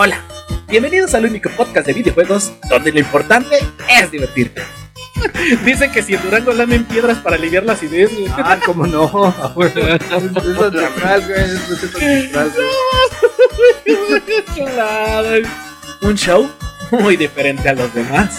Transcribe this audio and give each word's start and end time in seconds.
Hola, 0.00 0.22
bienvenidos 0.68 1.12
al 1.14 1.24
único 1.24 1.50
podcast 1.50 1.86
de 1.86 1.92
videojuegos 1.92 2.52
donde 2.70 2.92
lo 2.92 3.00
importante 3.00 3.56
es 4.00 4.10
divertirte. 4.10 4.62
Dicen 5.64 5.90
que 5.90 6.02
si 6.02 6.14
en 6.14 6.22
Durango 6.22 6.52
lamen 6.52 6.84
piedras 6.84 7.18
para 7.18 7.34
aliviar 7.36 7.64
las 7.64 7.82
ideas. 7.82 8.12
güey. 8.12 8.26
Ah, 8.36 8.58
cómo 8.64 8.86
no. 8.86 9.04
Es 9.64 9.76
ancestral, 10.12 11.26
güey. 11.26 11.40
Es 11.40 11.70
ancestral, 11.70 12.52
güey. 12.54 14.44
Chulada. 14.54 15.36
Un 16.02 16.14
show 16.16 16.48
muy 16.92 17.16
diferente 17.16 17.68
a 17.68 17.72
los 17.72 17.92
demás. 17.92 18.38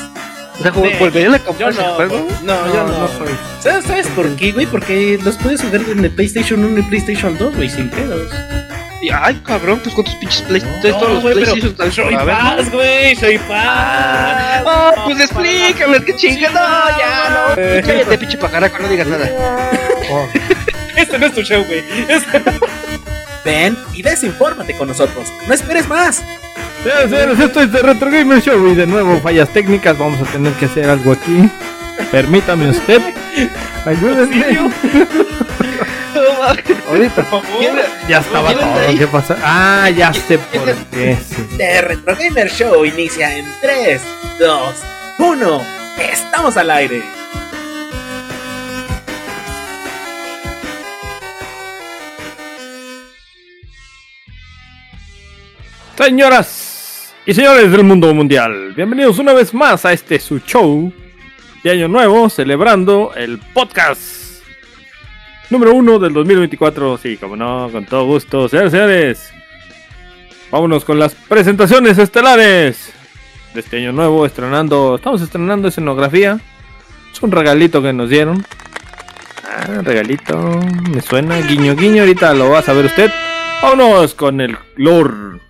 O 0.60 0.62
sea, 0.62 0.72
volverían 0.72 1.34
a 1.34 1.38
Yo 1.38 1.46
comprar 1.46 1.72
ese 1.72 1.82
no, 1.82 1.94
juego. 1.96 2.28
no, 2.44 2.74
yo 2.74 2.84
no. 2.88 3.08
soy. 3.18 3.30
¿Sabes, 3.62 3.86
¿Sabes 3.86 4.08
por 4.08 4.34
qué, 4.36 4.52
güey? 4.52 4.66
Porque 4.66 5.20
los 5.24 5.38
puedes 5.38 5.62
jugar 5.62 5.82
en 5.90 6.04
el 6.06 6.12
PlayStation 6.12 6.64
1 6.64 6.80
y 6.80 6.84
PlayStation 6.84 7.38
2, 7.38 7.56
güey, 7.56 7.70
sin 7.70 7.90
pedos. 7.90 8.30
Y, 9.02 9.10
ay, 9.10 9.42
cabrón, 9.46 9.80
pues 9.82 9.96
cuántos 9.96 10.14
pinches 10.16 10.42
PlayStation. 10.42 10.92
No, 10.92 10.98
todos 11.00 11.14
los 11.14 11.24
güey, 11.24 11.34
pero 11.36 11.52
PlayStation 11.54 11.72
están 11.72 11.92
soy 11.92 12.16
paz, 12.16 12.72
güey, 12.72 13.16
soy 13.16 13.38
paz. 13.38 14.64
Ah, 14.68 14.94
pues 15.06 15.20
explícame, 15.22 16.04
qué 16.04 16.16
chinga. 16.16 16.50
No, 16.50 16.98
ya, 16.98 17.30
no. 17.56 17.62
Eh. 17.62 17.82
Cállate, 17.86 18.18
pinche 18.18 18.38
pajaraco, 18.38 18.78
no 18.80 18.88
digas 18.90 19.08
nada. 19.08 19.30
Este 20.96 21.18
no 21.18 21.28
es 21.28 21.34
tu 21.34 21.42
show, 21.44 21.64
güey. 21.64 21.82
Este- 22.10 22.42
Ven 23.46 23.78
y 23.94 24.02
desinfórmate 24.02 24.76
con 24.76 24.90
nosotros. 24.90 25.32
No 25.48 25.54
esperes 25.54 25.88
más. 25.88 26.22
Señores, 26.84 27.40
esto 27.40 27.62
es 27.62 27.72
de 27.72 27.82
Retro 27.82 28.12
Gamer 28.12 28.42
Show 28.42 28.68
y 28.68 28.76
de 28.76 28.86
nuevo 28.86 29.20
fallas 29.22 29.48
técnicas, 29.50 29.98
vamos 29.98 30.20
a 30.22 30.32
tener 30.32 30.52
que 30.54 30.66
hacer 30.66 30.90
algo 30.90 31.14
aquí. 31.14 31.50
Permítame 32.12 32.70
usted. 32.70 33.02
Ayúdenme. 33.86 34.70
Ahorita. 36.90 37.24
Por 37.30 37.44
favor. 37.44 37.76
Ya 38.08 38.18
estaba 38.18 38.50
¿Vienen 38.50 38.74
de 38.74 38.86
todo. 38.86 38.98
¿Qué 38.98 39.08
pasa? 39.08 39.38
Ah, 39.44 39.90
ya 39.92 40.12
sé 40.12 40.40
por 40.40 40.74
qué. 40.92 41.18
The 41.58 41.82
Retro 41.82 42.16
Gamer 42.16 42.50
Show 42.50 42.84
inicia 42.84 43.38
en 43.38 43.46
3, 43.62 44.02
2, 44.40 44.76
1. 45.20 45.62
Estamos 46.00 46.58
al 46.58 46.72
aire. 46.72 47.04
Señoras 55.96 57.14
y 57.26 57.34
señores 57.34 57.72
del 57.72 57.84
mundo 57.84 58.12
mundial, 58.16 58.74
bienvenidos 58.74 59.20
una 59.20 59.34
vez 59.34 59.54
más 59.54 59.86
a 59.86 59.92
este 59.92 60.18
su 60.20 60.40
show 60.40 60.92
de 61.62 61.72
Año 61.72 61.90
Nuevo, 61.90 62.30
celebrando 62.30 63.12
el 63.16 63.38
podcast 63.38 64.19
número 65.50 65.74
uno 65.74 66.00
del 66.00 66.14
2024. 66.14 66.98
Sí, 66.98 67.18
como 67.18 67.36
no, 67.36 67.70
con 67.72 67.86
todo 67.86 68.06
gusto, 68.06 68.48
señores 68.48 68.72
señores. 68.72 69.34
Vámonos 70.52 70.84
con 70.84 70.98
las 70.98 71.14
presentaciones 71.14 71.98
estelares 71.98 72.92
de 73.54 73.60
este 73.60 73.78
año 73.78 73.92
nuevo, 73.92 74.26
estrenando, 74.26 74.96
estamos 74.96 75.22
estrenando 75.22 75.68
escenografía. 75.68 76.40
Es 77.12 77.22
un 77.22 77.32
regalito 77.32 77.82
que 77.82 77.94
nos 77.94 78.10
dieron. 78.10 78.46
Ah, 79.48 79.82
regalito, 79.84 80.60
me 80.92 81.02
suena, 81.02 81.38
guiño 81.40 81.76
guiño, 81.76 82.02
ahorita 82.02 82.34
lo 82.34 82.50
va 82.50 82.60
a 82.60 82.64
saber 82.64 82.86
usted. 82.86 83.12
Vámonos 83.62 84.16
con 84.16 84.42
el 84.42 84.58
Lord 84.76 85.42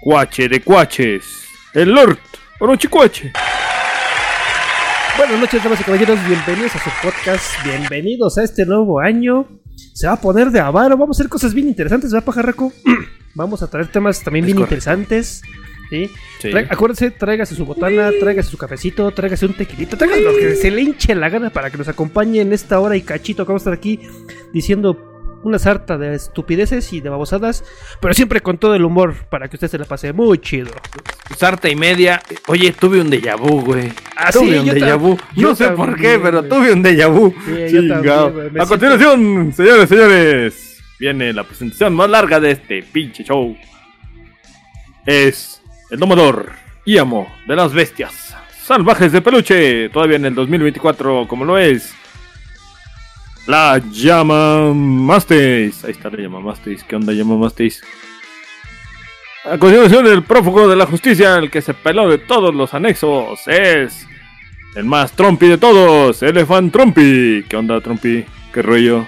Cuache 0.00 0.48
de 0.48 0.62
Cuaches. 0.62 1.24
El 1.74 1.90
Lord 1.90 2.18
Orochicuache. 2.60 3.32
Buenas 5.18 5.40
noches, 5.40 5.62
damas 5.62 5.80
y 5.80 5.84
caballeros, 5.84 6.18
bienvenidos 6.26 6.74
a 6.76 6.78
su 6.78 6.90
podcast, 7.02 7.44
bienvenidos 7.64 8.38
a 8.38 8.44
este 8.44 8.64
nuevo 8.64 9.00
año. 9.00 9.46
Se 9.94 10.06
va 10.06 10.14
a 10.14 10.20
poner 10.20 10.50
de 10.50 10.60
avaro, 10.60 10.96
vamos 10.96 11.18
a 11.18 11.20
hacer 11.20 11.28
cosas 11.28 11.52
bien 11.54 11.68
interesantes, 11.68 12.12
¿verdad, 12.12 12.24
pajarraco? 12.24 12.72
vamos 13.34 13.62
a 13.62 13.66
traer 13.68 13.88
temas 13.88 14.22
también 14.22 14.44
Es 14.44 14.46
bien 14.46 14.56
correcto. 14.56 14.74
interesantes. 14.74 15.42
¿sí? 15.90 16.10
Sí. 16.40 16.48
Tra- 16.50 16.66
acuérdense, 16.70 17.10
tráigase 17.10 17.54
su 17.54 17.64
botana, 17.66 18.10
tráigase 18.20 18.48
su 18.50 18.56
cafecito, 18.58 19.10
tráigase 19.10 19.46
un 19.46 19.54
tequilito, 19.54 19.96
tráigase 19.96 20.22
lo 20.22 20.32
que 20.36 20.54
se 20.54 20.70
le 20.70 20.82
hinche 20.82 21.14
la 21.14 21.28
gana 21.28 21.50
para 21.50 21.70
que 21.70 21.78
nos 21.78 21.88
acompañe 21.88 22.40
en 22.40 22.52
esta 22.52 22.78
hora 22.80 22.96
y 22.96 23.02
cachito 23.02 23.44
que 23.44 23.48
vamos 23.48 23.62
a 23.62 23.70
estar 23.70 23.74
aquí 23.74 24.00
diciendo 24.52 25.07
una 25.42 25.58
sarta 25.58 25.98
de 25.98 26.14
estupideces 26.14 26.92
y 26.92 27.00
de 27.00 27.08
babosadas, 27.08 27.64
pero 28.00 28.14
siempre 28.14 28.40
con 28.40 28.58
todo 28.58 28.74
el 28.74 28.84
humor 28.84 29.14
para 29.30 29.48
que 29.48 29.56
usted 29.56 29.68
se 29.68 29.78
la 29.78 29.84
pase 29.84 30.12
muy 30.12 30.38
chido. 30.38 30.70
Sarta 31.36 31.68
y 31.68 31.76
media. 31.76 32.22
Oye, 32.46 32.72
tuve 32.72 33.00
un 33.00 33.10
déjà 33.10 33.36
vu, 33.36 33.60
güey. 33.60 33.92
Ah, 34.16 34.30
tuve 34.32 34.52
sí, 34.52 34.58
un 34.58 34.66
déjà 34.66 34.96
vu. 34.98 35.16
No 35.36 35.54
sé 35.54 35.68
por 35.70 35.96
qué, 35.96 36.18
pero 36.18 36.42
tuve 36.42 36.72
un 36.72 36.82
déjà 36.82 37.08
vu. 37.08 37.34
Sí, 37.44 37.50
yo 37.72 37.88
también, 37.88 38.02
Chingado. 38.02 38.50
A 38.58 38.66
continuación, 38.66 39.52
señores, 39.52 39.88
señores, 39.88 40.82
viene 40.98 41.32
la 41.32 41.44
presentación 41.44 41.94
más 41.94 42.10
larga 42.10 42.40
de 42.40 42.52
este 42.52 42.82
pinche 42.82 43.24
show. 43.24 43.56
Es 45.06 45.62
el 45.90 45.98
domador 45.98 46.50
y 46.84 46.98
amo 46.98 47.26
de 47.46 47.56
las 47.56 47.72
bestias 47.72 48.34
salvajes 48.68 49.12
de 49.12 49.22
peluche. 49.22 49.88
Todavía 49.88 50.16
en 50.16 50.26
el 50.26 50.34
2024, 50.34 51.26
como 51.26 51.44
lo 51.46 51.58
es. 51.58 51.94
La 53.48 53.78
llama 53.90 54.72
Mastis. 54.74 55.82
Ahí 55.84 55.92
está 55.92 56.10
la 56.10 56.18
llama 56.18 56.40
Mastis. 56.40 56.84
¿Qué 56.84 56.94
onda, 56.96 57.12
llama 57.12 57.36
Mastis? 57.36 57.82
A 59.50 59.56
continuación, 59.56 60.06
el 60.06 60.22
prófugo 60.22 60.68
de 60.68 60.76
la 60.76 60.84
justicia, 60.86 61.36
el 61.38 61.50
que 61.50 61.62
se 61.62 61.72
peló 61.72 62.08
de 62.10 62.18
todos 62.18 62.54
los 62.54 62.74
anexos, 62.74 63.40
es 63.48 64.06
el 64.74 64.84
más 64.84 65.12
trompi 65.12 65.48
de 65.48 65.56
todos, 65.56 66.22
Elefant 66.22 66.70
Trompi. 66.70 67.44
¿Qué 67.48 67.56
onda, 67.56 67.80
Trompi? 67.80 68.26
¿Qué 68.52 68.60
rollo? 68.62 69.06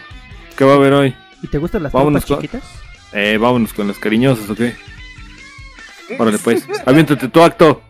¿Qué 0.56 0.64
va 0.64 0.72
a 0.72 0.76
haber 0.76 0.94
hoy? 0.94 1.14
¿Y 1.42 1.46
te 1.48 1.58
gustan 1.58 1.82
las 1.82 1.92
Vámonos 1.92 2.22
papas 2.24 2.36
con- 2.36 2.42
chiquitas? 2.48 2.80
Eh, 3.12 3.36
vámonos 3.38 3.74
con 3.74 3.88
las 3.88 3.98
cariñosas, 3.98 4.48
¿o 4.48 4.54
qué? 4.54 4.74
Órale, 6.18 6.38
pues, 6.38 6.66
aviéntate 6.86 7.28
tu 7.28 7.42
acto. 7.42 7.82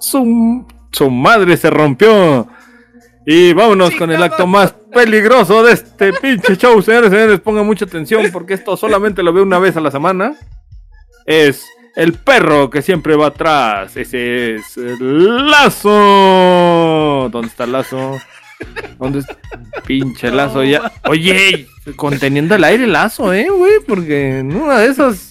Su, 0.00 0.66
su 0.90 1.10
madre 1.10 1.56
se 1.56 1.70
rompió. 1.70 2.48
Y 3.32 3.52
vámonos 3.52 3.94
con 3.94 4.10
el 4.10 4.20
acto 4.20 4.44
más 4.44 4.72
peligroso 4.92 5.62
de 5.62 5.74
este 5.74 6.12
pinche 6.14 6.56
show, 6.56 6.82
señores, 6.82 7.12
señores, 7.12 7.38
pongan 7.38 7.64
mucha 7.64 7.84
atención 7.84 8.28
porque 8.32 8.54
esto 8.54 8.76
solamente 8.76 9.22
lo 9.22 9.32
veo 9.32 9.44
una 9.44 9.60
vez 9.60 9.76
a 9.76 9.80
la 9.80 9.92
semana. 9.92 10.34
Es 11.26 11.64
el 11.94 12.14
perro 12.14 12.70
que 12.70 12.82
siempre 12.82 13.14
va 13.14 13.28
atrás. 13.28 13.96
Ese 13.96 14.56
es 14.56 14.76
el 14.76 15.48
lazo. 15.48 17.28
¿Dónde 17.30 17.46
está 17.46 17.62
el 17.62 17.72
lazo? 17.72 18.18
¿Dónde 18.98 19.20
está? 19.20 19.38
Pinche 19.86 20.32
lazo 20.32 20.64
ya. 20.64 20.90
Oye, 21.08 21.68
conteniendo 21.94 22.56
el 22.56 22.64
aire 22.64 22.88
lazo, 22.88 23.32
eh, 23.32 23.48
güey, 23.48 23.74
porque 23.86 24.40
en 24.40 24.56
una 24.56 24.80
de 24.80 24.88
esas 24.88 25.30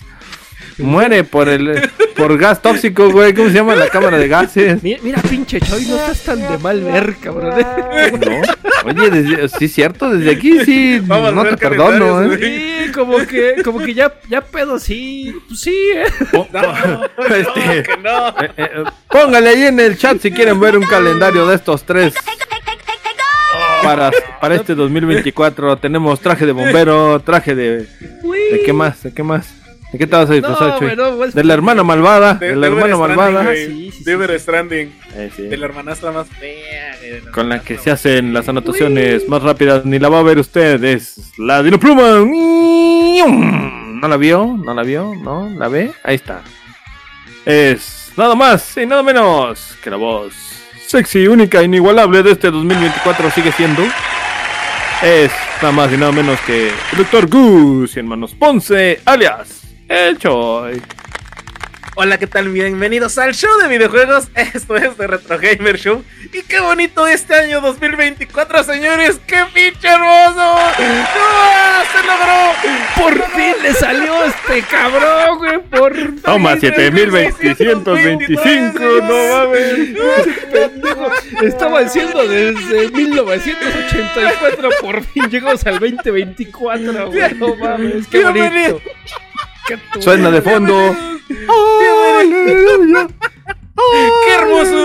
muere 0.79 1.23
por 1.23 1.49
el 1.49 1.89
por 2.15 2.37
gas 2.37 2.61
tóxico, 2.61 3.09
güey. 3.11 3.33
¿Cómo 3.33 3.49
se 3.49 3.55
llama 3.55 3.75
la 3.75 3.87
cámara 3.87 4.17
de 4.17 4.27
gases? 4.27 4.83
Mira, 4.83 4.99
mira, 5.03 5.21
pinche 5.21 5.59
Choy, 5.59 5.85
no 5.85 5.95
estás 5.95 6.21
tan 6.23 6.41
de 6.41 6.57
mal 6.57 6.81
ver, 6.81 7.15
cabrón. 7.21 7.53
No. 8.19 8.41
Oye, 8.85 9.09
desde, 9.09 9.49
sí 9.49 9.65
es 9.65 9.73
cierto, 9.73 10.09
desde 10.09 10.31
aquí 10.31 10.59
sí 10.65 10.99
Vamos 11.03 11.33
no 11.33 11.43
te 11.43 11.57
perdono, 11.57 12.23
eh. 12.23 12.39
Sí, 12.85 12.91
como 12.91 13.17
que, 13.25 13.61
como 13.63 13.79
que 13.79 13.93
ya, 13.93 14.13
ya 14.29 14.41
pedo, 14.41 14.79
sí, 14.79 15.35
pues 15.47 15.61
sí, 15.61 15.75
eh. 15.93 16.05
No, 16.33 16.47
no, 16.51 17.25
Este- 17.35 17.83
que 17.83 17.97
no. 17.97 18.29
Eh, 18.29 18.51
eh, 18.57 18.69
eh, 18.75 18.83
póngale 19.09 19.49
ahí 19.49 19.63
en 19.63 19.79
el 19.79 19.97
chat 19.97 20.19
si 20.21 20.31
quieren 20.31 20.59
ver 20.59 20.77
un 20.77 20.85
calendario 20.85 21.45
de 21.47 21.55
estos 21.55 21.83
tres. 21.83 22.13
Para, 23.83 24.11
para 24.41 24.55
este 24.55 24.75
2024 24.75 25.77
tenemos 25.77 26.19
traje 26.19 26.45
de 26.45 26.51
bombero, 26.51 27.19
traje 27.21 27.55
de... 27.55 27.87
¿De 28.51 28.61
qué 28.65 28.73
más? 28.73 29.03
¿De 29.03 29.13
qué 29.13 29.23
más? 29.23 29.58
¿De 29.91 29.97
qué 29.97 30.05
te 30.05 30.15
vas 30.15 30.29
a 30.29 30.33
disfrazar, 30.33 30.67
No, 30.69 30.77
Chuy? 30.79 30.87
bueno, 30.87 31.17
pues- 31.17 31.33
De 31.33 31.43
la 31.43 31.53
hermana 31.55 31.83
malvada, 31.83 32.35
de, 32.35 32.55
la 32.55 32.67
hermana 32.67 32.93
Stranding, 32.95 33.07
malvada. 33.17 33.43
güey. 33.43 33.65
Sí, 33.65 33.91
sí, 33.91 34.03
Deber 34.03 34.39
Stranding. 34.39 34.93
Eh, 35.15 35.31
sí. 35.35 35.41
De 35.43 35.57
la 35.57 35.65
hermanastra 35.65 36.11
más 36.11 36.27
fea. 36.29 36.95
de 36.99 37.23
Con 37.31 37.49
la 37.49 37.59
que 37.63 37.77
se 37.79 37.89
hacen 37.89 38.31
las 38.33 38.47
anotaciones 38.47 39.27
más 39.27 39.41
rápidas, 39.41 39.85
ni 39.85 39.97
la 39.97 40.09
va 40.09 40.19
a 40.19 40.23
ver 40.23 40.37
usted, 40.37 40.83
es 40.83 41.31
la 41.39 41.63
Dinopluma. 41.63 42.19
¿No 43.21 44.07
la 44.07 44.17
vio? 44.17 44.57
¿No 44.63 44.73
la 44.73 44.83
vio? 44.83 45.13
¿No? 45.21 45.49
¿La 45.57 45.67
ve? 45.67 45.91
Ahí 46.03 46.15
está. 46.15 46.41
Es 47.45 48.11
nada 48.15 48.35
más 48.35 48.77
y 48.77 48.85
nada 48.85 49.01
menos 49.03 49.75
que 49.83 49.89
la 49.89 49.95
voz 49.97 50.33
sexy, 50.85 51.27
única, 51.27 51.63
inigualable 51.63 52.21
de 52.23 52.31
este 52.31 52.51
2024 52.51 53.31
sigue 53.31 53.51
siendo. 53.51 53.83
Es 55.01 55.31
nada 55.61 55.71
más 55.71 55.91
y 55.93 55.97
nada 55.97 56.11
menos 56.11 56.39
que 56.41 56.67
el 56.69 56.97
Dr. 56.97 57.27
Goose 57.27 57.99
y 57.99 57.99
hermanos 58.01 58.35
Ponce, 58.35 58.99
alias 59.05 59.61
el 59.89 60.17
Choy. 60.17 60.81
Hola, 61.95 62.17
¿qué 62.17 62.27
tal? 62.27 62.47
Bienvenidos 62.49 63.17
al 63.17 63.33
show 63.33 63.49
de 63.61 63.67
videojuegos. 63.67 64.29
Esto 64.35 64.77
es 64.77 64.97
de 64.97 65.07
Retro 65.07 65.37
Gamer 65.37 65.77
Show. 65.77 66.01
Y 66.31 66.43
qué 66.43 66.61
bonito 66.61 67.05
este 67.07 67.33
año 67.33 67.59
2024, 67.59 68.63
señores. 68.63 69.19
¡Qué 69.27 69.43
pinche 69.53 69.87
hermoso! 69.87 70.35
¡No! 70.35 70.55
¡Se 71.91 72.03
logró! 72.05 72.53
Por 72.95 73.15
fin 73.31 73.55
le 73.63 73.73
salió 73.73 74.23
este 74.23 74.61
cabrón, 74.61 75.39
güey, 75.39 75.59
por 75.63 75.93
fin. 75.95 76.21
Toma 76.21 76.55
7625, 76.57 78.79
no 78.79 79.33
mames. 79.33 79.97
Pendejo. 80.51 81.11
Estaba 81.41 81.79
haciendo 81.79 82.27
desde 82.27 82.91
1984, 82.91 84.69
por 84.81 85.03
fin 85.03 85.27
llegamos 85.29 85.65
al 85.65 85.79
2024, 85.79 87.11
güey. 87.11 87.33
No 87.33 87.55
mames, 87.55 88.05
qué 88.07 88.23
bonito. 88.23 88.79
Suena 89.99 90.31
de 90.31 90.41
fondo. 90.41 90.95
Qué 94.25 94.33
hermoso, 94.33 94.78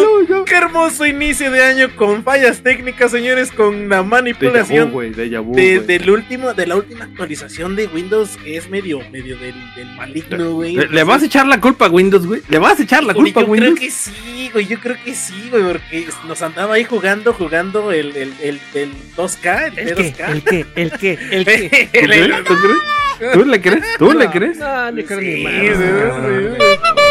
qué 0.45 0.55
hermoso 0.57 1.07
inicio 1.07 1.51
de 1.51 1.63
año 1.63 1.95
con 1.97 2.23
fallas 2.25 2.63
técnicas, 2.63 3.11
señores, 3.11 3.51
con 3.51 3.89
la 3.89 4.01
vu, 4.01 4.09
manipulación 4.09 4.91
vu, 4.93 5.01
de, 5.01 5.11
güey. 5.37 5.79
del 5.87 6.11
último, 6.11 6.55
de 6.55 6.67
la 6.67 6.77
última 6.77 7.05
actualización 7.05 7.77
de 7.77 7.87
Windows 7.87 8.37
que 8.43 8.57
es 8.57 8.69
medio, 8.71 9.01
medio 9.11 9.37
del, 9.39 9.55
del 9.75 9.87
maligno, 9.97 10.53
güey. 10.53 10.77
¿Le, 10.77 10.89
le 10.89 11.05
vas 11.05 11.23
a 11.23 11.27
echar 11.27 11.47
la 11.47 11.61
culpa 11.61 11.87
a 11.87 11.91
Windows, 11.91 12.27
güey? 12.27 12.43
¿Le 12.49 12.59
vas 12.59 12.79
a 12.79 12.83
echar 12.83 13.03
la 13.05 13.15
culpa 13.15 13.41
a 13.41 13.43
yo 13.45 13.51
creo 13.53 13.65
Windows? 13.71 13.81
que 13.81 13.91
sí, 13.91 14.51
güey, 14.53 14.67
yo 14.67 14.79
creo 14.81 14.97
que 15.05 15.15
sí, 15.15 15.49
güey, 15.51 15.63
porque 15.65 16.07
nos 16.29 16.43
andaba 16.43 16.75
ahí 16.75 16.85
jugando, 16.85 17.33
jugando 17.33 17.93
el, 17.93 18.17
el, 18.17 18.33
el, 18.43 18.61
el 18.75 18.91
2K, 19.17 19.73
el, 19.77 19.89
¿El 19.89 19.95
qué? 19.95 20.15
P2K. 20.15 20.29
¿El 20.29 20.43
qué? 20.43 20.67
¿El 20.77 20.91
qué? 20.99 21.19
¿El 21.31 21.45
qué? 21.45 21.89
¿Tú 21.93 21.99
El- 21.99 22.13
el- 22.13 22.25
crees? 22.31 22.45
¿Tú 22.45 22.55
crees? 22.57 23.33
¿Tú 23.33 23.45
le 23.45 23.61
crees? 23.61 23.85
¿Tú 23.99 24.13
le 24.13 24.31
crees? 24.31 24.59
No, 24.59 24.91
ni 24.91 25.05
creo 25.05 25.21
ni 25.21 25.27
sí, 25.37 25.47
sí, 25.47 26.65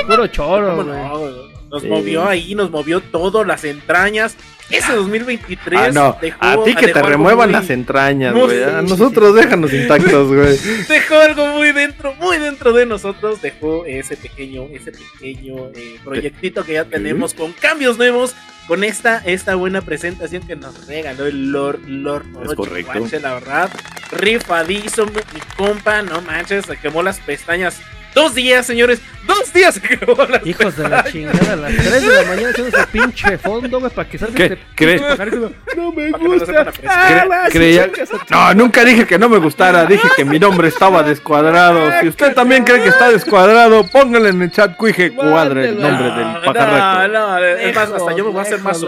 Puro 0.08 0.28
choro, 0.28 0.76
¿Cómo 0.76 0.84
güey. 0.84 0.98
no? 0.98 1.53
Nos 1.74 1.82
Sí. 1.82 1.88
movió 1.88 2.28
ahí, 2.30 2.54
nos 2.54 2.70
movió 2.70 3.02
todo, 3.02 3.44
las 3.44 3.64
entrañas. 3.64 4.38
Ese 4.70 4.94
2023 4.94 5.80
Ah, 5.82 5.90
no. 5.92 6.18
dejó, 6.22 6.38
A 6.40 6.64
ti 6.64 6.76
que 6.76 6.88
te 6.90 7.02
remuevan 7.02 7.50
muy- 7.50 7.54
las 7.60 7.70
entrañas, 7.72 8.34
güey. 8.34 8.64
A 8.64 8.84
nosotros 8.84 9.34
déjanos 9.36 9.74
intactos, 9.74 10.28
güey. 10.28 10.56
Dejó 10.88 11.16
algo 11.16 11.48
muy 11.48 11.72
dentro, 11.72 12.14
muy 12.16 12.38
dentro 12.38 12.74
de 12.74 12.86
nosotros. 12.86 13.42
Dejó 13.42 13.86
ese 13.88 14.16
pequeño, 14.16 14.68
ese 14.72 14.92
pequeño 14.92 15.70
eh, 15.76 16.00
proyectito 16.04 16.64
que 16.64 16.74
ya 16.74 16.86
tenemos 16.86 17.34
con 17.34 17.52
cambios 17.54 17.98
nuevos. 17.98 18.36
Con 18.68 18.86
esta, 18.86 19.18
esta 19.26 19.56
buena 19.56 19.82
presentación 19.82 20.48
que 20.48 20.56
nos 20.56 20.88
regaló 20.88 21.26
el 21.26 21.52
Lord 21.52 21.82
Lord 21.86 22.26
Orochi 22.34 22.56
correcto. 22.56 23.20
La 23.22 23.34
verdad. 23.34 23.70
Rifadizo, 24.12 25.06
mi 25.08 25.14
compa, 25.58 26.02
no 26.02 26.22
manches, 26.22 26.66
se 26.66 26.78
quemó 26.78 27.04
las 27.04 27.20
pestañas. 27.20 27.82
Dos 28.14 28.36
días, 28.36 28.66
señores, 28.66 29.02
dos 29.26 29.52
días 29.54 29.82
las 30.30 30.46
Hijos 30.46 30.78
de 30.78 30.88
la 30.88 31.04
chingada, 31.04 31.54
a 31.54 31.56
las 31.56 31.72
3 31.76 32.02
de 32.02 32.08
la 32.22 32.24
mañana 32.30 32.50
haciendo 32.50 32.78
ese 32.78 32.88
pinche 32.88 33.38
fondo, 33.40 33.80
güey, 33.80 33.92
para 33.92 34.08
que 34.08 34.18
salga 34.20 34.36
¿Qué? 34.36 34.44
este 34.46 34.60
¿Cree- 34.76 34.98
pinche 34.98 35.10
pajarito. 35.10 35.52
No 35.76 35.92
me 35.92 36.12
que 36.12 36.18
gusta. 36.28 36.72
Ah, 36.88 37.48
creía- 37.52 37.90
No, 38.30 38.54
nunca 38.54 38.86
dije 38.86 39.08
que 39.08 39.18
no 39.18 39.30
me 39.30 39.38
gustara. 39.40 39.86
Dije 39.86 40.08
que 40.16 40.26
mi 40.26 40.38
nombre 40.38 40.68
estaba 40.68 41.02
descuadrado. 41.02 41.92
Si 42.02 42.08
usted 42.10 42.34
también 42.36 42.64
cree 42.64 42.84
que 42.84 42.90
está 42.90 43.10
descuadrado, 43.10 43.84
póngale 43.88 44.30
en 44.30 44.42
el 44.44 44.52
chat 44.52 44.76
cuije 44.78 45.12
cuadre 45.16 45.70
el 45.70 45.82
nombre 45.82 46.06
del 46.12 46.34
No, 46.34 46.42
pajarraco. 46.54 47.08
no, 47.14 47.40
no, 47.40 47.46
es 47.46 47.76
más, 47.76 47.90
hasta 47.92 48.16
yo 48.16 48.26
me 48.26 48.30
voy 48.32 48.40
a 48.40 48.42
hacer 48.44 48.60
más 48.60 48.80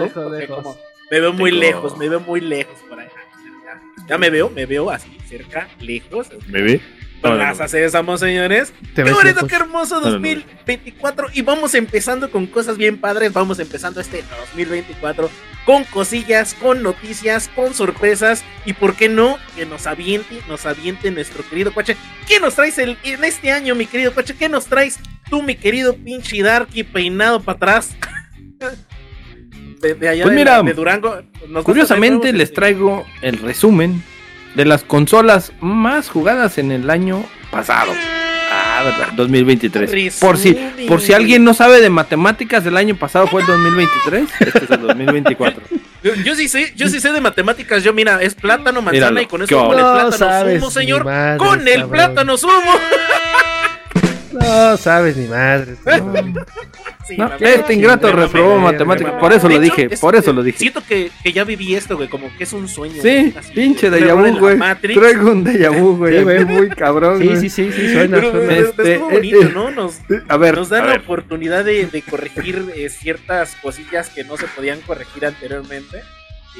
como 0.48 0.78
me 1.12 1.20
veo 1.20 1.34
muy 1.34 1.52
Tengo- 1.52 1.62
lejos, 1.64 1.98
me 1.98 2.10
veo 2.10 2.20
muy 2.20 2.42
lejos 2.42 2.78
por 2.90 3.00
ahí. 3.00 3.08
Ya, 3.64 4.06
ya 4.10 4.18
me 4.18 4.30
veo, 4.30 4.50
me 4.50 4.66
veo 4.66 4.90
así, 4.90 5.18
cerca, 5.30 5.68
lejos. 5.80 6.28
¿Me 6.48 6.62
ve? 6.62 6.82
No, 7.30 7.36
no, 7.36 7.38
no. 7.38 7.56
Gracias 7.56 7.74
a 7.74 7.80
estamos, 7.80 8.20
señores. 8.20 8.74
Te 8.94 9.04
Qué 9.04 9.12
bonito, 9.12 9.48
qué 9.48 9.56
hermoso 9.56 9.96
No, 9.96 10.02
no, 10.02 10.08
no. 10.08 10.12
2024. 10.14 11.28
Y 11.34 11.42
vamos 11.42 11.74
empezando 11.76 12.30
con 12.32 12.48
cosas 12.48 12.78
bien 12.78 12.98
padres. 13.00 13.34
Vamos 13.34 13.60
empezando 13.60 14.00
este 14.02 14.24
2024 14.54 15.30
con 15.66 15.84
cosillas, 15.86 16.54
con 16.54 16.84
noticias, 16.84 17.50
con 17.56 17.74
sorpresas. 17.74 18.44
Y 18.66 18.74
por 18.74 18.96
qué 18.96 19.10
no, 19.10 19.38
que 19.56 19.66
nos 19.66 19.88
aviente, 19.88 20.40
nos 20.48 20.66
aviente 20.66 21.10
nuestro 21.12 21.48
querido 21.50 21.74
Cuache. 21.74 21.98
¿Qué 22.28 22.40
nos 22.40 22.56
traes 22.56 22.78
el- 22.78 22.98
en 23.04 23.24
este 23.24 23.52
año, 23.52 23.76
mi 23.76 23.86
querido 23.86 24.14
Cuache? 24.14 24.36
¿Qué 24.36 24.48
nos 24.50 24.66
traes 24.68 25.00
tú, 25.30 25.42
mi 25.42 25.56
querido 25.56 25.96
pinche 25.96 26.42
Darky, 26.44 26.84
peinado 26.84 27.42
para 27.42 27.56
atrás? 27.58 27.96
De, 29.82 29.94
de 29.94 30.08
allá 30.10 30.24
Pues 30.24 30.32
de, 30.34 30.40
mira, 30.42 30.64
de 30.64 30.74
Durango. 30.74 31.10
¿Nos 31.16 31.22
vas 31.22 31.32
a 31.36 31.50
traer 31.52 31.64
Curiosamente 31.64 32.34
les 32.34 32.54
traigo 32.54 33.06
el 33.22 33.38
resumen 33.38 34.02
de 34.56 34.66
las 34.66 34.84
consolas 34.84 35.52
más 35.60 36.10
jugadas 36.10 36.58
en 36.58 36.72
el 36.72 36.90
año 36.90 37.24
pasado. 37.52 37.92
Ah, 38.52 38.84
verdad, 38.84 39.14
2023. 39.16 40.18
Por 40.20 40.38
si, 40.38 40.54
por 40.88 41.02
si 41.02 41.14
alguien 41.14 41.44
no 41.44 41.54
sabe 41.54 41.82
de 41.82 41.90
matemáticas, 41.90 42.64
del 42.64 42.78
año 42.78 42.96
pasado 42.96 43.28
fue 43.28 43.42
el 43.42 43.48
2023, 43.48 44.30
este 44.40 44.64
es 44.66 44.72
el 44.72 44.82
2024. 44.82 45.62
Yo, 46.04 46.14
yo 46.14 46.36
sí 46.36 46.48
sé, 46.48 46.72
yo 46.76 46.88
sí 46.88 47.00
sé 47.02 47.12
de 47.12 47.20
matemáticas. 47.20 47.84
Yo, 47.84 47.92
mira, 47.92 48.22
es 48.22 48.36
plátano, 48.36 48.80
manzana 48.84 48.92
Míralo, 49.10 49.22
y 49.22 49.26
con 49.26 49.42
eso 49.42 49.58
con 49.58 49.76
el 49.76 49.84
No 49.84 49.94
plátano 50.10 50.52
sumo, 50.60 50.70
señor. 50.70 51.04
con 51.38 51.68
el 51.68 51.74
cabrón. 51.74 51.90
plátano 51.90 52.38
sumo. 52.38 52.54
No 54.40 54.78
sabes 54.78 55.16
ni 55.18 55.28
madre. 55.28 55.76
Sí, 57.08 57.18
No, 57.18 57.32
este 57.40 57.74
ingrato 57.76 58.12
reprobó 58.12 58.58
matemáticas, 58.58 59.14
me 59.14 59.20
por 59.20 59.32
eso 59.32 59.48
De 59.48 59.56
lo 59.56 59.62
dije, 59.62 59.88
es- 59.92 60.00
por 60.00 60.16
eso 60.16 60.34
lo 60.34 60.42
dije. 60.42 60.58
Siento 60.58 60.82
que, 60.88 61.12
que 61.24 61.32
ya 61.34 61.44
viví 61.44 61.76
esto, 61.76 61.96
güey, 61.98 62.10
como 62.10 62.36
que 62.36 62.44
es 62.46 62.54
un 62.54 62.68
sueño. 62.68 63.00
Sí, 63.02 63.34
así, 63.38 63.54
pinche 63.54 63.88
error 63.88 64.32
vu, 64.32 64.40
güey. 64.40 64.58
Traigo 64.96 65.32
un 65.32 65.46
déjà 65.46 65.70
vu, 65.70 65.98
güey. 65.98 66.18
Sí, 66.20 66.46
muy 66.46 66.70
cabrón, 66.70 67.20
Sí, 67.20 67.26
güey. 67.28 67.40
sí, 67.42 67.50
sí, 67.50 67.72
sí, 67.72 67.94
suena, 67.94 68.18
Pero, 68.18 68.32
suena. 68.32 68.54
Este, 68.58 68.94
eh, 68.96 68.98
bonito, 68.98 69.42
eh, 69.44 69.52
¿no? 69.54 69.70
Nos, 69.72 70.00
A 70.28 70.38
ver, 70.38 70.56
nos 70.56 70.70
dan 70.70 70.86
la 70.88 70.94
ver. 70.94 71.02
oportunidad 71.02 71.64
de, 71.64 71.86
de 71.86 72.02
corregir 72.02 72.66
eh, 72.76 72.90
ciertas 72.90 73.56
cosillas 73.62 74.10
que 74.10 74.24
no 74.24 74.36
se 74.38 74.48
podían 74.48 74.82
corregir 74.82 75.26
anteriormente. 75.28 76.02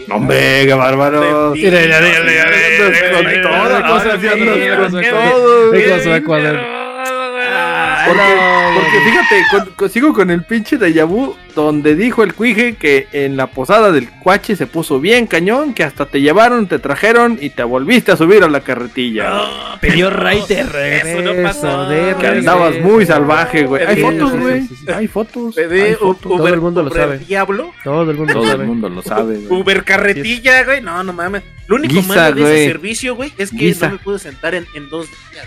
Hombre, 0.10 0.66
qué 0.68 0.74
bárbaro. 0.74 1.54
Mira, 1.56 1.80
mira, 1.80 2.00
mira, 2.02 2.20
mira, 2.20 2.46
mira, 2.46 2.90
mira, 2.90 3.12
Con 3.14 3.42
todo, 3.42 3.54
andas 3.56 4.22
mira, 4.22 4.32
con 4.32 4.40
todo, 4.40 4.58
mira, 4.58 5.98
güey. 5.98 6.06
mira, 6.06 6.18
Ecuador. 6.18 6.54
mira, 6.54 7.95
Porque, 8.06 8.22
no, 8.36 8.82
porque 8.82 9.00
fíjate, 9.10 9.44
con- 9.52 9.74
con- 9.76 9.90
sigo 9.90 10.14
con 10.14 10.30
el 10.32 10.44
pinche 10.44 10.78
déjà 10.78 11.06
vu 11.08 11.36
donde 11.56 11.96
dijo 11.96 12.22
el 12.24 12.34
cuije 12.34 12.76
que 12.76 13.08
en 13.14 13.38
la 13.38 13.48
posada 13.48 13.92
del 13.92 14.10
cuache 14.10 14.56
se 14.58 14.68
puso 14.68 15.00
bien 15.00 15.26
cañón, 15.26 15.74
que 15.74 15.84
hasta 15.86 16.06
te 16.06 16.20
llevaron, 16.20 16.68
te 16.68 16.80
trajeron 16.80 17.38
y 17.40 17.50
te 17.52 17.64
volviste 17.64 18.12
a 18.12 18.18
subir 18.18 18.44
a 18.44 18.50
la 18.50 18.60
carretilla. 18.60 19.30
No, 19.30 19.80
Pidió 19.80 20.10
Ray 20.10 20.44
de 20.50 20.60
Eso 20.60 20.66
no 20.66 20.72
regreso, 20.74 21.44
pasó. 21.44 21.90
de 21.90 21.98
que 21.98 22.14
regreso. 22.28 22.40
andabas 22.52 22.80
muy 22.82 23.06
salvaje, 23.06 23.64
güey. 23.64 23.86
Hay 23.86 24.02
fotos, 24.02 24.32
güey. 24.38 24.62
sí, 24.64 24.68
sí, 24.68 24.76
sí. 24.86 24.92
Hay 24.92 25.08
fotos. 25.08 25.56
Pedí 25.56 25.82
Hay. 25.82 25.96
Todo 25.96 26.48
el 26.48 26.60
mundo 26.62 26.84
lo 26.84 26.90
Uber 26.92 27.02
sabe. 27.02 27.18
Diablo. 27.20 27.72
Todo 27.84 28.12
el 28.12 28.18
mundo 28.18 28.34
Todo 28.34 28.44
lo 28.44 28.50
el 28.52 28.56
sabe. 28.58 28.66
mundo 28.68 28.90
lo 28.90 29.02
sabe, 29.02 29.38
güey. 29.38 29.62
Uber 29.62 29.84
carretilla, 29.86 30.64
güey. 30.66 30.82
No, 30.82 31.04
no 31.04 31.14
mames. 31.14 31.44
Lo 31.68 31.78
único 31.78 31.94
Guisa, 31.96 32.08
malo 32.16 32.36
de 32.36 32.42
güey. 32.42 32.54
ese 32.56 32.72
servicio, 32.72 33.16
güey, 33.16 33.32
es 33.38 33.50
que 33.52 33.58
Guisa. 33.58 33.88
no 33.88 33.94
me 33.94 34.00
pude 34.00 34.20
sentar 34.20 34.54
en, 34.56 34.66
en 34.76 34.90
dos 34.90 35.08
días. 35.32 35.46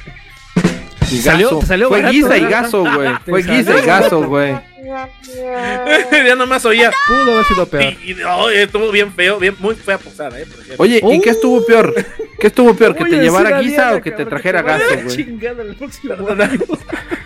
Y 1.10 1.18
Salió- 1.18 1.50
gaso. 1.50 1.66
salió 1.66 1.88
Fue 1.88 2.02
guisa 2.10 2.36
y 2.36 2.46
gaso, 2.46 2.84
güey. 2.84 3.10
Fue 3.26 3.42
guisa 3.42 3.78
y 3.78 3.86
gaso, 3.86 4.22
güey. 4.24 4.54
ya 6.26 6.34
nomás 6.34 6.64
oía. 6.64 6.90
Pudo 7.06 7.32
haber 7.34 7.44
sido 7.44 7.66
peor. 7.66 7.94
Y, 8.04 8.12
y- 8.12 8.14
no, 8.14 8.48
estuvo 8.48 8.90
bien 8.90 9.12
feo, 9.12 9.38
bien, 9.38 9.54
muy 9.58 9.74
fea 9.74 9.98
posada, 9.98 10.38
eh. 10.40 10.46
por 10.46 10.64
cierto. 10.64 10.82
Oye, 10.82 11.02
¿y 11.02 11.20
qué 11.20 11.30
estuvo 11.30 11.64
peor? 11.64 11.94
¿Qué 12.38 12.46
estuvo 12.46 12.74
peor? 12.74 12.94
¿Que 12.96 13.04
te 13.04 13.18
llevara 13.18 13.60
guisa 13.60 13.94
o 13.96 14.00
que 14.00 14.10
te 14.12 14.24
trajera 14.24 14.62
gaso, 14.62 14.84
la 14.94 15.02
güey? 15.02 15.38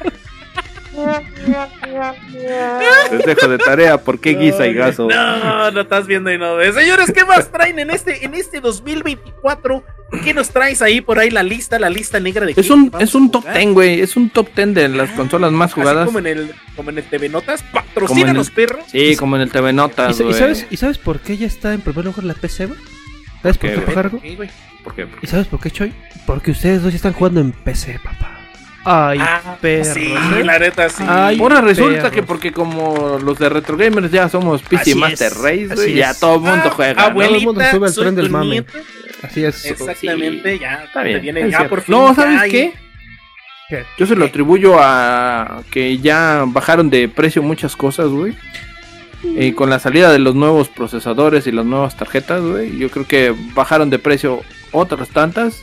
Les 3.11 3.25
dejo 3.25 3.49
de 3.49 3.59
tarea, 3.59 3.99
¿por 3.99 4.21
qué 4.21 4.35
guisa 4.35 4.67
y 4.67 4.75
gaso? 4.75 5.09
No, 5.09 5.71
no 5.71 5.81
estás 5.81 6.07
viendo 6.07 6.31
y 6.33 6.39
no 6.39 6.57
ves. 6.57 6.75
Señores, 6.75 7.11
¿qué 7.13 7.25
más 7.25 7.51
traen 7.51 7.79
en 7.79 7.91
este, 7.91 8.25
en 8.25 8.35
este 8.35 8.61
2024? 8.61 9.85
¿Qué 10.23 10.35
nos 10.35 10.51
traes 10.51 10.83
ahí 10.83 11.01
por 11.01 11.19
ahí 11.19 11.31
la 11.31 11.43
lista, 11.43 11.79
la 11.79 11.89
lista 11.89 12.21
negra 12.21 12.45
de 12.45 12.53
Es 12.55 12.69
un, 12.69 12.93
es 13.01 13.15
un 13.15 13.31
top 13.31 13.43
jugar? 13.43 13.57
10, 13.59 13.73
güey. 13.73 14.01
Es 14.01 14.17
un 14.17 14.29
top 14.29 14.49
10 14.55 14.75
de 14.75 14.89
las 14.89 15.11
consolas 15.13 15.53
más 15.53 15.73
Así 15.73 15.81
jugadas. 15.81 16.05
como 16.07 16.19
en 16.19 16.27
el, 16.27 16.55
como 16.77 16.91
en 16.91 16.99
el 16.99 17.05
TV 17.05 17.31
Notas, 17.31 17.63
Como 17.63 17.79
en 17.81 17.87
patrocínanos, 17.89 18.49
el- 18.49 18.55
perro. 18.55 18.79
Sí, 18.87 19.17
como 19.17 19.37
en 19.37 19.43
el 19.43 19.51
TV 19.51 19.71
¿Y, 19.71 19.73
Notas, 19.73 20.21
y 20.21 20.33
sabes, 20.35 20.67
¿Y 20.71 20.77
sabes 20.77 20.99
por 20.99 21.21
qué 21.21 21.39
ya 21.39 21.47
está 21.47 21.73
en 21.73 21.81
primer 21.81 22.05
lugar 22.05 22.25
la 22.25 22.35
PC, 22.35 22.67
güey? 22.67 22.79
¿Sabes 23.41 23.57
por 23.59 23.71
qué, 23.71 24.35
güey. 24.37 24.51
¿Por 24.85 24.95
qué? 24.95 25.07
¿Y 25.23 25.27
sabes 25.27 25.47
por 25.47 25.61
qué, 25.61 25.71
Choy? 25.71 25.95
Porque 26.27 26.51
ustedes 26.51 26.83
dos 26.83 26.93
ya 26.93 26.97
están 26.97 27.15
jugando 27.15 27.41
en 27.41 27.53
PC, 27.53 27.99
papá. 28.05 28.39
Ay, 28.85 29.19
Ah, 29.21 29.57
perro. 29.61 29.95
sí, 29.95 30.13
¿eh? 30.13 30.45
la 30.45 30.59
neta, 30.59 30.89
sí. 30.89 31.05
Ay, 31.07 31.39
Ahora 31.41 31.61
resulta 31.61 31.95
perros. 31.97 32.11
que 32.13 32.23
porque 32.25 32.53
como 32.53 33.19
los 33.23 33.39
de 33.39 33.49
Retro 33.49 33.77
Gamers 33.77 34.11
ya 34.11 34.29
somos 34.29 34.61
PC 34.63 34.83
Así 34.83 34.95
Master 34.97 35.33
Race, 35.35 35.69
güey, 35.75 35.95
ya 35.95 36.11
es. 36.11 36.19
todo 36.21 36.35
el 36.37 36.41
mundo 36.41 36.63
Ah, 36.67 36.73
juega. 36.75 37.13
Todo 37.13 37.23
el 37.23 37.41
mundo 37.43 37.61
sube 37.71 37.87
al 37.87 37.93
soy 37.93 38.05
tren 38.05 38.15
del 38.17 38.31
mame. 38.31 38.47
nieto. 38.51 38.73
Así 39.23 39.45
es. 39.45 39.65
Exactamente, 39.67 40.59
ya. 40.59 40.83
Está 40.85 41.03
te 41.03 41.09
bien. 41.11 41.23
viene 41.23 41.41
es 41.43 41.51
ya 41.53 41.69
por 41.69 41.83
fin. 41.83 41.95
no, 41.95 42.13
¿sabes 42.15 42.43
qué? 42.51 42.73
¿Qué? 43.69 43.85
Yo 43.99 44.07
se 44.07 44.17
lo 44.17 44.25
atribuyo 44.25 44.77
a 44.81 45.63
que 45.71 45.99
ya 45.99 46.45
bajaron 46.47 46.91
de 46.91 47.09
precio 47.09 47.43
muchas 47.43 47.77
cosas, 47.77 48.09
güey. 48.09 48.35
Y 49.23 49.53
con 49.53 49.71
la 49.71 49.79
salida 49.79 50.11
de 50.11 50.19
los 50.19 50.35
nuevos 50.35 50.69
procesadores 50.69 51.47
y 51.47 51.53
las 51.53 51.65
nuevas 51.65 51.97
tarjetas, 51.97 52.43
güey, 52.43 52.77
yo 52.77 52.91
creo 52.91 53.07
que 53.07 53.33
bajaron 53.55 53.89
de 53.89 54.01
precio 54.01 54.41
otras 54.73 55.09
tantas. 55.11 55.63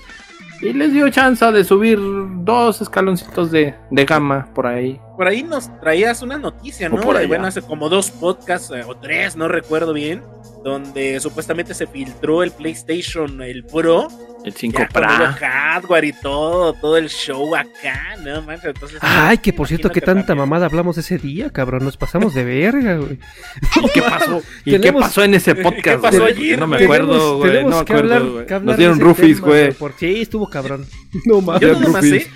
Y 0.62 0.74
les 0.74 0.92
dio 0.92 1.10
chance 1.10 1.46
de 1.51 1.63
subir 1.63 2.00
dos 2.44 2.82
escaloncitos 2.82 3.50
de, 3.51 3.75
de 3.89 4.06
gama 4.06 4.48
por 4.54 4.68
ahí. 4.68 5.00
Por 5.20 5.28
ahí 5.28 5.44
nos 5.44 5.70
traías 5.82 6.22
una 6.22 6.38
noticia, 6.38 6.88
¿no? 6.88 6.96
bueno, 6.96 7.46
hace 7.46 7.62
como 7.62 7.90
dos 7.90 8.10
podcasts 8.10 8.72
eh, 8.72 8.86
o 8.88 8.96
tres, 8.96 9.36
no 9.36 9.50
recuerdo 9.50 9.92
bien, 9.92 10.24
donde 10.64 11.20
supuestamente 11.20 11.74
se 11.74 11.88
filtró 11.88 12.42
el 12.42 12.52
PlayStation, 12.52 13.42
el 13.42 13.66
Pro, 13.66 14.08
El 14.46 14.54
5 14.54 14.80
ya 14.80 14.88
con 14.88 14.94
Pro. 14.94 15.10
hardware 15.38 16.06
y 16.06 16.14
todo, 16.14 16.72
todo 16.72 16.96
el 16.96 17.10
show 17.10 17.54
acá, 17.54 18.16
¿no? 18.24 18.42
manches? 18.44 18.70
Entonces, 18.74 18.98
Ay, 19.02 19.40
que 19.40 19.52
por 19.52 19.68
cierto, 19.68 19.90
que 19.90 20.00
tanta 20.00 20.28
también- 20.28 20.38
mamada 20.48 20.68
hablamos 20.68 20.98
ese 20.98 21.18
día, 21.18 21.50
cabrón. 21.50 21.84
Nos 21.84 21.98
pasamos 21.98 22.34
de 22.34 22.46
verga, 22.46 22.96
güey. 22.96 23.20
¿Y 23.84 23.90
qué 23.94 24.02
pasó? 24.02 24.42
¿Y 24.64 24.80
qué 24.80 24.94
pasó 24.94 25.24
en 25.26 25.34
ese 25.34 25.54
podcast? 25.54 25.84
¿Qué 25.84 25.98
pasó 25.98 26.26
No 26.60 26.68
me 26.68 26.78
acuerdo, 26.78 27.40
güey. 27.40 27.64
No 27.66 27.70
me 27.72 27.76
acuerdo, 27.76 28.14
hablar, 28.16 28.46
güey. 28.48 28.62
Nos 28.62 28.78
dieron 28.78 29.00
tema, 29.00 29.40
güey. 29.42 29.74
Por 29.74 29.94
sí, 29.98 30.22
estuvo 30.22 30.50
cabrón. 30.50 30.86
No 31.26 31.42
mames. 31.42 31.62
Yo 31.62 31.78
nomás 31.78 32.06
rufis. 32.06 32.24
sé, 32.24 32.32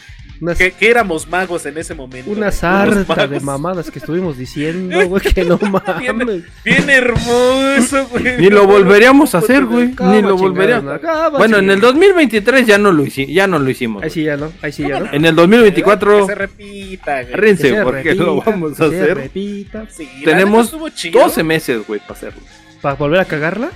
Que, 0.58 0.72
que 0.72 0.90
éramos 0.90 1.28
magos 1.28 1.66
en 1.66 1.78
ese 1.78 1.94
momento. 1.96 2.30
una 2.32 2.52
sarta 2.52 3.28
de 3.28 3.40
mamadas 3.40 3.90
que 3.90 4.00
estuvimos 4.00 4.38
diciendo, 4.38 5.08
güey, 5.08 5.22
que 5.22 5.46
no 5.46 5.58
mames. 5.58 6.44
Bien 6.66 6.90
hermoso, 6.90 8.08
güey. 8.08 8.38
Ni 8.38 8.50
lo 8.50 8.68
volveríamos 8.68 9.34
a 9.36 9.38
hacer, 9.40 9.66
güey. 9.66 9.94
Ni 10.00 10.22
lo 10.22 10.36
volveríamos. 10.36 11.00
Bueno, 11.38 11.58
en 11.58 11.70
el 11.70 11.76
chingada. 11.78 11.92
2023 11.94 12.68
ya 12.68 12.78
no 12.78 12.92
lo 12.92 13.06
hicimos. 13.06 13.34
Ya 13.34 13.48
no 13.48 13.60
lo 13.60 13.70
hicimos. 13.70 14.04
Ahí 14.04 14.10
sí 14.10 14.24
ya 14.24 14.36
no, 14.38 14.52
ahí 14.62 14.72
sí 14.72 14.84
ya 14.88 15.00
no. 15.00 15.06
En 15.14 15.26
el 15.26 15.36
Que 15.36 15.42
2024, 15.42 16.26
se 16.28 16.36
repita, 16.36 17.24
güey. 17.24 17.56
Que 17.58 17.84
porque 17.84 18.16
lo 18.16 18.36
repita, 18.36 18.52
vamos 18.52 18.72
a 18.82 18.84
que 18.86 18.90
se 18.90 19.02
hacer. 19.02 19.18
repita. 19.18 19.86
Sí, 19.90 20.10
la 20.20 20.26
Tenemos 20.26 20.66
neta 20.66 20.76
estuvo 20.76 20.90
chido. 20.90 21.20
12 21.22 21.44
meses, 21.44 21.88
güey, 21.88 22.00
para 22.00 22.14
hacerlo. 22.14 22.42
¿Para 22.82 22.96
volver 22.96 23.20
a 23.22 23.26
cagarla? 23.26 23.72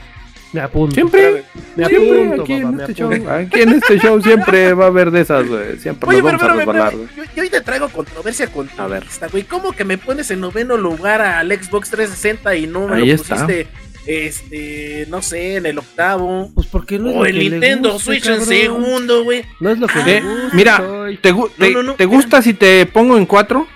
Me 0.57 0.63
apunto. 0.63 0.93
Siempre. 0.95 1.43
Me 1.75 1.85
Siempre 1.85 2.21
apunto, 2.23 2.41
aquí, 2.43 2.53
papá, 2.55 2.67
en 2.69 2.75
me 2.75 2.81
este 2.83 2.93
show, 2.95 3.11
apunto. 3.11 3.31
aquí 3.31 3.61
en 3.61 3.69
este 3.69 3.99
show 3.99 4.21
siempre 4.21 4.73
va 4.73 4.85
a 4.85 4.87
haber 4.87 5.11
de 5.11 5.21
esas, 5.21 5.47
güey. 5.47 5.77
Siempre 5.77 6.09
Oye, 6.09 6.21
nos 6.21 6.25
pero, 6.31 6.37
vamos 6.37 6.41
a 6.41 6.47
pero, 6.47 6.57
resbalar, 6.57 6.89
pero, 6.93 6.97
güey. 7.03 7.27
yo, 7.27 7.33
yo 7.35 7.43
hoy 7.43 7.49
te 7.49 7.61
traigo 7.61 7.89
controversia 7.89 8.47
con 8.47 8.67
tu 8.67 8.81
A 8.81 8.87
ver. 8.87 9.03
lista, 9.03 9.27
güey. 9.27 9.43
¿Cómo 9.43 9.71
que 9.71 9.83
me 9.83 9.97
pones 9.97 10.31
en 10.31 10.39
noveno 10.41 10.75
lugar 10.77 11.21
al 11.21 11.51
Xbox 11.51 11.89
360 11.91 12.55
y 12.55 12.67
no 12.67 12.87
me 12.87 12.95
Ahí 12.97 13.07
lo 13.09 13.13
está. 13.15 13.35
pusiste, 13.45 13.67
este, 14.07 15.05
no 15.09 15.21
sé, 15.21 15.57
en 15.57 15.65
el 15.67 15.77
octavo? 15.77 16.49
Pues 16.55 16.67
porque 16.67 16.97
no 16.97 17.09
es 17.11 17.15
O 17.17 17.25
el 17.25 17.37
Nintendo 17.37 17.99
Switch 17.99 18.25
en 18.27 18.41
segundo, 18.43 19.23
güey. 19.23 19.43
No 19.59 19.69
es 19.69 19.77
lo 19.79 19.87
que 19.87 19.99
Ah, 19.99 20.05
le 20.05 20.17
Eh, 20.17 20.21
gusta, 20.21 20.55
mira, 20.55 20.77
soy. 20.77 21.17
¿Te, 21.17 21.33
gu- 21.33 21.51
te- 21.57 21.71
no, 21.71 21.83
no, 21.83 21.93
te 21.95 22.05
gusta 22.05 22.41
si 22.41 22.53
te 22.53 22.85
pongo 22.87 23.17
en 23.17 23.25
cuatro? 23.25 23.67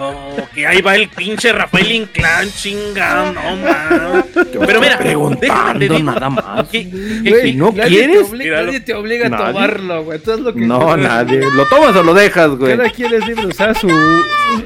Oh, 0.00 0.36
que 0.54 0.64
ahí 0.66 0.80
va 0.80 0.94
el 0.94 1.08
pinche 1.08 1.52
Rafael 1.52 1.90
Inclán, 1.90 2.48
chingado, 2.50 3.32
no 3.32 3.40
mames. 3.56 4.24
Pero 4.34 4.80
mira, 4.80 4.96
preguntando 4.98 5.78
digo 5.80 5.98
nada 5.98 6.30
más. 6.30 6.70
Güey, 6.70 6.90
que- 6.90 7.52
¿no 7.54 7.72
nadie 7.72 7.88
quieres? 8.06 8.18
Te 8.18 8.24
obliga, 8.30 8.62
nadie 8.62 8.80
te 8.80 8.94
obliga 8.94 9.26
a 9.26 9.28
Nadie. 9.30 9.46
tomarlo, 9.46 10.04
güey. 10.04 10.18
Tú 10.20 10.32
haz 10.32 10.40
lo 10.40 10.54
que 10.54 10.60
No, 10.60 10.96
nadie. 10.96 11.40
¿Lo 11.52 11.66
tomas 11.66 11.96
o 11.96 12.02
lo 12.04 12.14
dejas, 12.14 12.50
güey? 12.50 12.76
Cada 12.76 12.90
quien 12.90 13.12
es 13.12 13.26
libre 13.26 13.42
de 13.42 13.48
usar 13.48 13.76
su, 13.76 13.88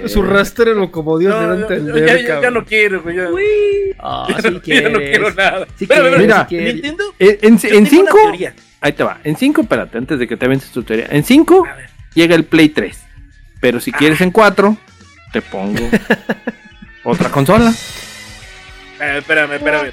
su 0.07 0.23
rastrero 0.23 0.91
como 0.91 1.19
Dios 1.19 1.33
le 1.35 1.41
da 1.41 1.45
a 1.45 1.47
No, 1.47 1.55
no, 1.55 1.63
entender, 1.75 2.07
ya, 2.07 2.29
ya- 2.29 2.41
ya 2.43 2.51
no 2.51 2.65
quiero, 2.65 3.03
güey. 3.03 3.17
Ya, 3.17 3.29
Ah, 3.99 4.27
ya 4.29 4.37
sí 4.43 4.51
no- 4.51 4.61
ya 4.65 4.89
no 4.91 4.99
quiero 4.99 5.31
nada. 5.35 5.67
Sí 5.77 5.85
Espérame, 5.85 6.09
quieres, 6.09 6.21
Mira, 6.21 6.47
sí. 6.49 6.57
Nintendo. 6.57 7.05
En, 7.19 7.39
en, 7.63 7.87
cinco, 7.87 8.19
ahí 8.81 8.93
te 8.93 9.03
va. 9.03 9.19
En 9.25 9.37
cinco, 9.37 9.63
espérate, 9.63 9.97
antes 9.97 10.19
de 10.19 10.29
que 10.29 10.37
te 10.37 10.45
aventes 10.45 10.71
tu 10.71 10.83
teoría. 10.83 11.07
En 11.11 11.25
cinco 11.25 11.67
llega 12.15 12.35
el 12.35 12.45
Play 12.45 12.69
3. 12.69 12.99
Pero 13.61 13.79
si 13.81 13.93
quieres 13.93 14.21
en 14.21 14.33
cuatro, 14.33 14.77
te 15.33 15.43
pongo 15.43 15.89
otra 17.05 17.29
consola. 17.31 17.73
Eh, 19.01 19.17
Espérame, 19.19 19.55
espérame. 19.55 19.91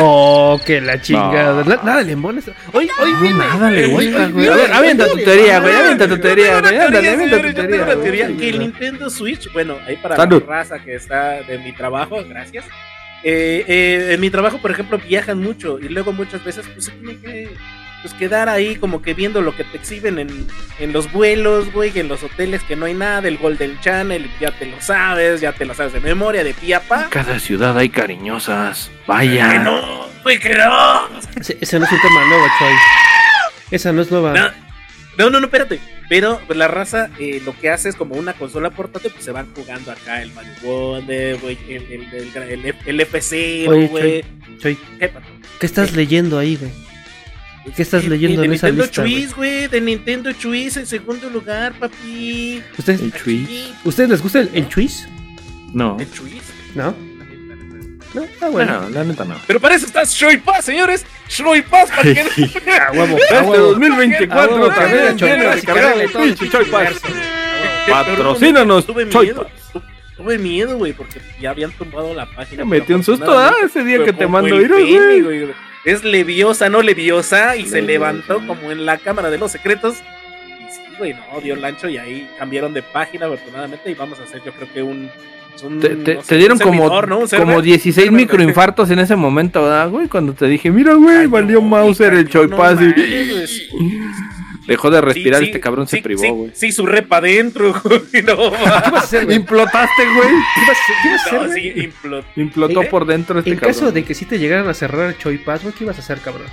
Oh, 0.00 0.60
que 0.64 0.80
la 0.80 1.00
chingada. 1.00 1.64
No. 1.64 1.64
Na- 1.64 1.82
Nada 1.82 2.02
le 2.02 2.12
embones. 2.12 2.44
Hoy, 2.72 2.88
hoy 3.00 3.12
No, 3.12 3.20
viene. 3.20 3.38
nada 3.38 3.70
le 3.70 3.86
gusta, 3.86 4.28
güey. 4.28 4.46
A 4.48 4.54
ver, 4.54 4.72
avienta 4.72 5.08
tu 5.08 5.16
teoría, 5.16 5.58
güey. 5.60 5.74
Avienta 5.74 6.08
tu 6.08 6.18
teoría, 6.18 6.60
güey. 6.60 6.76
Ándale, 6.78 7.08
avienta 7.10 7.36
tu 7.40 7.46
yo 7.48 7.54
tengo 7.54 7.68
teoría. 7.68 7.84
una 7.94 8.02
teoría 8.02 8.26
que 8.36 8.48
el 8.50 8.58
Nintendo 8.60 9.10
Switch, 9.10 9.52
bueno, 9.52 9.76
ahí 9.86 9.96
para 9.96 10.16
Salud. 10.16 10.42
la 10.46 10.54
raza 10.56 10.78
que 10.78 10.94
está 10.94 11.42
de 11.42 11.58
mi 11.58 11.72
trabajo, 11.72 12.22
gracias. 12.28 12.64
Eh, 13.24 13.64
eh, 13.66 14.08
en 14.14 14.20
mi 14.20 14.30
trabajo, 14.30 14.58
por 14.58 14.70
ejemplo, 14.70 14.98
viajan 14.98 15.40
mucho 15.40 15.80
y 15.80 15.88
luego 15.88 16.12
muchas 16.12 16.44
veces 16.44 16.64
pues 16.72 16.84
se 16.84 16.92
tienen 16.92 17.20
que 17.20 17.48
pues, 18.02 18.14
quedar 18.14 18.48
ahí 18.48 18.76
como 18.76 19.02
que 19.02 19.14
viendo 19.14 19.40
lo 19.40 19.54
que 19.54 19.64
te 19.64 19.76
exhiben 19.76 20.18
en, 20.18 20.46
en 20.78 20.92
los 20.92 21.10
vuelos, 21.12 21.72
güey, 21.72 21.98
en 21.98 22.08
los 22.08 22.22
hoteles 22.22 22.62
que 22.62 22.76
no 22.76 22.86
hay 22.86 22.94
nada, 22.94 23.28
el 23.28 23.38
Golden 23.38 23.78
Channel, 23.80 24.30
ya 24.40 24.50
te 24.52 24.66
lo 24.66 24.80
sabes, 24.80 25.40
ya 25.40 25.52
te 25.52 25.64
lo 25.64 25.74
sabes 25.74 25.92
de 25.92 26.00
memoria, 26.00 26.44
de 26.44 26.54
piapa. 26.54 27.08
Cada 27.10 27.38
ciudad 27.38 27.76
hay 27.76 27.88
cariñosas. 27.88 28.90
Que 28.90 29.02
Vaya. 29.06 29.58
no, 29.60 30.06
güey, 30.22 30.38
que 30.38 30.54
no. 30.54 31.08
Ese, 31.40 31.58
ese 31.60 31.78
no 31.78 31.84
es 31.86 31.92
un 31.92 32.00
tema 32.00 32.24
nuevo, 32.26 32.44
Choy. 32.58 32.74
Esa 33.70 33.92
no 33.92 34.02
es 34.02 34.10
nueva. 34.10 34.32
No, 34.32 34.50
no, 35.18 35.30
no, 35.30 35.40
no, 35.40 35.46
espérate. 35.46 35.80
Pero 36.08 36.40
pues, 36.46 36.58
la 36.58 36.68
raza 36.68 37.10
eh, 37.18 37.42
lo 37.44 37.54
que 37.58 37.68
hace 37.70 37.90
es 37.90 37.96
como 37.96 38.14
una 38.14 38.32
consola 38.32 38.70
portátil, 38.70 39.10
pues 39.12 39.24
se 39.24 39.32
van 39.32 39.52
jugando 39.54 39.92
acá 39.92 40.22
el 40.22 40.32
Mario 40.32 40.52
Wonder, 40.62 41.36
güey, 41.38 41.58
el, 41.68 41.82
el, 41.92 42.14
el, 42.14 42.64
el, 42.64 42.74
el 42.86 43.00
F0, 43.00 43.68
Oye, 43.68 43.86
güey. 43.88 44.24
Choy, 44.58 44.78
¿Qué, 44.98 45.08
pato? 45.08 45.26
¿qué 45.60 45.66
estás 45.66 45.92
leyendo 45.94 46.38
ahí, 46.38 46.56
güey? 46.56 46.72
¿Qué 47.76 47.82
estás 47.82 48.02
De- 48.02 48.08
leyendo 48.10 48.40
de 48.40 48.46
en 48.46 48.52
esa 48.54 48.66
Nintendo 48.68 48.84
lista, 48.84 49.02
Chuis, 49.02 49.34
güey, 49.36 49.66
de 49.68 49.80
Nintendo 49.80 50.32
Chuis 50.32 50.76
en 50.76 50.86
segundo 50.86 51.28
lugar, 51.30 51.72
papi. 51.78 52.62
¿Ustedes, 52.76 53.00
El 53.00 53.12
Chuis. 53.12 53.48
¿Ustedes 53.84 54.10
les 54.10 54.22
gusta 54.22 54.40
el, 54.40 54.50
el 54.54 54.68
chuis? 54.68 55.08
No. 55.72 55.96
El 56.00 56.10
Chuis. 56.12 56.42
¿No? 56.74 56.94
No, 58.14 58.24
ah, 58.40 58.48
bueno. 58.48 58.88
La 58.90 59.04
neta 59.04 59.24
no. 59.24 59.36
Pero 59.46 59.60
para 59.60 59.74
eso 59.74 59.84
está 59.84 60.02
Shoy 60.04 60.38
Pass, 60.38 60.64
señores. 60.64 61.04
Shoy 61.28 61.60
Pass, 61.62 61.90
para 61.90 62.02
que 62.02 62.20
A 62.88 62.92
huevo, 62.92 63.16
a 63.16 63.18
Este 63.18 63.40
huevo. 63.42 63.66
2024 63.72 64.40
Ah, 64.40 64.46
bueno, 64.58 64.74
también. 64.74 65.16
Patrocínanos, 67.88 68.86
Tuve 68.86 69.08
Choy 69.08 69.26
miedo. 69.26 69.42
Pass. 69.44 69.52
tu- 69.72 69.82
Tuve 70.16 70.36
miedo, 70.38 70.76
güey, 70.78 70.92
porque 70.94 71.20
ya 71.40 71.50
habían 71.50 71.70
tumbado 71.72 72.12
la 72.12 72.26
página. 72.26 72.64
Me 72.64 72.80
metí 72.80 72.92
un 72.92 73.04
susto, 73.04 73.38
¿ah? 73.38 73.54
Ese 73.64 73.84
día 73.84 74.04
que 74.04 74.12
te 74.12 74.26
mando 74.26 74.60
ir, 74.60 74.68
güey. 75.24 75.48
Es 75.90 76.04
leviosa, 76.04 76.68
no 76.68 76.82
leviosa, 76.82 77.56
y 77.56 77.66
se 77.66 77.80
levantó 77.82 78.46
como 78.46 78.70
en 78.70 78.84
la 78.86 78.98
cámara 78.98 79.30
de 79.30 79.38
los 79.38 79.50
secretos. 79.52 79.96
Y 80.58 80.72
sí, 80.72 80.80
güey, 80.98 81.14
no, 81.14 81.40
dio 81.40 81.54
el 81.54 81.64
ancho 81.64 81.88
y 81.88 81.96
ahí 81.98 82.28
cambiaron 82.38 82.72
de 82.74 82.82
página, 82.82 83.26
afortunadamente, 83.26 83.90
y 83.90 83.94
vamos 83.94 84.18
a 84.20 84.24
hacer, 84.24 84.42
yo 84.44 84.52
creo 84.52 84.72
que 84.72 84.82
un. 84.82 85.10
un, 85.64 85.80
Te, 85.80 85.88
te- 85.90 86.14
no 86.16 86.22
sé, 86.22 86.28
te 86.28 86.36
dieron 86.36 86.58
un 86.58 86.62
como, 86.62 86.88
¿no? 87.06 87.18
Un 87.20 87.28
como 87.28 87.62
16 87.62 87.94
server. 87.94 88.12
microinfartos 88.12 88.90
en 88.90 88.98
ese 88.98 89.16
momento, 89.16 89.62
¿verdad, 89.62 89.88
güey? 89.88 90.08
Cuando 90.08 90.32
te 90.34 90.46
dije, 90.46 90.70
mira, 90.70 90.94
güey, 90.94 91.16
Ay, 91.16 91.26
valió 91.26 91.60
no, 91.60 91.66
Mauser 91.68 92.12
el 92.14 92.28
no 92.48 92.56
Dejó 94.68 94.90
de 94.90 95.00
respirar. 95.00 95.40
Sí, 95.40 95.46
este 95.46 95.58
sí, 95.58 95.62
cabrón 95.62 95.88
se 95.88 96.02
privó, 96.02 96.32
güey. 96.34 96.50
Sí, 96.54 96.70
su 96.72 96.86
repa 96.86 97.16
adentro, 97.16 97.74
güey. 97.82 98.00
No, 98.22 98.52
¿Qué 98.52 98.62
vas 98.70 98.84
a 98.84 98.98
hacer, 98.98 99.24
güey? 99.24 99.36
Implotaste, 99.38 100.04
güey. 100.14 100.28
¿Qué 100.28 100.60
vas 100.68 100.78
a- 100.78 101.02
qué 101.02 101.10
vas 101.10 101.20
a 101.20 101.26
hacer, 101.26 101.40
no, 101.42 101.46
güey? 101.48 101.62
sí, 101.72 101.80
implotó. 101.80 102.26
Implotó 102.36 102.82
¿Eh? 102.82 102.86
por 102.86 103.06
dentro 103.06 103.38
este 103.40 103.50
En 103.50 103.56
cabrón. 103.56 103.72
caso 103.74 103.92
de 103.92 104.04
que 104.04 104.14
sí 104.14 104.24
te 104.26 104.38
llegaran 104.38 104.68
a 104.68 104.74
cerrar 104.74 105.08
el 105.08 105.18
Choy 105.18 105.38
Pass, 105.38 105.62
güey, 105.62 105.74
¿qué 105.74 105.84
ibas 105.84 105.96
a 105.96 106.00
hacer, 106.00 106.18
cabrón? 106.20 106.46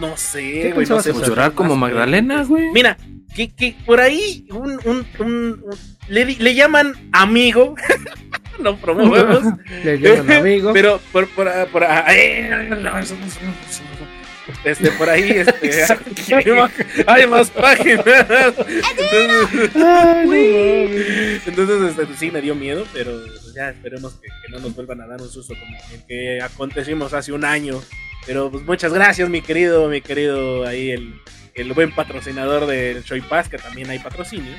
No 0.00 0.16
sé, 0.16 0.42
¿Qué 0.42 0.72
güey. 0.74 0.86
No 0.86 1.00
sé? 1.00 1.12
Pues 1.12 1.26
llorar 1.28 1.52
como 1.52 1.76
Magdalena, 1.76 2.42
güey. 2.44 2.70
Mira, 2.72 2.96
que, 3.34 3.52
que 3.54 3.76
por 3.86 4.00
ahí 4.00 4.44
un, 4.50 4.72
un, 4.84 5.06
un- 5.20 5.64
un- 5.64 5.64
le, 6.08 6.24
le 6.26 6.54
llaman 6.54 6.94
amigo. 7.12 7.76
no 8.58 8.76
promovemos. 8.76 9.42
Le 9.84 9.98
llaman 9.98 10.32
amigo. 10.38 10.72
Pero 10.72 11.00
por, 11.12 11.28
por, 11.28 11.48
por 11.68 11.84
ahí. 11.84 12.48
no, 12.68 12.98
eso 12.98 13.14
no- 13.14 14.23
Este, 14.64 14.90
por 14.92 15.08
ahí, 15.08 15.30
este, 15.30 16.34
hay, 16.34 16.52
más, 16.52 16.70
hay 17.06 17.26
más 17.26 17.50
páginas. 17.50 18.04
Entonces, 18.06 19.70
Ay, 19.74 20.26
no 20.26 21.62
entonces 21.62 21.98
este, 21.98 22.16
sí 22.16 22.30
me 22.30 22.40
dio 22.42 22.54
miedo, 22.54 22.86
pero 22.92 23.22
pues, 23.24 23.54
ya 23.54 23.70
esperemos 23.70 24.14
que, 24.14 24.28
que 24.28 24.52
no 24.52 24.58
nos 24.60 24.74
vuelvan 24.74 25.00
a 25.00 25.06
dar 25.06 25.20
un 25.20 25.30
susto 25.30 25.54
como 25.54 25.76
el 25.92 26.04
que 26.06 26.40
acontecimos 26.42 27.12
hace 27.14 27.32
un 27.32 27.44
año. 27.44 27.80
Pero 28.26 28.50
pues 28.50 28.64
muchas 28.64 28.92
gracias, 28.92 29.28
mi 29.28 29.42
querido, 29.42 29.88
mi 29.88 30.00
querido, 30.00 30.66
ahí 30.66 30.90
el, 30.90 31.20
el 31.54 31.72
buen 31.72 31.94
patrocinador 31.94 32.66
del 32.66 33.02
Shoy 33.02 33.20
Pass, 33.20 33.48
que 33.48 33.58
también 33.58 33.90
hay 33.90 33.98
patrocinio. 33.98 34.54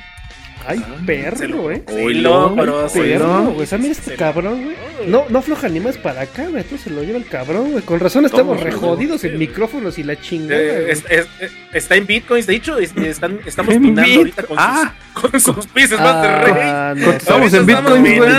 Ay, 0.67 0.79
Se 0.79 1.05
perro, 1.05 1.47
lo- 1.47 1.62
güey. 1.63 1.81
Oilo, 1.88 2.50
lo, 2.50 2.55
pero. 2.55 2.88
Perro, 2.91 3.27
lo- 3.27 3.43
güey. 3.51 3.62
O 3.63 3.65
sea, 3.67 3.77
mira 3.77 3.91
este 3.91 4.15
cabrón, 4.15 4.63
güey. 4.63 4.75
No, 5.07 5.25
no 5.29 5.39
afloja 5.39 5.69
ni 5.69 5.79
más 5.79 5.97
para 5.97 6.21
acá, 6.21 6.43
güey. 6.43 6.63
Entonces 6.63 6.81
se 6.81 6.89
lo 6.89 7.03
lleva 7.03 7.17
el 7.19 7.25
cabrón, 7.27 7.71
güey. 7.74 7.83
Con 7.83 8.00
razón 8.00 8.25
estamos 8.25 8.57
Toma, 8.57 8.63
re 8.69 8.75
güey. 8.75 8.81
jodidos 8.89 9.24
en 9.25 9.38
micrófonos 9.38 9.97
y 10.00 10.03
la 10.03 10.19
chingada. 10.19 10.59
Eh, 10.62 10.79
güey. 10.81 10.91
es- 10.91 11.03
es- 11.09 11.27
es- 11.39 11.51
está 11.74 11.95
en 11.95 12.07
bitcoins, 12.07 12.47
de 12.47 12.55
hecho, 12.55 12.77
es- 12.79 12.95
están, 12.97 13.39
estamos 13.45 13.75
En 13.75 13.81
minando 13.81 14.09
bit- 14.09 14.17
ahorita 14.17 14.43
con, 14.43 14.57
Ah. 14.59 14.93
sus, 15.13 15.21
con 15.21 15.39
sus 15.39 15.67
pisos 15.67 16.00
más 16.00 16.21
de 16.24 16.35
rey. 16.35 16.53
Ah, 16.57 16.93
no. 16.95 17.12
Estamos 17.12 17.53
en 17.53 17.65
bitcoins, 17.65 18.17
güey. 18.17 18.31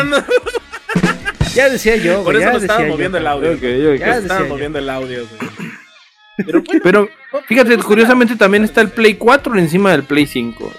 Ya 1.55 1.69
decía 1.71 1.97
yo, 1.97 2.23
Por 2.25 2.35
güey. 2.35 2.37
eso 2.39 2.47
Ya 2.47 2.53
nos 2.53 2.63
decía 2.63 2.75
estaban 2.75 2.87
yo. 2.87 2.93
moviendo 2.93 3.19
el 3.19 3.27
audio. 3.27 3.95
Ya 3.95 4.19
estaban 4.19 4.43
yo. 4.45 4.49
moviendo 4.49 4.79
el 4.79 4.91
audio, 4.91 5.27
güey. 5.27 5.51
Pero 6.37 6.63
bueno, 6.63 6.81
Pero 6.83 7.09
fíjate, 7.47 7.79
curiosamente 7.79 8.37
también 8.37 8.65
está 8.65 8.83
el 8.83 8.91
Play 8.91 9.15
4 9.15 9.57
encima 9.59 9.93
del 9.93 10.03
Play 10.03 10.27
5. 10.27 10.71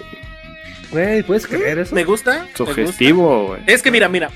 Güey, 0.90 1.22
¿puedes 1.22 1.46
creer 1.46 1.78
eso? 1.78 1.94
me 1.94 2.04
gusta. 2.04 2.46
Sugestivo, 2.54 3.48
güey. 3.48 3.60
Es 3.66 3.82
que 3.82 3.90
mira, 3.90 4.08
mira. 4.08 4.30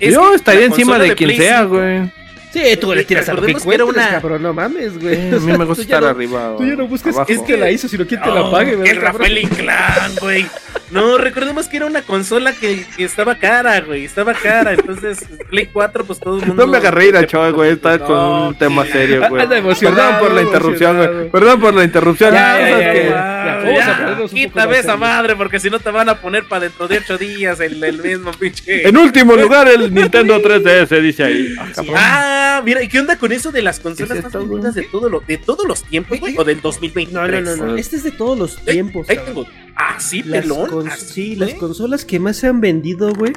es 0.00 0.14
Yo 0.14 0.34
estaría 0.34 0.66
encima 0.66 0.92
consola 0.92 1.04
de 1.10 1.14
quien 1.16 1.28
Play 1.28 1.38
sea, 1.38 1.62
5 1.62 1.68
güey. 1.68 2.21
Sí, 2.52 2.76
tú 2.80 2.94
le 2.94 3.04
tiras 3.04 3.28
a 3.28 3.34
lo 3.34 3.42
que 3.42 3.54
que 3.54 3.74
era 3.74 3.84
una- 3.84 4.08
cabrón. 4.10 4.42
No 4.42 4.52
mames, 4.52 4.98
güey. 5.00 5.14
Eh, 5.14 5.32
a 5.34 5.38
mí 5.40 5.56
me 5.56 5.64
gusta 5.64 5.82
estar 5.82 6.02
no- 6.02 6.08
arriba. 6.08 6.54
Tú 6.58 6.66
ya 6.66 6.74
no 6.76 6.86
buscas 6.86 7.14
abajo. 7.14 7.26
quién 7.26 7.44
te 7.46 7.56
la 7.56 7.70
hizo, 7.70 7.88
sino 7.88 8.06
quién 8.06 8.20
te 8.20 8.30
la 8.30 8.50
pague, 8.50 8.72
El 8.72 8.78
¿verdad, 8.78 8.94
cabrón? 8.94 9.12
Rafael 9.20 9.38
Inclán, 9.38 10.12
güey. 10.20 10.46
No, 10.90 11.16
recordemos 11.16 11.68
que 11.68 11.78
era 11.78 11.86
una 11.86 12.02
consola 12.02 12.52
que, 12.52 12.84
que 12.94 13.04
estaba 13.04 13.36
cara, 13.38 13.80
güey. 13.80 14.04
Estaba 14.04 14.34
cara. 14.34 14.74
Entonces, 14.74 15.20
Play 15.48 15.70
4, 15.72 16.04
pues 16.04 16.20
todo 16.20 16.38
el 16.38 16.46
mundo. 16.46 16.66
No 16.66 16.70
me 16.70 16.76
agarré 16.76 17.06
ir 17.08 17.16
a 17.16 17.26
Choy, 17.26 17.52
güey. 17.52 17.70
Está 17.72 17.98
con 17.98 18.18
un 18.18 18.54
tema 18.58 18.84
serio, 18.84 19.26
güey. 19.30 19.42
Anda 19.44 19.56
emocionado, 19.56 19.96
Perdón 19.96 20.20
por 20.20 20.32
la 20.34 20.42
interrupción, 20.42 20.96
güey. 20.98 21.30
Perdón 21.30 21.60
por 21.60 21.74
la 21.74 21.84
interrupción. 21.84 22.34
Ya, 22.34 22.60
ya, 22.60 22.68
ya, 22.68 22.92
que- 22.92 23.04
ya, 23.04 23.10
ya. 23.10 23.56
Vamos 23.62 23.80
a 23.80 23.86
ya, 23.86 23.96
ponernos 23.96 24.10
un 24.10 24.16
poco 24.18 24.34
quítame 24.34 24.66
más 24.66 24.74
esa 24.76 24.82
serios. 24.82 25.00
madre 25.00 25.36
porque 25.36 25.60
si 25.60 25.70
no 25.70 25.78
te 25.80 25.90
van 25.90 26.08
a 26.10 26.14
poner 26.20 26.44
para 26.44 26.60
dentro 26.64 26.86
de 26.88 26.98
ocho 26.98 27.16
días 27.16 27.58
el, 27.60 27.82
el 27.82 28.02
mismo 28.02 28.30
pinche. 28.32 28.86
En 28.86 28.96
último 28.98 29.34
lugar, 29.34 29.68
el 29.68 29.92
Nintendo 29.94 30.42
3DS, 30.42 31.00
dice 31.00 31.24
ahí. 31.24 31.54
Ah. 31.96 32.41
Ah, 32.42 32.62
mira, 32.64 32.82
¿y 32.82 32.88
qué 32.88 32.98
onda 32.98 33.16
con 33.16 33.30
eso 33.32 33.52
de 33.52 33.62
las 33.62 33.78
consolas 33.78 34.12
¿Qué 34.12 34.18
es 34.18 34.24
más 34.24 34.32
vendidas 34.32 34.74
de, 34.74 34.82
todo 34.82 35.08
lo, 35.08 35.20
de 35.20 35.38
todos 35.38 35.66
los 35.66 35.84
tiempos, 35.84 36.18
güey? 36.18 36.36
¿O 36.36 36.44
del 36.44 36.60
2023? 36.60 37.12
No, 37.12 37.28
no, 37.28 37.56
no, 37.56 37.66
no. 37.72 37.76
Este 37.76 37.96
es 37.96 38.02
de 38.02 38.10
todos 38.10 38.38
los 38.38 38.56
tiempos. 38.64 39.08
Ahí 39.08 39.16
cabrón. 39.16 39.44
tengo. 39.44 39.48
Ah, 39.76 39.96
sí, 40.00 40.22
Las 40.22 40.42
pelón. 40.42 40.88
así, 40.88 41.06
sí, 41.06 41.36
las 41.36 41.54
consolas 41.54 42.04
que 42.04 42.18
más 42.18 42.36
se 42.36 42.48
han 42.48 42.60
vendido, 42.60 43.12
güey. 43.14 43.32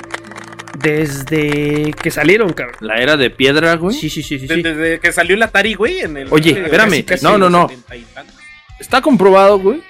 Desde 0.79 1.93
que 2.01 2.12
salieron, 2.12 2.51
cabrón. 2.53 2.75
La 2.81 2.95
era 2.97 3.15
de 3.15 3.29
piedra, 3.29 3.75
güey. 3.75 3.95
Sí, 3.95 4.09
sí, 4.09 4.21
sí, 4.24 4.39
sí. 4.39 4.47
De- 4.47 4.55
sí. 4.55 4.62
Desde 4.62 5.00
que 5.00 5.12
salió 5.13 5.35
el 5.35 5.43
Atari, 5.43 5.74
güey, 5.75 6.00
en 6.00 6.17
el. 6.17 6.27
Oye, 6.31 6.51
espérame. 6.63 7.05
casi 7.05 7.24
No, 7.24 7.38
no, 7.38 7.50
no. 7.50 7.69
70 7.69 7.95
y 7.95 8.01
tantos. 8.13 8.35
Está 8.79 9.01
comprobado, 9.01 9.57
güey, 9.59 9.81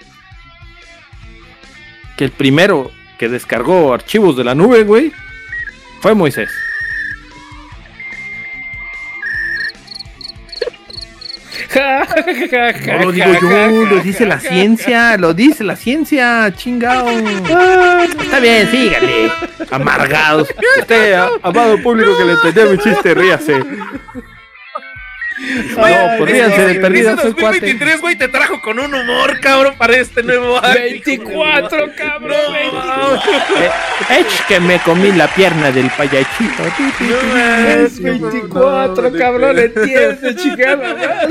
que 2.18 2.26
el 2.26 2.32
primero 2.32 2.92
que 3.18 3.30
descargó 3.30 3.94
archivos 3.94 4.38
de 4.38 4.44
la 4.44 4.54
nube, 4.54 4.84
güey, 4.84 5.12
fue 6.02 6.14
Moisés. 6.14 6.50
No 12.88 13.04
lo 13.06 13.12
digo 13.12 13.32
yo, 13.42 13.86
lo 13.86 14.00
dice 14.02 14.26
la 14.26 14.40
ciencia, 14.40 15.18
lo 15.18 15.34
dice 15.34 15.64
la 15.64 15.76
ciencia, 15.76 16.54
chingao. 16.56 17.10
Está 17.10 18.40
bien, 18.40 18.70
sígale. 18.70 19.32
Amargados. 19.72 20.50
Usted, 20.80 21.16
amado 21.42 21.82
público 21.82 22.18
que 22.18 22.26
le 22.26 22.34
entendió 22.34 22.72
mi 22.72 22.78
chiste, 22.78 23.14
ríase. 23.14 23.64
No, 25.78 26.26
ríanse 26.26 26.62
de 26.62 26.68
Dice 26.70 26.80
perdida, 26.80 27.18
soy 27.18 27.34
cuate. 27.34 27.60
2023, 27.60 28.02
güey, 28.02 28.16
te 28.18 28.28
trajo 28.28 28.62
con 28.62 28.80
un 28.80 28.94
humor, 28.94 29.40
cabrón, 29.40 29.76
para 29.78 29.98
este 29.98 30.24
nuevo 30.24 30.64
año. 30.64 30.74
24, 30.80 31.90
cabrón. 31.98 32.32
No, 32.74 33.16
Eh, 33.16 34.20
ech, 34.20 34.46
que 34.48 34.60
me 34.60 34.80
comí 34.80 35.12
la 35.12 35.28
pierna 35.28 35.72
del 35.72 35.90
payachito. 35.92 36.64
no, 37.00 37.86
Es 37.86 38.02
24, 38.02 39.12
cabrón, 39.18 39.60
entiende, 39.60 40.36
chingada. 40.36 41.28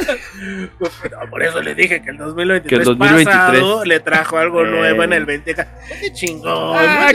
No, 1.10 1.30
Por 1.30 1.42
eso 1.42 1.60
le 1.62 1.74
dije 1.74 2.02
que 2.02 2.10
el 2.10 2.18
2023, 2.18 2.68
Que 2.68 2.74
el 2.76 2.84
2023 2.84 3.62
pasado 3.62 3.84
le 3.84 4.00
trajo 4.00 4.38
algo 4.38 4.64
Eh. 4.64 4.68
nuevo 4.68 5.02
en 5.02 5.12
el 5.12 5.26
20. 5.26 5.54
¡Qué 5.54 6.12
chingón! 6.12 6.76
Ah, 6.78 7.10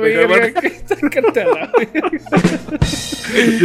verga. 0.00 1.70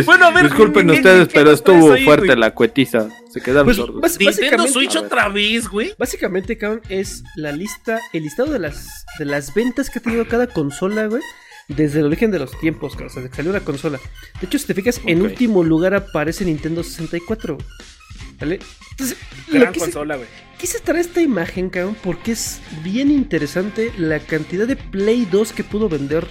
Bueno, 0.05 0.25
a 0.27 0.31
ver, 0.31 0.43
Disculpen 0.43 0.87
¿qué- 0.87 0.93
qué- 0.93 0.97
ustedes, 0.99 1.27
pero 1.33 1.51
estuvo 1.51 1.97
fuerte 1.97 2.35
la 2.35 2.51
cuetiza. 2.55 3.09
Se 3.29 3.41
quedaron 3.41 3.65
Pues, 3.65 3.77
sordos. 3.77 4.01
Nintendo 4.01 4.31
básicamente, 4.31 4.71
Switch 4.71 4.95
otra 4.95 5.29
vez, 5.29 5.67
güey. 5.67 5.93
básicamente, 5.99 6.57
cabrón, 6.57 6.81
es 6.89 7.23
la 7.35 7.51
lista, 7.51 7.99
el 8.13 8.23
listado 8.23 8.51
de 8.51 8.59
las, 8.59 9.05
de 9.19 9.25
las 9.25 9.53
ventas 9.53 9.89
que 9.89 9.99
ha 9.99 10.01
tenido 10.01 10.27
cada 10.27 10.47
consola, 10.47 11.05
güey. 11.07 11.21
Desde 11.67 11.99
el 11.99 12.05
origen 12.05 12.29
de 12.31 12.39
los 12.39 12.57
tiempos, 12.59 12.93
cabrón, 12.93 13.09
o 13.09 13.13
sea, 13.13 13.21
desde 13.23 13.31
que 13.31 13.35
salió 13.37 13.51
la 13.51 13.59
consola. 13.61 13.99
De 14.39 14.47
hecho, 14.47 14.57
si 14.59 14.65
te 14.67 14.73
fijas, 14.73 15.01
en 15.05 15.21
último 15.21 15.63
lugar 15.63 15.93
aparece 15.95 16.45
Nintendo 16.45 16.83
64. 16.83 17.57
¿Vale? 18.39 18.59
Entonces, 18.91 19.17
Gran 19.51 19.73
consola, 19.73 20.15
güey. 20.15 20.27
Quise 20.59 20.79
traer 20.79 21.01
esta 21.01 21.21
imagen, 21.21 21.69
cabrón, 21.69 21.95
porque 22.03 22.31
es 22.33 22.59
bien 22.83 23.09
interesante 23.11 23.91
la 23.97 24.19
cantidad 24.19 24.67
de 24.67 24.75
Play 24.75 25.27
2 25.29 25.53
que 25.53 25.63
pudo 25.63 25.89
vender 25.89 26.25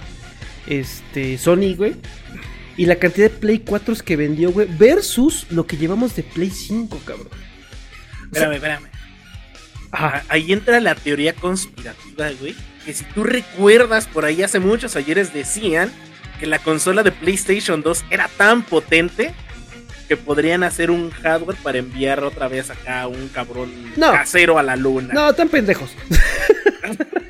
este 0.67 1.37
Sony, 1.37 1.75
güey. 1.75 1.95
Y 2.77 2.85
la 2.87 2.95
cantidad 2.97 3.29
de 3.29 3.37
Play 3.37 3.59
4 3.59 3.95
que 4.03 4.15
vendió, 4.15 4.51
güey, 4.51 4.67
versus 4.77 5.45
lo 5.49 5.65
que 5.65 5.77
llevamos 5.77 6.15
de 6.15 6.23
Play 6.23 6.49
5, 6.49 6.99
cabrón. 7.05 7.29
Espérame, 8.25 8.53
espérame. 8.55 8.85
Ajá. 9.91 10.07
A- 10.17 10.23
Ahí 10.33 10.51
entra 10.51 10.79
la 10.81 10.93
teoría 10.95 11.33
conspirativa, 11.33 12.29
güey. 12.39 12.53
Que 12.85 12.93
si 12.93 13.03
tú 13.05 13.23
recuerdas, 13.23 14.07
por 14.07 14.25
ahí 14.25 14.43
hace 14.43 14.59
muchos 14.59 14.95
ayeres 14.95 15.33
decían 15.33 15.91
que 16.39 16.47
la 16.47 16.59
consola 16.59 17.01
de 17.01 17.11
PlayStation 17.13 17.81
2 17.81 18.05
era 18.09 18.27
tan 18.37 18.61
potente 18.63 19.33
que 20.09 20.17
podrían 20.17 20.63
hacer 20.63 20.91
un 20.91 21.09
hardware 21.11 21.57
para 21.63 21.77
enviar 21.79 22.23
otra 22.23 22.47
vez 22.47 22.69
acá 22.69 23.01
a 23.01 23.07
un 23.07 23.27
cabrón 23.29 23.71
No. 23.95 24.11
casero 24.11 24.59
a 24.59 24.63
la 24.63 24.75
luna. 24.75 25.13
No, 25.13 25.33
tan 25.33 25.47
pendejos. 25.49 25.89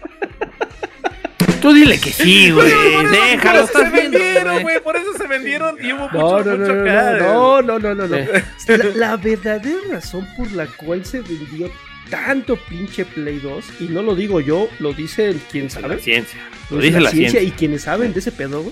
Tú 1.65 1.73
dile 1.73 1.99
que 1.99 2.11
sí, 2.11 2.51
güey. 2.51 2.71
Déjalo, 3.11 3.65
por 3.65 3.73
eso 3.73 3.79
se 3.79 3.89
vendieron, 3.89 4.61
güey. 4.61 4.79
Por 4.81 4.95
eso 4.97 5.13
se 5.17 5.27
vendieron 5.27 5.77
y 5.83 5.93
hubo 5.93 6.09
mucho, 6.09 6.43
no, 6.43 6.43
no, 6.43 6.57
mucho 6.57 6.75
no, 6.75 7.61
no, 7.61 7.79
no, 7.79 7.79
no, 7.79 7.95
no, 7.95 8.07
no. 8.07 8.17
La, 8.17 8.85
la 8.95 9.17
verdadera 9.17 9.79
razón 9.89 10.27
por 10.37 10.51
la 10.51 10.67
cual 10.67 11.03
se 11.05 11.21
vendió 11.21 11.71
tanto 12.09 12.55
pinche 12.69 13.03
Play 13.05 13.39
2, 13.39 13.65
y 13.79 13.83
no 13.85 14.03
lo 14.03 14.15
digo 14.15 14.39
yo, 14.41 14.69
lo 14.79 14.93
dice 14.93 15.35
quien 15.51 15.65
La 15.65 15.69
sabe, 15.71 15.99
ciencia. 15.99 16.39
lo 16.69 16.77
dice 16.77 17.01
la 17.01 17.09
ciencia. 17.09 17.41
y 17.41 17.49
quienes 17.49 17.81
saben 17.81 18.13
de 18.13 18.19
ese 18.19 18.31
pedo, 18.31 18.71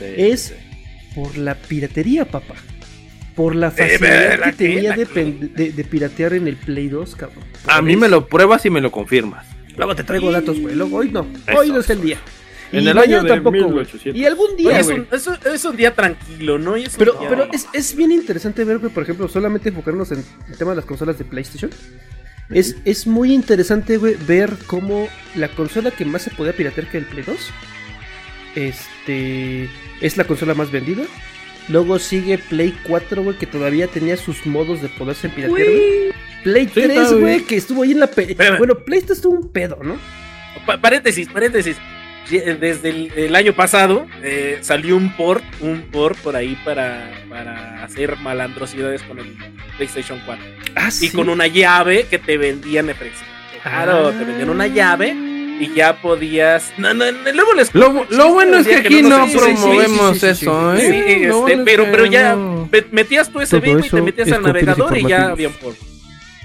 es 0.00 0.54
por 1.14 1.36
la 1.36 1.54
piratería, 1.56 2.24
papá. 2.24 2.54
Por 3.36 3.54
la 3.54 3.70
facilidad 3.70 4.38
¿la 4.38 4.46
que 4.46 4.52
tenía 4.56 4.96
¿La 4.96 4.96
de 4.96 5.86
piratear 5.90 6.34
en 6.34 6.48
el 6.48 6.56
Play 6.56 6.88
2, 6.88 7.16
cabrón. 7.16 7.44
A 7.66 7.80
mí 7.82 7.96
me 7.96 8.08
lo 8.08 8.26
pruebas 8.26 8.64
y 8.66 8.70
me 8.70 8.80
lo 8.80 8.90
confirmas. 8.90 9.46
Luego 9.80 9.96
te 9.96 10.04
traigo 10.04 10.30
datos, 10.30 10.60
güey. 10.60 10.74
Luego 10.74 10.98
hoy 10.98 11.10
no. 11.10 11.26
Eso, 11.46 11.58
hoy 11.58 11.70
no 11.70 11.80
es 11.80 11.90
el 11.90 12.00
día. 12.02 12.18
En 12.72 12.84
Y 12.84 12.88
el 12.88 12.98
año 12.98 13.24
tampoco, 13.24 13.56
güey. 13.64 13.70
1800. 13.86 14.14
Y 14.20 14.24
algún 14.26 14.50
Oye, 14.52 14.56
día, 14.56 14.78
es, 14.78 14.86
un, 14.86 15.06
es 15.10 15.26
un- 15.26 15.38
es 15.54 15.64
un 15.64 15.76
día 15.76 15.94
tranquilo, 15.94 16.58
¿no? 16.58 16.76
Y 16.76 16.84
es 16.84 16.96
Pero, 16.96 17.14
día- 17.14 17.28
pero 17.28 17.48
es, 17.52 17.66
es 17.72 17.96
bien 17.96 18.12
interesante 18.12 18.62
ver, 18.64 18.78
güey, 18.78 18.92
por 18.92 19.02
ejemplo, 19.02 19.26
solamente 19.28 19.70
enfocarnos 19.70 20.12
en 20.12 20.24
el 20.48 20.56
tema 20.56 20.70
de 20.72 20.76
las 20.76 20.84
consolas 20.84 21.18
de 21.18 21.24
PlayStation. 21.24 21.70
Es, 22.50 22.76
es 22.84 23.06
muy 23.06 23.32
interesante, 23.32 23.96
güey, 23.96 24.16
ver 24.26 24.50
cómo 24.66 25.08
la 25.34 25.48
consola 25.48 25.90
que 25.90 26.04
más 26.04 26.22
se 26.22 26.30
podía 26.30 26.52
piratear 26.52 26.88
que 26.90 26.98
el 26.98 27.06
Play 27.06 27.24
2 27.24 27.36
este, 28.54 29.68
es 30.00 30.16
la 30.16 30.24
consola 30.24 30.54
más 30.54 30.70
vendida. 30.70 31.04
Luego 31.68 31.98
sigue 31.98 32.38
Play 32.38 32.76
4, 32.86 33.22
güey, 33.22 33.38
que 33.38 33.46
todavía 33.46 33.86
tenía 33.86 34.16
sus 34.16 34.44
modos 34.46 34.82
de 34.82 34.88
poderse 34.88 35.28
piratear, 35.28 35.50
güey. 35.50 36.10
Play 36.42 36.64
Sí, 36.66 36.70
3, 36.74 36.94
todavía. 36.94 37.18
güey, 37.20 37.40
que 37.44 37.56
estuvo 37.56 37.82
ahí 37.82 37.92
en 37.92 38.00
la... 38.00 38.06
pe- 38.06 38.30
Espérame. 38.32 38.58
Bueno, 38.58 38.74
Play 38.78 39.00
3 39.02 39.10
estuvo 39.18 39.34
un 39.34 39.50
pedo, 39.52 39.78
¿no? 39.82 39.96
Pa- 40.66 40.78
paréntesis, 40.80 41.28
paréntesis. 41.28 41.76
Ye- 42.30 42.54
Desde 42.54 42.90
el, 42.90 43.12
el 43.16 43.34
año 43.34 43.52
pasado 43.54 44.06
eh, 44.22 44.58
salió 44.60 44.96
un 44.96 45.16
port, 45.16 45.42
un 45.60 45.82
port 45.90 46.16
por 46.18 46.36
ahí 46.36 46.56
para, 46.64 47.10
para 47.28 47.82
hacer 47.84 48.16
malandrosidades 48.18 49.02
con 49.02 49.18
el 49.18 49.36
PlayStation 49.76 50.20
4. 50.26 50.44
Ah, 50.76 50.90
Y 51.00 51.10
con 51.10 51.28
una 51.28 51.46
llave 51.46 52.06
que 52.08 52.18
te 52.18 52.38
vendían 52.38 52.86
de 52.86 52.94
precio. 52.94 53.26
Claro, 53.62 54.10
te 54.12 54.24
vendían 54.24 54.48
una 54.50 54.66
llave 54.66 55.12
y 55.60 55.72
ya 55.74 56.00
podías. 56.00 56.72
No, 56.78 56.94
no, 56.94 57.10
no, 57.10 57.32
luego 57.34 57.52
les 57.54 57.74
Lo, 57.74 58.06
lo 58.08 58.32
bueno 58.32 58.58
es 58.58 58.66
que 58.68 58.76
aquí 58.76 59.02
no 59.02 59.26
sé 59.28 59.36
promovemos 59.38 60.12
sí, 60.18 60.20
sí, 60.20 60.34
sí, 60.34 60.46
eso, 60.46 60.74
¿eh? 60.74 60.78
este, 61.26 61.30
bueno 61.32 61.62
pero, 61.66 61.84
pero 61.90 62.06
ya 62.06 62.36
metías 62.92 63.28
tu 63.30 63.40
USB 63.40 63.84
y 63.84 63.88
te 63.90 64.00
metías 64.02 64.32
al 64.32 64.42
navegador 64.42 64.96
y 64.96 65.06
ya 65.06 65.34
un 65.34 65.52
port. 65.60 65.76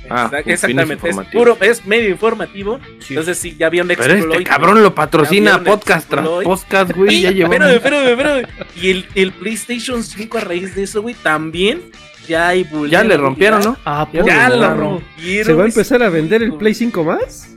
Ah, 0.09 0.31
Exactamente, 0.45 1.09
es 1.09 1.15
puro, 1.31 1.57
es 1.61 1.85
medio 1.85 2.09
informativo. 2.09 2.79
Sí. 2.99 3.13
Entonces 3.13 3.37
sí, 3.37 3.55
ya 3.57 3.67
había 3.67 3.81
un 3.81 3.87
Pero 3.87 4.03
exploit. 4.03 4.31
este 4.39 4.43
cabrón 4.43 4.81
lo 4.83 4.93
patrocina 4.95 5.63
podcast 5.63 6.09
tras 6.09 6.27
podcast, 6.43 6.91
güey. 6.91 7.21
Ya 7.21 7.31
llevamos. 7.31 7.55
Espérame, 7.71 8.07
espérame, 8.07 8.09
espérame. 8.09 8.67
Y 8.81 8.89
el, 8.91 9.05
el 9.15 9.31
PlayStation 9.31 10.03
5 10.03 10.37
a 10.37 10.41
raíz 10.41 10.75
de 10.75 10.83
eso, 10.83 11.01
güey, 11.01 11.15
también 11.15 11.81
ya 12.27 12.47
hay 12.49 12.67
Ya 12.89 13.03
le 13.03 13.17
rompieron, 13.17 13.61
¿no? 13.63 13.77
Ah, 13.85 14.07
Ya 14.13 14.23
Ya 14.25 14.49
lo 14.49 14.73
rompieron. 14.75 15.45
¿Se 15.45 15.53
va 15.53 15.63
a 15.63 15.67
empezar 15.67 16.01
a 16.03 16.09
vender 16.09 16.41
el 16.43 16.53
Play 16.53 16.73
5 16.73 17.03
más? 17.03 17.49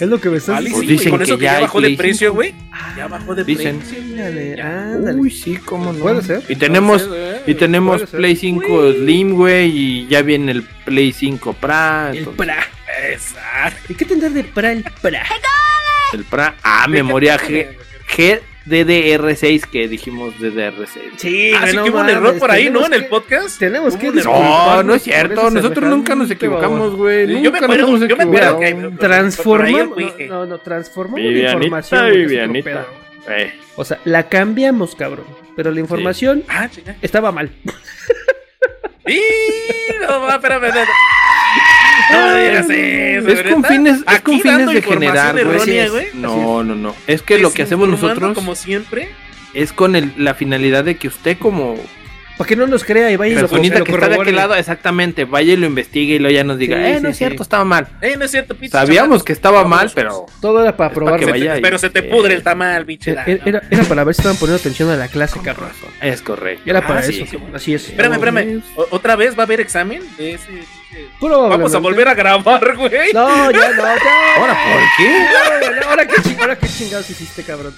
Es 0.00 0.06
lo 0.08 0.20
que 0.20 0.28
me 0.30 0.36
estás 0.36 0.54
Vale, 0.54 0.70
Pues 0.70 0.86
dicen 0.86 1.10
con 1.10 1.22
eso 1.22 1.36
que 1.36 1.42
ya 1.44 1.58
bajó 1.60 1.80
de 1.80 1.90
precio, 1.96 2.28
5. 2.28 2.34
güey. 2.36 2.54
Ya 2.96 3.08
bajó 3.08 3.34
de 3.34 3.42
Dicen. 3.42 3.80
precio. 3.80 5.16
Uy, 5.16 5.30
sí, 5.30 5.56
cómo 5.56 5.92
no. 5.92 5.98
Puede 5.98 6.22
ser. 6.22 6.42
Y 6.48 6.54
tenemos, 6.54 7.02
Entonces, 7.02 7.37
y 7.50 7.54
tenemos. 7.54 8.02
Play 8.02 8.36
5 8.36 8.92
Slim, 8.92 9.34
güey, 9.34 9.70
y 9.76 10.06
ya 10.08 10.22
viene 10.22 10.52
el 10.52 10.62
Play 10.62 11.12
5 11.12 11.52
Pra. 11.54 12.10
El 12.12 12.18
entonces, 12.18 12.36
PRA. 12.46 12.66
Exacto. 13.10 13.92
¿Y 13.92 13.94
qué 13.94 14.04
tendrá 14.04 14.28
de 14.30 14.44
PRA 14.44 14.72
el 14.72 14.84
PRA? 15.02 15.22
El 16.14 16.24
Pra. 16.24 16.54
Ah, 16.62 16.86
memoria 16.88 17.36
G, 17.38 17.68
GDDR6 18.66 19.66
que 19.70 19.88
dijimos 19.88 20.34
DDR6. 20.38 20.86
Sí, 21.16 21.52
Ah, 21.54 21.66
sí 21.68 21.76
que 21.76 21.90
hubo 21.90 22.00
un 22.00 22.08
error 22.08 22.38
por 22.38 22.50
ahí, 22.50 22.70
¿no? 22.70 22.86
En 22.86 22.94
el 22.94 23.06
podcast. 23.06 23.58
Tenemos 23.58 23.96
que. 23.96 24.10
No, 24.10 24.82
no 24.82 24.94
es 24.94 25.02
cierto. 25.02 25.50
Nosotros 25.50 25.88
nunca 25.88 26.14
nos 26.14 26.30
equivocamos, 26.30 26.94
güey. 26.96 27.26
Yo 27.42 27.52
me 27.52 27.60
Nunca 27.60 27.64
acuerdo, 27.66 27.86
nos 27.88 28.00
hemos 28.02 28.08
yo 28.08 28.16
me 28.16 28.22
acuerdo 28.24 28.58
que- 28.60 28.90
Transformamos. 28.98 29.96
No, 30.28 30.46
no, 30.46 30.58
transformamos 30.58 31.20
la 31.32 31.52
información. 31.52 32.10
Vivianita. 32.12 32.86
Eh, 33.28 33.52
O 33.76 33.84
sea, 33.84 33.98
la 34.04 34.28
cambiamos, 34.28 34.94
cabrón. 34.94 35.26
Pero 35.58 35.72
la 35.72 35.80
información 35.80 36.44
Ah, 36.48 36.68
estaba 37.02 37.32
mal. 37.32 37.50
¡Y! 39.08 39.18
No, 40.00 40.30
espérame, 40.32 40.64
espérame. 40.66 40.88
No 42.12 42.26
me 42.28 42.44
digas 42.48 42.66
eso, 42.70 43.28
Es 43.28 43.52
con 43.52 43.64
fines, 43.64 43.98
es 44.08 44.20
con 44.20 44.40
fines 44.40 44.66
de 44.72 44.82
generar, 44.82 45.32
güey. 45.32 45.56
errónea, 45.56 45.84
es. 45.86 45.90
güey. 45.90 46.06
No, 46.14 46.62
no, 46.62 46.76
no. 46.76 46.94
Es 47.08 47.22
que 47.22 47.38
lo 47.38 47.52
que 47.52 47.62
hacemos 47.62 47.88
nosotros 47.88 48.34
Como 48.36 48.54
siempre. 48.54 49.08
es 49.52 49.72
con 49.72 49.96
el- 49.96 50.12
la 50.16 50.34
finalidad 50.34 50.84
de 50.84 50.96
que 50.96 51.08
usted 51.08 51.36
como 51.38 51.74
Para 52.38 52.48
que 52.48 52.56
no 52.56 52.66
nos 52.68 52.84
crea 52.84 53.10
y 53.10 53.16
vaya 53.16 53.32
y 53.32 53.34
lo, 53.42 53.48
que 53.48 53.56
está 53.94 54.08
de 54.08 54.14
aquel 54.14 54.36
lado, 54.36 54.54
exactamente, 54.54 55.24
vaya 55.24 55.52
y 55.54 55.56
lo 55.56 55.66
investigue 55.66 56.14
y 56.14 56.18
luego 56.20 56.34
ya 56.34 56.44
nos 56.44 56.56
diga, 56.56 56.76
Sí, 56.76 56.82
eh, 56.84 56.94
no 56.94 57.08
sí, 57.08 57.10
es 57.10 57.18
cierto, 57.18 57.38
sí. 57.38 57.42
estaba 57.42 57.64
mal. 57.64 57.88
Eh, 58.00 58.14
no 58.16 58.24
es 58.24 58.30
cierto, 58.30 58.54
pinche 58.54 58.70
Sabíamos 58.78 59.24
que 59.24 59.32
estaba 59.32 59.64
mal, 59.64 59.90
pero 59.94 60.24
Todo 60.40 60.62
era 60.62 60.76
para 60.76 60.94
probar. 60.94 61.14
pa' 61.14 61.18
que 61.18 61.24
Se 61.26 61.30
vaya 61.32 61.52
te- 61.54 61.58
y- 61.58 61.62
pero 61.62 61.78
se 61.78 61.90
te 61.90 61.98
eh, 61.98 62.02
pudre 62.04 62.34
el 62.34 62.42
tamal, 62.44 62.86
pinche. 62.86 63.10
Era, 63.10 63.24
era- 63.26 63.62
era 63.70 63.82
para 63.84 64.04
ver 64.04 64.14
si 64.14 64.20
estaban 64.20 64.38
poniendo 64.38 64.60
atención 64.60 64.88
a 64.90 64.96
la 64.96 65.08
clase, 65.08 65.40
cabrón. 65.40 65.70
es 66.00 66.22
correcto. 66.22 66.62
Era 66.64 66.80
para 66.86 67.00
Ah, 67.00 67.02
eso. 67.02 67.26
sí. 67.26 67.38
Así 67.52 67.74
es. 67.74 67.88
Espérame, 67.88 68.12
espérame. 68.14 68.62
¿Otra 68.90 69.16
vez 69.16 69.36
va 69.36 69.42
a 69.42 69.46
haber 69.46 69.60
examen 69.60 70.02
de 70.16 70.34
ese? 70.34 70.62
Vamos 71.20 71.74
a 71.74 71.78
volver 71.78 72.06
a 72.08 72.14
grabar, 72.14 72.76
güey. 72.76 73.12
No, 73.12 73.50
ya 73.50 73.70
no, 73.70 73.82
ya. 73.82 73.94
Ahora, 74.38 74.56
¿por 74.64 74.82
qué? 74.96 75.84
Ahora 75.88 76.06
qué, 76.06 76.16
ching- 76.22 76.40
ahora 76.40 76.56
qué 76.56 76.68
chingados 76.68 77.10
hiciste, 77.10 77.42
cabrón. 77.42 77.74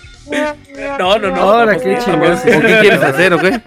No, 0.99 1.19
no, 1.19 1.29
no. 1.31 1.37
Ahora 1.41 1.79
qué 1.79 1.99
chingados. 2.05 2.45
no, 2.45 2.59
¿O 2.59 2.61
qué 2.61 2.79
quieres 2.81 3.03
hacer 3.03 3.33
o 3.33 3.39
qué? 3.39 3.61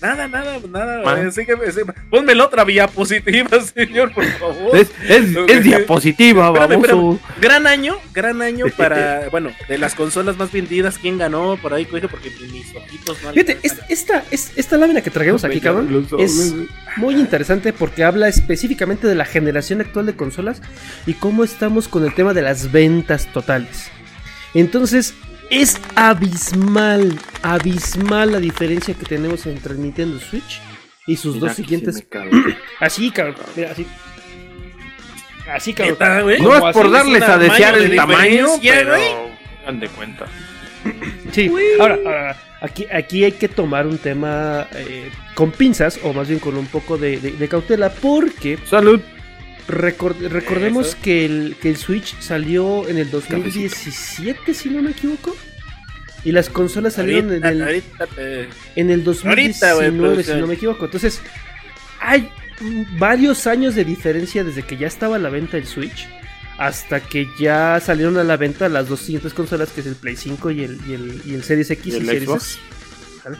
Nada, 0.00 0.28
nada, 0.28 0.58
nada. 0.70 1.02
Güey, 1.02 1.30
sígueme, 1.32 1.70
sígueme. 1.70 1.92
Ponme 2.10 2.34
la 2.34 2.44
otra 2.44 2.64
diapositiva, 2.64 3.48
señor, 3.74 4.12
por 4.12 4.24
favor. 4.24 4.76
Es, 4.76 4.90
es, 5.08 5.36
es 5.48 5.62
diapositiva, 5.64 6.52
Espérame. 6.70 7.18
Gran 7.40 7.66
año, 7.66 7.96
gran 8.12 8.40
año 8.42 8.66
para, 8.76 9.28
bueno, 9.30 9.50
de 9.68 9.78
las 9.78 9.94
consolas 9.94 10.36
más 10.36 10.52
vendidas, 10.52 10.98
¿quién 10.98 11.18
ganó? 11.18 11.56
Por 11.60 11.74
ahí, 11.74 11.84
coge, 11.86 12.08
porque 12.08 12.30
mis 12.52 12.74
ojitos 12.74 13.22
no 13.22 13.30
Fíjate, 13.32 13.58
es- 13.62 13.78
esta, 13.88 14.24
es- 14.30 14.52
esta 14.56 14.76
lámina 14.76 15.00
que 15.00 15.10
traemos 15.10 15.44
aquí, 15.44 15.60
cabrón, 15.60 16.06
es 16.18 16.54
muy 16.96 17.14
interesante 17.16 17.72
porque 17.72 18.04
habla 18.04 18.28
específicamente 18.28 19.06
de 19.06 19.14
la 19.14 19.24
generación 19.24 19.80
actual 19.80 20.06
de 20.06 20.14
consolas 20.16 20.62
y 21.06 21.14
cómo 21.14 21.42
estamos 21.44 21.88
con 21.88 22.04
el 22.04 22.14
tema 22.14 22.34
de 22.34 22.42
las 22.42 22.70
ventas 22.72 23.26
totales. 23.32 23.90
Entonces, 24.54 25.14
es 25.50 25.80
abismal, 25.94 27.18
abismal 27.42 28.32
la 28.32 28.40
diferencia 28.40 28.94
que 28.94 29.04
tenemos 29.04 29.46
entre 29.46 29.74
el 29.74 29.82
Nintendo 29.82 30.18
Switch 30.18 30.60
y 31.06 31.16
sus 31.16 31.34
Mira, 31.36 31.48
dos 31.48 31.56
siguientes. 31.56 32.06
Así, 32.80 33.10
cabrón, 33.10 33.36
mira, 33.56 33.70
así. 33.72 33.86
Así, 35.52 35.74
cabrón. 35.74 35.98
No 36.42 36.56
es 36.68 36.74
por 36.74 36.90
darles 36.90 37.22
a 37.22 37.38
desear 37.38 37.76
el 37.76 37.90
de 37.90 37.96
tamaño, 37.96 38.46
pero 38.62 38.94
hagan 39.62 39.80
de 39.80 39.88
cuenta. 39.88 40.26
Sí, 41.32 41.50
ahora, 41.80 41.98
ahora, 42.04 42.36
aquí, 42.60 42.86
aquí 42.92 43.24
hay 43.24 43.32
que 43.32 43.48
tomar 43.48 43.86
un 43.86 43.98
tema 43.98 44.66
eh, 44.72 45.10
con 45.34 45.50
pinzas, 45.50 45.98
o 46.02 46.12
más 46.12 46.28
bien 46.28 46.38
con 46.40 46.56
un 46.56 46.66
poco 46.66 46.98
de, 46.98 47.18
de- 47.18 47.32
de 47.32 47.48
cautela, 47.48 47.90
porque 47.90 48.58
Salud. 48.68 49.00
Record- 49.68 50.28
recordemos 50.28 50.88
Eso. 50.88 50.96
que 51.02 51.24
el, 51.24 51.56
que 51.60 51.70
el 51.70 51.76
Switch 51.76 52.18
salió 52.20 52.88
en 52.88 52.98
el 52.98 53.10
2017, 53.10 54.54
si 54.54 54.70
no 54.70 54.82
me 54.82 54.90
equivoco. 54.90 55.34
Y 56.24 56.32
las 56.32 56.48
consolas 56.48 56.94
salieron 56.94 57.32
en 57.32 57.44
Ahorita, 57.44 57.50
el, 57.50 57.62
ahorita 57.62 58.06
te- 58.06 58.48
en 58.76 58.90
el 58.90 59.00
ahorita, 59.00 59.04
2019, 59.04 59.74
güey, 59.74 59.90
si 59.90 59.98
producción. 59.98 60.40
no 60.40 60.46
me 60.46 60.54
equivoco. 60.54 60.84
Entonces, 60.86 61.20
hay 62.00 62.28
varios 62.98 63.46
años 63.46 63.74
de 63.74 63.84
diferencia 63.84 64.42
desde 64.44 64.62
que 64.62 64.76
ya 64.76 64.86
estaba 64.86 65.16
a 65.16 65.18
la 65.18 65.28
venta 65.28 65.56
el 65.58 65.66
Switch 65.66 66.08
hasta 66.56 67.00
que 67.00 67.26
ya 67.38 67.80
salieron 67.84 68.16
a 68.16 68.24
la 68.24 68.36
venta 68.36 68.68
las 68.68 68.88
dos 68.88 69.00
siguientes 69.00 69.34
consolas, 69.34 69.70
que 69.70 69.80
es 69.80 69.86
el 69.86 69.96
Play 69.96 70.16
5 70.16 70.50
y 70.52 70.62
el, 70.64 70.78
y 70.88 70.92
el, 70.94 71.20
y 71.26 71.34
el 71.34 71.42
Series 71.42 71.70
X 71.70 71.86
Y 71.96 72.00
Series 72.06 72.22
Xbox. 72.24 72.42
S. 73.26 73.38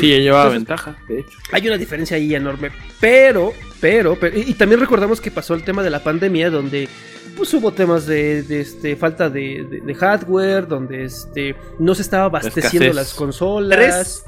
Sí, 0.00 0.10
ya 0.10 0.18
llevaba 0.18 0.54
Entonces- 0.54 0.58
ventaja, 0.68 0.96
de 1.08 1.20
hecho. 1.20 1.38
Hay 1.52 1.66
una 1.66 1.76
diferencia 1.78 2.16
ahí 2.16 2.34
enorme, 2.34 2.70
pero, 3.00 3.52
pero, 3.80 4.16
pero- 4.18 4.36
y, 4.38 4.42
y 4.50 4.54
también 4.54 4.80
recordamos 4.80 5.20
que 5.20 5.30
pasó 5.30 5.54
el 5.54 5.62
tema 5.62 5.82
de 5.82 5.90
la 5.90 6.02
pandemia, 6.02 6.50
donde 6.50 6.88
pues 7.36 7.52
hubo 7.54 7.70
temas 7.72 8.06
de, 8.06 8.42
de, 8.42 8.60
este, 8.60 8.96
falta 8.96 9.28
de, 9.28 9.66
de- 9.70 9.80
de 9.80 9.94
hardware, 9.94 10.66
donde 10.66 11.04
este, 11.04 11.54
no 11.78 11.94
se 11.94 12.02
estaba 12.02 12.24
abasteciendo 12.24 12.86
Escasez. 12.86 12.94
las 12.94 13.14
consolas. 13.14 13.78
3, 13.78 14.24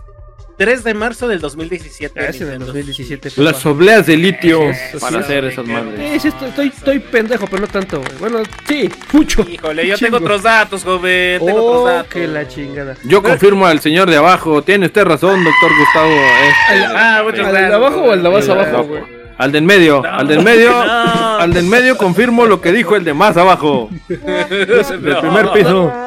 3 0.58 0.82
de 0.84 0.92
marzo 0.94 1.28
del 1.28 1.40
2017. 1.40 2.18
Ah, 2.20 2.24
ese 2.26 2.38
en 2.38 2.42
el 2.42 2.48
Nintendo. 2.58 2.66
2017. 2.66 3.30
Las 3.36 3.64
obleas 3.64 4.06
de 4.06 4.16
litio 4.16 4.68
Eso, 4.70 4.98
para 4.98 5.18
sí, 5.18 5.24
hacer 5.24 5.44
esas 5.44 5.64
madres. 5.66 6.20
Sí, 6.20 6.28
estoy, 6.28 6.48
estoy, 6.48 6.66
estoy 6.68 6.98
pendejo, 6.98 7.46
pero 7.46 7.62
no 7.62 7.68
tanto. 7.68 8.02
Bueno, 8.18 8.42
sí, 8.66 8.90
mucho. 9.12 9.46
Híjole, 9.48 9.86
yo 9.86 9.96
Chingo. 9.96 10.16
tengo 10.18 10.24
otros 10.26 10.42
datos, 10.42 10.82
joven. 10.84 11.38
Tengo 11.44 11.62
Oh, 11.62 11.70
otros 11.80 11.94
datos. 11.94 12.12
que 12.12 12.26
la 12.26 12.48
chingada. 12.48 12.96
Yo 13.04 13.22
confirmo 13.22 13.66
al 13.66 13.80
señor 13.80 14.10
de 14.10 14.16
abajo. 14.16 14.62
Tiene 14.62 14.86
usted 14.86 15.04
razón, 15.04 15.44
doctor 15.44 15.70
Gustavo. 15.78 16.10
este, 16.10 16.84
Ah, 16.94 17.22
muchas 17.24 17.46
¿Al 17.46 17.52
de 17.54 17.74
abajo 17.74 18.00
o 18.02 18.12
al 18.12 18.22
de 18.22 18.28
más 18.28 18.48
abajo, 18.48 18.82
güey? 18.84 19.02
al 19.38 19.52
del 19.52 19.62
medio, 19.62 20.02
No, 20.02 20.08
al 20.12 20.26
del 20.26 20.42
medio, 20.42 20.70
no. 20.70 21.36
al 21.38 21.52
del 21.54 21.66
medio 21.66 21.96
confirmo 21.96 22.46
lo 22.46 22.60
que 22.60 22.72
dijo 22.72 22.96
el 22.96 23.04
de 23.04 23.14
más 23.14 23.36
abajo. 23.36 23.88
Del 24.08 25.16
primer 25.20 25.52
piso. 25.52 25.92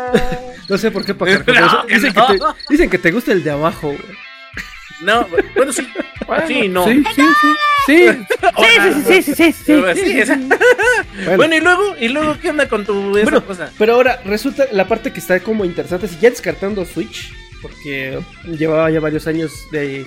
No 0.70 0.78
sé 0.78 0.90
por 0.90 1.04
qué, 1.04 1.14
dicen, 1.90 2.14
no. 2.16 2.28
que 2.28 2.38
te, 2.38 2.44
dicen 2.70 2.90
que 2.90 2.98
te 2.98 3.12
gusta 3.12 3.34
el 3.34 3.44
de 3.44 3.52
abajo, 3.52 3.88
güey. 3.88 4.00
No, 5.04 5.28
bueno, 5.56 5.74
sí. 5.74 5.88
sí, 6.48 6.68
no. 6.68 6.86
Sí, 6.86 7.04
sí, 7.16 7.22
sí. 7.42 7.56
Sí, 7.86 8.08
sí, 9.08 9.22
sí, 9.24 9.34
sí, 9.34 9.54
sí, 9.54 9.74
Bueno. 9.74 11.38
Bueno, 11.38 11.56
y 11.56 11.60
luego, 11.60 11.96
y 12.00 12.08
luego, 12.10 12.38
¿qué 12.40 12.50
onda 12.52 12.70
con 12.70 12.86
tu 12.86 13.18
esa 13.18 13.42
cosa? 13.42 13.72
Pero 13.78 13.96
ahora 13.96 14.22
resulta 14.24 14.66
la 14.72 14.88
parte 14.88 15.12
que 15.12 15.20
está 15.20 15.40
como 15.40 15.66
interesante, 15.66 16.08
si 16.08 16.18
ya 16.20 16.30
descartando 16.30 16.86
Switch, 16.86 17.34
porque 17.62 18.20
llevaba 18.46 18.90
ya 18.92 19.00
varios 19.00 19.28
años 19.28 19.52
de 19.72 20.06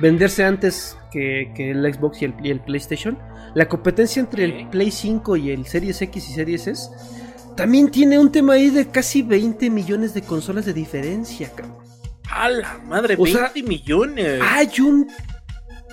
venderse 0.00 0.44
antes 0.44 0.96
que, 1.10 1.52
que 1.54 1.70
el 1.70 1.94
Xbox 1.94 2.22
y 2.22 2.24
el, 2.26 2.34
y 2.42 2.50
el 2.50 2.60
PlayStation, 2.60 3.18
la 3.54 3.68
competencia 3.68 4.20
entre 4.20 4.44
el. 4.44 4.68
Play 4.68 4.90
5 4.90 5.36
y 5.36 5.50
el 5.50 5.66
Series 5.66 6.00
X 6.00 6.30
y 6.30 6.32
Series 6.32 6.66
S 6.66 6.90
también 7.56 7.90
tiene 7.90 8.18
un 8.18 8.32
tema 8.32 8.54
ahí 8.54 8.70
de 8.70 8.88
casi 8.88 9.22
20 9.22 9.68
millones 9.68 10.14
de 10.14 10.22
consolas 10.22 10.64
de 10.64 10.72
diferencia, 10.72 11.50
cabrón. 11.54 11.81
A 12.32 12.48
la 12.48 12.78
madre, 12.88 13.14
O 13.18 13.24
20 13.24 13.38
sea, 13.38 13.52
millones. 13.64 14.40
Hay 14.42 14.68
un 14.80 15.06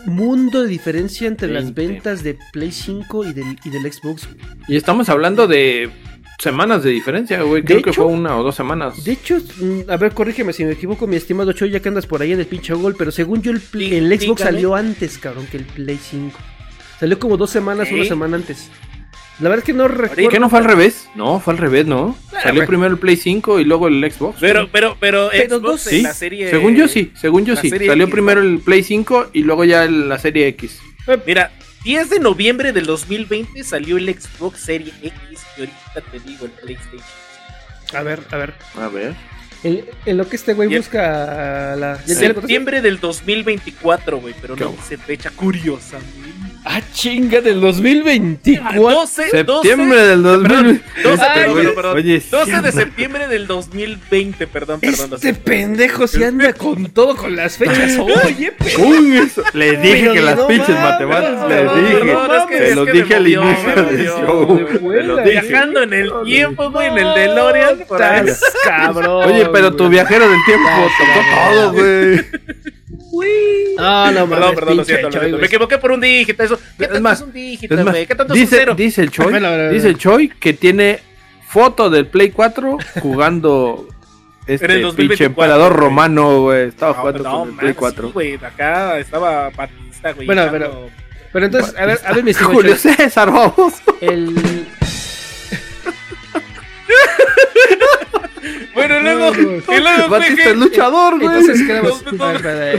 mundo 0.05 0.61
de 0.63 0.67
diferencia 0.69 1.27
entre 1.27 1.49
las 1.49 1.73
20. 1.73 1.93
ventas 1.93 2.23
de 2.23 2.37
Play 2.53 2.71
5 2.71 3.25
y 3.25 3.33
del, 3.33 3.59
y 3.63 3.69
del 3.69 3.91
Xbox. 3.91 4.27
Y 4.67 4.75
estamos 4.77 5.09
hablando 5.09 5.47
de 5.47 5.89
semanas 6.39 6.83
de 6.83 6.91
diferencia, 6.91 7.41
güey. 7.41 7.63
Creo 7.63 7.81
que 7.81 7.91
fue 7.91 8.05
una 8.05 8.37
o 8.37 8.43
dos 8.43 8.55
semanas. 8.55 9.03
De 9.03 9.11
hecho, 9.11 9.37
mm, 9.59 9.89
a 9.89 9.97
ver, 9.97 10.13
corrígeme 10.13 10.53
si 10.53 10.63
me 10.63 10.71
equivoco, 10.71 11.05
mi 11.05 11.17
estimado 11.17 11.51
Choy, 11.51 11.71
ya 11.71 11.81
que 11.81 11.89
andas 11.89 12.05
por 12.07 12.21
ahí 12.21 12.31
en 12.31 12.39
el 12.39 12.45
pinche 12.45 12.73
Google, 12.73 12.95
pero 12.97 13.11
según 13.11 13.41
yo, 13.41 13.51
el, 13.51 13.57
el 13.73 14.07
Xbox 14.07 14.21
dígame. 14.21 14.39
salió 14.39 14.75
antes, 14.75 15.17
cabrón, 15.17 15.45
que 15.51 15.57
el 15.57 15.65
Play 15.65 15.99
5. 16.01 16.37
Salió 16.99 17.19
como 17.19 17.35
dos 17.37 17.49
semanas, 17.49 17.89
una 17.91 18.05
semana 18.05 18.37
antes. 18.37 18.69
La 19.39 19.47
verdad 19.49 19.59
es 19.59 19.63
que 19.65 19.73
no 19.73 19.87
recuerdo. 19.87 20.23
¿Por 20.23 20.31
qué 20.33 20.39
no 20.39 20.49
fue 20.49 20.59
al 20.59 20.65
revés? 20.65 21.07
No, 21.15 21.39
fue 21.39 21.53
al 21.53 21.59
revés, 21.59 21.85
¿no? 21.85 22.17
Salió 22.31 22.55
güey. 22.55 22.67
primero 22.67 22.91
el 22.93 22.99
Play 22.99 23.15
5 23.15 23.59
y 23.61 23.63
luego 23.65 23.87
el 23.87 24.11
Xbox. 24.11 24.37
Pero, 24.41 24.67
pero, 24.71 24.97
pero, 24.99 25.29
Pero 25.31 25.59
Xbox 25.59 25.81
sí, 25.81 26.01
la 26.01 26.13
serie. 26.13 26.49
según 26.49 26.75
yo 26.75 26.87
sí, 26.89 27.11
según 27.15 27.45
yo 27.45 27.53
la 27.55 27.61
sí. 27.61 27.69
Salió 27.69 28.03
X, 28.05 28.11
primero 28.11 28.43
¿no? 28.43 28.49
el 28.49 28.59
Play 28.59 28.83
5 28.83 29.29
y 29.33 29.43
luego 29.43 29.63
ya 29.63 29.85
el- 29.85 30.09
la 30.09 30.19
serie 30.19 30.47
X. 30.47 30.79
Mira, 31.25 31.51
10 31.85 32.09
de 32.09 32.19
noviembre 32.19 32.73
del 32.73 32.85
2020 32.85 33.63
salió 33.63 33.97
el 33.97 34.13
Xbox 34.13 34.59
Serie 34.59 34.93
X 35.01 35.13
y 35.57 35.61
ahorita 35.61 36.01
te 36.11 36.19
digo 36.19 36.45
el 36.45 36.51
PlayStation. 36.51 37.01
A 37.93 38.03
ver, 38.03 38.19
a 38.31 38.37
ver. 38.37 38.53
A 38.75 38.87
ver. 38.89 39.15
En, 39.63 39.83
en 40.05 40.17
lo 40.17 40.27
que 40.29 40.35
este 40.35 40.53
güey 40.53 40.67
busca 40.75 41.75
la. 41.77 41.99
¿ya-? 42.05 42.15
Septiembre 42.15 42.81
del 42.81 42.99
2024, 42.99 44.19
güey, 44.19 44.33
pero 44.41 44.55
¿Qué 44.55 44.63
no 44.65 44.71
dice 44.71 44.97
fecha 44.97 45.31
curiosa. 45.31 45.97
Ah, 46.71 46.81
chinga, 46.93 47.41
del 47.41 47.61
2024. 47.61 48.79
12, 48.79 49.29
Septiembre 49.31 50.03
del 50.05 50.21
Perdón, 50.21 50.43
2000. 50.43 50.81
12, 51.03 51.23
Ay, 51.23 51.29
perdón, 51.33 51.51
güey. 51.53 51.65
perdón, 51.65 51.75
perdón. 51.75 51.97
Oye, 51.97 52.23
12 52.29 52.61
de 52.61 52.71
septiembre 52.71 53.27
del 53.27 53.47
2020, 53.47 54.45
perdón, 54.45 54.79
perdón. 54.79 55.09
Este 55.15 55.33
pendejo 55.33 56.05
se 56.05 56.25
anda 56.25 56.53
con 56.53 56.85
todo 56.91 57.15
con 57.15 57.35
las 57.35 57.57
fechas. 57.57 57.97
Oye, 58.23 58.53
eso. 59.17 59.41
Les 59.53 59.81
dije 59.81 59.97
Pero 60.01 60.13
que 60.13 60.21
las 60.21 60.35
no 60.37 60.47
pinches 60.47 60.69
mames, 60.69 60.83
matemáticas, 60.91 61.33
no, 61.39 61.63
no, 61.63 61.75
dije. 61.75 62.05
no, 62.05 62.35
es 62.35 62.45
que- 62.45 62.57
Se 62.59 62.69
es 62.69 62.75
los 62.75 62.85
que 62.85 62.91
dije 62.93 63.15
al 63.15 63.27
inicio 63.27 63.75
del 63.75 64.05
show. 64.05 64.67
Viajando 65.23 65.81
en 65.81 65.93
el 65.93 66.11
tiempo, 66.25 66.69
güey, 66.69 66.87
en 66.89 66.97
el 66.99 67.13
DeLorean. 67.15 67.79
Por 67.87 68.03
ahí. 68.03 68.27
Estás 68.27 68.53
cabrón. 68.63 69.23
Oye, 69.27 69.47
pero 69.51 69.75
tu 69.75 69.89
viajero 69.89 70.29
del 70.29 70.39
tiempo 70.45 70.67
Ah, 70.69 70.87
tocó 70.99 71.51
todo, 71.51 71.73
güey. 71.73 72.25
Ah, 73.77 74.11
no, 74.13 74.27
Perdón, 74.27 74.39
mames, 74.41 74.55
perdón, 74.55 74.77
lo 74.77 74.83
siento, 74.85 75.09
lo 75.09 75.19
Choy. 75.19 75.31
Me 75.33 75.45
equivoqué 75.47 75.77
por 75.77 75.91
un 75.91 76.01
dígito. 76.01 76.43
Eso. 76.43 76.57
¿Qué 76.77 76.83
Es 76.83 76.89
tanto 76.89 77.01
más, 77.01 77.19
es 77.19 77.25
un 77.25 77.33
dígito, 77.33 77.73
Es 77.75 77.83
más? 77.85 77.95
¿Qué 77.95 78.05
tanto 78.15 78.23
es 78.33 78.39
un 78.39 78.45
dice, 78.45 78.55
cero? 78.59 78.75
dice 78.75 79.01
el 79.01 79.11
Choi, 79.11 79.33
dice 79.71 79.87
el 79.87 79.97
Choi 79.97 80.29
que 80.29 80.53
tiene 80.53 80.99
foto 81.47 81.89
del 81.89 82.05
Play 82.07 82.29
4 82.31 82.77
jugando 83.01 83.87
este 84.45 84.65
pinche 84.67 84.81
2024, 84.81 85.25
emperador 85.25 85.71
güey. 85.73 85.83
romano, 85.83 86.41
güey. 86.41 86.67
Estaba 86.67 86.93
No, 86.93 86.99
jugando 86.99 87.23
no, 87.23 87.31
con 87.31 87.41
el 87.41 87.47
man, 87.49 87.57
Play 87.59 87.71
sí, 87.73 87.77
4. 87.79 88.11
güey, 88.11 88.35
acá 88.35 88.99
estaba 88.99 89.49
Batista, 89.49 90.11
güey. 90.13 90.25
Bueno, 90.25 90.47
pero- 90.51 90.89
Pero 91.31 91.45
entonces, 91.45 91.75
a 91.77 91.85
ver, 91.85 91.99
a 92.05 92.13
ver, 92.13 92.23
mi 92.23 92.31
estimado 92.31 92.55
Julio 92.55 92.75
César, 92.75 93.31
vamos. 93.31 93.73
El. 94.01 94.58
Bueno, 98.87 98.99
luego. 99.01 99.31
Y 99.35 99.81
luego, 99.81 100.09
Batista 100.09 100.43
¿qué? 100.43 100.49
es 100.51 100.57
luchador, 100.57 101.19
güey. 101.19 101.27
Entonces, 101.39 101.67
quedamos. 101.67 102.03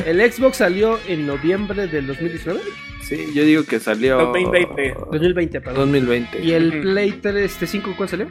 El 0.06 0.32
Xbox 0.32 0.56
salió 0.58 0.98
en 1.06 1.26
noviembre 1.26 1.86
del 1.86 2.06
2019. 2.06 2.60
Sí, 3.02 3.26
yo 3.34 3.44
digo 3.44 3.64
que 3.64 3.80
salió 3.80 4.18
2020. 4.18 4.94
2020, 5.10 5.60
perdón. 5.60 5.76
2020. 5.92 6.42
¿Y 6.42 6.52
el. 6.52 6.80
Play 6.80 7.12
3, 7.20 7.50
este 7.52 7.66
5, 7.66 7.94
cuándo 7.96 8.10
salió? 8.10 8.28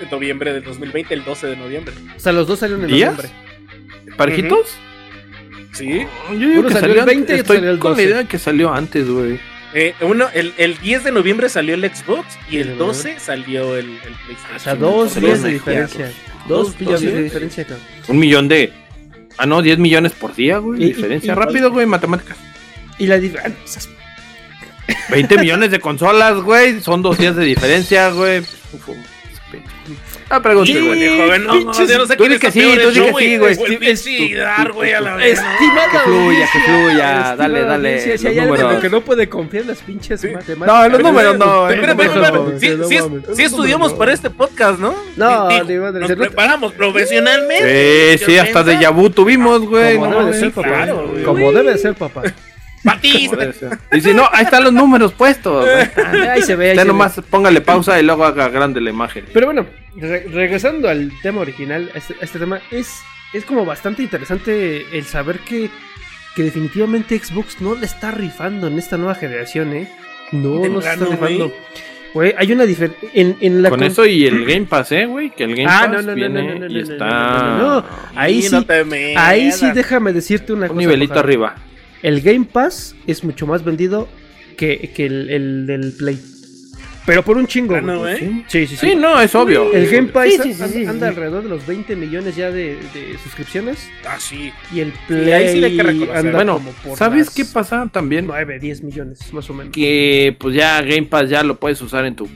En 0.00 0.10
noviembre 0.10 0.52
del 0.52 0.64
2020, 0.64 1.14
el 1.14 1.24
12 1.24 1.46
de 1.46 1.56
noviembre. 1.56 1.94
O 2.16 2.18
sea, 2.18 2.32
los 2.32 2.46
dos 2.48 2.58
salieron 2.58 2.84
en 2.84 2.90
¿Días? 2.90 3.14
noviembre. 3.14 4.16
¿Parejitos? 4.16 4.76
Sí. 5.72 6.06
Yo 6.32 6.34
digo 6.48 6.60
Uno 6.60 6.68
que 6.68 6.74
salió 6.74 6.92
el 6.92 6.98
salió 7.00 7.06
20 7.06 7.32
y 7.32 7.36
antes. 7.38 7.40
otro 7.40 7.54
Estoy 7.54 7.56
salió 7.56 7.70
el 7.70 7.78
con 7.78 7.90
la 7.92 7.96
12. 7.96 8.04
idea 8.10 8.24
que 8.24 8.38
salió 8.38 8.72
antes, 8.74 9.08
güey. 9.08 9.40
Eh, 9.74 9.94
uno, 10.02 10.26
el, 10.34 10.52
el 10.58 10.76
10 10.78 11.04
de 11.04 11.12
noviembre 11.12 11.48
salió 11.48 11.74
el 11.74 11.82
Xbox 11.88 12.26
y 12.50 12.58
el 12.58 12.72
Sí, 12.72 12.74
12 12.78 13.20
salió 13.20 13.76
el, 13.76 13.86
el 13.86 13.98
PlayStation. 14.26 14.56
O 14.56 14.58
sea, 14.58 14.74
dos 14.74 15.14
días 15.18 15.42
de 15.42 15.50
diferencia. 15.50 16.12
Dos- 16.48 16.78
días 16.78 17.00
de 17.00 17.22
diferencia, 17.22 17.64
cabrón. 17.64 17.86
Un 18.08 18.18
millón 18.18 18.48
de. 18.48 18.72
Ah, 19.38 19.46
no, 19.46 19.62
10 19.62 19.78
millones 19.78 20.12
por 20.12 20.34
día, 20.34 20.58
güey. 20.58 20.82
Y- 20.82 20.86
Diferencia. 20.88 21.28
y- 21.32 21.36
y- 21.36 21.38
Rápido, 21.38 21.70
güey, 21.70 21.86
matemáticas. 21.86 22.36
Y 22.98 23.06
la 23.06 23.18
diferencia. 23.18 23.82
20 25.10 25.38
millones 25.38 25.70
de 25.70 25.80
consolas, 25.80 26.36
güey. 26.42 26.80
Son 26.80 27.02
dos 27.02 27.16
días 27.18 27.34
de 27.36 27.44
diferencia, 27.44 28.10
güey. 28.10 28.40
Uf, 28.40 28.88
Ah, 30.28 30.40
pregunte, 30.40 30.72
¿Qué? 30.72 30.80
güey. 30.80 31.18
Joven, 31.18 31.44
no, 31.46 31.52
Pinches- 31.54 31.88
yo 31.88 31.98
no 31.98 32.06
sé 32.06 32.16
tú 32.16 32.24
quién 32.24 32.32
di 32.32 32.38
que 32.38 32.50
sí, 32.50 32.60
tú 32.62 32.70
el 32.70 32.78
di 32.78 32.84
que 32.86 32.92
show, 32.92 33.06
sí, 33.06 33.12
güey. 33.12 33.38
o 33.38 33.48
el 33.48 33.56
Sí, 33.96 34.16
pinche 34.16 34.36
dar, 34.36 34.72
güey, 34.72 34.92
a 34.94 35.00
la 35.00 35.14
vez. 35.16 35.38
Estimada 35.38 35.90
Que 35.90 35.98
fluya, 35.98 36.48
que 36.52 36.58
fluya. 36.60 37.36
Dale, 37.36 37.62
dale, 37.64 38.18
Si 38.18 38.26
hay 38.26 38.38
algo 38.38 38.54
en 38.54 38.60
lo 38.60 38.66
números. 38.66 38.82
que 38.82 38.90
no 38.90 39.00
puede 39.02 39.28
confiar 39.28 39.62
en 39.62 39.68
las 39.68 39.78
pinches 39.78 40.20
Sí. 40.20 40.28
matemáticas. 40.28 40.66
No, 40.66 40.88
los 40.88 41.00
números 41.02 41.38
no, 41.38 41.70
eh. 41.70 43.18
Sí, 43.34 43.42
estudiamos 43.42 43.92
para 43.94 44.12
este 44.12 44.30
podcast, 44.30 44.78
¿no? 44.78 44.94
No, 45.16 45.48
Digo, 45.48 45.64
ni 45.64 45.74
madre, 45.76 46.00
nos 46.00 46.12
preparamos 46.12 46.72
profesionalmente. 46.72 48.18
Sí, 48.18 48.24
sí, 48.26 48.38
hasta 48.38 48.62
de 48.62 48.78
Yabu 48.78 49.10
tuvimos, 49.10 49.60
güey. 49.66 49.96
Como 49.98 50.24
debe 50.24 50.38
ser, 50.38 50.52
papá. 50.52 50.86
Como 51.24 51.52
debe 51.52 51.72
de 51.72 51.78
ser, 51.78 51.94
papá. 51.94 52.22
Batista. 52.84 53.78
Y 53.92 54.00
si 54.00 54.12
no, 54.14 54.28
ahí 54.32 54.44
están 54.44 54.64
los 54.64 54.72
números 54.72 55.12
puestos. 55.12 55.66
ahí. 55.68 56.20
Ahí 56.28 56.42
se 56.42 56.56
ve, 56.56 56.70
ahí 56.70 56.76
Ya 56.76 56.82
se 56.82 56.88
nomás 56.88 57.20
póngale 57.30 57.60
pausa 57.60 57.98
y 58.00 58.02
luego 58.02 58.24
haga 58.24 58.48
grande 58.48 58.80
la 58.80 58.90
imagen. 58.90 59.24
Pero 59.32 59.46
bueno, 59.46 59.66
re- 59.96 60.26
regresando 60.30 60.88
al 60.88 61.12
tema 61.22 61.40
original, 61.42 61.90
a 61.94 61.98
este, 61.98 62.14
a 62.20 62.24
este 62.24 62.38
tema, 62.38 62.60
es, 62.70 63.00
es 63.32 63.44
como 63.44 63.64
bastante 63.64 64.02
interesante 64.02 64.84
el 64.96 65.04
saber 65.04 65.38
que, 65.40 65.70
que 66.34 66.42
definitivamente 66.42 67.18
Xbox 67.18 67.60
no 67.60 67.74
le 67.74 67.86
está 67.86 68.10
rifando 68.10 68.66
en 68.66 68.78
esta 68.78 68.96
nueva 68.96 69.14
generación, 69.14 69.72
¿eh? 69.74 69.88
No, 70.32 70.66
no 70.66 70.80
se 70.80 70.90
está 70.90 71.04
rifando. 71.04 71.52
Güey, 72.14 72.34
hay 72.36 72.52
una 72.52 72.66
diferencia. 72.66 73.08
En, 73.14 73.38
en 73.40 73.62
la 73.62 73.70
Con 73.70 73.78
con- 73.78 73.88
eso 73.88 74.04
y 74.04 74.26
el 74.26 74.44
Game 74.44 74.66
Pass, 74.66 74.92
¿eh, 74.92 75.06
güey? 75.06 75.30
Que 75.30 75.44
el 75.44 75.54
Game 75.56 75.66
Ah, 75.66 75.82
Pass 75.86 75.90
no, 75.92 75.96
no, 76.02 76.08
no, 76.08 76.14
viene 76.14 76.42
no, 76.42 76.52
no, 76.54 76.58
no, 76.58 76.66
y 76.66 76.74
no, 76.74 76.80
está 76.80 77.06
no, 77.06 77.56
no, 77.56 77.80
no. 77.80 77.84
Ahí 78.14 78.42
Sí, 78.42 78.54
ahí 79.16 79.50
sí 79.52 79.70
déjame 79.72 80.12
decirte 80.12 80.52
una 80.52 80.62
un 80.64 80.68
cosa. 80.68 80.78
nivelito 80.80 81.14
Mojar. 81.14 81.24
arriba. 81.24 81.54
El 82.02 82.20
Game 82.20 82.46
Pass 82.50 82.96
es 83.06 83.24
mucho 83.24 83.46
más 83.46 83.64
vendido 83.64 84.08
que, 84.56 84.90
que 84.94 85.06
el, 85.06 85.30
el 85.30 85.66
del 85.66 85.92
Play. 85.92 86.18
Pero 87.04 87.24
por 87.24 87.36
un 87.36 87.46
chingo. 87.48 87.74
Ah, 87.74 87.80
no, 87.80 88.00
güey. 88.00 88.14
¿eh? 88.14 88.44
Sí, 88.46 88.66
sí, 88.66 88.76
sí. 88.76 88.90
Sí, 88.90 88.94
no, 88.94 89.20
es 89.20 89.34
obvio. 89.34 89.72
El 89.72 89.88
Game 89.90 90.08
Pass 90.08 90.28
Sí, 90.28 90.36
sí, 90.36 90.54
sí, 90.54 90.62
anda, 90.62 90.68
sí, 90.68 90.86
anda 90.86 91.06
sí. 91.08 91.14
alrededor 91.14 91.42
de 91.42 91.48
los 91.48 91.66
20 91.66 91.96
millones 91.96 92.36
ya 92.36 92.50
de, 92.52 92.76
de 92.94 93.18
suscripciones. 93.22 93.88
Ah, 94.06 94.18
sí. 94.20 94.52
Y 94.72 94.80
el 94.80 94.92
Play 95.08 95.32
ahí 95.32 95.48
sí 95.54 95.60
le 95.60 95.66
hay 95.66 95.76
que 95.76 95.82
reconocer. 95.82 96.16
anda 96.16 96.32
Bueno, 96.32 96.58
como 96.58 96.70
por 96.72 96.96
¿sabes 96.98 97.30
qué 97.30 97.44
pasa 97.44 97.88
también? 97.92 98.26
9, 98.28 98.58
10 98.60 98.82
millones, 98.84 99.32
más 99.32 99.50
o 99.50 99.54
menos. 99.54 99.72
Que 99.72 100.36
pues 100.38 100.54
ya 100.54 100.80
Game 100.82 101.04
Pass 101.04 101.28
ya 101.28 101.42
lo 101.42 101.58
puedes 101.58 101.80
usar 101.82 102.04
en 102.04 102.14
tu 102.14 102.28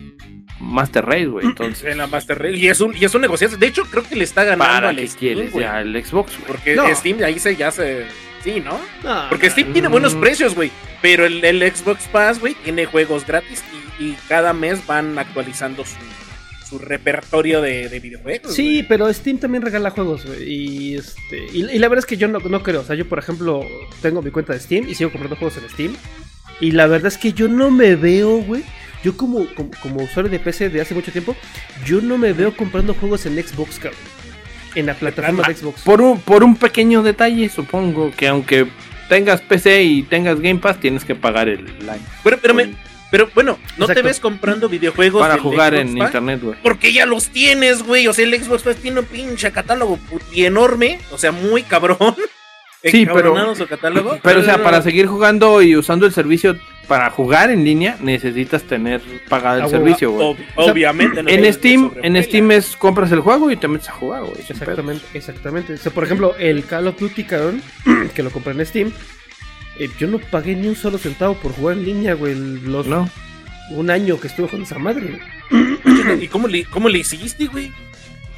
Master 0.58 1.04
Race, 1.04 1.26
güey. 1.26 1.46
Entonces, 1.46 1.84
En 1.92 1.98
la 1.98 2.08
Master 2.08 2.36
Race. 2.36 2.56
Y 2.56 2.66
es 2.66 2.80
un, 2.80 2.92
y 2.96 3.04
es 3.04 3.14
un 3.14 3.20
negocio. 3.20 3.48
De 3.48 3.66
hecho, 3.68 3.84
creo 3.84 4.02
que 4.02 4.16
le 4.16 4.24
está 4.24 4.42
ganando 4.42 4.64
¿para 4.64 4.88
al 4.88 4.96
qué 4.96 5.06
Steam, 5.06 5.34
quieres 5.34 5.54
ya 5.54 5.80
el 5.80 6.04
Xbox, 6.04 6.32
güey? 6.38 6.46
Porque 6.48 6.74
No. 6.74 6.92
Steam 6.92 7.22
ahí 7.22 7.38
se 7.38 7.54
ya 7.54 7.70
se. 7.70 8.04
Sí, 8.46 8.60
¿no? 8.64 8.78
No, 9.04 9.28
Porque 9.28 9.46
no, 9.48 9.52
Steam 9.52 9.72
tiene 9.72 9.88
buenos 9.88 10.14
Mm. 10.14 10.20
precios, 10.20 10.54
güey. 10.54 10.70
Pero 11.02 11.26
el, 11.26 11.44
el 11.44 11.60
Xbox 11.74 12.04
Pass, 12.12 12.38
güey, 12.40 12.54
tiene 12.64 12.86
juegos 12.86 13.26
gratis 13.26 13.62
y, 14.00 14.04
y 14.04 14.16
cada 14.28 14.52
mes 14.52 14.86
van 14.86 15.18
actualizando 15.18 15.84
su, 15.84 15.96
su 16.68 16.78
repertorio 16.78 17.60
de, 17.60 17.88
de 17.88 18.00
videojuegos. 18.00 18.54
Sí, 18.54 18.84
pero 18.88 19.12
Steam 19.12 19.38
también 19.38 19.62
regala 19.62 19.90
juegos, 19.90 20.24
güey. 20.24 20.42
Y, 20.50 20.94
este, 20.96 21.46
y, 21.52 21.64
y 21.70 21.78
la 21.78 21.88
verdad 21.88 22.04
es 22.04 22.06
que 22.06 22.16
yo 22.16 22.28
no, 22.28 22.38
no 22.38 22.62
creo. 22.62 22.80
O 22.80 22.84
sea, 22.84 22.94
yo, 22.96 23.06
por 23.08 23.18
ejemplo, 23.18 23.66
tengo 24.00 24.22
mi 24.22 24.30
cuenta 24.30 24.52
de 24.52 24.60
Steam 24.60 24.88
y 24.88 24.94
sigo 24.94 25.10
comprando 25.10 25.36
juegos 25.36 25.58
en 25.58 25.68
Steam. 25.70 25.96
Y 26.60 26.70
la 26.70 26.86
verdad 26.86 27.08
es 27.08 27.18
que 27.18 27.32
yo 27.32 27.48
no 27.48 27.70
me 27.70 27.96
veo, 27.96 28.38
güey. 28.38 28.62
Yo 29.04 29.16
como, 29.16 29.46
como, 29.54 29.70
como 29.82 30.02
usuario 30.04 30.30
de 30.30 30.38
PC 30.40 30.68
de 30.70 30.80
hace 30.80 30.94
mucho 30.94 31.12
tiempo, 31.12 31.36
yo 31.84 32.00
no 32.00 32.16
me 32.18 32.32
veo 32.32 32.56
comprando 32.56 32.94
juegos 32.94 33.26
en 33.26 33.34
Xbox, 33.40 33.78
cabrón. 33.78 34.00
En 34.76 34.86
la 34.86 34.94
plataforma 34.94 35.42
de 35.48 35.54
Xbox. 35.54 35.82
Por 35.82 36.00
un, 36.00 36.20
por 36.20 36.44
un 36.44 36.54
pequeño 36.56 37.02
detalle, 37.02 37.48
supongo 37.48 38.12
que 38.16 38.28
aunque 38.28 38.68
tengas 39.08 39.40
PC 39.40 39.82
y 39.82 40.02
tengas 40.04 40.38
Game 40.40 40.60
Pass, 40.60 40.78
tienes 40.78 41.04
que 41.04 41.14
pagar 41.14 41.48
el 41.48 41.64
line 41.64 42.00
Pero, 42.22 42.38
pero, 42.40 42.54
me- 42.54 42.74
pero 43.10 43.28
bueno, 43.34 43.58
no 43.76 43.86
te 43.86 44.02
ves 44.02 44.20
comprando 44.20 44.68
videojuegos 44.68 45.20
para 45.20 45.38
jugar 45.38 45.72
Xbox 45.74 45.80
en 45.90 45.98
Pass? 45.98 46.08
internet, 46.08 46.40
güey. 46.42 46.58
Porque 46.62 46.92
ya 46.92 47.06
los 47.06 47.28
tienes, 47.30 47.82
güey. 47.82 48.06
O 48.06 48.12
sea, 48.12 48.24
el 48.24 48.34
Xbox 48.42 48.62
Pass 48.62 48.76
tiene 48.76 49.00
un 49.00 49.06
pinche 49.06 49.50
catálogo 49.52 49.96
puti 49.96 50.44
enorme. 50.44 51.00
O 51.10 51.18
sea, 51.18 51.32
muy 51.32 51.62
cabrón. 51.62 51.96
Sí, 52.84 53.04
pero- 53.06 53.18
Encabronado 53.18 53.54
su 53.56 53.66
catálogo. 53.66 54.18
Pero, 54.22 54.40
o 54.40 54.42
sea, 54.44 54.62
para 54.62 54.80
seguir 54.82 55.06
jugando 55.06 55.60
y 55.62 55.74
usando 55.76 56.06
el 56.06 56.12
servicio 56.12 56.56
para 56.88 57.10
jugar 57.10 57.50
en 57.50 57.64
línea, 57.64 57.96
necesitas 58.00 58.62
tener 58.62 59.00
pagado 59.28 59.58
el 59.58 59.64
Ah, 59.64 59.68
servicio, 59.68 60.10
güey. 60.12 60.26
Ob- 60.28 60.36
obviamente. 60.70 61.22
no 61.22 61.28
En 61.28 61.42
te- 61.42 61.52
Steam, 61.52 61.90
te 61.90 62.06
en. 62.06 62.22
Steam 62.22 62.50
es 62.52 62.76
compras 62.76 63.10
el 63.12 63.20
juego 63.20 63.50
y 63.50 63.56
te 63.56 63.68
metes 63.68 63.88
a 63.88 63.92
jugar, 63.92 64.22
güey. 64.22 64.40
Exactamente, 64.48 65.04
exactamente. 65.14 65.72
O 65.74 65.76
sea, 65.78 65.92
por 65.92 66.04
ejemplo, 66.04 66.34
el 66.38 66.64
Call 66.64 66.86
of 66.88 66.98
Duty, 66.98 67.24
cabrón, 67.24 67.62
que 68.14 68.22
lo 68.22 68.30
compré 68.30 68.52
en 68.52 68.64
Steam. 68.64 68.92
eh, 69.78 69.88
yo 69.98 70.06
no 70.08 70.18
pagué 70.18 70.54
ni 70.56 70.68
un 70.68 70.76
solo 70.76 70.96
centavo 70.98 71.34
por 71.34 71.52
jugar 71.52 71.76
en 71.76 71.84
línea, 71.84 72.14
güey. 72.14 72.34
Los, 72.34 72.86
No. 72.86 73.08
Un 73.70 73.90
año 73.90 74.20
que 74.20 74.28
estuve 74.28 74.46
con 74.46 74.62
esa 74.62 74.78
madre. 74.78 75.18
güey. 75.50 76.22
¿Y 76.24 76.28
cómo 76.28 76.46
le, 76.46 76.64
cómo 76.66 76.88
le 76.88 76.98
hiciste, 77.00 77.46
güey? 77.46 77.72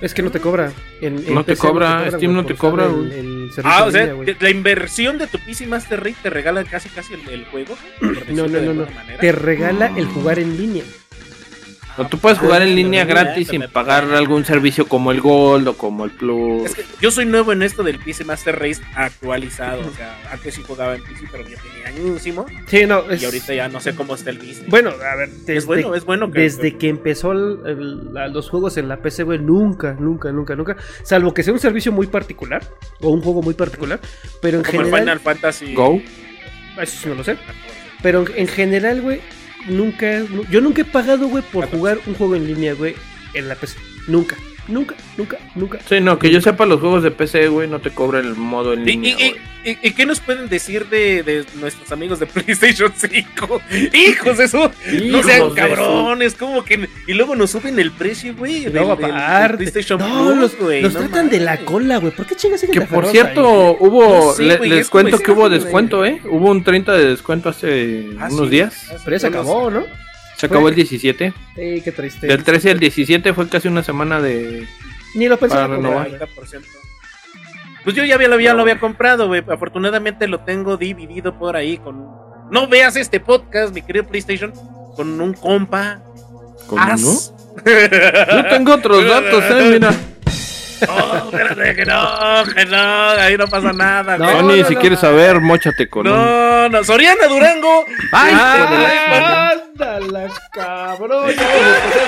Es 0.00 0.14
que 0.14 0.22
no 0.22 0.30
te 0.30 0.38
cobra. 0.40 0.72
En, 1.00 1.18
en 1.26 1.34
No 1.34 1.44
te 1.44 1.56
cobra, 1.56 2.08
Steam 2.10 2.32
no 2.32 2.46
te 2.46 2.54
cobra, 2.54 2.86
el- 2.86 3.12
el 3.12 3.50
servicio 3.52 3.62
Ah, 3.64 3.84
o 3.84 3.90
sea, 3.90 4.14
la 4.40 4.50
inversión 4.50 5.18
de 5.18 5.26
tu 5.26 5.38
PC 5.38 5.66
Master 5.66 5.98
Race 6.00 6.16
te 6.22 6.30
regala 6.30 6.62
casi 6.64 6.88
casi 6.88 7.14
el, 7.14 7.28
el 7.28 7.44
juego. 7.46 7.76
No, 8.30 8.46
no, 8.46 8.60
no, 8.60 8.74
no. 8.74 8.86
Te 9.20 9.32
regala 9.32 9.92
el 9.96 10.06
jugar 10.06 10.38
en 10.38 10.56
línea. 10.56 10.84
O 11.98 12.06
tú 12.06 12.18
puedes 12.18 12.38
jugar 12.38 12.62
en 12.62 12.74
línea 12.74 13.04
gratis 13.04 13.48
sin 13.48 13.62
pagar 13.68 14.04
algún 14.14 14.44
servicio 14.44 14.86
como 14.86 15.10
el 15.12 15.20
Gold 15.20 15.68
o 15.68 15.76
como 15.76 16.04
el 16.04 16.10
Plus. 16.12 16.64
Es 16.66 16.74
que 16.74 16.84
yo 17.00 17.10
soy 17.10 17.26
nuevo 17.26 17.52
en 17.52 17.62
esto 17.62 17.82
del 17.82 17.98
PC 17.98 18.24
Master 18.24 18.58
Race 18.58 18.80
actualizado. 18.94 19.80
O 19.80 19.90
sea, 19.96 20.16
antes 20.32 20.54
sí 20.54 20.62
jugaba 20.66 20.94
en 20.94 21.02
PC, 21.02 21.24
pero 21.30 21.42
ya 21.48 21.56
tenía 21.60 21.88
añísimo. 21.88 22.46
Sí, 22.66 22.86
no. 22.86 23.00
Es... 23.10 23.22
Y 23.22 23.24
ahorita 23.24 23.54
ya 23.54 23.68
no 23.68 23.80
sé 23.80 23.94
cómo 23.94 24.14
está 24.14 24.30
el 24.30 24.38
business. 24.38 24.66
Bueno, 24.68 24.90
a 24.90 25.16
ver, 25.16 25.30
desde, 25.30 25.56
es 25.56 25.66
bueno, 25.66 25.94
es 25.94 26.04
bueno 26.04 26.30
que. 26.30 26.40
desde 26.40 26.76
que 26.76 26.88
empezó 26.88 27.32
el- 27.32 27.58
el- 27.66 28.14
la- 28.14 28.28
los 28.28 28.48
juegos 28.48 28.76
en 28.76 28.88
la 28.88 28.98
PC, 28.98 29.24
güey, 29.24 29.38
nunca, 29.38 29.94
nunca, 29.98 30.30
nunca, 30.32 30.54
nunca. 30.56 30.76
Salvo 31.02 31.34
que 31.34 31.42
sea 31.42 31.52
un 31.52 31.58
servicio 31.60 31.90
muy 31.92 32.06
particular 32.06 32.62
o 33.00 33.10
un 33.10 33.20
juego 33.22 33.42
muy 33.42 33.54
particular. 33.54 34.00
Pero 34.40 34.58
en 34.58 34.64
como 34.64 34.80
el 34.80 34.86
general. 34.86 35.00
Final 35.00 35.20
Fantasy. 35.20 35.74
Go. 35.74 36.00
Eso 36.80 36.96
sí 37.02 37.08
no 37.08 37.14
lo 37.16 37.24
sé. 37.24 37.36
Pero 38.02 38.20
en, 38.20 38.28
en 38.36 38.46
general, 38.46 39.00
güey, 39.02 39.20
nunca. 39.66 40.20
nu- 40.30 40.44
Yo 40.50 40.60
nunca 40.60 40.82
he 40.82 40.84
pagado, 40.84 41.28
güey, 41.28 41.42
por 41.52 41.68
jugar 41.70 41.98
un 42.06 42.14
juego 42.14 42.36
en 42.36 42.46
línea, 42.46 42.74
güey, 42.74 42.94
en 43.34 43.48
la 43.48 43.54
PC. 43.54 43.76
Nunca, 44.06 44.36
nunca, 44.68 44.94
nunca, 45.16 45.38
nunca. 45.54 45.78
Sí, 45.88 46.00
no, 46.00 46.18
que 46.18 46.30
yo 46.30 46.40
sepa, 46.40 46.66
los 46.66 46.80
juegos 46.80 47.02
de 47.02 47.10
PC, 47.10 47.48
güey, 47.48 47.68
no 47.68 47.80
te 47.80 47.90
cobran 47.90 48.24
el 48.26 48.34
modo 48.34 48.72
en 48.72 48.82
¿Y, 48.82 48.84
línea. 48.92 49.16
y. 49.18 49.34
¿Y, 49.82 49.92
qué 49.92 50.06
nos 50.06 50.20
pueden 50.20 50.48
decir 50.48 50.86
de, 50.88 51.22
de, 51.22 51.44
nuestros 51.54 51.90
amigos 51.92 52.18
de 52.20 52.26
PlayStation 52.26 52.92
5? 52.94 53.62
¡Hijos 53.92 54.38
de 54.38 54.44
eso! 54.44 54.70
¡No 55.04 55.22
sean 55.22 55.50
cabrones! 55.50 56.34
como 56.34 56.64
que.? 56.64 56.88
Y 57.06 57.14
luego 57.14 57.36
nos 57.36 57.50
suben 57.50 57.78
el 57.78 57.90
precio, 57.90 58.34
güey. 58.34 58.66
No, 58.66 58.96
del, 58.96 59.12
del 59.12 59.56
PlayStation 59.56 59.98
no, 59.98 60.32
Plus, 60.32 60.58
güey. 60.58 60.82
Nos, 60.82 60.94
tratan 60.94 61.28
de 61.28 61.40
la 61.40 61.58
cola, 61.58 61.98
güey. 61.98 62.12
¿Por 62.12 62.26
qué 62.26 62.36
chingas 62.36 62.62
Que 62.62 62.80
por 62.82 63.06
cierto, 63.06 63.70
ahí? 63.70 63.76
hubo. 63.80 64.34
Sí, 64.34 64.44
le, 64.44 64.56
wey, 64.56 64.70
les 64.70 64.88
cuento 64.88 65.18
que 65.18 65.32
hubo 65.32 65.48
descuento, 65.48 66.04
¿eh? 66.04 66.20
Hubo 66.24 66.50
un 66.50 66.64
30 66.64 66.92
de 66.92 67.10
descuento 67.10 67.48
hace 67.48 68.06
ah, 68.18 68.28
unos 68.30 68.50
días. 68.50 68.86
Pero 69.04 69.16
ya 69.16 69.20
se 69.20 69.26
acabó, 69.26 69.70
¿no? 69.70 69.84
Se 70.36 70.46
acabó 70.46 70.68
el 70.68 70.74
17. 70.74 71.32
Qué 71.56 71.92
triste. 71.94 72.26
Del 72.26 72.44
13 72.44 72.70
al 72.70 72.78
17 72.78 73.34
fue 73.34 73.48
casi 73.48 73.68
una 73.68 73.82
semana 73.82 74.20
de. 74.20 74.66
Ni 75.14 75.28
lo 75.28 75.36
pensaba. 75.36 75.62
Para 75.62 75.76
renovar. 75.76 76.28
Pues 77.84 77.96
yo 77.96 78.04
ya, 78.04 78.16
había, 78.16 78.28
ya 78.40 78.54
lo 78.54 78.62
había 78.62 78.78
comprado, 78.78 79.28
güey. 79.28 79.42
Afortunadamente 79.48 80.28
lo 80.28 80.40
tengo 80.40 80.76
dividido 80.76 81.38
por 81.38 81.56
ahí 81.56 81.78
con... 81.78 82.06
No 82.50 82.66
veas 82.66 82.96
este 82.96 83.20
podcast, 83.20 83.74
mi 83.74 83.82
querido 83.82 84.06
PlayStation, 84.06 84.52
con 84.96 85.20
un 85.20 85.34
compa. 85.34 86.00
¿Cómo 86.66 86.84
no? 86.84 86.92
As. 86.92 87.32
Yo 87.64 88.46
tengo 88.48 88.74
otros 88.74 89.06
datos, 89.06 89.44
¿eh? 89.50 89.70
Mira. 89.72 89.94
No, 90.86 91.24
espérate, 91.30 91.74
que 91.74 91.84
no, 91.84 92.44
que 92.54 92.64
no, 92.66 92.76
ahí 93.10 93.36
no 93.36 93.46
pasa 93.48 93.72
nada. 93.72 94.16
No, 94.18 94.24
güey. 94.24 94.36
Sony, 94.36 94.62
no, 94.62 94.68
si 94.68 94.74
no. 94.74 94.80
quieres 94.80 95.00
saber, 95.00 95.40
mochate 95.40 95.88
con 95.88 96.06
un... 96.06 96.12
No, 96.14 96.68
no, 96.68 96.84
Soriana 96.84 97.26
Durango. 97.26 97.84
¡Ay, 98.12 98.32
¡Ándala, 98.34 100.30
cabrón! 100.52 101.32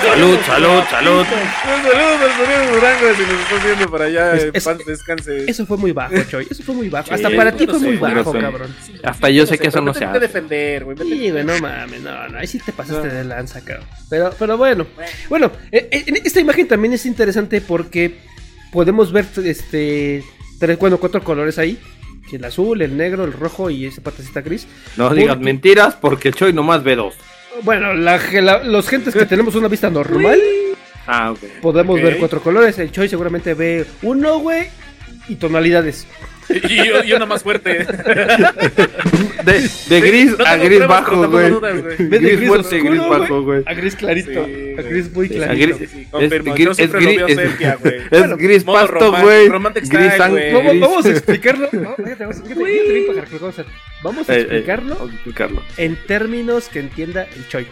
Salud, 0.01 0.37
salud, 0.45 0.83
salud. 0.89 1.25
Saludos 1.63 2.21
al 2.21 2.37
Soriana 2.37 2.71
Durango, 2.71 3.15
si 3.15 3.21
nos 3.23 3.41
estás 3.41 3.63
viendo 3.65 3.89
por 3.89 4.01
allá, 4.01 4.33
Es- 4.35 4.49
es- 4.53 4.85
descanse. 4.85 5.49
Eso 5.49 5.65
fue 5.65 5.77
muy 5.77 5.91
bajo, 5.91 6.13
Choy. 6.29 6.47
Eso 6.49 6.63
fue 6.63 6.75
muy 6.75 6.89
bajo. 6.89 7.07
Sí, 7.07 7.13
Hasta 7.13 7.29
para 7.35 7.51
ti 7.51 7.67
fue 7.67 7.79
muy 7.79 7.97
bajo, 7.97 8.31
cabrón. 8.33 8.75
Hasta 9.03 9.29
yo 9.29 9.45
sé 9.45 9.57
que 9.57 9.67
eso 9.67 9.81
no 9.81 9.93
se 9.93 10.05
hace. 10.05 10.19
defender, 10.19 10.83
güey. 10.85 10.97
me 10.97 11.03
Sí, 11.05 11.09
tengo- 11.09 11.31
güey, 11.33 11.43
no 11.45 11.59
mames, 11.59 12.01
no, 12.01 12.27
no, 12.29 12.37
ahí 12.37 12.47
sí 12.47 12.59
te 12.59 12.71
pasaste 12.71 13.07
de 13.09 13.23
lanza, 13.23 13.61
cabrón. 13.63 13.87
Pero, 14.09 14.33
pero 14.37 14.57
bueno, 14.57 14.85
bueno, 15.29 15.51
eh, 15.71 15.87
eh, 15.91 16.21
esta 16.25 16.39
imagen 16.39 16.67
también 16.67 16.93
es 16.93 17.05
interesante 17.05 17.61
porque 17.61 18.19
podemos 18.71 19.11
ver, 19.11 19.25
este, 19.43 20.23
tres, 20.59 20.77
bueno, 20.79 20.97
cuatro 20.97 21.23
colores 21.23 21.57
ahí 21.57 21.77
El 22.31 22.45
azul, 22.45 22.81
el 22.81 22.95
negro, 22.95 23.25
el 23.25 23.33
rojo 23.33 23.69
y 23.69 23.85
esa 23.85 24.01
partecita 24.01 24.41
gris. 24.41 24.65
No 24.97 25.07
Porque- 25.07 25.21
digas 25.21 25.39
mentiras 25.39 25.95
porque 25.95 26.29
el 26.29 26.35
Choi 26.35 26.53
nomás 26.53 26.83
ve 26.83 26.95
dos. 26.95 27.15
Bueno, 27.63 27.93
la, 27.93 28.17
la- 28.41 28.63
los 28.63 28.87
gentes 28.87 29.13
que 29.13 29.25
tenemos 29.25 29.55
una 29.55 29.67
vista 29.67 29.89
normal 29.89 30.39
Ah, 31.07 31.31
ok. 31.31 31.39
podemos 31.61 32.01
ver 32.01 32.17
cuatro 32.19 32.41
colores. 32.41 32.77
El 32.79 32.91
Choi 32.91 33.09
seguramente 33.09 33.53
ve 33.53 33.85
uno, 34.03 34.39
güey, 34.39 34.67
y 35.27 35.35
tonalidades. 35.35 36.07
Y 36.49 36.75
yo, 36.87 37.03
yo 37.03 37.15
nada 37.15 37.25
más 37.27 37.43
fuerte. 37.43 37.85
De, 39.45 39.69
de 39.89 40.01
gris 40.01 40.37
no 40.37 40.45
a 40.45 40.55
gris 40.57 40.77
pruebas, 40.77 40.87
bajo, 40.87 41.27
güey. 41.29 41.49
dudas, 41.49 41.81
güey. 41.81 41.95
Ve 41.97 42.05
de 42.05 42.19
Gris 42.19 42.37
gris 42.37 42.47
fuerte 42.49 42.79
gris 42.79 42.99
bajo, 43.09 43.41
güey. 43.43 43.63
A 43.65 43.73
gris 43.73 43.95
clarito. 43.95 44.45
Sí, 44.45 44.75
a 44.77 44.81
gris 44.81 45.11
muy 45.13 45.29
clarito. 45.29 45.51
a 45.51 45.55
gris- 45.55 45.77
Sí, 45.77 45.87
sí, 45.87 46.07
Es, 46.19 46.29
gris- 46.31 46.71
es 46.71 46.77
siempre 46.77 46.99
gris, 47.01 47.09
sepia, 47.35 47.77
es 47.81 48.09
Bueno, 48.19 48.37
gris 48.37 48.63
pasto, 48.63 49.11
güey. 49.21 49.49
Gris 49.49 49.89
style, 49.89 50.11
sang- 50.17 50.29
güey. 50.31 50.53
Vamos, 50.53 50.71
gris. 50.71 50.81
vamos 50.81 51.05
a 51.05 51.09
explicarlo. 51.09 51.69
No, 51.71 51.95
fíjate, 51.95 52.23
vamos, 52.25 52.35
fíjate, 52.43 52.53
fíjate 54.03 54.29
a 54.29 54.37
explicarlo 54.37 54.95
vamos 54.99 55.09
a 55.09 55.13
explicarlo. 55.13 55.63
en 55.77 55.95
términos 56.07 56.67
que 56.69 56.79
entienda 56.79 57.27
el 57.35 57.47
Choi. 57.47 57.65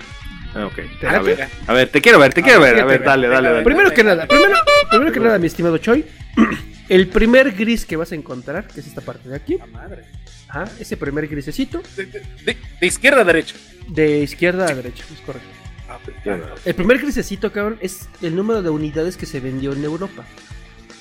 Ah, 0.55 0.65
ok. 0.65 0.79
¿Te 0.99 1.07
A 1.07 1.19
ver, 1.19 1.47
a 1.67 1.73
ver, 1.73 1.89
te 1.89 2.01
quiero 2.01 2.17
ver, 2.19 2.33
te 2.33 2.41
quiero 2.41 2.59
ver. 2.59 2.79
A 2.79 2.85
ver, 2.85 3.03
dale, 3.03 3.27
dale, 3.27 3.49
dale. 3.49 3.63
Primero 3.63 3.91
que 3.91 4.03
nada, 4.03 4.25
primero, 4.27 4.55
primero 4.89 5.12
que 5.12 5.19
nada, 5.19 5.38
mi 5.38 5.47
estimado 5.47 5.77
Choi, 5.77 6.03
el 6.89 7.07
primer 7.07 7.51
gris 7.51 7.85
que 7.85 7.95
vas 7.95 8.12
a 8.12 8.15
encontrar, 8.15 8.67
que 8.67 8.79
es 8.79 8.88
esta 8.88 9.01
parte 9.01 9.29
de 9.29 9.35
aquí, 9.35 9.57
La 9.57 9.67
madre. 9.67 10.05
ajá, 10.47 10.65
ese 10.79 10.97
primer 10.97 11.27
grisecito, 11.27 11.81
De, 11.95 12.05
de- 12.05 12.19
de- 12.45 12.57
de 12.81 12.88
izquierda 12.88 13.21
a 13.21 13.23
derecha. 13.25 13.55
de 13.89 14.19
izquierda 14.19 14.65
a 14.65 14.73
derecha, 14.73 15.03
es 15.13 15.19
correcto. 15.21 15.47
Ah, 15.88 15.97
pues, 16.03 16.15
El 16.65 16.75
primer 16.75 16.99
grisecito, 16.99 17.51
cabrón, 17.51 17.77
es 17.81 18.07
el 18.21 18.35
número 18.35 18.62
de 18.62 18.69
unidades 18.69 19.17
que 19.17 19.25
se 19.25 19.39
vendió 19.39 19.73
en 19.73 19.83
Europa. 19.83 20.23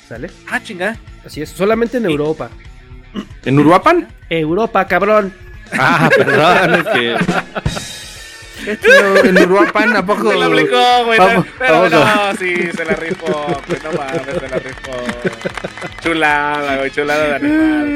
¿Sale? 0.08 0.30
Ah, 0.50 0.62
chinga. 0.62 0.96
Así 1.24 1.42
es, 1.42 1.50
solamente 1.50 1.98
en 1.98 2.06
Europa. 2.06 2.50
¿En 3.44 3.58
Uruapan? 3.58 4.08
Europa, 4.30 4.86
cabrón. 4.86 5.32
Ah, 5.72 6.08
perdón, 6.16 6.74
es 6.74 6.86
que. 6.88 7.16
En 8.66 9.38
Uruapan, 9.42 9.96
¿a 9.96 10.04
poco? 10.06 10.30
Se 10.30 10.38
la 10.38 10.46
aplicó, 10.46 11.04
güey. 11.06 11.18
Vamos, 11.18 11.46
Pero 11.58 11.72
vamos 11.72 11.92
a- 11.92 12.32
no, 12.32 12.38
sí, 12.38 12.54
se 12.76 12.84
la 12.84 12.94
rifó. 12.94 13.26
Güey, 13.66 13.80
no 13.84 13.92
mames, 13.92 14.22
se 14.40 14.48
la 14.48 14.58
rifó. 14.58 14.92
Chulada, 16.02 16.76
güey, 16.78 16.90
chulada 16.90 17.26
de 17.26 17.34
animal, 17.36 17.86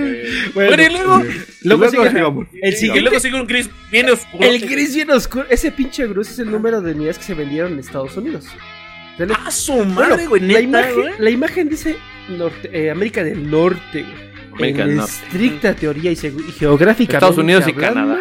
güey. 0.55 0.67
Bueno, 0.69 0.83
y 0.83 0.89
luego. 0.93 1.23
Luego 1.63 1.89
sigue- 1.91 2.09
sigamos. 2.11 2.47
el 2.63 2.73
Y 2.73 2.77
siguiente- 2.77 3.01
luego 3.03 3.21
sigue 3.21 3.41
un 3.41 3.47
gris 3.47 3.71
bien 3.91 4.11
oscuro. 4.11 4.45
El 4.49 4.61
gris 4.69 4.95
bien 4.95 5.11
oscuro. 5.11 5.45
Ese 5.49 5.71
pinche 5.73 6.07
gris 6.07 6.31
es 6.31 6.39
el 6.39 6.51
número 6.51 6.81
de 6.81 6.93
unidades 6.93 7.19
que 7.19 7.25
se 7.25 7.35
vendieron 7.35 7.73
en 7.73 7.79
Estados 7.81 8.17
Unidos. 8.17 8.47
¿Sale? 9.19 9.35
Ah, 9.45 9.51
su 9.51 9.85
madre, 9.85 10.27
güey, 10.27 10.41
la, 10.41 10.47
neta, 10.49 10.61
imagen, 10.63 10.95
güey. 10.95 11.13
la 11.19 11.31
imagen 11.31 11.69
dice 11.69 11.97
norte- 12.31 12.71
eh, 12.73 12.91
América 12.91 13.23
del 13.23 13.51
Norte, 13.51 14.03
güey. 14.03 14.33
América 14.55 14.83
en 14.83 14.89
del 14.89 14.97
Norte. 14.99 15.13
estricta 15.25 15.75
teoría 15.75 16.11
y, 16.11 16.15
y 16.15 16.53
geográficamente. 16.59 17.17
Estados 17.17 17.39
Unidos 17.39 17.65
y 17.67 17.71
hablando, 17.73 17.95
Canadá. 18.01 18.21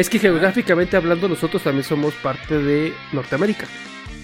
Es 0.00 0.08
que 0.08 0.18
geográficamente 0.18 0.96
hablando, 0.96 1.28
nosotros 1.28 1.62
también 1.62 1.84
somos 1.84 2.14
parte 2.14 2.58
de 2.58 2.92
Norteamérica. 3.12 3.66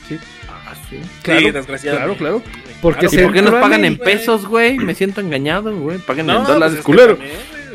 ¿sí? 0.09 0.19
Ah, 0.49 0.75
sí. 0.89 0.99
Claro, 1.23 1.41
sí, 1.41 1.51
desgraciadamente. 1.51 2.17
claro, 2.19 2.41
claro. 2.43 2.53
Porque 2.81 3.07
¿Y 3.07 3.09
se- 3.11 3.23
por 3.23 3.33
qué 3.33 3.43
nos 3.43 3.53
pagan 3.55 3.85
en 3.85 3.99
pesos, 3.99 4.47
güey? 4.47 4.79
Me 4.79 4.95
siento 4.95 5.21
engañado, 5.21 5.77
güey. 5.77 5.99
Paguen 5.99 6.27
No, 6.27 6.41
en 6.41 6.47
dólares, 6.47 6.77
pues 6.77 6.85
culero. 6.87 7.19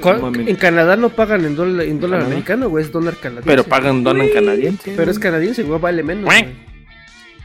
también. 0.02 0.48
En 0.50 0.56
Canadá 0.56 0.96
no 0.96 1.10
pagan 1.10 1.46
en 1.46 1.56
dólar, 1.56 1.86
en 1.86 2.00
dólar 2.00 2.22
americano, 2.22 2.70
güey, 2.70 2.84
es 2.86 2.92
dólar 2.92 3.16
canadiense. 3.18 3.48
Pero 3.48 3.64
pagan 3.66 4.04
dólar 4.04 4.28
canadiense. 4.34 4.94
Pero 4.96 5.12
es 5.12 5.20
canadiense, 5.20 5.62
güey, 5.64 5.80
vale 5.80 6.02
menos. 6.02 6.26
Güey. 6.26 6.71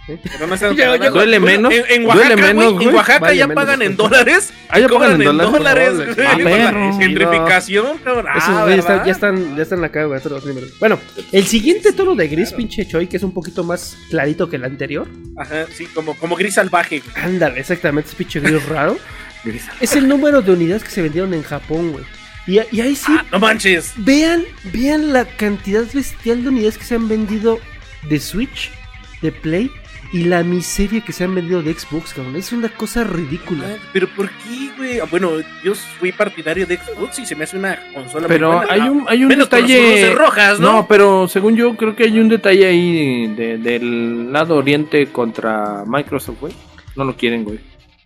Pero 0.07 0.47
no 0.47 0.55
Yo- 0.57 0.97
yo-. 1.03 1.11
Duele 1.11 1.41
menos, 1.41 1.73
En, 1.75 1.85
en 1.89 2.05
duele 2.05 2.07
Oaxaca, 2.07 2.37
menos, 2.37 2.55
güey. 2.65 2.69
En 2.69 2.75
güey. 2.85 2.95
Oaxaca 2.97 3.19
Vale 3.19 3.37
ya 3.37 3.47
menos, 3.49 3.65
pagan 3.65 3.83
en 3.83 3.97
dólares. 3.97 4.53
Ah, 4.69 4.79
ya 4.81 4.89
pagan 4.89 5.21
en 5.23 5.37
dólares. 5.37 5.91
Ah. 6.19 6.97
Gentrificación, 7.01 7.99
cabrón. 7.99 8.27
Esos 8.37 8.49
Ah, 8.51 8.63
güey 8.65 8.79
están- 8.79 9.05
ya 9.05 9.13
están, 9.13 9.57
ya 9.57 9.63
están 9.63 9.85
acá, 9.85 10.05
güey, 10.05 10.17
estos 10.17 10.33
los 10.33 10.45
números. 10.47 10.71
Bueno, 10.79 10.99
el 11.33 11.45
siguiente 11.47 11.93
tono 11.93 12.15
de 12.15 12.29
gris, 12.29 12.53
pinche 12.53 12.87
Choi, 12.87 13.07
que 13.07 13.17
es 13.17 13.23
un 13.23 13.33
poquito 13.33 13.65
más 13.65 13.97
clarito 14.11 14.49
que 14.49 14.57
el 14.57 14.65
anterior. 14.65 15.09
Ajá, 15.37 15.67
sí, 15.73 15.87
como, 15.87 16.15
como 16.15 16.37
gris 16.37 16.55
salvaje. 16.55 17.01
güey. 17.01 17.25
Ándale, 17.25 17.61
exactamente, 17.61 18.11
es 18.11 18.15
pinche 18.15 18.41
gris 18.41 18.65
raro. 18.69 18.97
Gris. 19.45 19.65
Es 19.81 19.95
el 19.97 20.09
número 20.09 20.43
de 20.43 20.53
unidades 20.53 20.83
que 20.85 20.91
se 20.91 21.03
vendieron 21.03 21.33
en 21.35 21.43
Japón, 21.43 21.93
güey. 21.93 22.05
Y, 22.49 22.61
y 22.77 22.81
ahí 22.81 22.95
sí, 22.95 23.07
Ah, 23.17 23.25
no 23.33 23.39
manches. 23.41 23.93
vean, 23.97 24.45
vean 24.73 25.13
la 25.13 25.25
cantidad 25.25 25.85
bestial 25.93 26.43
de 26.45 26.49
unidades 26.51 26.79
que 26.79 26.85
se 26.85 26.95
han 26.95 27.09
vendido 27.09 27.59
de 28.09 28.21
Switch, 28.21 28.71
de 29.23 29.33
Play, 29.33 29.71
y 30.13 30.25
la 30.25 30.43
miseria 30.43 31.01
que 31.03 31.13
se 31.13 31.25
han 31.25 31.35
vendido 31.35 31.63
de 31.63 31.73
Xbox, 31.75 32.15
cabrón. 32.15 32.37
Es 32.37 32.53
una 32.53 32.69
cosa 32.69 33.05
ridícula. 33.05 33.65
Ay, 33.67 33.77
Pero 33.93 34.09
¿por 34.09 34.29
qué, 34.31 34.71
güey? 34.77 35.01
Ah, 35.01 35.05
Bueno, 35.11 35.33
yo 35.65 35.75
fui 35.75 36.13
partidario 36.13 36.67
de 36.67 36.77
Xbox 36.79 37.19
y 37.19 37.27
se 37.27 37.35
me 37.35 37.45
hace 37.45 37.57
una 37.59 37.79
consola 37.93 38.29
Pero 38.29 38.49
muy 38.53 38.67
buena. 38.67 38.73
hay 38.73 38.89
un, 38.89 39.05
hay 39.09 39.23
un 39.23 39.29
Menos 39.29 39.49
con 39.49 39.61
los 39.61 39.69
detalle. 39.69 40.15
rojas, 40.15 40.61
¿no? 40.61 40.73
No, 40.73 40.89
pero 40.89 41.29
según 41.29 41.57
yo, 41.57 41.77
creo 41.77 41.95
que 41.97 42.05
hay 42.05 42.19
un 42.19 42.29
detalle 42.29 42.67
ahí 42.67 43.27
de- 43.35 43.59
del 43.59 44.33
lado 44.33 44.57
oriente 44.57 45.07
contra 45.09 45.85
Microsoft, 45.87 46.41
güey. 46.41 46.53
No 46.95 47.05
lo 47.05 47.17
quieren, 47.17 47.45
güey. 47.45 47.59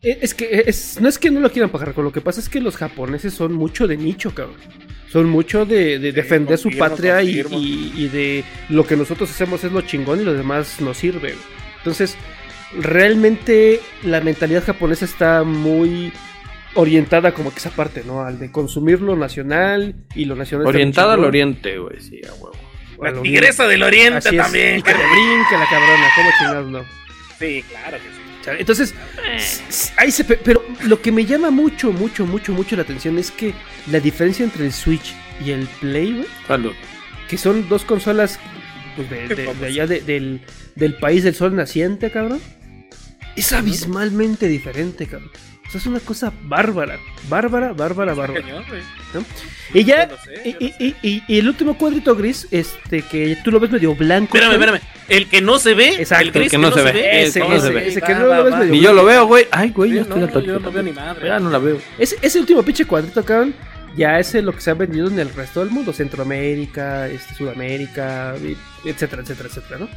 Eh, 0.03 0.19
Es 0.23 0.33
que 0.35 0.65
es, 0.67 0.99
no 1.01 1.09
es 1.09 1.19
que 1.19 1.31
no 1.31 1.41
lo 1.41 1.51
quieran 1.53 1.71
pagar, 1.71 1.93
con 1.93 2.05
lo 2.05 2.13
que 2.13 2.21
pasa 2.23 2.41
es 2.41 2.49
que 2.49 2.61
los 2.61 2.77
japoneses 2.77 3.35
son 3.35 3.53
mucho 3.53 3.87
de 3.87 3.97
nicho, 3.99 4.35
cabrón. 4.35 4.57
Son 5.13 5.29
mucho 5.29 5.67
de, 5.67 5.99
de 5.99 6.11
Sí, 6.11 6.17
defender 6.17 6.57
su 6.57 6.71
patria 6.71 7.21
y, 7.23 7.43
confirmo. 7.43 7.59
y- 7.59 7.93
y 7.97 8.09
de 8.09 8.45
lo 8.71 8.87
que 8.87 8.97
nosotros 8.97 9.29
hacemos 9.31 9.63
es 9.65 9.73
lo 9.73 9.83
chingón 9.83 10.21
y 10.21 10.25
lo 10.25 10.33
demás 10.33 10.81
nos 10.81 10.97
sirve. 10.97 11.33
güey. 11.35 11.60
Entonces, 11.81 12.17
realmente 12.79 13.81
la 14.03 14.21
mentalidad 14.21 14.65
japonesa 14.65 15.05
está 15.05 15.43
muy 15.45 16.13
orientada 16.75 17.33
como 17.33 17.51
que 17.53 17.59
esa 17.59 17.71
parte, 17.71 18.03
¿no? 18.07 18.23
Al 18.23 18.39
de 18.39 18.51
consumir 18.51 19.01
lo 19.01 19.17
nacional 19.17 19.97
y 20.15 20.25
lo 20.25 20.37
nacional. 20.37 20.67
Orientada 20.67 21.15
al 21.15 21.25
oriente, 21.25 21.79
güey, 21.79 22.01
sí, 22.01 22.21
a 22.29 22.33
huevo. 22.35 22.53
La 23.03 23.21
tigresa 23.23 23.67
del 23.67 23.83
oriente 23.83 24.19
Así 24.29 24.37
es, 24.37 24.43
también. 24.43 24.79
y 24.79 24.83
que 24.83 24.91
le 24.93 24.99
brinque 24.99 25.57
la 25.59 25.67
cabrona, 25.71 26.07
como 26.15 26.31
chingados, 26.39 26.71
no. 26.71 26.85
Sí, 27.39 27.65
claro 27.69 27.97
que 27.97 28.03
sí. 28.03 28.57
Entonces, 28.59 28.95
ahí 29.97 30.11
se, 30.11 30.25
pe- 30.25 30.39
pero 30.43 30.63
lo 30.85 31.01
que 31.01 31.11
me 31.13 31.25
llama 31.25 31.51
mucho, 31.51 31.93
mucho, 31.93 32.27
mucho, 32.27 32.53
mucho 32.53 32.77
la 32.77 32.83
atención 32.83 33.19
es 33.19 33.31
que 33.31 33.55
la 33.91 34.01
diferencia 34.01 34.45
entre 34.45 34.65
el 34.67 34.73
Switch 34.73 35.15
y 35.45 35.51
el 35.53 35.67
Play, 35.81 36.13
güey, 36.13 36.27
Salud. 36.47 36.73
que 37.29 37.37
son 37.39 37.69
dos 37.69 37.85
consolas 37.85 38.39
pues, 38.97 39.09
de, 39.11 39.29
de- 39.35 39.55
de 39.55 39.67
allá 39.67 39.87
de- 39.87 40.01
del, 40.01 40.41
del 40.77 40.95
país 40.95 41.25
del 41.25 41.35
sol 41.35 41.55
naciente, 41.57 42.11
cabrón, 42.11 42.41
es 43.37 43.53
abismalmente 43.53 44.47
diferente, 44.49 45.07
cabrón. 45.07 45.31
O 45.67 45.71
sea, 45.73 45.81
es 45.81 45.87
una 45.87 46.01
cosa 46.01 46.33
bárbara, 46.43 46.99
bárbara, 47.29 47.73
bárbara, 47.73 48.13
bárbara. 48.15 48.43
Cañón. 48.43 48.65
Y 49.73 49.85
ya, 49.85 50.09
Yo 50.09 50.17
lo 50.17 50.23
sé, 50.23 50.43
y, 50.45 50.53
yo 50.53 50.59
lo 50.59 50.67
y- 50.67 50.75
y- 50.81 50.97
y- 51.09 51.23
y 51.29 51.39
el 51.39 51.47
último 51.49 51.79
cuadrito 51.79 52.17
gris, 52.17 52.49
este, 52.51 53.03
que 53.03 53.37
tú 53.45 53.53
lo 53.53 53.61
ves 53.61 53.71
medio 53.71 53.95
blanco. 53.95 54.37
Espérame, 54.37 54.55
espérame. 54.55 54.81
El 55.09 55.29
que 55.29 55.41
no 55.41 55.61
se 55.61 55.75
ve, 55.75 55.95
Exacto, 56.01 56.25
el 56.25 56.33
gris 56.33 56.45
el 56.47 56.51
que 56.51 56.59
no 56.59 56.73
se 56.73 56.83
ve. 56.83 57.23
Ese, 57.23 57.39
el 57.41 57.47
que 57.47 57.53
no 57.55 57.61
se 57.61 57.67
ese, 57.69 57.75
ve. 57.75 57.89
ese 57.89 58.03
que 58.03 58.13
Va, 58.15 58.19
no 58.19 58.25
lo 58.25 58.31
va, 58.31 58.43
ves 58.43 58.53
va. 58.55 58.59
medio 58.59 58.73
Ni 58.73 58.81
yo 58.81 58.93
lo 58.93 59.05
veo, 59.05 59.27
güey. 59.27 59.47
Ay, 59.53 59.71
güey, 59.71 59.91
Sí, 59.91 59.97
ya 59.97 60.03
estoy 60.03 60.19
no, 60.21 60.27
al 60.27 60.33
toque. 60.33 60.47
yo 60.49 60.59
no 60.59 60.73
veo 60.73 60.83
ni 60.83 60.93
madre. 60.93 61.29
Ya 61.29 61.39
no 61.39 61.51
la 61.51 61.59
veo. 61.59 61.79
Ese, 61.99 62.17
ese 62.21 62.41
último 62.41 62.63
pinche 62.65 62.85
cuadrito, 62.85 63.25
cabrón, 63.25 63.55
ya 63.97 64.19
es 64.19 64.35
lo 64.35 64.53
que 64.53 64.61
se 64.61 64.71
ha 64.73 64.75
vendido 64.75 65.07
en 65.09 65.21
el 65.21 65.33
resto 65.33 65.61
del 65.61 65.71
mundo, 65.71 65.93
Centroamérica, 65.93 67.07
este, 67.07 67.35
Sudamérica, 67.37 68.35
etcétera, 68.85 69.23
etcétera, 69.23 69.49
etcétera, 69.49 69.79
¿no? 69.79 69.89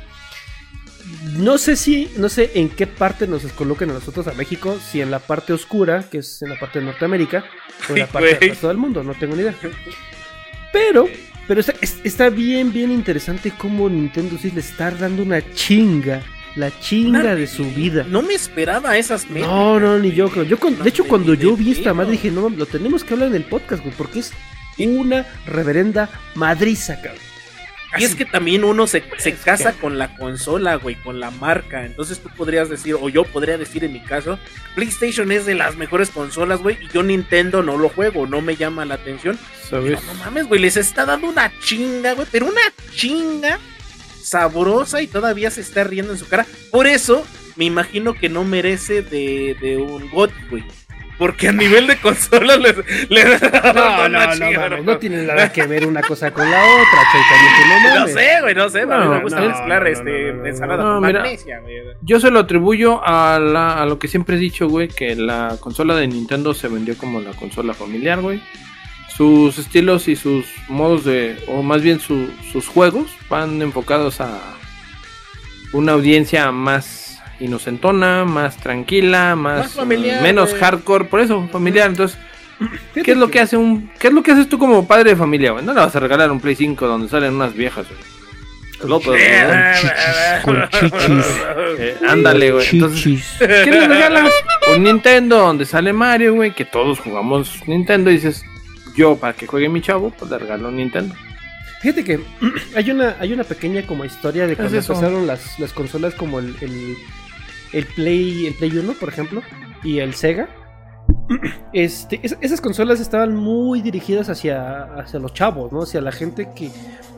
No 1.37 1.57
sé 1.57 1.75
si, 1.75 2.09
no 2.17 2.29
sé 2.29 2.51
en 2.55 2.69
qué 2.69 2.87
parte 2.87 3.27
nos 3.27 3.43
coloquen 3.53 3.89
a 3.89 3.93
nosotros 3.93 4.27
a 4.27 4.33
México, 4.33 4.77
si 4.91 5.01
en 5.01 5.11
la 5.11 5.19
parte 5.19 5.53
oscura, 5.53 6.03
que 6.09 6.19
es 6.19 6.41
en 6.41 6.49
la 6.49 6.59
parte 6.59 6.79
de 6.79 6.85
Norteamérica, 6.85 7.43
o 7.89 7.93
en 7.93 7.99
la 7.99 8.07
parte 8.07 8.27
del 8.39 8.49
resto 8.49 8.67
del 8.67 8.77
mundo, 8.77 9.03
no 9.03 9.13
tengo 9.15 9.35
ni 9.35 9.41
idea. 9.41 9.55
Pero, 10.71 11.07
pero 11.47 11.59
está, 11.59 11.73
es- 11.81 11.99
está 12.03 12.29
bien, 12.29 12.71
bien 12.73 12.91
interesante 12.91 13.51
cómo 13.57 13.89
Nintendo 13.89 14.37
sí 14.41 14.51
le 14.51 14.59
está 14.61 14.91
dando 14.91 15.23
una 15.23 15.41
chinga, 15.53 16.21
la 16.55 16.71
chinga 16.79 17.35
de 17.35 17.47
su 17.47 17.63
vida. 17.65 18.05
No 18.07 18.21
me 18.21 18.33
esperaba 18.33 18.97
esas 18.97 19.29
metas. 19.29 19.49
No, 19.49 19.79
no, 19.79 19.99
ni 19.99 20.11
yo 20.11 20.29
creo. 20.29 20.43
Yo 20.43 20.59
con- 20.59 20.77
No, 20.77 20.83
de 20.83 20.89
hecho, 20.89 21.05
cuando 21.05 21.33
yo 21.33 21.55
vi 21.55 21.71
esta 21.71 21.93
madre 21.93 22.11
dije, 22.13 22.31
no, 22.31 22.49
lo 22.49 22.65
tenemos 22.65 23.03
que 23.03 23.13
hablar 23.13 23.29
en 23.29 23.35
el 23.35 23.43
podcast, 23.45 23.83
güey, 23.83 23.95
porque 23.97 24.19
es 24.19 24.31
una 24.79 25.25
reverenda 25.45 26.09
madriza, 26.35 26.95
cabrón. 27.01 27.21
Y 27.97 28.03
es 28.03 28.15
que 28.15 28.25
también 28.25 28.63
uno 28.63 28.87
se, 28.87 29.03
se 29.17 29.33
casa 29.33 29.73
con 29.73 29.97
la 29.97 30.15
consola, 30.15 30.75
güey, 30.75 30.95
con 30.95 31.19
la 31.19 31.31
marca. 31.31 31.85
Entonces 31.85 32.19
tú 32.19 32.29
podrías 32.35 32.69
decir, 32.69 32.95
o 32.99 33.09
yo 33.09 33.23
podría 33.23 33.57
decir 33.57 33.83
en 33.83 33.93
mi 33.93 33.99
caso, 33.99 34.39
PlayStation 34.75 35.31
es 35.31 35.45
de 35.45 35.55
las 35.55 35.75
mejores 35.75 36.09
consolas, 36.09 36.61
güey, 36.61 36.77
y 36.81 36.87
yo 36.89 37.03
Nintendo 37.03 37.61
no 37.61 37.77
lo 37.77 37.89
juego, 37.89 38.25
no 38.27 38.41
me 38.41 38.55
llama 38.55 38.85
la 38.85 38.95
atención. 38.95 39.37
No 39.71 40.13
mames, 40.15 40.47
güey, 40.47 40.61
les 40.61 40.77
está 40.77 41.05
dando 41.05 41.27
una 41.27 41.51
chinga, 41.59 42.13
güey, 42.13 42.27
pero 42.31 42.47
una 42.47 42.61
chinga 42.95 43.59
sabrosa 44.21 45.01
y 45.01 45.07
todavía 45.07 45.51
se 45.51 45.61
está 45.61 45.83
riendo 45.83 46.13
en 46.13 46.19
su 46.19 46.27
cara. 46.27 46.45
Por 46.71 46.87
eso 46.87 47.25
me 47.55 47.65
imagino 47.65 48.13
que 48.13 48.29
no 48.29 48.43
merece 48.43 49.01
de, 49.01 49.55
de 49.61 49.77
un 49.77 50.09
GOT, 50.09 50.31
güey. 50.49 50.63
Porque 51.23 51.47
a 51.47 51.51
nivel 51.53 51.87
de 51.87 51.95
consolas 52.01 52.59
les, 52.59 52.75
les 53.09 53.41
No, 53.73 54.09
no, 54.09 54.09
no, 54.09 54.51
mames, 54.51 54.83
no 54.83 54.97
tiene 54.97 55.23
nada 55.23 55.53
que 55.53 55.65
ver 55.65 55.87
una 55.87 56.01
cosa 56.01 56.31
con 56.33 56.49
la 56.51 56.57
otra, 56.61 56.99
Chaitanya, 57.13 57.89
no 57.93 57.99
No 58.01 58.07
sé, 58.07 58.27
güey, 58.41 58.55
no 58.55 58.69
sé, 58.69 58.81
a 58.81 58.85
mí 58.85 58.91
No, 58.91 59.09
me 59.09 59.21
gusta 59.21 59.39
no, 59.39 59.47
mezclar 59.47 59.83
no, 59.83 59.87
este 59.87 60.31
no, 60.33 60.41
no, 60.41 60.45
ensalada 60.47 60.83
no, 60.83 60.93
con 60.95 61.05
mira. 61.07 61.21
magnesia, 61.21 61.59
güey. 61.61 61.75
Yo 62.01 62.19
se 62.19 62.29
lo 62.29 62.39
atribuyo 62.39 63.01
a, 63.05 63.39
la- 63.39 63.81
a 63.81 63.85
lo 63.85 63.99
que 63.99 64.09
siempre 64.09 64.35
he 64.35 64.39
dicho, 64.39 64.67
güey, 64.67 64.89
que 64.89 65.15
la 65.15 65.55
consola 65.61 65.95
de 65.95 66.07
Nintendo 66.07 66.53
se 66.53 66.67
vendió 66.67 66.97
como 66.97 67.21
la 67.21 67.31
consola 67.31 67.73
familiar, 67.73 68.19
güey. 68.19 68.41
sus 69.15 69.57
estilos 69.59 70.09
y 70.09 70.17
sus 70.17 70.45
modos 70.67 71.05
de, 71.05 71.37
o 71.47 71.63
más 71.63 71.81
bien 71.81 72.01
su- 72.01 72.31
sus 72.51 72.67
juegos 72.67 73.11
van 73.29 73.61
enfocados 73.61 74.19
a 74.19 74.41
una 75.71 75.93
audiencia 75.93 76.51
más 76.51 77.02
inocentona, 77.43 78.25
más 78.25 78.57
tranquila, 78.57 79.35
más, 79.35 79.59
Más 79.59 79.73
familiar, 79.73 80.21
menos 80.21 80.49
güey. 80.49 80.61
hardcore, 80.61 81.05
por 81.05 81.19
eso, 81.19 81.47
familiar. 81.51 81.89
Entonces, 81.89 82.17
¿qué 82.93 83.11
es 83.11 83.17
lo 83.17 83.29
que 83.29 83.39
hace 83.39 83.57
un, 83.57 83.91
qué 83.99 84.07
es 84.07 84.13
lo 84.13 84.23
que 84.23 84.31
haces 84.31 84.49
tú 84.49 84.57
como 84.57 84.87
padre 84.87 85.11
de 85.11 85.15
familia, 85.15 85.51
güey? 85.51 85.63
No 85.65 85.73
le 85.73 85.79
vas 85.81 85.95
a 85.95 85.99
regalar 85.99 86.31
un 86.31 86.39
Play 86.39 86.55
5 86.55 86.87
donde 86.87 87.09
salen 87.09 87.35
unas 87.35 87.53
viejas, 87.53 87.85
güey. 87.87 88.89
Locos, 88.89 89.07
güey. 89.15 89.21
Con 90.43 90.69
chichis. 90.69 91.25
Eh, 91.79 91.97
ándale, 92.07 92.51
güey. 92.51 92.67
Entonces. 92.71 93.35
¿Qué 93.39 93.65
le 93.71 93.87
regalas? 93.87 94.31
Un 94.75 94.83
Nintendo 94.83 95.37
donde 95.37 95.65
sale 95.65 95.93
Mario, 95.93 96.33
güey, 96.35 96.53
que 96.53 96.65
todos 96.65 96.99
jugamos 96.99 97.61
Nintendo 97.67 98.09
y 98.11 98.15
dices, 98.15 98.43
yo 98.95 99.15
para 99.17 99.33
que 99.33 99.47
juegue 99.47 99.69
mi 99.69 99.81
chavo, 99.81 100.09
pues 100.11 100.29
le 100.31 100.37
regalo 100.37 100.69
un 100.69 100.77
Nintendo. 100.77 101.15
Fíjate 101.81 102.03
que 102.03 102.19
hay 102.75 102.91
una, 102.91 103.17
hay 103.19 103.33
una 103.33 103.43
pequeña 103.43 103.81
como 103.85 104.05
historia 104.05 104.47
de 104.47 104.55
cuando 104.55 104.77
empezaron 104.77 105.27
las, 105.27 105.59
las 105.59 105.73
consolas 105.73 106.13
como 106.15 106.39
el, 106.39 106.55
el, 106.61 106.97
el 107.73 107.85
Play, 107.85 108.45
el 108.47 108.53
Play 108.53 108.77
1, 108.77 108.93
por 108.99 109.09
ejemplo, 109.09 109.41
y 109.83 109.99
el 109.99 110.13
Sega. 110.13 110.47
Este, 111.73 112.19
es- 112.23 112.37
esas 112.41 112.61
consolas 112.61 112.99
estaban 112.99 113.35
muy 113.35 113.81
dirigidas 113.81 114.29
hacia, 114.29 114.83
hacia 114.95 115.19
los 115.19 115.33
chavos, 115.33 115.71
¿no? 115.71 115.81
Hacia 115.83 116.01
la 116.01 116.11
gente 116.11 116.49
que 116.55 116.69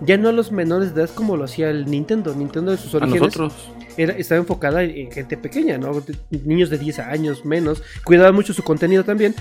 ya 0.01 0.17
no 0.17 0.29
a 0.29 0.31
los 0.31 0.51
menores 0.51 0.93
de 0.95 1.01
edad 1.03 1.09
como 1.13 1.35
lo 1.37 1.43
hacía 1.45 1.69
el 1.69 1.85
Nintendo. 1.85 2.33
Nintendo 2.35 2.71
de 2.71 2.77
sus 2.77 2.93
A 2.93 2.97
orígenes 2.97 3.21
nosotros. 3.37 3.69
era, 3.97 4.13
estaba 4.13 4.39
enfocada 4.39 4.83
en, 4.83 4.91
en 4.91 5.11
gente 5.11 5.37
pequeña, 5.37 5.77
¿no? 5.77 5.99
De- 6.01 6.15
niños 6.45 6.69
de 6.69 6.77
10 6.77 6.99
años 6.99 7.45
menos. 7.45 7.83
Cuidaba 8.03 8.31
mucho 8.31 8.53
su 8.53 8.63
contenido 8.63 9.03
también. 9.03 9.35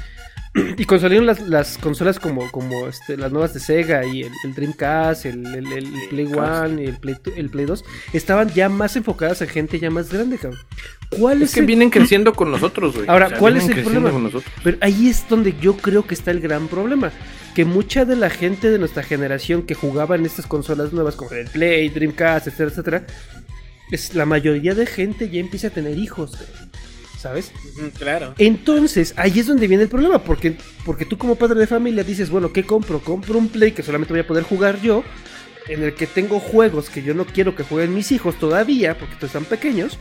Y 0.79 0.85
cuando 0.85 1.03
salieron 1.03 1.27
las, 1.27 1.41
las 1.41 1.79
consolas 1.79 2.19
como, 2.21 2.51
como 2.53 2.87
este, 2.87 3.17
las 3.17 3.33
nuevas 3.33 3.55
de 3.55 3.61
Sega 3.61 4.05
y 4.07 4.23
el, 4.23 4.33
el 4.45 4.55
Dreamcast, 4.55 5.27
el, 5.27 5.45
el- 5.47 5.73
el 5.73 5.89
Play. 6.11 6.27
One 6.33 6.83
y 6.83 6.87
el 6.87 6.97
Play, 6.99 7.17
el 7.37 7.51
Play 7.51 7.67
2, 7.67 7.85
estaban 8.13 8.49
ya 8.55 8.69
más 8.69 8.95
enfocadas 8.97 9.43
en 9.43 9.49
gente 9.49 9.79
ya 9.81 9.91
más 9.91 10.13
grande, 10.13 10.39
cabrón. 10.39 10.61
¿Cuál 11.11 11.43
es, 11.43 11.49
Es 11.51 11.55
que 11.57 11.63
vienen 11.63 11.91
creciendo 11.91 12.33
con 12.35 12.51
nosotros, 12.51 12.95
güey. 12.95 13.09
Ahora, 13.09 13.37
¿cuál 13.39 13.57
es 13.57 13.69
el 13.69 13.83
problema? 13.83 14.11
con 14.11 14.23
nosotros. 14.25 14.53
Pero 14.63 14.79
ahí 14.81 15.09
es 15.09 15.29
donde 15.29 15.55
yo 15.61 15.77
creo 15.77 16.07
que 16.07 16.15
está 16.15 16.31
el 16.31 16.41
gran 16.41 16.69
problema. 16.69 17.11
Que 17.55 17.65
mucha 17.65 18.05
de 18.05 18.17
la 18.17 18.31
gente 18.31 18.71
de 18.71 18.79
nuestra 18.79 19.03
generación 19.03 19.63
que 19.63 19.75
jugaba 19.75 20.17
en 20.17 20.25
estas 20.27 20.47
consolas 20.47 20.93
nuevas, 20.93 21.15
como 21.17 21.31
el 21.33 21.47
Play, 21.49 21.89
Dreamcast, 21.89 22.47
etcétera, 22.49 22.71
etcétera, 22.71 23.07
es, 23.91 24.15
la 24.15 24.25
mayoría 24.27 24.75
de 24.75 24.87
gente 24.87 25.29
ya 25.31 25.39
empieza 25.41 25.69
a 25.69 25.71
tener 25.71 25.97
hijos, 25.99 26.33
cabrón, 26.37 26.71
¿sabes? 27.25 27.53
Claro. 27.99 28.35
Entonces, 28.37 29.15
ahí 29.17 29.39
es 29.41 29.47
donde 29.47 29.67
viene 29.67 29.85
el 29.85 29.89
problema, 29.89 30.19
porque, 30.23 30.59
porque 30.85 31.07
tú 31.07 31.17
como 31.17 31.37
padre 31.37 31.59
de 31.59 31.67
familia 31.67 32.05
dices, 32.05 32.29
bueno, 32.29 32.53
¿qué 32.53 32.65
compro? 32.65 33.01
Compro 33.01 33.39
un 33.39 33.49
Play 33.49 33.73
que 33.73 33.83
solamente 33.83 34.13
voy 34.13 34.21
a 34.21 34.27
poder 34.27 34.45
jugar 34.45 34.79
yo, 34.83 35.03
en 35.69 35.83
el 35.83 35.95
que 35.95 36.07
tengo 36.07 36.39
juegos 36.39 36.91
que 36.91 37.03
yo 37.03 37.15
no 37.15 37.25
quiero 37.25 37.57
que 37.57 37.63
jueguen 37.65 37.95
mis 37.95 38.13
hijos 38.13 38.39
todavía, 38.39 38.99
porque 38.99 39.15
todos 39.15 39.31
están 39.31 39.47
pequeños. 39.47 39.99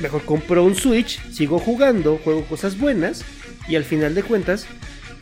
Mejor 0.00 0.22
compro 0.24 0.64
un 0.64 0.74
Switch, 0.74 1.20
sigo 1.30 1.60
jugando, 1.60 2.18
juego 2.24 2.44
cosas 2.44 2.76
buenas, 2.76 3.24
y 3.68 3.76
al 3.76 3.84
final 3.84 4.16
de 4.16 4.24
cuentas, 4.24 4.66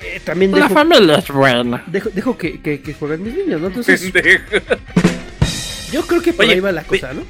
eh, 0.01 0.21
también 0.25 0.53
La 0.53 0.61
dejo, 0.69 0.73
familia 0.75 1.17
es 1.17 1.29
buena. 1.29 1.85
dejo, 1.87 2.09
dejo 2.15 2.39
que, 2.39 2.63
que- 2.63 2.81
que 2.81 2.95
jueguen 2.95 3.23
mis 3.25 3.35
niños, 3.37 3.61
¿no? 3.61 3.67
Entonces, 3.67 4.01
Pendejo. 4.11 4.43
yo 5.93 6.01
creo 6.07 6.23
que 6.23 6.33
por 6.33 6.47
Oye, 6.47 6.55
ahí 6.55 6.61
va 6.61 6.73
la 6.73 6.83
cosa, 6.85 7.13
¿no? 7.13 7.23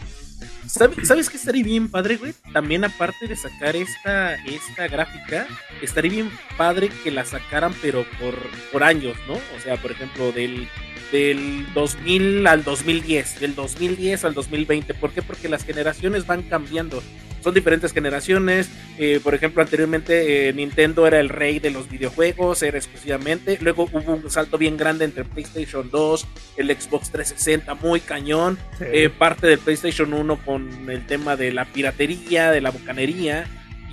¿Sabe- 0.66 1.04
¿Sabes 1.04 1.28
qué 1.30 1.36
estaría 1.36 1.62
bien 1.64 1.88
padre, 1.88 2.16
güey? 2.16 2.34
También 2.52 2.84
aparte 2.84 3.26
de 3.26 3.36
sacar 3.36 3.76
esta, 3.76 4.34
esta 4.34 4.88
gráfica, 4.88 5.46
estaría 5.82 6.10
bien 6.10 6.30
padre 6.56 6.90
que 7.02 7.10
la 7.10 7.24
sacaran, 7.24 7.74
pero 7.82 8.04
por, 8.20 8.34
por 8.72 8.82
años, 8.84 9.16
¿no? 9.28 9.34
O 9.34 9.60
sea, 9.62 9.76
por 9.76 9.92
ejemplo, 9.92 10.32
del, 10.32 10.68
del 11.12 11.66
2000 11.74 12.46
al 12.46 12.64
2010, 12.64 13.40
del 13.40 13.54
2010 13.54 14.24
al 14.24 14.34
2020. 14.34 14.94
¿Por 14.94 15.12
qué? 15.12 15.22
Porque 15.22 15.48
las 15.48 15.64
generaciones 15.64 16.26
van 16.26 16.42
cambiando. 16.42 17.02
Son 17.44 17.52
diferentes 17.54 17.92
generaciones. 17.92 18.70
eh, 18.98 19.20
por 19.22 19.34
ejemplo, 19.34 19.60
anteriormente 19.62 20.48
eh, 20.48 20.52
Nintendo 20.54 21.06
era 21.06 21.20
el 21.20 21.28
rey 21.28 21.58
de 21.58 21.70
los 21.70 21.90
videojuegos, 21.90 22.62
era 22.62 22.78
exclusivamente. 22.78 23.58
Luego 23.60 23.88
hubo 23.92 24.12
un 24.14 24.30
salto 24.30 24.56
bien 24.58 24.76
grande 24.78 25.04
entre 25.04 25.24
PlayStation 25.24 25.90
2, 25.90 26.26
el 26.56 26.68
Xbox 26.68 27.10
360, 27.10 27.74
muy 27.74 28.00
cañón 28.00 28.58
eh, 28.80 29.10
parte 29.10 29.46
del 29.46 29.58
PlayStation 29.58 30.14
1 30.14 30.36
con 30.44 30.90
el 30.90 31.06
tema 31.06 31.36
de 31.36 31.52
la 31.52 31.66
piratería, 31.66 32.50
de 32.50 32.60
la 32.62 32.70
bucanería. 32.70 33.46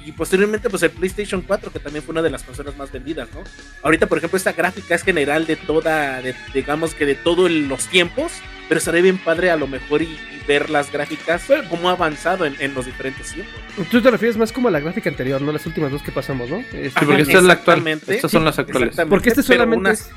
Y 0.06 0.14
posteriormente, 0.14 0.70
pues 0.70 0.82
el 0.84 0.89
PlayStation 0.91 1.41
4, 1.41 1.72
que 1.72 1.80
también 1.80 2.04
fue 2.04 2.14
una 2.14 2.22
de 2.24 2.30
las 2.32 2.41
consolas 2.43 2.76
más 2.78 2.91
vendidas, 2.91 3.28
¿no? 3.36 3.43
Ahorita, 3.84 4.08
por 4.08 4.18
ejemplo, 4.18 4.38
esta 4.38 4.54
gráfica 4.54 4.95
es 4.95 5.04
general 5.04 5.45
de 5.45 5.58
toda, 5.58 6.22
de- 6.24 6.34
digamos 6.56 6.95
que 6.95 7.06
de 7.06 7.14
todos 7.16 7.52
los 7.52 7.86
tiempos, 7.88 8.32
pero 8.72 8.80
estaría 8.80 9.01
bien 9.01 9.17
padre 9.17 9.51
a 9.51 9.57
lo 9.57 9.67
mejor 9.67 10.01
y, 10.01 10.05
y 10.05 10.41
ver 10.47 10.69
las 10.69 10.89
gráficas, 10.93 11.43
cómo 11.69 11.89
ha 11.89 11.91
avanzado 11.91 12.45
en, 12.45 12.55
en 12.59 12.74
los 12.74 12.86
diferentes 12.86 13.34
tiempos. 13.34 13.53
Tú 13.91 14.01
te 14.01 14.09
refieres 14.09 14.38
más 14.38 14.53
como 14.53 14.69
a 14.69 14.72
la 14.72 14.80
gráfica 14.80 15.09
anterior, 15.09 15.41
no 15.41 15.51
las 15.51 15.65
últimas 15.65 15.91
dos 15.91 16.01
que 16.01 16.13
pasamos, 16.13 16.49
¿no? 16.49 16.59
Este, 16.72 16.89
Sí, 16.91 17.05
porque 17.05 17.24
esta 17.24 17.38
es 17.39 17.43
la 17.43 17.51
actual. 17.51 17.86
Estas 17.86 18.32
son 18.32 18.45
las 18.45 18.57
actuales. 18.59 18.95
Porque 19.09 19.28
este 19.28 19.43
solamente 19.43 19.89
unas, 19.89 19.99
es- 19.99 20.11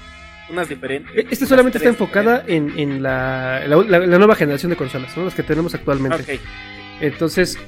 unas 0.50 0.68
diferentes. 0.68 1.10
Este 1.16 1.34
unas 1.38 1.48
solamente 1.48 1.78
está 1.78 1.88
enfocada 1.90 2.44
en, 2.46 2.78
en 2.78 3.02
la, 3.02 3.64
la- 3.66 3.76
la- 3.76 3.98
la 4.06 4.18
nueva 4.18 4.36
generación 4.36 4.70
de 4.70 4.76
consolas, 4.76 5.16
¿no? 5.16 5.24
Las 5.24 5.34
que 5.34 5.42
tenemos 5.42 5.74
actualmente. 5.74 6.18
diferentes. 6.18 6.48
Entonces, 7.00 7.58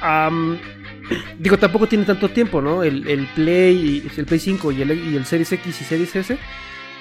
digo, 1.38 1.58
tampoco 1.58 1.86
tiene 1.86 2.06
tanto 2.06 2.30
tiempo, 2.30 2.62
¿no? 2.62 2.82
El, 2.82 3.06
el 3.08 3.26
Play, 3.34 4.02
y- 4.06 4.18
el 4.20 4.24
Play 4.26 4.40
5 4.40 4.72
y 4.72 4.80
el, 4.80 4.90
y 5.12 5.16
el 5.16 5.26
Series 5.26 5.52
X 5.52 5.80
y 5.82 5.84
Series 5.84 6.16
S, 6.16 6.38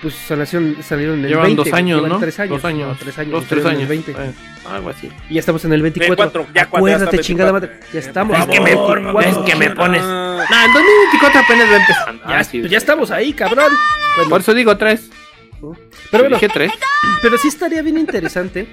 pues 0.02 0.16
salieron, 0.16 0.78
salieron 0.84 1.20
en 1.20 1.26
el 1.26 1.30
Llevan 1.32 1.46
20. 1.48 1.64
dos 1.64 1.74
años, 1.74 1.98
llevan 1.98 2.12
¿no? 2.12 2.20
Tres 2.20 2.40
años. 2.40 2.50
Dos 2.52 2.66
años. 2.66 2.88
no, 2.90 2.96
tres 2.96 3.18
años. 3.20 3.32
Dos, 3.34 3.46
tres 3.46 3.62
en 3.64 3.68
años. 3.70 3.82
el 3.82 3.88
20. 3.88 4.12
Eh, 4.12 4.16
algo 4.70 4.90
así. 4.90 5.10
Y 5.30 5.34
ya 5.36 5.40
estamos 5.40 5.66
en 5.66 5.74
el 5.74 5.82
24. 5.82 6.16
cuatro, 6.16 6.48
ya 6.54 6.66
cuando 6.70 6.88
ya 6.90 6.96
Acuérdate, 6.96 7.20
chingada 7.20 7.52
24. 7.52 7.78
madre. 7.80 7.94
Ya 7.94 8.00
estamos. 8.00 8.40
Es 8.40 8.46
que 8.46 8.60
me- 8.62 8.72
es 9.30 9.38
que 9.46 9.56
me 9.56 9.70
pones- 9.76 10.02
Ah, 10.04 10.46
Nah, 10.50 10.66
en 10.66 10.74
2024 10.74 11.42
apenas 11.42 11.70
va 11.70 11.76
empezando. 11.78 12.24
Ya, 12.30 12.38
Ah, 12.40 12.44
sí, 12.44 12.60
pues 12.60 12.72
ya 12.72 12.78
estamos 12.78 13.12
ahí, 13.12 13.34
cabrón. 13.34 13.72
Bueno, 14.16 14.30
Por 14.30 14.42
eso 14.42 14.54
digo 14.54 14.78
tres. 14.78 15.10
pero 16.12 16.24
bueno, 16.24 16.38
Dije 16.38 16.48
tres. 16.54 16.72
Pero 17.22 17.38
sí 17.38 17.50
estaría 17.50 17.82
bien 17.82 17.98
interesante. 17.98 18.68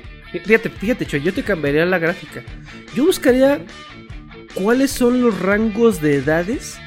Fíjate, 0.45 0.71
fíjate, 0.71 1.07
Choy, 1.07 1.23
yo 1.23 1.33
te 1.35 1.43
cambiaría 1.43 1.85
la 1.87 1.99
gráfica. 1.99 2.43
Yo 2.95 3.05
buscaría 3.07 3.61
cuáles 4.55 4.91
son 4.91 5.21
los 5.23 5.39
rangos 5.41 6.01
de 6.01 6.17
edades 6.17 6.79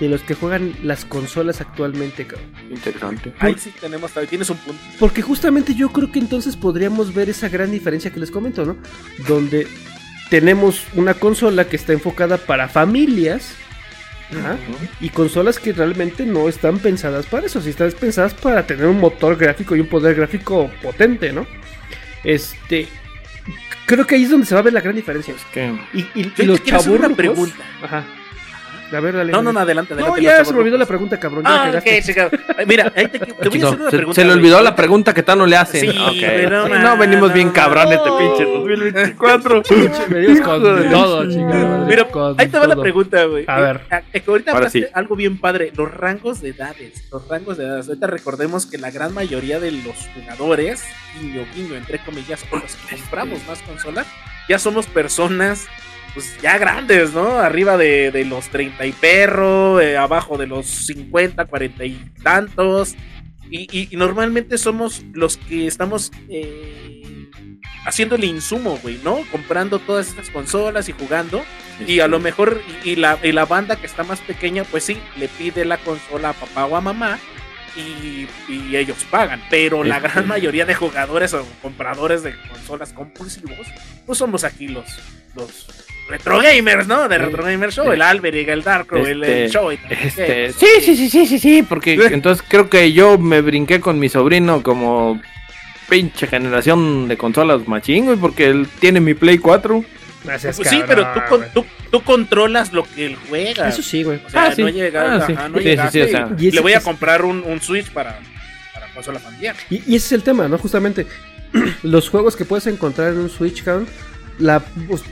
de 0.00 0.08
los 0.08 0.22
que 0.22 0.34
juegan 0.34 0.74
las 0.82 1.04
consolas 1.04 1.60
actualmente, 1.60 2.26
cabrón. 2.26 2.48
Interesante. 2.70 3.32
Ahí 3.38 3.54
sí 3.58 3.72
tenemos, 3.80 4.10
tienes 4.28 4.50
un 4.50 4.56
punto. 4.58 4.80
Porque 4.98 5.22
justamente 5.22 5.74
yo 5.74 5.90
creo 5.90 6.10
que 6.10 6.18
entonces 6.18 6.56
podríamos 6.56 7.14
ver 7.14 7.28
esa 7.30 7.48
gran 7.48 7.70
diferencia 7.70 8.10
que 8.10 8.18
les 8.20 8.30
comento, 8.30 8.64
¿no? 8.64 8.76
Donde 9.28 9.68
tenemos 10.30 10.82
una 10.94 11.14
consola 11.14 11.66
que 11.68 11.76
está 11.76 11.92
enfocada 11.92 12.38
para 12.38 12.68
familias. 12.68 13.54
ajá, 14.32 14.56
Y 15.00 15.10
consolas 15.10 15.58
que 15.60 15.72
realmente 15.72 16.26
no 16.26 16.48
están 16.48 16.80
pensadas 16.80 17.26
para 17.26 17.46
eso, 17.46 17.60
si 17.60 17.70
están 17.70 17.92
pensadas 17.92 18.34
para 18.34 18.66
tener 18.66 18.86
un 18.86 18.98
motor 18.98 19.36
gráfico 19.36 19.76
y 19.76 19.80
un 19.80 19.86
poder 19.86 20.16
gráfico 20.16 20.70
potente, 20.82 21.32
¿no? 21.32 21.46
Este. 22.24 22.88
Creo 23.86 24.06
que 24.06 24.14
ahí 24.14 24.24
es 24.24 24.30
donde 24.30 24.46
se 24.46 24.54
va 24.54 24.60
a 24.60 24.64
ver 24.64 24.72
la 24.72 24.80
gran 24.80 24.96
diferencia. 24.96 25.34
Es 25.34 25.44
que. 25.52 25.72
Y, 25.92 26.00
y- 26.18 26.32
y 26.38 26.42
los 26.46 26.58
una 26.86 27.10
pregunta. 27.10 27.56
Ajá. 27.82 28.04
A 28.92 29.00
ver, 29.00 29.14
dale. 29.16 29.32
No, 29.32 29.38
dale. 29.38 29.44
no, 29.44 29.52
no, 29.52 29.60
adelante, 29.60 29.94
No, 29.94 30.00
adelante. 30.14 30.22
ya 30.22 30.44
se 30.44 30.52
me 30.52 30.60
olvidó 30.60 30.76
la 30.78 30.86
pregunta, 30.86 31.18
cabrón. 31.18 31.44
Ya 31.44 31.50
Ah. 31.50 31.82
Ay, 31.84 32.66
Mira, 32.66 32.92
ahí 32.94 33.08
te, 33.08 33.18
te 33.18 33.48
voy 33.48 33.62
a 33.62 33.66
hacer 33.68 33.80
una 33.80 33.90
se, 33.90 33.96
pregunta. 33.96 34.14
se 34.14 34.20
le 34.22 34.26
güey. 34.32 34.38
olvidó 34.38 34.62
la 34.62 34.76
pregunta 34.76 35.14
que 35.14 35.22
Tano 35.22 35.46
le. 35.46 35.56
Sí, 35.66 35.80
Sí, 35.80 35.86
no, 36.50 36.68
no, 36.68 36.96
venimos 36.96 37.32
bien 37.32 37.48
no. 37.48 37.52
cabrón 37.54 37.92
este 37.92 38.10
pinche 38.18 38.44
2024. 38.44 39.62
Venimos 40.08 40.40
con 40.46 40.62
todo, 40.90 41.30
chingada 41.30 41.84
Mira, 41.86 42.04
con 42.08 42.40
ahí 42.40 42.48
te 42.48 42.58
va 42.58 42.66
la 42.66 42.76
pregunta, 42.76 43.24
güey. 43.24 43.44
A 43.46 43.60
ver. 43.60 43.80
Eh, 43.90 44.02
eh, 44.14 44.22
ahorita 44.26 44.52
hablaste 44.52 44.80
sí. 44.80 44.86
algo 44.92 45.16
bien 45.16 45.38
padre, 45.38 45.72
los 45.76 45.92
rangos 45.92 46.40
de 46.40 46.50
edades, 46.50 47.04
los 47.10 47.26
rangos 47.28 47.56
de 47.56 47.64
edades. 47.64 47.88
Ahorita 47.88 48.06
recordemos 48.06 48.66
que 48.66 48.78
la 48.78 48.90
gran 48.90 49.12
mayoría 49.14 49.60
de 49.60 49.70
los 49.72 49.96
jugadores, 50.14 50.84
guiño, 51.20 51.44
guiño, 51.54 51.74
entre 51.76 51.98
comillas, 52.00 52.44
o 52.50 52.56
los 52.56 52.76
que 52.76 52.96
compramos 52.96 53.40
más 53.46 53.60
consolas, 53.62 54.06
ya 54.48 54.58
somos 54.58 54.86
personas 54.86 55.66
pues 56.14 56.40
ya 56.40 56.56
grandes, 56.58 57.12
¿no? 57.12 57.38
Arriba 57.40 57.76
de, 57.76 58.10
de 58.10 58.24
los 58.24 58.48
30 58.48 58.86
y 58.86 58.92
perro, 58.92 59.80
eh, 59.80 59.96
abajo 59.96 60.38
de 60.38 60.46
los 60.46 60.66
50, 60.66 61.44
40 61.46 61.84
y 61.84 62.04
tantos. 62.22 62.94
Y, 63.50 63.68
y- 63.76 63.88
y 63.90 63.96
normalmente 63.96 64.56
somos 64.56 65.02
los 65.12 65.36
que 65.36 65.66
estamos 65.66 66.10
eh, 66.28 67.28
haciendo 67.86 68.14
el 68.14 68.24
insumo, 68.24 68.78
güey, 68.82 68.98
¿no? 69.04 69.18
Comprando 69.30 69.78
todas 69.80 70.08
estas 70.08 70.30
consolas 70.30 70.88
y 70.88 70.92
jugando. 70.92 71.44
Y 71.86 72.00
a 72.00 72.06
lo 72.08 72.20
mejor, 72.20 72.62
y, 72.84 72.90
y 72.90 72.96
la, 72.96 73.18
y 73.22 73.32
la 73.32 73.44
banda 73.46 73.76
que 73.76 73.86
está 73.86 74.04
más 74.04 74.20
pequeña, 74.20 74.62
pues 74.64 74.84
sí, 74.84 74.96
le 75.16 75.28
pide 75.28 75.64
la 75.64 75.76
consola 75.78 76.30
a 76.30 76.32
papá 76.32 76.66
o 76.66 76.76
a 76.76 76.80
mamá. 76.80 77.18
Y, 77.76 78.28
y 78.48 78.76
ellos 78.76 79.04
pagan, 79.10 79.42
pero 79.50 79.82
la 79.82 79.96
Este. 79.96 80.08
gran 80.08 80.28
mayoría 80.28 80.64
de 80.64 80.76
jugadores 80.76 81.34
o 81.34 81.44
compradores 81.60 82.22
de 82.22 82.32
consolas 82.48 82.92
compulsivos, 82.92 83.66
pues 84.06 84.16
somos 84.16 84.44
aquí 84.44 84.68
los, 84.68 84.86
los, 85.34 85.66
Retro 86.08 86.38
Gamers, 86.40 86.86
¿no? 86.86 87.08
De. 87.08 87.16
Retro 87.18 87.44
Gamers 87.44 87.74
Show, 87.74 87.90
el 87.90 88.02
Alberic, 88.02 88.48
el 88.48 88.62
Darkrow, 88.62 89.04
el, 89.06 89.24
el 89.24 89.44
Este, 89.44 89.48
show 89.58 89.72
y 89.72 89.76
tal. 89.78 89.92
Este, 89.92 90.52
sí, 90.52 90.66
sí, 90.82 90.96
sí, 90.96 91.08
sí, 91.08 91.26
sí, 91.26 91.38
sí, 91.38 91.62
porque 91.62 91.94
entonces 91.94 92.44
creo 92.46 92.68
que 92.68 92.92
yo 92.92 93.16
me 93.18 93.40
brinqué 93.40 93.80
con 93.80 93.98
mi 93.98 94.08
sobrino 94.08 94.62
como 94.62 95.20
pinche 95.88 96.26
generación 96.26 97.08
de 97.08 97.16
consolas 97.16 97.66
machín, 97.68 98.06
güey, 98.06 98.16
porque 98.18 98.46
él 98.48 98.66
tiene 98.80 99.00
mi 99.00 99.14
Play 99.14 99.38
4. 99.38 99.84
Gracias, 100.24 100.56
Pues 100.56 100.68
sí, 100.70 100.80
pero 100.86 101.06
tú, 101.12 101.20
con- 101.28 101.44
tú, 101.52 101.66
tú 101.90 102.02
controlas 102.02 102.72
lo 102.72 102.84
que 102.84 103.04
él 103.06 103.16
juega. 103.28 103.68
Eso 103.68 103.82
sí, 103.82 104.02
güey. 104.02 104.18
O 104.26 104.30
sea, 104.30 104.46
Ah, 104.46 104.52
sí. 104.54 104.62
no 104.62 104.70
llega, 104.70 105.16
Ah, 105.26 105.48
no 105.50 105.58
Sí, 105.58 105.76
sí, 105.92 106.00
o 106.00 106.08
sea. 106.08 106.28
le 106.38 106.60
voy 106.60 106.72
a 106.72 106.80
comprar 106.80 107.24
un, 107.26 107.42
un 107.44 107.60
Switch 107.60 107.90
para, 107.90 108.18
para 108.72 108.86
consola 108.94 109.18
familiar. 109.18 109.54
Y, 109.68 109.76
y 109.86 109.96
ese 109.96 110.06
es 110.06 110.12
el 110.12 110.22
tema, 110.22 110.48
¿no? 110.48 110.56
Justamente, 110.56 111.06
los 111.82 112.08
juegos 112.08 112.36
que 112.36 112.46
puedes 112.46 112.66
encontrar 112.66 113.12
en 113.12 113.18
un 113.18 113.28
Switch, 113.30 113.62
cabrón. 113.62 113.86
La, 114.38 114.64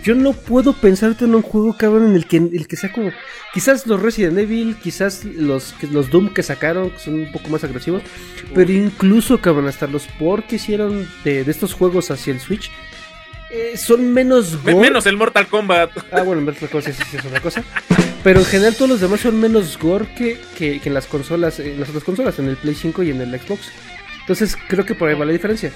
yo 0.02 0.14
no 0.16 0.32
puedo 0.32 0.72
pensarte 0.72 1.26
en 1.26 1.34
un 1.34 1.42
juego, 1.42 1.76
cabrón, 1.76 2.06
en 2.10 2.14
el 2.16 2.26
que, 2.26 2.38
el 2.38 2.66
que 2.66 2.76
sea 2.76 2.90
como. 2.92 3.10
Quizás 3.54 3.86
los 3.86 4.00
Resident 4.02 4.36
Evil, 4.38 4.76
quizás 4.82 5.24
los, 5.24 5.74
los 5.90 6.10
Doom 6.10 6.32
que 6.34 6.42
sacaron, 6.42 6.90
que 6.90 6.98
son 6.98 7.14
un 7.14 7.32
poco 7.32 7.48
más 7.48 7.62
agresivos. 7.62 8.02
Pero 8.54 8.72
incluso, 8.72 9.40
cabrón, 9.40 9.68
hasta 9.68 9.86
los 9.86 10.06
por 10.18 10.44
que 10.44 10.56
hicieron 10.56 11.06
de, 11.22 11.44
de 11.44 11.50
estos 11.50 11.72
juegos 11.74 12.10
hacia 12.10 12.32
el 12.32 12.40
Switch. 12.40 12.70
eh, 13.52 13.76
son 13.76 14.12
menos 14.12 14.54
Me- 14.64 14.72
gore. 14.72 14.88
menos 14.88 15.06
el 15.06 15.16
Mortal 15.16 15.46
Kombat. 15.46 15.90
Ah, 16.10 16.22
bueno, 16.22 16.40
en 16.40 16.46
verdad, 16.46 16.68
cosa 16.70 16.90
sí, 16.92 17.02
sí 17.10 17.16
es 17.18 17.24
otra 17.24 17.40
cosa. 17.40 17.62
Pero 18.24 18.40
en 18.40 18.46
general 18.46 18.74
todos 18.74 18.88
los 18.90 19.00
demás 19.00 19.20
son 19.20 19.38
menos 19.38 19.78
gore 19.78 20.08
que, 20.16 20.40
que, 20.56 20.80
que 20.80 20.88
en 20.88 20.94
las 20.94 21.06
consolas, 21.06 21.60
en 21.60 21.78
las 21.78 21.88
otras 21.90 22.02
consolas, 22.04 22.38
en 22.38 22.48
el 22.48 22.56
Play 22.56 22.74
5 22.74 23.02
y 23.04 23.10
en 23.10 23.20
el 23.20 23.38
Xbox. 23.38 23.70
Entonces 24.22 24.56
creo 24.68 24.84
que 24.86 24.94
por 24.94 25.08
ahí 25.08 25.14
va 25.14 25.24
la 25.26 25.32
diferencia. 25.32 25.70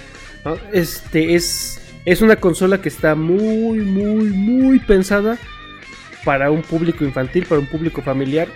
¿no? 0.45 0.57
Este 0.73 1.35
es, 1.35 1.81
es 2.07 2.23
una 2.23 2.37
consola 2.37 2.81
que 2.81 2.89
está 2.89 3.15
muy, 3.15 3.79
muy, 3.81 4.25
muy 4.31 4.79
pensada 4.79 5.37
para 6.25 6.51
un 6.51 6.63
público 6.63 7.05
infantil, 7.05 7.45
para 7.47 7.61
un 7.61 7.67
público 7.67 8.01
familiar. 8.03 8.49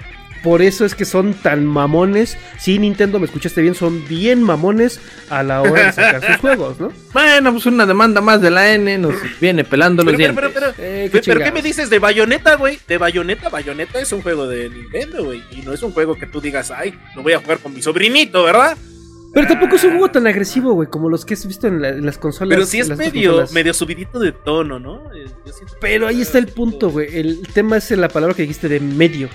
Por 0.43 0.63
eso 0.63 0.87
es 0.87 0.95
que 0.95 1.05
son 1.05 1.35
tan 1.35 1.67
mamones. 1.67 2.39
Sí, 2.59 2.79
Nintendo, 2.79 3.19
me 3.19 3.27
escuchaste 3.27 3.61
bien, 3.61 3.75
son 3.75 4.09
bien 4.09 4.43
mamones 4.43 4.99
a 5.29 5.43
la 5.43 5.61
hora 5.61 5.87
de 5.87 5.93
sacar 5.93 6.25
sus 6.27 6.37
juegos, 6.41 6.81
¿no? 6.81 6.91
Bueno, 7.13 7.53
pues 7.53 7.67
una 7.67 7.85
demanda 7.85 8.23
más 8.23 8.41
de 8.41 8.51
la 8.51 8.73
N 8.73 8.97
nos 8.97 9.15
viene 9.39 9.65
pelando 9.65 10.03
los 10.03 10.17
Pero, 10.17 10.35
pero, 10.35 10.49
dientes. 10.49 10.63
pero, 10.63 10.75
pero, 10.79 10.89
Eh, 10.89 11.11
pero, 11.27 11.45
¿qué 11.45 11.53
me 11.53 11.61
dices 11.61 11.91
de 11.91 11.99
Bayonetta, 11.99 12.55
güey? 12.57 12.79
De 12.89 12.97
Bayonetta, 12.97 13.51
Bayonetta 13.51 14.01
es 14.01 14.11
un 14.13 14.23
juego 14.23 14.49
de 14.49 14.71
Nintendo, 14.71 15.25
güey. 15.25 15.43
Y 15.51 15.61
no 15.61 15.75
es 15.75 15.83
un 15.83 15.93
juego 15.93 16.15
que 16.15 16.27
tú 16.27 16.41
digas, 16.41 16.71
ay, 16.71 16.95
lo 17.15 17.23
voy 17.23 17.35
a 17.35 17.39
jugar 17.41 17.59
con 17.59 17.75
mi 17.75 17.83
sobrinito, 17.83 18.43
¿verdad? 18.43 18.79
Pero 19.33 19.47
tampoco 19.47 19.77
es 19.77 19.85
un 19.85 19.91
juego 19.93 20.11
tan 20.11 20.27
agresivo, 20.27 20.73
güey, 20.75 20.89
como 20.89 21.09
los 21.09 21.25
que 21.25 21.35
has 21.35 21.47
visto 21.47 21.67
en, 21.69 21.81
la- 21.81 21.91
en 21.91 22.05
las 22.05 22.19
consolas. 22.19 22.55
Pero 22.57 22.67
sí 22.67 22.81
es 22.81 22.89
medio, 22.97 23.45
medio 23.53 23.73
subidito 23.75 24.19
de 24.19 24.33
tono, 24.33 24.79
¿no? 24.81 25.03
Eh, 25.15 25.27
yo 25.47 25.53
Pero 25.81 26.07
ahí 26.09 26.21
está 26.21 26.39
el 26.39 26.49
punto, 26.49 26.91
güey. 26.91 27.09
El 27.17 27.47
tema 27.55 27.77
es 27.77 27.91
la 27.93 28.09
palabra 28.09 28.35
que 28.35 28.43
dijiste 28.43 28.69
de 28.69 28.81
medio. 28.81 29.29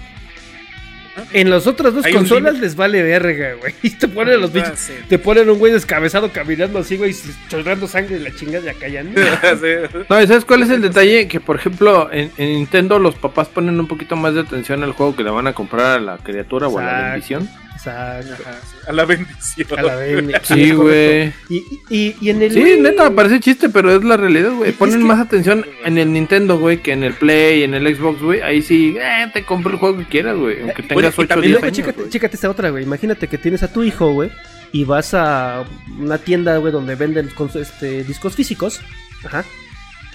En 1.32 1.50
las 1.50 1.66
otras 1.66 1.94
dos 1.94 2.06
consolas 2.12 2.60
les 2.60 2.76
vale 2.76 3.02
verga, 3.02 3.54
güey. 3.54 3.74
Y 3.84 3.92
te 3.92 4.06
ponen 4.10 4.42
los 4.42 4.50
Ah, 4.50 4.54
bichos. 4.54 4.80
sí. 4.80 4.94
Te 5.08 5.18
ponen 5.18 5.50
un 5.50 5.60
güey 5.60 5.72
descabezado 5.72 6.30
caminando 6.34 6.80
así, 6.80 6.98
güey, 6.98 7.16
chorrando 7.48 7.88
sangre 7.88 8.18
y 8.18 8.20
la 8.20 8.36
chingada 8.36 8.66
ya 8.66 8.74
callan. 8.74 9.14
Sí. 9.16 10.02
No, 10.10 10.22
¿y 10.22 10.28
¿sabes 10.28 10.44
cuál 10.44 10.64
es 10.64 10.70
el 10.72 10.82
detalle? 10.82 11.30
Que 11.30 11.40
por 11.40 11.56
ejemplo 11.56 12.10
en, 12.12 12.32
en 12.38 12.50
Nintendo 12.56 13.00
los 13.00 13.16
papás 13.16 13.48
ponen 13.48 13.80
un 13.80 13.88
poquito 13.88 14.18
más 14.18 14.34
de 14.34 14.42
atención 14.42 14.84
al 14.84 14.92
juego 14.92 15.16
que 15.16 15.24
le 15.24 15.30
van 15.30 15.48
a 15.48 15.54
comprar 15.54 15.86
a 15.86 16.00
la 16.02 16.18
criatura 16.18 16.68
o 16.68 16.78
a 16.80 16.84
la 16.84 17.02
bendición. 17.12 17.50
Exacto. 17.86 18.44
Ajá, 18.50 18.60
sí. 18.70 18.78
A 18.88 18.94
la 18.94 19.06
bendición. 19.06 19.80
A 19.80 19.82
la 19.84 19.96
vez. 19.96 20.42
Sí, 20.44 20.72
güey. 20.72 21.34
Y, 21.50 21.64
y, 21.90 22.16
y 22.22 22.30
en 22.30 22.42
el. 22.42 22.52
Sí, 22.52 22.78
neta, 22.80 23.10
parece 23.12 23.40
chiste, 23.40 23.70
pero 23.70 23.96
es 23.96 24.04
la 24.04 24.18
realidad, 24.18 24.52
güey. 24.52 24.72
Ponen 24.72 25.00
que- 25.00 25.06
más 25.06 25.20
atención 25.20 25.66
en 25.84 25.98
el 25.98 26.12
Nintendo, 26.14 26.58
güey, 26.58 26.82
que 26.82 26.92
en 26.94 27.04
el 27.04 27.14
Play, 27.14 27.64
en 27.64 27.74
el 27.74 27.96
Xbox, 27.96 28.22
güey. 28.22 28.42
Ahí 28.42 28.62
sí, 28.62 28.96
eh, 29.00 29.28
te 29.34 29.44
compro 29.46 29.72
el 29.74 29.78
juego 29.80 29.98
que 30.00 30.06
quieras, 30.06 30.36
güey. 30.38 30.62
Aunque 30.62 30.82
bueno, 30.94 31.10
tengas 31.12 31.18
y 31.18 31.22
8 31.22 31.22
o 31.22 31.28
también 31.28 31.52
10 31.52 31.62
Luego, 31.62 31.66
años, 32.00 32.10
chécate, 32.10 32.36
esta 32.36 32.50
otra, 32.50 32.70
güey. 32.70 32.84
Imagínate 32.84 33.28
que 33.28 33.38
tienes 33.38 33.64
a 33.64 33.72
tu 33.72 33.84
hijo, 33.84 34.12
güey, 34.14 34.32
y 34.72 34.84
vas 34.84 35.14
a 35.14 35.64
una 36.00 36.18
tienda, 36.18 36.58
güey, 36.58 36.72
donde 36.74 36.96
venden 36.96 37.30
con- 37.30 37.50
este, 37.56 38.04
discos 38.04 38.36
físicos. 38.36 38.82
Ajá. 39.24 39.44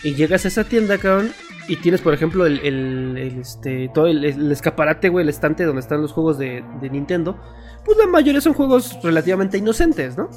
Y 0.02 0.14
llegas 0.14 0.44
a 0.44 0.48
esa 0.48 0.64
tienda, 0.64 0.98
cabrón, 0.98 1.32
y 1.72 1.76
tienes, 1.76 2.00
por 2.00 2.12
ejemplo, 2.14 2.46
el, 2.46 2.58
el- 2.60 3.16
el, 3.18 3.38
este, 3.40 3.90
todo 3.94 4.06
el, 4.06 4.24
el 4.24 4.50
escaparate, 4.52 5.08
güey, 5.08 5.22
el 5.22 5.28
estante 5.28 5.64
donde 5.64 5.80
están 5.80 6.02
los 6.02 6.12
juegos 6.12 6.38
de, 6.38 6.62
de 6.80 6.90
Nintendo. 6.90 7.38
Pues 7.84 7.96
la 7.98 8.06
mayoría 8.06 8.40
son 8.40 8.52
juegos 8.54 8.98
relativamente 9.02 9.56
inocentes, 9.58 10.16
¿no? 10.16 10.28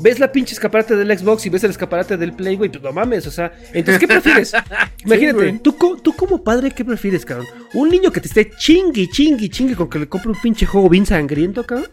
Ves 0.00 0.18
la 0.20 0.30
pinche 0.30 0.52
escaparate 0.52 0.94
del 0.94 1.16
Xbox 1.18 1.46
y 1.46 1.48
ves 1.48 1.64
el 1.64 1.70
escaparate 1.70 2.16
del 2.18 2.34
Play, 2.34 2.56
güey, 2.56 2.68
pues 2.70 2.82
no 2.82 2.92
mames, 2.92 3.26
o 3.26 3.30
sea, 3.30 3.50
entonces, 3.72 3.98
¿qué 3.98 4.06
prefieres? 4.06 4.52
Imagínate, 5.06 5.38
güey. 5.38 5.58
tú, 5.60 5.72
tú 6.02 6.12
como 6.14 6.42
padre, 6.44 6.70
¿qué 6.70 6.84
prefieres, 6.84 7.24
cabrón? 7.24 7.46
¿Un 7.72 7.88
niño 7.88 8.10
que 8.12 8.20
te 8.20 8.28
esté 8.28 8.50
chingui, 8.58 9.08
chingui, 9.08 9.48
chingui 9.48 9.74
con 9.74 9.88
que 9.88 9.98
le 10.00 10.06
compre 10.08 10.32
un 10.32 10.40
pinche 10.40 10.66
juego 10.66 10.90
bien 10.90 11.06
sangriento, 11.06 11.64
cabrón? 11.64 11.86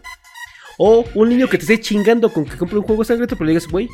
O 0.78 1.04
un 1.14 1.28
niño 1.28 1.48
que 1.48 1.56
te 1.58 1.62
esté 1.62 1.80
chingando 1.80 2.32
con 2.32 2.44
que 2.44 2.56
compre 2.56 2.78
un 2.78 2.84
juego 2.84 3.04
sangriento, 3.04 3.36
pero 3.36 3.46
le 3.46 3.52
digas, 3.52 3.68
güey, 3.68 3.88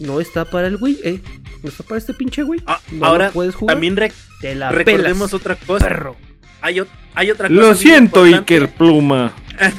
no 0.00 0.20
está 0.20 0.44
para 0.44 0.66
el 0.66 0.76
güey, 0.76 0.98
eh, 1.02 1.20
no 1.62 1.68
está 1.70 1.82
para 1.84 1.98
este 1.98 2.12
pinche 2.14 2.42
güey. 2.42 2.60
Ah, 2.66 2.80
No 2.92 3.06
ahora, 3.06 3.26
lo 3.28 3.32
puedes 3.32 3.54
jugar. 3.54 3.74
también 3.76 3.96
rec- 3.96 4.12
te 4.40 4.54
la 4.54 4.70
recordemos 4.70 5.30
pelas, 5.30 5.34
otra 5.34 5.56
cosa. 5.56 5.86
perro. 5.88 6.16
Hay, 6.60 6.82
hay 7.14 7.30
otra 7.30 7.48
cosa. 7.48 7.60
Lo 7.60 7.74
siento. 7.74 8.24
Iker 8.24 8.68
Pluma. 8.70 9.32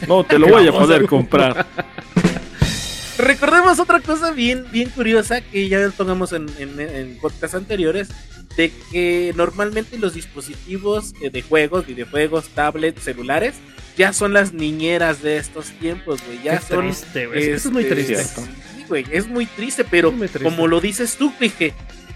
No 0.08 0.24
te 0.24 0.40
lo 0.40 0.48
voy 0.48 0.68
a 0.68 0.72
poder 0.74 1.06
comprar. 1.06 1.68
Recordemos 3.18 3.80
otra 3.80 4.00
cosa 4.00 4.32
bien, 4.32 4.66
bien 4.72 4.90
curiosa 4.90 5.42
que 5.42 5.68
ya 5.68 5.90
tocamos 5.90 6.32
en, 6.32 6.48
en, 6.58 6.80
en 6.80 7.18
podcasts 7.20 7.54
anteriores, 7.56 8.08
de 8.56 8.72
que 8.92 9.34
normalmente 9.36 9.98
los 10.00 10.14
dispositivos 10.14 11.14
eh, 11.22 11.30
de 11.30 11.42
juegos, 11.42 11.86
videojuegos, 11.86 12.48
tablets, 12.50 13.04
celulares, 13.04 13.56
ya 14.00 14.14
son 14.14 14.32
las 14.32 14.54
niñeras 14.54 15.22
de 15.22 15.36
estos 15.36 15.72
tiempos, 15.72 16.22
güey. 16.26 16.42
Ya 16.42 16.58
Qué 16.58 16.66
son... 16.66 16.86
triste, 16.86 17.28
güey. 17.28 17.50
Eso 17.50 17.68
es 17.68 17.74
muy 17.74 17.84
este, 17.84 17.96
triste. 17.96 18.24
sí, 18.24 18.86
güey, 18.88 19.06
es 19.12 19.28
muy 19.28 19.46
triste, 19.46 19.84
pero 19.84 20.08
Es 20.10 20.16
muy 20.16 20.28
triste. 20.30 20.44
como 20.50 20.68
lo 20.68 20.80
dices 20.80 21.18
tú, 21.18 21.34
dije, 21.38 21.74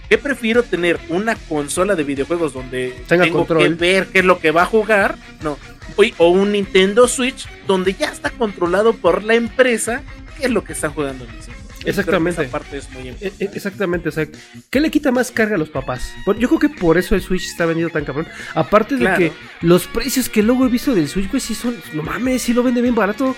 ¿qué 0.08 0.18
prefiero 0.18 0.64
tener? 0.64 0.98
¿Una 1.10 1.36
consola 1.36 1.96
de 1.96 2.06
videojuegos 2.06 2.54
donde 2.54 2.96
Tenga 3.10 3.26
tengo 3.26 3.40
control. 3.40 3.64
que 3.64 3.70
ver 3.76 4.08
qué 4.08 4.20
es 4.20 4.26
lo 4.26 4.40
que 4.40 4.52
va 4.52 4.62
a 4.62 4.66
jugar? 4.66 5.18
No. 5.42 5.60
O, 5.98 6.04
o 6.20 6.30
un 6.30 6.54
Nintendo 6.54 7.06
Switch 7.10 7.46
donde 7.68 7.94
ya 7.94 8.08
está 8.08 8.30
controlado 8.30 8.94
por 8.94 9.22
la 9.22 9.36
empresa 9.36 10.02
qué 10.38 10.46
es 10.46 10.52
lo 10.52 10.64
que 10.64 10.72
están 10.72 10.94
jugando 10.94 11.26
mis 11.26 11.50
hijos. 11.50 11.63
Exactamente. 11.86 12.42
Esa 12.44 12.52
parte 12.52 12.78
es 12.78 12.90
muy 12.92 13.04
E- 13.04 13.08
importante. 13.10 13.46
e- 13.46 13.50
Exactamente, 13.56 14.10
o 14.10 14.12
sea, 14.12 14.28
¿qué 14.70 14.80
le 14.80 14.90
quita 14.92 15.12
más 15.12 15.32
carga 15.32 15.56
a 15.56 15.58
los 15.58 15.70
papás? 15.70 16.14
Yo 16.40 16.48
creo 16.48 16.60
que 16.60 16.70
por 16.70 16.98
eso 16.98 17.16
el 17.16 17.22
Switch 17.22 17.46
está 17.46 17.66
vendido 17.66 17.90
tan 17.90 18.06
cabrón. 18.06 18.28
Aparte 18.56 18.96
de 18.98 19.14
que 19.18 19.32
los 19.62 19.88
precios 19.88 20.30
que 20.30 20.42
luego 20.44 20.66
he 20.66 20.70
visto 20.70 20.94
del 20.94 21.08
Switch, 21.08 21.30
güey, 21.30 21.42
sí 21.42 21.56
son. 21.56 21.76
No 21.94 22.04
mames, 22.04 22.42
sí 22.42 22.54
lo 22.54 22.64
vende 22.64 22.82
bien 22.82 22.96
barato. 22.96 23.36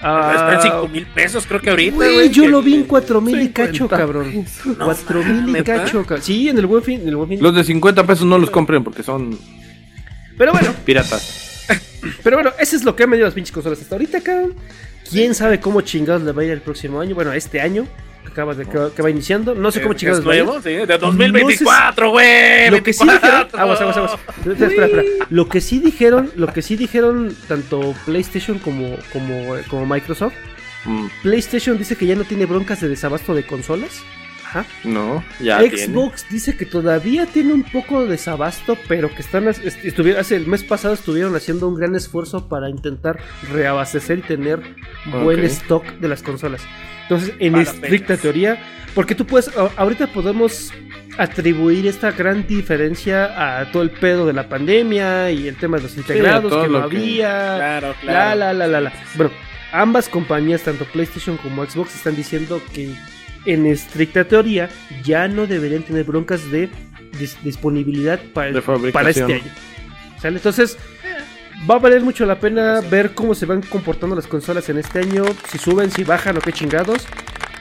Pero 0.00 0.30
está 0.30 0.52
en 0.52 0.58
Ah, 0.58 0.62
5 0.62 0.88
mil 0.88 1.06
pesos, 1.06 1.44
creo 1.46 1.60
que 1.60 1.70
ahorita. 1.70 1.96
Güey, 1.96 2.30
yo 2.30 2.44
que- 2.44 2.48
lo 2.50 2.62
vi 2.62 2.74
en 2.76 2.84
4 2.84 3.20
mil 3.20 3.34
y 3.40 3.46
50. 3.46 3.72
cacho, 3.72 3.88
cabrón. 3.88 4.44
No 4.78 4.84
4 4.84 5.24
mil 5.24 5.56
y 5.56 5.62
cacho, 5.64 6.02
cabrón. 6.02 6.22
Sí, 6.22 6.48
en 6.48 6.56
el 6.58 6.66
buen 6.66 6.84
fin. 6.84 7.00
En 7.02 7.08
el 7.08 7.16
buen 7.16 7.28
fin. 7.30 7.42
Los 7.42 7.54
de 7.54 7.64
50 7.64 8.06
pesos 8.06 8.24
no 8.24 8.38
los 8.38 8.48
compren 8.50 8.84
porque 8.84 9.02
son 9.02 9.36
Pero 10.36 10.52
bueno, 10.52 10.72
piratas. 10.84 11.66
pero 12.22 12.36
bueno, 12.36 12.52
eso 12.60 12.76
es 12.76 12.84
lo 12.84 12.94
que 12.94 13.02
han 13.02 13.10
vendido 13.10 13.26
las 13.26 13.34
pinches 13.34 13.50
consolas 13.52 13.80
hasta 13.80 13.96
ahorita, 13.96 14.20
cabrón. 14.20 14.54
¿Quién 15.10 15.34
sabe 15.34 15.60
cómo 15.60 15.80
chingados 15.80 16.22
le 16.22 16.32
va 16.32 16.42
a 16.42 16.44
ir 16.44 16.50
el 16.52 16.60
próximo 16.60 17.00
año? 17.00 17.14
Bueno, 17.14 17.32
este 17.32 17.60
año, 17.60 17.86
que, 18.24 18.30
acaba 18.32 18.54
de, 18.54 18.66
que, 18.66 18.76
va- 18.78 18.90
que 18.94 19.02
va 19.02 19.10
iniciando. 19.10 19.54
No 19.54 19.70
sé 19.70 19.80
cómo 19.80 19.92
Es- 19.94 20.00
chingados 20.00 20.20
es 20.20 20.24
le 20.24 20.28
va 20.28 20.34
a 20.34 20.38
ir. 20.38 20.44
nuevo, 20.44 20.62
sí, 20.62 20.70
de 20.86 20.98
2024, 20.98 22.10
güey. 22.10 22.70
Lo 22.70 22.82
que 22.82 22.92
sí 22.92 23.04
dijeron, 23.04 23.22
24. 23.30 23.60
aguas, 23.60 23.80
aguas, 23.80 23.96
aguas. 23.96 24.12
Espera, 24.46 24.66
espera, 24.66 24.86
espera. 24.86 25.02
Lo 25.30 25.48
que 25.48 25.60
sí 25.60 25.78
dijeron, 25.78 26.30
lo 26.36 26.52
que 26.52 26.62
sí 26.62 26.76
dijeron 26.76 27.36
tanto 27.48 27.94
PlayStation 28.04 28.58
como, 28.58 28.96
como, 29.12 29.54
como 29.68 29.86
Microsoft. 29.86 30.34
Mm, 30.84 31.06
PlayStation 31.22 31.76
dice 31.78 31.96
que 31.96 32.06
ya 32.06 32.14
no 32.14 32.24
tiene 32.24 32.46
broncas 32.46 32.80
de 32.80 32.88
desabasto 32.88 33.34
de 33.34 33.44
consolas. 33.46 33.90
Ajá. 34.50 34.64
no, 34.84 35.22
ya 35.40 35.60
Xbox 35.60 36.26
dice 36.30 36.56
que 36.56 36.64
todavía 36.64 37.26
tiene 37.26 37.52
un 37.52 37.64
poco 37.64 38.02
de 38.02 38.08
desabasto, 38.12 38.78
pero 38.88 39.08
que 39.14 39.20
están 39.20 39.46
est- 39.48 39.62
estuvieron 39.84 40.20
hace 40.20 40.36
el 40.36 40.46
mes 40.46 40.64
pasado 40.64 40.94
estuvieron 40.94 41.36
haciendo 41.36 41.68
un 41.68 41.74
gran 41.74 41.94
esfuerzo 41.94 42.48
para 42.48 42.70
intentar 42.70 43.18
reabastecer 43.52 44.20
y 44.20 44.22
tener 44.22 44.60
buen 45.22 45.44
stock 45.44 45.84
de 46.00 46.08
las 46.08 46.22
consolas. 46.22 46.62
Entonces, 47.02 47.34
en 47.38 47.52
Para 47.52 47.64
estricta 47.64 48.16
teoría, 48.16 48.58
porque 48.94 49.14
tú 49.14 49.26
puedes, 49.26 49.50
ahorita 49.76 50.06
podemos 50.08 50.72
atribuir 51.18 51.86
esta 51.86 52.12
gran 52.12 52.46
diferencia 52.46 53.60
a 53.60 53.70
todo 53.72 53.82
el 53.82 53.90
pedo 53.90 54.26
de 54.26 54.32
la 54.32 54.48
pandemia 54.48 55.30
y 55.30 55.48
el 55.48 55.56
tema 55.56 55.76
de 55.78 55.82
los 55.84 55.96
integrados 55.96 56.50
que 56.62 56.68
no 56.68 56.88
que- 56.88 56.96
había. 56.96 57.56
Claro, 57.56 57.88
La, 57.88 57.94
claro. 58.00 58.38
la, 58.38 58.52
la, 58.52 58.66
la, 58.66 58.80
la. 58.80 58.92
Bueno, 59.14 59.32
ambas 59.72 60.08
compañías, 60.08 60.62
tanto 60.62 60.84
PlayStation 60.86 61.36
como 61.38 61.64
Xbox, 61.66 61.94
están 61.96 62.14
diciendo 62.16 62.62
que 62.74 62.94
en 63.44 63.66
estricta 63.66 64.24
teoría 64.24 64.68
ya 65.04 65.28
no 65.28 65.46
deberían 65.46 65.82
tener 65.82 66.04
broncas 66.04 66.50
de 66.50 66.68
dis- 67.18 67.40
disponibilidad 67.42 68.18
para, 68.34 68.52
De 68.52 68.62
fabricación. 68.62 68.92
para 68.92 69.10
este 69.10 69.24
año. 69.24 69.42
¿Sale? 70.20 70.36
Entonces, 70.36 70.76
va 71.70 71.76
a 71.76 71.78
valer 71.78 72.00
mucho 72.02 72.26
la 72.26 72.38
pena 72.40 72.80
ver 72.80 73.12
cómo 73.14 73.34
se 73.34 73.46
van 73.46 73.62
comportando 73.62 74.14
las 74.16 74.26
consolas 74.26 74.68
en 74.68 74.78
este 74.78 74.98
año, 75.00 75.24
si 75.50 75.58
suben, 75.58 75.90
si 75.90 76.04
bajan 76.04 76.36
o 76.36 76.40
qué 76.40 76.52
chingados. 76.52 77.06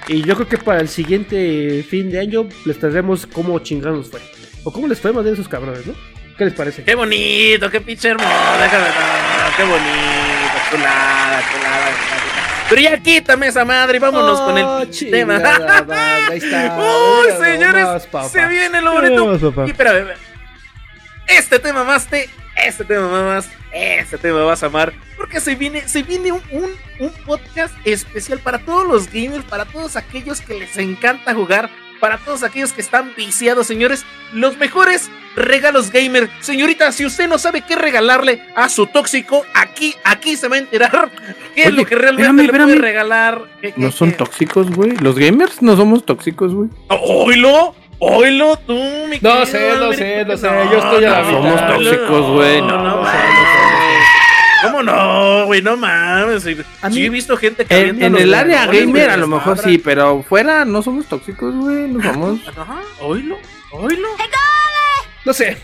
Y 0.08 0.24
yo 0.24 0.36
creo 0.36 0.48
que 0.48 0.58
para 0.58 0.80
el 0.80 0.88
siguiente 0.88 1.84
fin 1.88 2.10
de 2.10 2.20
año 2.20 2.48
les 2.66 2.80
traeremos 2.80 3.28
cómo 3.28 3.60
chingados 3.60 4.10
fue. 4.10 4.22
O 4.64 4.72
cómo 4.72 4.88
les 4.88 5.00
fue 5.00 5.12
más 5.14 5.24
bien 5.24 5.34
esos 5.36 5.48
cabrones, 5.48 5.86
¿no? 5.86 5.94
¿Qué 6.38 6.46
les 6.46 6.54
parece? 6.54 6.84
Qué 6.84 6.96
bonito, 6.96 7.70
qué 7.70 7.82
pinche 7.82 8.10
hermoso. 8.10 8.30
Qué 9.58 9.64
bonito, 9.64 10.58
chulada, 10.70 11.42
chulada. 11.52 12.27
Pero 12.70 12.82
ya 12.82 12.98
quítame 12.98 13.48
esa 13.48 13.64
madre 13.66 13.98
y 13.98 14.00
vámonos 14.00 14.40
con 14.42 14.58
el 14.58 14.90
tema. 15.12 15.36
ahí 16.30 16.38
está. 16.38 16.78
Uy, 16.80 17.28
Mira 17.28 17.38
señores, 17.46 17.84
nomás, 18.12 18.32
se 18.32 18.48
viene 18.48 18.82
lo 18.82 18.94
bonito. 18.94 19.16
nomás, 19.16 19.42
papá. 19.42 19.66
Y 19.68 19.72
espérame, 19.72 19.98
espérame. 20.00 20.20
este 21.28 21.60
tema 21.60 21.84
más 21.84 22.08
te, 22.08 22.30
este 22.56 22.84
tema 22.84 23.08
más, 23.24 23.50
este 23.72 24.18
tema 24.18 24.44
vas 24.44 24.64
a 24.64 24.66
amar. 24.68 24.94
Porque 25.16 25.40
se 25.40 25.56
viene, 25.56 25.88
se 25.88 26.04
viene 26.04 26.32
un, 26.32 26.42
un, 26.52 26.72
un 27.00 27.12
podcast 27.26 27.74
especial 27.86 28.40
para 28.40 28.60
todos 28.60 28.86
los 28.86 29.08
gamers, 29.12 29.46
para 29.46 29.66
todos 29.66 29.96
aquellos 29.96 30.42
que 30.42 30.54
les 30.60 30.78
encanta 30.78 31.34
jugar, 31.34 31.70
para 32.00 32.18
todos 32.18 32.44
aquellos 32.44 32.74
que 32.74 32.82
están 32.82 33.14
viciados, 33.16 33.66
señores. 33.68 34.06
Los 34.34 34.58
mejores 34.58 35.10
regalos 35.38 35.92
gamer. 35.92 36.30
Señorita, 36.42 36.92
si 36.92 37.06
usted 37.06 37.28
no 37.30 37.38
sabe 37.38 37.62
qué 37.62 37.76
regalarle 37.76 38.42
a 38.56 38.68
su 38.70 38.88
tóxico, 38.88 39.46
aquí, 39.54 39.96
aquí 40.04 40.36
se 40.36 40.48
va 40.48 40.56
a 40.58 40.60
enterar 40.60 41.10
qué 41.56 41.64
es 41.64 41.74
lo 41.74 41.86
que 41.86 41.96
realmente 41.96 42.44
espérame, 42.44 42.68
le 42.68 42.74
puede 42.76 42.82
regalar. 42.88 43.42
¿Qué- 43.62 43.72
qué- 43.74 43.80
No 43.82 43.92
son 43.92 44.12
qué? 44.12 44.18
tóxicos, 44.18 44.70
güey. 44.72 44.92
Los 44.98 45.18
gamers 45.18 45.62
no 45.62 45.76
somos 45.78 46.06
tóxicos, 46.06 46.54
güey. 46.54 46.70
Oílo, 46.90 47.76
oílo 48.00 48.58
tú, 48.66 48.74
mi 49.10 49.20
No 49.22 49.46
sé, 49.46 49.76
no 49.80 49.94
sé, 49.94 50.26
no 50.26 50.36
sé, 50.38 50.48
yo 50.72 50.78
estoy 50.80 51.06
a 51.06 51.10
la 51.12 51.22
no. 51.22 51.32
Somos 51.32 51.68
tóxicos, 51.68 52.32
güey, 52.32 52.62
no, 52.62 52.68
no 52.84 53.02
no. 53.04 53.08
¿Cómo 54.64 54.82
no, 54.82 55.46
güey? 55.46 55.62
No 55.62 55.78
mames. 55.78 56.44
Mí- 56.46 56.56
sí 56.92 57.06
he 57.06 57.10
visto 57.10 57.38
gente 57.38 57.64
que 57.64 57.90
En, 57.90 58.02
en 58.02 58.18
el 58.18 58.34
área 58.34 58.66
gamer 58.66 59.12
a 59.12 59.18
lo 59.18 59.28
mejor 59.28 59.60
sí, 59.60 59.78
pero 59.78 60.24
fuera 60.28 60.66
no 60.66 60.82
somos 60.82 61.06
tóxicos, 61.06 61.54
güey. 61.56 61.88
No 61.88 62.02
somos. 62.02 62.40
Ajá, 62.48 62.80
oílo, 63.02 63.38
oílo. 63.72 64.08
No 65.28 65.34
sé. 65.34 65.58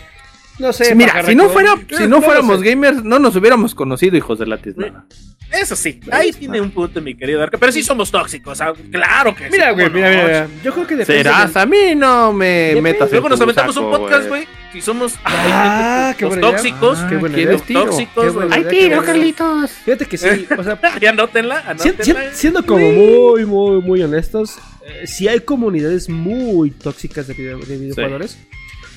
No 0.58 0.72
sé. 0.72 0.84
Sí, 0.84 0.94
mira, 0.94 1.20
si 1.24 1.34
no, 1.34 1.48
fuera, 1.48 1.70
pajarraco. 1.70 1.96
si 1.96 2.06
no 2.06 2.22
fuéramos 2.22 2.62
gamers, 2.62 3.02
no 3.02 3.18
nos 3.18 3.34
hubiéramos 3.34 3.74
conocido, 3.74 4.16
hijos 4.16 4.38
de 4.38 4.46
la 4.46 4.58
tiznada. 4.58 5.04
Eso 5.50 5.76
sí, 5.76 6.00
ahí 6.10 6.32
tiene 6.32 6.60
un 6.60 6.70
punto, 6.70 7.00
mi 7.00 7.14
querido 7.16 7.40
Arca. 7.42 7.58
Pero 7.58 7.70
sí 7.72 7.82
somos 7.82 8.10
tóxicos, 8.10 8.60
ah, 8.60 8.72
claro 8.90 9.34
que 9.36 9.44
sí. 9.44 9.50
Mira, 9.52 9.70
güey, 9.72 9.86
¿cómo 9.86 9.96
mira, 9.96 10.08
no? 10.10 10.14
mira, 10.16 10.26
mira. 10.48 10.62
Yo 10.64 10.72
creo 10.74 10.86
que 10.86 10.96
depende. 10.96 11.22
Serás, 11.22 11.56
a 11.56 11.64
mí 11.66 11.94
no 11.96 12.32
me 12.32 12.46
Depende. 12.46 12.80
metas 12.82 13.08
en 13.08 13.12
Luego 13.12 13.28
nos 13.28 13.40
aventamos 13.40 13.76
un 13.76 13.90
podcast, 13.90 14.28
güey. 14.28 14.46
Si 14.72 14.80
somos 14.80 15.14
Ah, 15.24 16.14
los 16.18 16.32
qué 16.32 16.38
idea. 16.38 16.50
tóxicos, 16.50 16.98
Ah, 17.00 17.06
qué 17.08 17.16
buena 17.16 17.34
¿quieres 17.36 17.62
idea. 17.70 17.84
tóxicos, 17.84 18.34
güey. 18.34 18.48
¡Ay, 18.50 18.64
tiro. 18.68 19.02
Carlitos! 19.04 19.70
Fíjate 19.84 20.06
que 20.06 20.18
sí, 20.18 20.46
o 20.56 20.62
sea, 20.64 20.78
Y 21.00 21.06
anótenla, 21.06 21.62
si- 21.78 21.88
anótenla. 21.88 22.30
si- 22.32 22.36
siendo 22.38 22.64
como 22.66 22.90
muy, 22.90 23.44
muy, 23.44 23.80
muy 23.80 24.02
honestos, 24.02 24.56
eh, 24.86 25.06
sí 25.06 25.28
hay 25.28 25.40
comunidades 25.40 26.08
muy 26.08 26.70
tóxicas 26.70 27.26
de, 27.28 27.34
video- 27.34 27.58
de 27.58 27.76
videojugadores. 27.76 28.38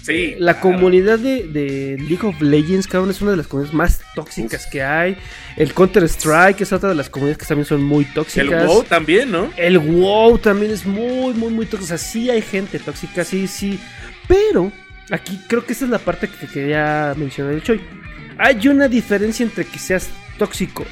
Sí. 0.07 0.35
La 0.39 0.53
claro. 0.53 0.77
comunidad 0.77 1.19
de, 1.19 1.43
de 1.47 1.97
League 1.99 2.25
of 2.25 2.39
Legends, 2.41 2.87
cabrón, 2.87 3.09
es 3.09 3.21
una 3.21 3.31
de 3.31 3.37
las 3.37 3.47
comunidades 3.47 3.75
más 3.75 4.01
tóxicas 4.15 4.65
que 4.65 4.81
hay. 4.81 5.17
El 5.57 5.73
Counter 5.73 6.03
Strike 6.05 6.61
es 6.61 6.71
otra 6.71 6.87
de 6.87 6.95
las 6.95 7.09
comunidades 7.09 7.39
que 7.39 7.45
también 7.45 7.65
son 7.65 7.83
muy 7.83 8.05
tóxicas. 8.05 8.47
El 8.47 8.67
WoW 8.67 8.83
también, 8.83 9.31
¿no? 9.31 9.51
El 9.57 9.79
WoW 9.79 10.37
también 10.37 10.71
es 10.71 10.85
muy, 10.85 11.33
muy, 11.33 11.51
muy 11.51 11.65
tóxico. 11.65 11.83
O 11.83 11.87
sea, 11.87 11.97
sí 11.97 12.29
hay 12.29 12.41
gente 12.41 12.79
tóxica, 12.79 13.25
sí, 13.25 13.47
sí. 13.47 13.77
Pero 14.29 14.71
aquí 15.11 15.41
creo 15.49 15.65
que 15.65 15.73
esa 15.73 15.83
es 15.83 15.91
la 15.91 15.99
parte 15.99 16.29
que 16.29 16.47
quería 16.47 17.13
mencionar 17.17 17.53
el 17.53 17.61
Choi. 17.61 17.81
Hay 18.37 18.65
una 18.69 18.87
diferencia 18.87 19.43
entre 19.43 19.65
que 19.65 19.77
seas 19.77 20.09
tóxico 20.37 20.85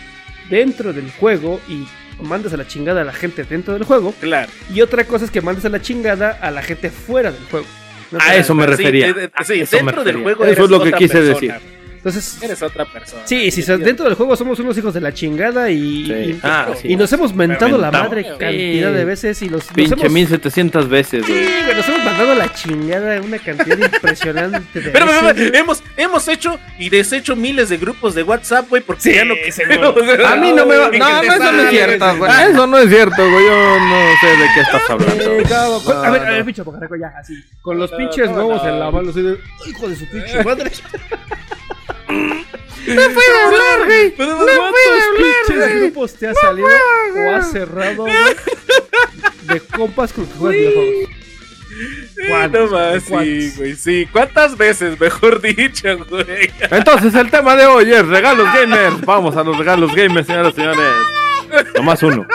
dentro 0.49 0.91
del 0.91 1.09
juego 1.11 1.61
y 1.69 1.85
mandas 2.21 2.51
a 2.51 2.57
la 2.57 2.67
chingada 2.67 3.01
a 3.01 3.05
la 3.05 3.13
gente 3.13 3.45
dentro 3.45 3.75
del 3.75 3.83
juego. 3.83 4.13
Claro. 4.19 4.51
Y 4.73 4.81
otra 4.81 5.05
cosa 5.05 5.23
es 5.23 5.31
que 5.31 5.39
mandas 5.39 5.63
a 5.63 5.69
la 5.69 5.81
chingada 5.81 6.31
a 6.31 6.51
la 6.51 6.61
gente 6.61 6.89
fuera 6.89 7.31
del 7.31 7.43
juego. 7.45 7.65
¿No? 8.17 8.23
A 8.23 8.35
eso 8.35 8.55
me 8.55 8.65
refería. 8.65 9.15
A 9.33 9.43
sí, 9.43 9.61
eso 9.61 9.77
me 9.77 9.83
dentro 9.83 10.03
del 10.03 10.15
refería. 10.15 10.23
juego 10.23 10.43
Eso 10.45 10.51
eres 10.53 10.63
es 10.65 10.69
lo 10.71 10.83
que 10.83 10.91
quise 10.93 11.13
persona. 11.19 11.33
decir. 11.33 11.74
Entonces, 12.05 12.37
Eres 12.43 12.61
otra 12.61 12.85
persona. 12.85 13.23
sí, 13.25 13.49
sí, 13.49 13.63
dentro 13.79 14.05
del 14.05 14.13
juego 14.13 14.35
somos 14.35 14.59
unos 14.59 14.77
hijos 14.77 14.93
de 14.93 15.01
la 15.01 15.11
chingada 15.11 15.71
y, 15.71 16.05
Sí. 16.05 16.11
y- 16.13 16.39
Ah, 16.43 16.67
y 16.83 16.87
sí. 16.89 16.95
nos 16.95 17.11
hemos 17.13 17.33
mentado 17.33 17.79
la 17.79 17.89
madre 17.89 18.23
cantidad 18.37 18.93
de 18.93 19.05
veces 19.05 19.41
y 19.41 19.49
los, 19.49 19.65
nos 19.65 19.73
Pinche 19.73 19.93
hemos- 20.01 20.11
1700 20.13 20.87
veces, 20.87 21.25
Sí, 21.25 21.31
güey. 21.31 21.75
nos 21.75 21.87
hemos 21.89 22.03
mandado 22.05 22.35
la 22.35 22.53
chingada 22.53 23.19
una 23.21 23.39
cantidad 23.39 23.75
impresionante 23.79 24.81
de 24.81 24.91
Pero, 24.91 25.07
pero, 25.07 25.21
veces, 25.23 25.33
pero, 25.49 25.57
hemos, 25.57 25.83
hemos 25.97 26.27
hecho 26.27 26.59
y 26.77 26.89
deshecho 26.89 27.35
miles 27.35 27.69
de 27.69 27.77
grupos 27.77 28.13
de 28.13 28.21
WhatsApp, 28.21 28.69
güey, 28.69 28.83
porque 28.83 29.01
Sí, 29.01 29.13
ya 29.15 29.25
no 29.25 29.33
queremos. 29.33 29.95
A 30.27 30.35
mí 30.35 30.51
no 30.53 30.63
me 30.67 30.77
va. 30.77 30.91
No, 30.91 31.23
no, 31.23 31.33
eso 31.33 31.51
no 31.51 31.61
es 31.63 31.69
cierto, 31.71 32.17
güey. 32.17 32.31
Eso 32.51 32.67
no 32.67 32.77
es 32.77 32.89
cierto, 32.89 33.31
güey. 33.31 33.45
Yo 33.47 33.79
no 33.79 33.95
sé 34.21 34.27
de 34.27 34.47
qué 34.53 34.61
estás 34.61 34.89
hablando. 34.91 35.23
A 35.25 35.31
ver, 35.31 35.47
a 35.51 36.05
No, 36.05 36.11
ver, 36.11 36.37
no. 36.39 36.45
pinche 36.45 36.63
ya, 36.99 37.13
así. 37.19 37.33
Con 37.63 37.79
los 37.79 37.89
No, 37.91 37.97
pinches 37.97 38.29
no, 38.29 38.37
huevos 38.37 38.61
no. 38.63 38.69
en 38.69 38.79
la 38.79 38.91
mano, 38.91 39.09
así 39.09 39.23
de. 39.23 39.37
Hijo 39.67 39.87
de 39.89 39.95
su 39.95 40.07
pinche 40.07 40.43
madre. 40.43 40.69
hablar, 42.07 43.85
güey. 43.85 44.11
Pero 44.15 44.29
No 44.31 44.37
¿cuántos 44.45 44.71
puedo 44.71 45.15
pinches 45.17 45.57
güey. 45.69 45.79
grupos 45.79 46.13
te 46.15 46.27
ha 46.27 46.33
salido 46.33 46.67
o 46.67 47.35
has 47.35 47.51
cerrado, 47.51 47.95
güey? 48.03 48.13
De 49.43 49.59
compas 49.59 50.13
con 50.13 50.25
que 50.25 50.33
juegas 50.37 50.57
videojuegos. 50.59 51.09
No 52.17 52.25
¿Cuántos, 52.29 52.71
más, 52.71 53.03
sí, 53.03 53.53
güey, 53.57 53.75
sí. 53.75 54.07
¿Cuántas 54.11 54.57
veces, 54.57 54.97
mejor 54.99 55.41
dicho, 55.55 55.97
güey? 56.09 56.49
Entonces, 56.71 57.13
el 57.15 57.29
tema 57.29 57.55
de 57.55 57.65
hoy 57.65 57.91
es 57.91 58.07
regalos 58.07 58.47
gamers. 58.53 59.01
Vamos 59.01 59.35
a 59.35 59.43
los 59.43 59.57
regalos 59.57 59.93
gamers, 59.93 60.25
señoras 60.25 60.53
y 60.53 60.55
señores. 60.55 60.79
Nomás 61.75 62.01
uno. 62.03 62.25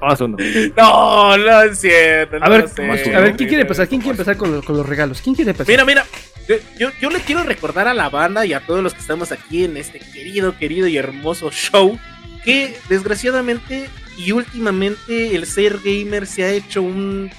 Nomás 0.00 0.20
uno. 0.22 0.36
No, 0.76 1.36
no 1.36 1.62
es 1.62 1.78
cierto. 1.78 2.36
A 2.36 2.40
no 2.40 2.50
ver, 2.50 2.60
lo 2.62 2.68
sé, 2.68 3.14
a 3.14 3.20
ver, 3.20 3.36
¿quién 3.36 3.48
quiere 3.48 3.56
no, 3.56 3.60
empezar? 3.62 3.86
¿Quién 3.88 4.00
quiere 4.00 4.12
empezar 4.12 4.36
con, 4.36 4.50
los- 4.50 4.64
con 4.64 4.76
los 4.76 4.86
regalos? 4.88 5.20
¿Quién 5.20 5.36
quiere 5.36 5.50
empezar? 5.52 5.70
Mira, 5.70 5.84
mira. 5.84 6.06
Yo, 6.48 6.56
yo, 6.78 6.90
yo 7.00 7.10
le 7.10 7.20
quiero 7.20 7.42
recordar 7.42 7.88
a 7.88 7.94
la 7.94 8.08
banda 8.10 8.44
y 8.44 8.52
a 8.52 8.60
todos 8.60 8.82
los 8.82 8.92
que 8.94 9.00
estamos 9.00 9.32
aquí 9.32 9.64
en 9.64 9.76
este 9.76 9.98
querido, 9.98 10.56
querido 10.58 10.86
y 10.88 10.96
hermoso 10.98 11.50
show 11.50 11.98
que 12.44 12.76
desgraciadamente 12.90 13.88
y 14.18 14.32
últimamente 14.32 15.34
el 15.34 15.46
ser 15.46 15.78
gamer 15.82 16.26
se 16.26 16.44
ha 16.44 16.50
hecho 16.50 16.82
un 16.82 17.30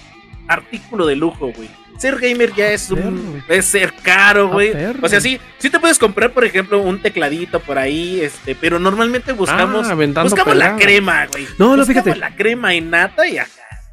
artículo 0.47 1.05
de 1.05 1.15
lujo, 1.15 1.51
güey. 1.55 1.69
Ser 1.99 2.19
gamer 2.19 2.53
ya 2.55 2.71
es 2.71 2.91
un 2.91 3.41
es 3.47 3.65
ser 3.65 3.93
caro, 3.93 4.49
güey. 4.49 4.73
O 5.01 5.07
sea, 5.07 5.21
sí, 5.21 5.39
sí 5.59 5.69
te 5.69 5.79
puedes 5.79 5.97
comprar, 5.97 6.31
por 6.33 6.43
ejemplo, 6.43 6.81
un 6.81 7.01
tecladito 7.01 7.59
por 7.61 7.77
ahí, 7.77 8.19
este, 8.21 8.53
pero 8.55 8.79
normalmente 8.79 9.31
buscamos 9.31 9.87
Ah, 9.89 9.93
buscamos 10.23 10.55
la 10.57 10.75
crema, 10.75 11.27
güey. 11.27 11.45
No, 11.57 11.69
no, 11.77 11.77
Buscamos 11.77 11.87
fíjate. 12.03 12.15
la 12.19 12.35
crema 12.35 12.73
innata 12.75 13.25
y 13.27 13.37
acá. 13.37 13.49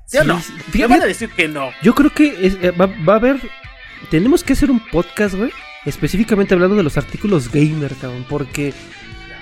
¿Sí, 0.06 0.18
o 0.18 0.24
no? 0.24 0.40
sí. 0.40 0.52
Fíjate, 0.72 0.92
van 0.94 1.02
a 1.02 1.06
decir 1.06 1.28
que 1.30 1.46
no. 1.46 1.70
Yo 1.82 1.94
creo 1.94 2.10
que 2.10 2.36
es- 2.46 2.56
eh, 2.60 2.70
va, 2.72 2.86
va 2.86 3.12
a 3.12 3.16
haber. 3.16 3.36
Tenemos 4.12 4.44
que 4.44 4.52
hacer 4.52 4.70
un 4.70 4.78
podcast, 4.90 5.34
güey. 5.34 5.50
Específicamente 5.86 6.52
hablando 6.52 6.76
de 6.76 6.82
los 6.82 6.98
artículos 6.98 7.50
gamer, 7.50 7.94
cabrón. 7.98 8.26
Porque. 8.28 8.74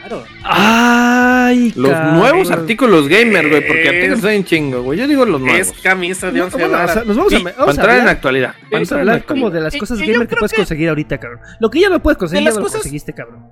Claro. 0.06 0.24
¡Ay! 0.44 1.72
Los 1.74 1.90
cabrón! 1.90 2.14
nuevos 2.18 2.50
artículos 2.52 3.08
gamer, 3.08 3.48
güey. 3.48 3.66
Porque 3.66 3.82
Es- 3.82 3.88
artículos 3.88 4.24
hay 4.24 4.38
un 4.38 4.44
chingo, 4.44 4.82
güey. 4.82 4.98
Yo 5.00 5.08
digo 5.08 5.24
los 5.24 5.40
nuevos. 5.40 5.58
Es 5.60 5.72
camisa 5.82 6.30
de 6.30 6.38
No, 6.38 6.44
11 6.44 6.56
bueno, 6.56 6.68
o 6.68 6.76
sea, 6.76 6.86
varas. 6.86 7.06
nos 7.06 7.16
vamos 7.16 7.32
a, 7.32 7.36
Sí, 7.36 7.42
vamos 7.42 7.56
Para 7.56 7.66
a 7.68 7.70
entrar 7.72 7.90
en 7.90 7.98
hablar, 8.00 8.14
actualidad. 8.14 8.48
Para 8.52 8.68
vamos 8.70 8.92
a 8.92 8.94
en 8.94 9.00
hablar 9.00 9.24
como 9.24 9.46
actualidad. 9.46 9.52
de 9.58 9.64
las 9.64 9.74
Y- 9.74 9.78
cosas 9.80 9.98
yo 9.98 10.06
gamer 10.12 10.28
que 10.28 10.36
puedes 10.36 10.52
que- 10.52 10.56
conseguir 10.58 10.88
ahorita, 10.88 11.18
cabrón. 11.18 11.40
Lo 11.58 11.68
que 11.70 11.80
ya 11.80 11.88
no 11.88 12.00
puedes 12.00 12.16
conseguir, 12.16 12.44
De 12.46 12.54
ya 12.54 12.60
lo 12.60 12.66
conseguiste, 12.66 13.12
cabrón. 13.12 13.48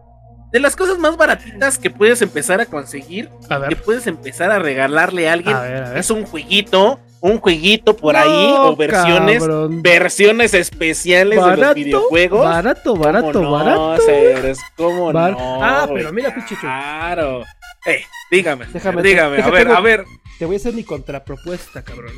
De 0.52 0.60
las 0.60 0.76
cosas 0.76 0.98
más 0.98 1.16
baratitas 1.16 1.76
que 1.78 1.90
puedes 1.90 2.22
empezar 2.22 2.60
a 2.60 2.66
conseguir, 2.66 3.28
A 3.50 3.68
que 3.68 3.76
puedes 3.76 4.06
empezar 4.06 4.50
a 4.52 4.58
regalarle 4.60 5.28
a 5.28 5.32
alguien, 5.34 5.54
A 5.56 5.60
ver, 5.62 5.82
a 5.82 5.88
ver. 5.90 5.98
es 5.98 6.10
un 6.10 6.24
jueguito, 6.24 7.00
un 7.20 7.38
jueguito 7.38 7.96
por 7.96 8.16
ahí, 8.16 8.28
No, 8.28 8.68
o 8.70 8.76
versiones, 8.76 9.38
cabrón. 9.40 9.82
versiones 9.82 10.54
especiales 10.54 11.42
de 11.44 11.56
los 11.56 11.74
videojuegos. 11.74 12.44
barato, 12.44 12.90
¿Cómo 12.92 13.02
barato, 13.04 13.42
no, 13.42 13.50
barato. 13.52 13.98
Ceres? 14.06 14.58
¿Cómo 14.76 15.12
Bar- 15.12 15.32
no? 15.32 15.64
Ah, 15.64 15.88
pero 15.92 16.12
mira, 16.12 16.34
pinche. 16.34 16.54
Claro. 16.60 17.44
Eh, 17.86 18.02
dígame, 18.30 18.66
Déjame- 18.66 19.02
dígame, 19.02 19.42
a 19.42 19.50
ver, 19.50 19.64
tengo- 19.64 19.76
a 19.76 19.80
ver, 19.80 20.04
Te 20.38 20.44
voy 20.44 20.54
a 20.56 20.58
hacer 20.58 20.72
mi 20.74 20.84
contrapropuesta, 20.84 21.82
cabrón. 21.82 22.12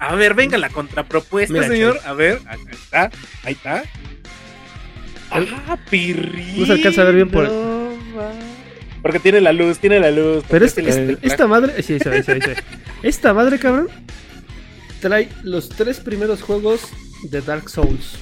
a 0.00 0.14
ver, 0.14 0.34
venga 0.34 0.56
la 0.58 0.68
contrapropuesta, 0.68 1.52
Mira, 1.52 1.66
señor. 1.68 1.98
A 2.06 2.12
ver, 2.12 2.40
ahí 2.46 2.58
está, 2.70 3.10
ahí 3.44 3.52
está. 3.54 3.82
Ah, 5.30 5.76
pirri. 5.90 6.54
No 6.56 6.66
se 6.66 6.72
alcanza 6.72 7.02
a 7.02 7.04
ver 7.06 7.14
bien 7.16 7.30
por 7.30 7.44
el- 7.44 7.50
Porque 9.02 9.18
tiene 9.20 9.40
la 9.40 9.52
luz, 9.52 9.78
tiene 9.78 10.00
la 10.00 10.10
luz. 10.10 10.44
Pero 10.48 10.66
porque 10.66 10.66
es- 10.66 10.78
el- 10.78 10.88
es- 10.88 10.96
el- 10.96 11.18
esta 11.22 11.46
madre. 11.46 11.82
Sí, 11.82 11.98
se 11.98 12.08
ve, 12.08 12.22
se 12.22 12.34
ve, 12.34 12.40
se 12.40 12.48
ve. 12.48 12.56
Esta 13.02 13.32
madre, 13.34 13.58
cabrón. 13.58 13.88
Trae 15.00 15.28
los 15.42 15.68
tres 15.68 16.00
primeros 16.00 16.42
juegos 16.42 16.80
de 17.22 17.40
Dark 17.40 17.68
Souls. 17.70 18.18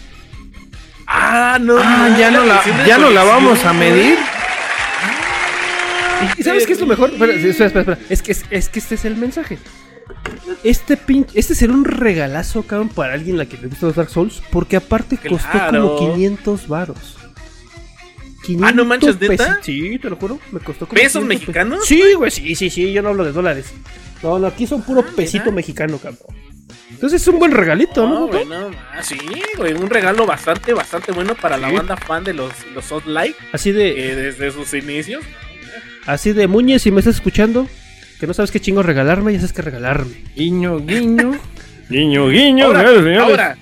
Ah, 1.07 1.59
no. 1.61 1.77
Ah, 1.79 2.15
ya 2.19 2.31
no 2.31 2.45
la, 2.45 2.63
ya 2.87 2.99
no 2.99 3.11
la 3.11 3.25
vamos 3.25 3.65
a 3.65 3.73
medir. 3.73 4.19
¿Y 6.39 6.43
sabes 6.43 6.67
qué 6.67 6.73
es 6.73 6.81
lo 6.81 6.87
mejor? 6.87 7.11
Espera, 7.11 7.33
espera, 7.33 7.51
espera, 7.67 7.81
espera. 7.81 7.99
Es, 8.09 8.23
que, 8.23 8.33
es, 8.33 8.45
es 8.51 8.69
que 8.69 8.79
este 8.79 8.95
es 8.97 9.05
el 9.05 9.17
mensaje. 9.17 9.59
Este 10.65 10.97
pin, 10.97 11.27
este 11.35 11.55
será 11.55 11.73
un 11.73 11.85
regalazo, 11.85 12.63
cabrón, 12.63 12.89
para 12.89 13.15
alguien 13.15 13.37
a 13.37 13.39
la 13.41 13.47
que 13.47 13.57
le 13.57 13.69
gusta 13.69 13.87
los 13.87 13.97
Dark 13.97 14.11
Souls. 14.11 14.43
Porque 14.51 14.77
aparte 14.77 15.17
costó 15.19 15.51
Claro. 15.51 15.97
como 15.97 16.13
500 16.15 16.69
varos. 16.69 17.17
500 18.45 18.69
Ah, 18.69 18.73
¿no 18.75 18.85
manches, 18.85 19.21
neta? 19.21 19.61
Sí, 19.63 19.99
te 19.99 20.09
lo 20.11 20.17
juro. 20.17 20.39
Me 20.53 20.61
costó 20.61 20.87
como 20.87 21.01
¿Pesos 21.01 21.23
500 21.23 21.29
mexicanos? 21.29 21.87
Sí, 21.87 22.03
güey, 22.17 22.31
sí, 22.31 22.55
sí, 22.55 22.71
sí. 22.71 22.93
Yo 22.93 23.03
no 23.03 23.09
hablo 23.11 23.25
de 23.25 23.33
dólares. 23.33 23.67
No, 24.23 24.39
no, 24.39 24.47
aquí 24.47 24.67
son 24.67 24.83
puro 24.83 25.05
Ah, 25.07 25.13
pesito 25.15 25.53
mexicano, 25.53 25.99
cabrón. 25.99 26.19
Entonces 26.91 27.23
es 27.23 27.29
un 27.29 27.39
buen 27.39 27.53
regalito, 27.53 28.07
¿no? 28.07 28.15
No, 28.15 28.21
Coco? 28.27 28.33
güey, 28.33 28.45
no, 28.47 28.71
ma, 28.71 29.03
sí, 29.03 29.19
güey, 29.57 29.75
un 29.75 29.89
regalo 29.91 30.27
bastante, 30.27 30.73
bastante 30.73 31.13
bueno 31.13 31.35
para 31.35 31.57
la 31.57 31.71
banda 31.71 31.97
fan 31.97 32.25
de 32.25 32.33
los, 32.35 32.53
los 32.75 32.85
Soft 32.85 33.07
Light, 33.07 33.37
Así 33.53 33.73
de, 33.73 34.11
eh, 34.11 34.15
desde 34.17 34.51
sus 34.51 34.73
inicios. 34.75 35.25
así 36.07 36.33
de 36.33 36.47
Muñez, 36.47 36.83
si 36.83 36.91
me 36.91 37.01
estás 37.01 37.17
escuchando, 37.17 37.69
que 38.21 38.27
no 38.27 38.35
sabes 38.35 38.51
qué 38.51 38.61
chingo 38.61 38.83
regalarme, 38.83 39.33
ya 39.33 39.41
sabes 39.41 39.53
qué 39.53 39.63
regalarme. 39.63 40.13
Guiño, 40.35 40.79
guiño. 40.81 41.33
guiño, 41.89 42.29
guiño, 42.29 42.67
Ahora, 42.67 42.81
señores, 42.81 43.05
señores. 43.05 43.23
ahora, 43.31 43.59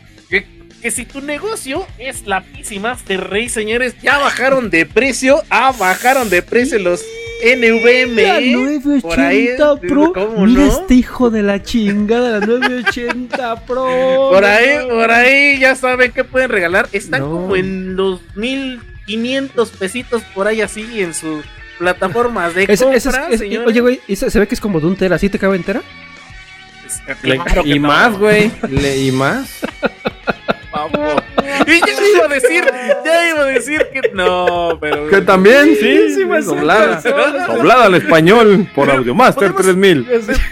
que, 0.84 0.90
que 0.90 0.90
si 0.90 1.04
tu 1.06 1.20
negocio 1.20 1.86
es 1.98 2.26
la 2.26 2.42
PC 2.42 2.78
Master 2.80 3.30
Race, 3.30 3.48
señores, 3.48 3.94
ya 4.02 4.18
bajaron 4.18 4.70
de 4.70 4.86
precio, 4.86 5.42
ah, 5.50 5.72
bajaron 5.78 6.28
de 6.30 6.42
precio 6.42 6.78
los 6.78 7.02
NVMe. 7.44 8.22
La 8.22 9.00
por 9.00 9.18
ahí, 9.20 9.48
980 9.58 9.80
Pro. 9.80 10.12
¿cómo 10.12 10.46
Mira 10.46 10.62
no? 10.66 10.72
este 10.72 10.94
hijo 10.94 11.30
de 11.30 11.42
la 11.42 11.62
chingada, 11.62 12.38
la 12.38 12.46
980 12.46 13.66
Pro. 13.66 13.84
Por 14.30 14.44
ahí, 14.44 14.86
por 14.88 15.10
ahí, 15.10 15.58
ya 15.58 15.74
saben 15.74 16.12
qué 16.12 16.22
pueden 16.24 16.50
regalar. 16.50 16.88
Están 16.92 17.20
No. 17.22 17.30
como 17.30 17.56
en 17.56 17.96
los 17.96 18.20
1500 18.36 19.70
pesitos 19.70 20.22
por 20.34 20.46
ahí 20.46 20.60
así 20.60 21.00
en 21.00 21.12
sus 21.14 21.44
plataformas 21.78 22.54
de 22.54 22.66
compra, 22.68 22.96
es- 22.96 23.04
es- 23.06 23.38
señores. 23.40 23.66
oye, 23.68 23.80
güey, 23.80 24.00
se 24.14 24.38
ve 24.38 24.46
que 24.46 24.54
es 24.54 24.60
como 24.60 24.80
de 24.80 24.86
un 24.86 24.96
tera, 24.96 25.18
¿sí 25.18 25.28
te 25.28 25.38
cabe 25.38 25.56
entera? 25.56 25.82
Le- 27.22 27.36
Claro 27.36 27.62
que 27.64 27.68
y 27.70 27.80
más, 27.80 28.16
güey. 28.16 28.50
Le- 28.70 28.98
y 28.98 29.10
más. 29.12 29.48
Y 29.82 30.13
ya 30.74 32.06
iba 32.14 32.24
a 32.24 32.28
decir, 32.28 32.64
ya 33.04 33.30
iba 33.30 33.40
a 33.40 33.44
decir 33.46 33.86
que 33.92 34.10
no, 34.14 34.78
pero. 34.80 35.08
Que 35.08 35.20
también, 35.20 35.74
sí, 35.76 36.14
Sí, 36.14 36.22
hace 36.30 36.42
doblada. 36.46 37.00
Doblada 37.46 37.84
al 37.86 37.94
español 37.94 38.66
por 38.74 38.86
Pero 38.86 38.98
Audiomaster 38.98 39.52
podemos- 39.52 39.62
3000. 39.62 40.06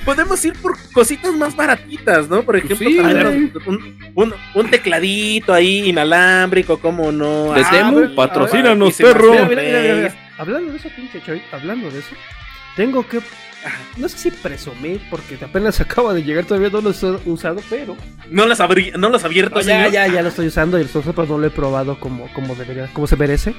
Podemos 0.04 0.44
ir 0.44 0.52
por 0.60 0.76
cositas 0.92 1.32
más 1.34 1.54
baratitas, 1.56 2.28
¿no? 2.28 2.42
Por 2.42 2.56
ejemplo, 2.56 2.88
Sí, 2.88 2.98
un, 2.98 3.52
un- 4.14 4.34
un 4.54 4.70
tecladito 4.70 5.52
ahí 5.52 5.88
inalámbrico, 5.88 6.78
¿cómo 6.78 7.10
no? 7.12 7.52
De 7.54 7.62
Ah, 7.62 7.70
Temu, 7.70 7.92
güey, 7.98 8.14
patrocínanos, 8.14 8.98
me 9.00 9.06
perro. 9.06 9.32
hace 9.32 9.46
Mira, 9.46 9.62
mira, 9.62 9.62
mira, 9.62 9.94
mira. 9.94 10.08
Race. 10.08 10.18
Hablando 10.38 10.72
de 10.72 10.78
eso, 10.78 10.88
pinche 10.96 11.22
Choy, 11.24 11.42
hablando 11.52 11.90
de 11.90 11.98
eso, 11.98 12.14
tengo 12.76 13.06
que. 13.06 13.20
No 13.96 14.08
sé 14.08 14.18
si 14.18 14.30
presumir, 14.30 15.00
porque 15.10 15.38
apenas 15.42 15.80
acaba 15.80 16.14
de 16.14 16.22
llegar, 16.24 16.44
todavía 16.44 16.70
no 16.70 16.80
lo 16.80 16.90
he 16.90 17.28
usado, 17.30 17.60
pero. 17.70 17.96
No 18.30 18.46
las 18.46 18.60
abrí, 18.60 18.92
no 18.98 19.08
las 19.10 19.24
abierto, 19.24 19.60
ya, 19.60 19.88
ya, 19.88 20.06
ya 20.08 20.22
lo 20.22 20.28
estoy 20.28 20.46
usando 20.46 20.78
y 20.78 20.82
el 20.82 20.88
software 20.88 21.14
pues, 21.14 21.28
no 21.28 21.38
lo 21.38 21.46
he 21.46 21.50
probado 21.50 22.00
como, 22.00 22.32
como 22.32 22.54
debería, 22.54 22.88
como 22.92 23.06
se 23.06 23.16
merece. 23.16 23.54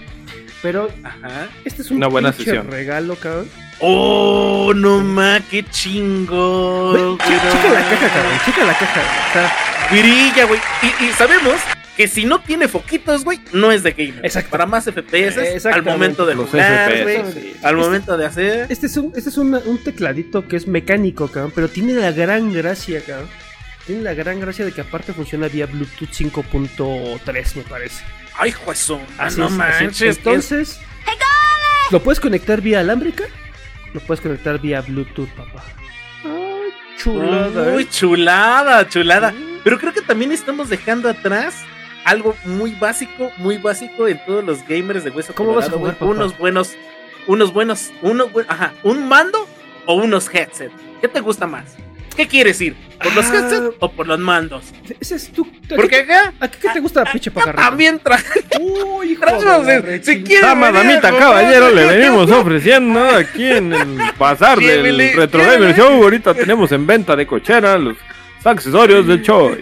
Pero 0.61 0.89
Ajá. 1.03 1.49
este 1.65 1.81
es 1.81 1.91
un 1.91 1.97
Una 1.97 2.07
buena 2.07 2.31
sesión. 2.31 2.71
regalo, 2.71 3.15
cabrón. 3.17 3.49
Oh, 3.79 4.71
no 4.73 4.99
ma, 5.01 5.39
qué 5.51 5.63
chingo. 5.63 6.93
Ve, 6.93 7.23
chica, 7.25 7.51
chica 7.51 7.69
la 7.73 7.89
caja, 7.89 8.09
cabrón, 8.13 8.39
chica 8.45 8.63
la 8.65 8.73
caja. 8.77 9.01
O 9.29 9.33
sea, 9.33 9.53
Brilla, 9.91 10.45
güey. 10.45 10.59
Y, 10.81 11.05
y 11.05 11.11
sabemos 11.13 11.55
que 11.97 12.07
si 12.07 12.25
no 12.25 12.39
tiene 12.41 12.67
foquitos, 12.67 13.23
güey, 13.23 13.39
no 13.51 13.71
es 13.71 13.83
de 13.83 13.91
gamer. 13.91 14.25
Exacto. 14.25 14.49
Para 14.51 14.65
más 14.65 14.85
FPS, 14.85 15.65
al 15.67 15.83
momento 15.83 16.25
de 16.25 16.35
Los 16.35 16.49
jugar, 16.49 16.91
FPS, 16.91 17.03
güey. 17.03 17.33
sí. 17.33 17.55
Al 17.61 17.77
momento 17.77 18.17
de 18.17 18.25
hacer. 18.25 18.67
este 18.69 18.87
es, 18.87 18.97
un, 18.97 19.13
este 19.15 19.29
es 19.29 19.37
una- 19.37 19.59
un 19.59 19.77
tecladito 19.83 20.47
que 20.47 20.55
es 20.55 20.67
mecánico, 20.67 21.27
cabrón, 21.27 21.51
pero 21.53 21.67
tiene 21.69 21.93
la 21.93 22.11
gran 22.11 22.51
gracia, 22.51 23.01
cabrón. 23.05 23.27
Tiene 23.85 24.01
la 24.01 24.13
gran 24.13 24.39
gracia 24.39 24.63
de 24.65 24.71
que 24.71 24.81
aparte 24.81 25.13
funciona 25.13 25.47
vía 25.49 25.65
Bluetooth 25.65 26.09
5.3, 26.09 27.55
me 27.57 27.63
parece. 27.63 28.03
Ay, 28.37 28.51
juezo. 28.51 28.99
Así 29.17 29.39
no 29.39 29.47
es, 29.47 29.51
así 29.53 29.61
es. 29.73 29.81
manches. 29.81 30.17
Entonces, 30.17 30.79
lo 31.91 32.01
puedes 32.01 32.19
conectar 32.19 32.61
vía 32.61 32.79
alámbrica, 32.79 33.25
lo 33.93 33.99
puedes 33.99 34.21
conectar 34.21 34.59
vía 34.59 34.81
Bluetooth, 34.81 35.29
papá. 35.31 35.63
Ay, 36.23 36.71
chulada. 36.97 37.71
Muy 37.73 37.83
¿eh? 37.83 37.87
chulada, 37.91 38.87
chulada. 38.89 39.33
Pero 39.63 39.77
creo 39.79 39.93
que 39.93 40.01
también 40.01 40.31
estamos 40.31 40.69
dejando 40.69 41.09
atrás 41.09 41.53
algo 42.05 42.35
muy 42.45 42.71
básico, 42.71 43.31
muy 43.37 43.57
básico 43.57 44.07
en 44.07 44.19
todos 44.25 44.43
los 44.43 44.67
gamers 44.67 45.03
de 45.03 45.09
hueso 45.11 45.33
¿Cómo 45.35 45.53
vas 45.53 45.67
a 45.69 45.71
jugar? 45.71 45.95
Unos 46.01 46.37
buenos, 46.37 46.75
unos 47.27 47.53
buenos, 47.53 47.91
unos 48.01 48.31
buen- 48.31 48.45
ajá, 48.49 48.73
un 48.83 49.07
mando 49.07 49.47
o 49.85 49.95
unos 49.95 50.33
headset. 50.33 50.71
¿Qué 51.01 51.07
te 51.07 51.19
gusta 51.19 51.47
más? 51.47 51.75
¿Qué 52.15 52.27
quieres 52.27 52.61
ir? 52.61 52.75
¿Por 53.01 53.13
los 53.15 53.25
Ah. 53.25 53.35
headsets 53.35 53.75
o 53.79 53.91
por 53.91 54.05
los 54.07 54.19
mandos? 54.19 54.65
Ese 54.99 55.15
es 55.15 55.31
tu. 55.31 55.47
Porque 55.75 55.95
acá 56.01 56.31
¿A 56.39 56.47
qué 56.47 56.69
te 56.71 56.79
gusta 56.79 57.03
la 57.03 57.11
pinche 57.11 57.31
pajarraca? 57.31 57.69
también 57.69 57.97
traje. 57.99 58.41
Uy, 58.61 59.13
hijo 59.13 59.21
traemos, 59.21 59.65
de 59.65 59.73
la 59.73 59.81
re 59.81 60.03
si 60.03 60.21
quieres 60.23 60.45
Dama, 60.45 60.67
venir 60.69 60.79
a 60.79 60.83
damita, 60.83 61.07
jugar, 61.09 61.23
caballero, 61.23 61.71
le 61.71 61.85
venimos 61.97 62.29
ofreciendo 62.29 62.99
aquí 63.09 63.45
en 63.47 63.73
el 63.73 63.97
Llévele, 64.59 65.05
del 65.07 65.15
Retro. 65.17 65.41
Gamer 65.43 65.75
Show. 65.75 66.03
Ahorita 66.03 66.33
tenemos 66.35 66.71
en 66.71 66.85
venta 66.85 67.15
de 67.15 67.25
cochera 67.25 67.77
los 67.79 67.97
accesorios 68.43 69.07
del 69.07 69.21
show. 69.23 69.55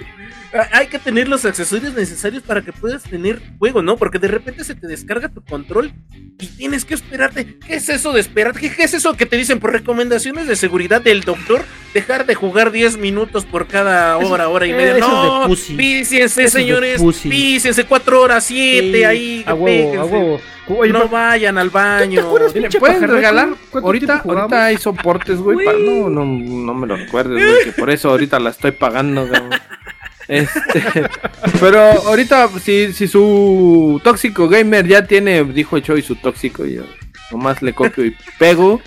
Ah, 0.54 0.68
Hay 0.74 0.88
que 0.88 1.00
tener 1.00 1.28
los 1.30 1.46
accesorios 1.46 1.94
necesarios 1.94 2.44
para 2.44 2.62
que 2.62 2.74
puedas 2.74 3.04
tener 3.04 3.42
juego, 3.58 3.82
¿no? 3.82 3.96
Porque 3.98 4.20
de 4.20 4.28
repente 4.28 4.64
se 4.64 4.76
te 4.76 4.86
descarga 4.88 5.30
tu 5.30 5.42
control 5.42 5.94
y 6.40 6.48
tienes 6.48 6.84
que 6.86 6.94
esperarte. 6.94 7.58
¿Qué 7.66 7.76
es 7.76 7.88
eso 7.90 8.12
de 8.12 8.20
esperar? 8.22 8.54
¿Qué, 8.58 8.72
qué 8.74 8.84
es 8.84 8.94
eso 8.94 9.16
que 9.16 9.26
te 9.26 9.38
dicen 9.38 9.60
por 9.60 9.72
recomendaciones 9.72 10.48
de 10.48 10.56
seguridad 10.56 11.02
del 11.02 11.22
doctor? 11.22 11.62
Dejar 11.94 12.26
de 12.26 12.36
jugar 12.36 12.72
10 12.72 12.98
minutos 12.98 13.46
por 13.46 13.68
cada 13.68 14.20
Eso- 14.20 14.30
hora, 14.32 14.48
hora 14.50 14.66
y 14.66 14.72
eh, 14.72 14.76
media. 14.76 14.98
eso 14.98 15.06
es 15.06 15.12
de 15.24 15.28
No, 15.28 15.48
pussy. 15.48 15.74
píciense, 15.76 16.24
Eso 16.26 16.42
es 16.42 16.54
de 16.54 16.60
señores. 16.62 17.02
pussy. 17.02 17.30
Píciense 17.30 17.86
4 17.86 18.22
horas, 18.22 18.44
7 18.44 18.92
Sí, 18.98 19.04
ahí. 19.04 19.44
A 19.46 19.54
huevo, 19.54 19.64
a 19.64 19.66
péguense. 19.92 20.16
huevo. 20.16 20.42
Oye, 20.68 20.94
no 20.94 21.10
vayan 21.10 21.58
al 21.58 21.70
baño. 21.70 22.22
¿Te 22.22 22.28
acuerdas, 22.28 22.54
Mire, 22.54 22.62
pinche 22.68 22.80
pueden 22.80 22.96
pajarraco? 22.98 23.16
regalar. 23.18 23.50
¿Cuánto 23.72 23.88
Ahorita, 23.88 24.22
ahorita 24.26 24.66
hay 24.66 24.78
soportes, 24.78 25.38
güey. 25.40 25.68
No, 25.68 26.10
no, 26.10 26.24
no 26.26 26.74
me 26.74 26.88
lo 26.88 26.96
recuerdes, 26.96 27.34
güey. 27.46 27.64
Que 27.66 27.72
por 27.74 27.90
eso 27.90 28.10
ahorita 28.10 28.40
la 28.40 28.52
estoy 28.52 28.72
pagando, 28.72 29.28
cabrón. 29.30 29.50
Este, 30.28 31.10
pero 31.60 31.80
ahorita, 31.80 32.50
si, 32.60 32.94
si 32.94 33.08
su 33.08 34.00
tóxico 34.04 34.48
gamer 34.48 34.88
ya 34.88 35.06
tiene, 35.06 35.44
dijo 35.44 35.80
Choi, 35.80 36.02
su 36.02 36.16
tóxico, 36.16 36.66
y 36.66 36.76
yo 36.76 36.84
nomás 37.32 37.62
le 37.62 37.74
copio 37.74 38.06
y 38.06 38.16
pego. 38.38 38.82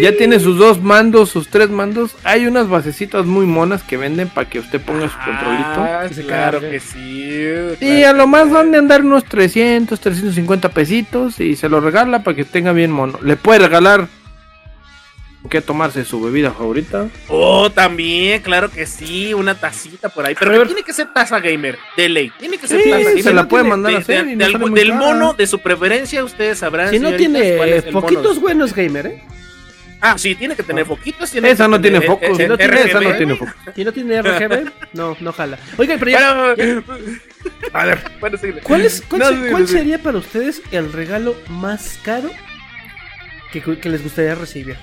Ya 0.00 0.16
tiene 0.16 0.38
sus 0.38 0.58
dos 0.58 0.80
mandos, 0.82 1.30
sus 1.30 1.48
tres 1.48 1.70
mandos. 1.70 2.14
Hay 2.22 2.46
unas 2.46 2.68
basecitas 2.68 3.26
muy 3.26 3.46
monas 3.46 3.82
que 3.82 3.96
venden 3.96 4.28
para 4.28 4.48
que 4.48 4.60
usted 4.60 4.80
ponga 4.80 5.08
su 5.08 5.16
controlito. 5.16 5.80
Ah, 5.80 6.06
claro 6.26 6.60
que 6.60 6.78
sí. 6.78 7.34
Y 7.80 8.04
a 8.04 8.12
lo 8.12 8.26
más 8.26 8.50
van 8.50 8.70
de 8.70 8.78
andar 8.78 9.02
unos 9.02 9.24
300, 9.24 9.98
350 9.98 10.68
pesitos 10.68 11.40
y 11.40 11.56
se 11.56 11.68
lo 11.68 11.80
regala 11.80 12.22
para 12.22 12.36
que 12.36 12.44
tenga 12.44 12.72
bien 12.72 12.92
mono. 12.92 13.18
Le 13.22 13.36
puede 13.36 13.60
regalar 13.60 14.06
que 15.48 15.60
tomarse 15.60 16.04
su 16.04 16.20
bebida 16.20 16.50
favorita. 16.52 17.08
Oh, 17.28 17.70
también, 17.70 18.40
claro 18.42 18.70
que 18.70 18.86
sí, 18.86 19.32
una 19.34 19.54
tacita 19.54 20.08
por 20.08 20.26
ahí. 20.26 20.34
Pero 20.38 20.66
tiene 20.66 20.82
que 20.82 20.92
ser 20.92 21.12
taza 21.12 21.40
gamer, 21.40 21.78
de 21.96 22.08
ley. 22.08 22.32
Tiene 22.38 22.58
que 22.58 22.66
ser 22.68 22.82
Sí, 22.82 22.90
taza 22.90 23.02
se 23.04 23.16
gamer. 23.16 23.34
la 23.34 23.42
No 23.42 23.48
puede 23.48 23.62
tiene- 23.64 23.70
mandar 23.76 23.94
a 23.94 23.98
hacer 23.98 24.24
de- 24.26 24.36
no 24.36 24.44
algún- 24.44 24.74
del 24.74 24.88
cara. 24.90 25.00
mono 25.00 25.34
de 25.34 25.46
su 25.46 25.58
preferencia, 25.60 26.22
ustedes 26.24 26.58
sabrán. 26.58 26.90
Si 26.90 26.98
no 26.98 27.12
tiene 27.14 27.56
cuál 27.56 27.68
es 27.70 27.84
el 27.86 27.92
mono 27.92 28.06
foquitos 28.06 28.34
de- 28.36 28.40
buenos, 28.40 28.74
gamer, 28.74 29.06
¿eh? 29.06 29.22
Ah, 30.00 30.16
sí, 30.16 30.36
tiene 30.36 30.54
que 30.54 30.62
tener 30.62 30.86
foquitos. 30.86 31.28
tiene 31.28 31.50
Esa 31.50 31.64
que 31.64 31.70
no 31.70 31.80
tiene 31.80 31.98
tener, 31.98 32.08
foco. 32.08 32.24
eh, 32.24 32.32
Si 32.36 32.42
eh, 32.42 32.48
no 32.48 32.56
tiene, 32.56 32.80
esa 32.82 33.00
no 33.00 33.16
tiene 33.16 33.34
foco. 33.34 33.52
Si 33.74 33.84
no 33.84 33.92
tiene 33.92 34.22
RGB, 34.22 34.70
no, 34.92 35.16
no 35.18 35.32
jala. 35.32 35.58
Oigan, 35.76 35.98
pero 35.98 36.10
ya. 36.12 36.54
Bueno, 36.54 36.84
A 37.72 37.84
ver, 37.84 37.98
bueno. 38.20 38.38
¿Cuál, 38.62 38.82
es, 38.82 39.02
cuál, 39.08 39.20
No, 39.22 39.28
se- 39.28 39.34
sí, 39.34 39.50
cuál 39.50 39.66
sí. 39.66 39.72
sería 39.72 39.98
para 40.00 40.18
ustedes 40.18 40.62
el 40.70 40.92
regalo 40.92 41.34
más 41.48 41.98
caro 42.04 42.30
que, 43.52 43.60
que 43.60 43.88
les 43.88 44.02
gustaría 44.04 44.36
recibir? 44.36 44.76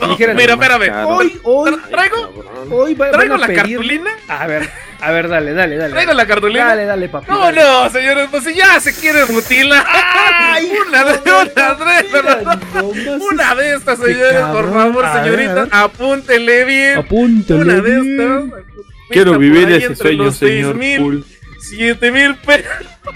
Dijeran- 0.00 0.36
mira, 0.36 0.52
espérame. 0.54 1.06
Hoy, 1.06 1.40
hoy, 1.42 1.76
Traigo, 1.90 2.32
hoy 2.70 2.94
va- 2.94 3.06
van 3.06 3.12
traigo 3.14 3.34
a 3.34 3.38
la 3.38 3.46
pedir- 3.46 3.56
cartulina. 3.76 4.10
A 4.28 4.46
ver, 4.46 4.68
a 5.00 5.10
ver, 5.10 5.28
dale, 5.28 5.52
dale, 5.54 5.76
dale. 5.76 5.92
Traigo 5.92 6.12
la 6.12 6.26
cartulina. 6.26 6.66
Dale, 6.66 6.84
dale, 6.84 7.08
papi. 7.08 7.30
No, 7.30 7.38
dale. 7.40 7.60
no, 7.62 7.90
señores, 7.90 8.28
pues 8.30 8.44
si 8.44 8.54
ya 8.54 8.78
se 8.80 8.94
quiere 8.94 9.26
mutilar. 9.26 9.84
Ay, 9.88 10.70
una 10.88 11.04
de 11.04 11.10
una 11.12 11.74
de 11.74 13.20
una, 13.32 13.54
de 13.54 13.74
estas, 13.74 13.98
señores, 13.98 14.40
por 14.52 14.72
favor, 14.72 15.04
señorita, 15.12 15.68
apúntele 15.70 16.64
bien. 16.64 16.98
Apúntale. 16.98 17.60
Una 17.60 17.74
de 17.74 17.80
bien. 18.00 18.20
estas. 18.20 18.64
quiero 19.10 19.38
vivir 19.38 19.70
ese 19.72 19.94
sueño, 19.96 20.30
señor 20.32 20.74
6,000, 20.74 21.00
Pool. 21.00 21.24
7 21.60 22.10
mil 22.12 22.34
pesos. 22.36 22.70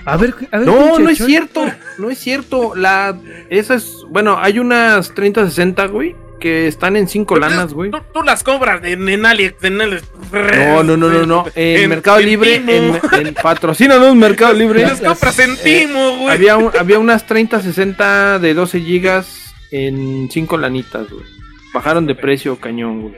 A 0.05 0.16
ver, 0.16 0.35
a 0.51 0.59
ver. 0.59 0.66
No, 0.66 0.99
no 0.99 1.09
es 1.11 1.18
cierto, 1.24 1.64
no 1.99 2.11
es 2.11 2.18
cierto. 2.18 2.74
La, 2.74 3.16
esas, 3.51 3.87
bueno, 4.09 4.39
hay 4.41 4.59
unas 4.59 5.14
3060, 5.14 5.87
güey, 5.87 6.16
que 6.43 6.66
están 6.68 6.97
en 6.97 7.09
5 7.09 7.36
lanas, 7.36 7.72
güey. 7.72 7.90
Tú, 7.90 7.99
tú 8.12 8.22
las 8.22 8.43
cobras 8.43 8.82
en, 8.84 9.09
en 9.09 9.24
Alex, 9.24 9.62
en 9.64 9.80
Alex. 9.80 10.03
No, 10.32 10.82
no, 10.82 10.97
no, 10.97 11.09
no, 11.09 11.24
no. 11.26 11.45
En, 11.55 11.88
Mercado 11.88 12.18
Libre, 12.20 12.59
Timo. 12.59 12.99
en, 13.12 13.26
en 13.28 13.34
patrocínanos 13.34 14.14
Mercado 14.16 14.53
Libre. 14.53 14.82
Las 14.82 15.01
compras 15.01 15.38
en 15.38 15.57
Timo, 15.57 16.16
güey. 16.18 16.28
Había, 16.34 16.57
un- 16.57 16.72
había 16.78 16.99
unas 16.99 17.26
3060 17.26 18.38
de 18.40 18.55
12 18.55 18.80
gigas 18.80 19.55
en 19.70 20.28
5 20.30 20.59
lanitas, 20.59 21.09
güey. 21.11 21.24
Bajaron 21.72 22.07
de 22.07 22.14
precio 22.14 22.57
cañón, 22.57 23.03
güey. 23.03 23.14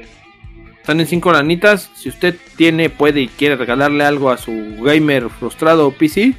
Están 0.81 1.01
en 1.01 1.07
5 1.07 1.33
lanitas. 1.33 1.91
Si 1.97 2.09
usted 2.11 2.37
tiene, 2.57 2.91
puede 2.91 3.23
y 3.23 3.29
quiere 3.29 3.57
regalarle 3.57 4.05
algo 4.05 4.31
a 4.31 4.37
su 4.37 4.53
gamer 4.83 5.29
frustrado 5.31 5.91
PC 5.93 6.35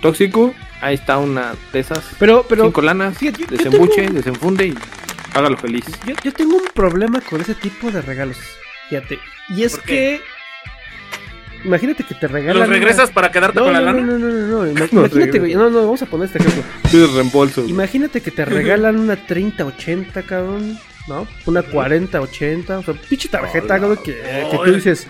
tóxico, 0.00 0.54
ahí 0.80 0.94
está 0.94 1.18
una 1.18 1.54
de 1.72 1.80
esas. 1.80 2.00
Pero, 2.18 2.44
pero. 2.48 2.64
5 2.66 2.82
lanas, 2.82 3.18
fíjate, 3.18 3.40
yo- 3.42 3.46
yo 3.48 3.56
desembuche, 3.56 4.02
tengo- 4.02 4.12
desenfunde 4.14 4.66
y 4.68 4.74
Hágalo 5.34 5.56
feliz. 5.56 5.84
Yo, 6.06 6.14
yo 6.22 6.32
tengo 6.32 6.56
un 6.56 6.68
problema 6.74 7.20
con 7.20 7.40
ese 7.40 7.54
tipo 7.54 7.90
de 7.90 8.02
regalos. 8.02 8.36
Fíjate. 8.88 9.18
Y 9.50 9.62
es 9.64 9.72
¿Por 9.76 9.84
qué? 9.84 10.20
que. 10.24 10.32
Imagínate 11.64 12.02
que 12.04 12.14
te 12.14 12.26
regalan. 12.26 12.58
¿Los 12.58 12.68
una- 12.68 12.76
regresas 12.76 13.10
para 13.10 13.30
quedarte 13.30 13.58
No, 13.58 13.64
con 13.66 13.72
la 13.72 13.80
no, 13.80 13.86
lana? 13.86 14.00
no, 14.02 14.18
no, 14.18 14.28
no, 14.28 14.64
no. 14.64 14.70
Imagínate, 14.70 15.38
güey. 15.38 15.54
No, 15.54 15.70
no, 15.70 15.82
vamos 15.82 16.02
a 16.02 16.06
poner 16.06 16.26
este 16.26 16.38
ejemplo. 16.38 16.62
Pides 16.90 17.12
reembolso. 17.12 17.64
Imagínate 17.66 18.20
que 18.20 18.30
te 18.30 18.44
regalan 18.44 18.98
una 18.98 19.16
30-80, 19.16 20.24
cabrón. 20.24 20.78
¿No? 21.08 21.26
Una 21.46 21.62
40-80. 21.62 22.70
O 22.78 22.82
sea, 22.82 22.94
pinche 23.08 23.28
tarjeta, 23.28 23.78
güey, 23.78 23.96
que, 23.98 24.14
que 24.50 24.58
tú 24.64 24.72
dices. 24.72 25.06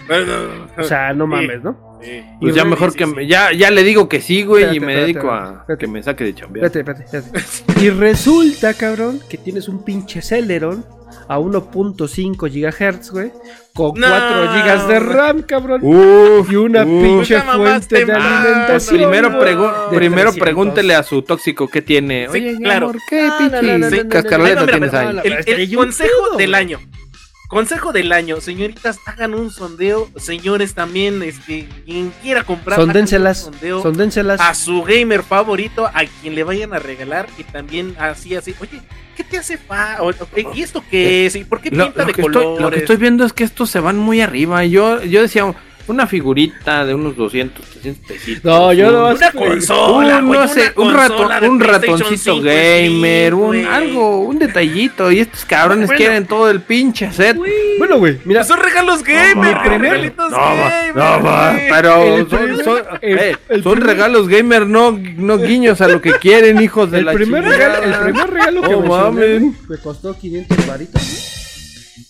O 0.78 0.82
sea, 0.84 1.12
no 1.12 1.26
mames, 1.26 1.62
¿no? 1.62 1.91
Sí. 2.02 2.22
Pues 2.40 2.52
Y 2.54 2.56
ya 2.56 2.64
mejor 2.64 2.92
sí, 2.92 2.98
que 2.98 3.06
sí. 3.06 3.12
me- 3.14 3.26
ya, 3.26 3.52
ya 3.52 3.70
le 3.70 3.82
digo 3.84 4.08
que 4.08 4.20
sí, 4.20 4.42
güey, 4.42 4.64
y 4.64 4.66
Espérate, 4.76 4.86
me 4.86 4.92
espérate, 4.92 5.12
dedico 5.12 5.30
a 5.32 5.48
espérate. 5.60 5.76
que 5.78 5.86
me 5.92 6.02
saque 6.02 6.24
de 6.24 6.34
chambear. 6.34 6.66
Espérate, 6.66 7.02
espérate, 7.02 7.32
espérate. 7.34 7.84
Y 7.84 7.90
resulta, 7.90 8.74
cabrón, 8.74 9.20
que 9.28 9.38
tienes 9.38 9.68
un 9.68 9.84
pinche 9.84 10.20
Celeron 10.22 10.84
a 11.28 11.38
1.5 11.38 12.48
GHz, 12.48 13.10
güey. 13.10 13.32
Con 13.74 13.98
No. 13.98 14.06
4 14.06 14.52
GB 14.52 14.86
de 14.88 14.98
RAM, 15.00 15.42
cabrón. 15.42 15.80
Uf, 15.82 16.50
y 16.52 16.56
una 16.56 16.84
uf. 16.84 17.02
pinche 17.02 17.40
fuente 17.40 18.04
de 18.04 18.12
alimentación. 18.12 18.96
Primero, 18.98 19.30
pregu- 19.30 19.90
de 19.90 19.96
primero 19.96 20.30
300. 20.30 20.38
pregúntele 20.38 20.94
a 20.94 21.02
su 21.02 21.22
tóxico 21.22 21.68
qué 21.68 21.80
tiene. 21.80 22.26
Sí, 22.32 22.38
Oye, 22.38 22.56
claro. 22.58 22.86
amor, 22.90 23.00
¿qué 23.08 23.28
pinche 23.38 23.78
no, 23.78 24.02
no, 24.02 24.08
cascaroleta 24.10 24.66
tienes 24.66 24.92
ahí? 24.92 25.16
El, 25.24 25.60
el 25.60 25.74
consejo 25.74 26.36
del 26.36 26.54
año. 26.54 26.80
Consejo 27.52 27.92
del 27.92 28.12
año, 28.12 28.40
señoritas, 28.40 28.98
hagan 29.04 29.34
un 29.34 29.50
sondeo. 29.50 30.08
Señores, 30.16 30.72
también, 30.72 31.22
este, 31.22 31.68
quien 31.84 32.10
quiera 32.22 32.44
comprar, 32.44 32.78
Sondénselas. 32.78 33.44
un 33.46 33.52
sondeo 33.52 33.82
Sondénselas. 33.82 34.40
a 34.40 34.54
su 34.54 34.82
gamer 34.82 35.22
favorito, 35.22 35.86
a 35.86 36.00
quien 36.22 36.34
le 36.34 36.44
vayan 36.44 36.72
a 36.72 36.78
regalar, 36.78 37.28
y 37.36 37.44
también 37.44 37.94
así, 37.98 38.34
así, 38.34 38.54
oye, 38.58 38.80
¿qué 39.14 39.22
te 39.22 39.36
hace 39.36 39.58
fa? 39.58 39.98
o- 40.00 40.08
o- 40.08 40.54
¿Y 40.54 40.62
esto 40.62 40.82
qué 40.90 41.26
es? 41.26 41.36
¿Y 41.36 41.44
por 41.44 41.60
qué 41.60 41.70
Lo, 41.70 41.84
pinta 41.84 42.00
lo 42.00 42.06
de 42.06 42.12
que 42.14 42.22
colores? 42.22 42.48
estoy, 42.52 42.62
lo 42.62 42.70
que 42.70 42.78
estoy 42.78 42.96
viendo 42.96 43.26
es 43.26 43.34
que 43.34 43.44
estos 43.44 43.68
se 43.68 43.80
van 43.80 43.98
muy 43.98 44.22
arriba. 44.22 44.64
Yo, 44.64 45.02
yo 45.02 45.20
decía, 45.20 45.54
una 45.88 46.06
figurita 46.06 46.84
de 46.84 46.94
unos 46.94 47.16
200, 47.16 47.64
300 47.64 48.06
pesitos. 48.06 48.44
No, 48.44 48.72
yo 48.72 48.88
un- 48.88 48.92
no- 48.94 49.08
Una 49.10 49.32
consola, 49.32 50.18
un, 50.18 50.30
no 50.32 50.48
sé, 50.48 50.72
una 50.76 50.86
un, 50.88 50.94
rato, 50.94 51.16
consola 51.16 51.40
de 51.40 51.48
un 51.48 51.58
PlayStation 51.58 51.98
ratoncito 51.98 52.34
5 52.34 52.44
gamer, 52.44 53.34
un 53.34 53.66
algo, 53.66 54.20
un 54.20 54.38
detallito. 54.38 55.10
Y 55.12 55.20
estos 55.20 55.44
cabrones 55.44 55.86
Bueno. 55.86 55.98
quieren 55.98 56.26
todo 56.26 56.48
el 56.50 56.60
pinche 56.60 57.10
set. 57.12 57.36
Bueno, 57.78 57.98
güey, 57.98 58.18
mira. 58.24 58.44
Son 58.44 58.58
regalos 58.60 59.02
gamer, 59.02 59.56
regalitos 59.58 60.30
No, 60.30 60.36
va, 60.36 60.54
gamer. 60.54 60.96
no, 60.96 61.22
va, 61.22 61.52
güey. 61.52 61.68
pero 61.68 62.02
El 62.02 62.28
son, 62.30 62.38
primer- 62.38 62.64
son- 62.64 62.82
el- 63.00 63.18
eh, 63.18 63.36
el 63.48 63.62
son 63.62 63.72
primer- 63.74 63.88
regalos 63.88 64.28
gamer, 64.28 64.66
no, 64.66 64.92
no 65.16 65.38
guiños 65.38 65.80
a 65.80 65.88
lo 65.88 66.00
que 66.00 66.12
quieren, 66.12 66.60
hijos 66.60 66.90
de 66.90 66.98
El 67.00 67.06
la 67.06 67.12
primer, 67.12 67.42
chingada. 67.42 67.80
regalo, 67.80 67.96
el 67.96 68.12
primer 68.12 68.30
regalo 68.30 68.62
que 68.62 68.68
No 68.70 69.12
me 69.68 69.78
costó 69.78 70.16
500 70.18 70.66
varitos. 70.66 71.02
güey. 71.02 71.32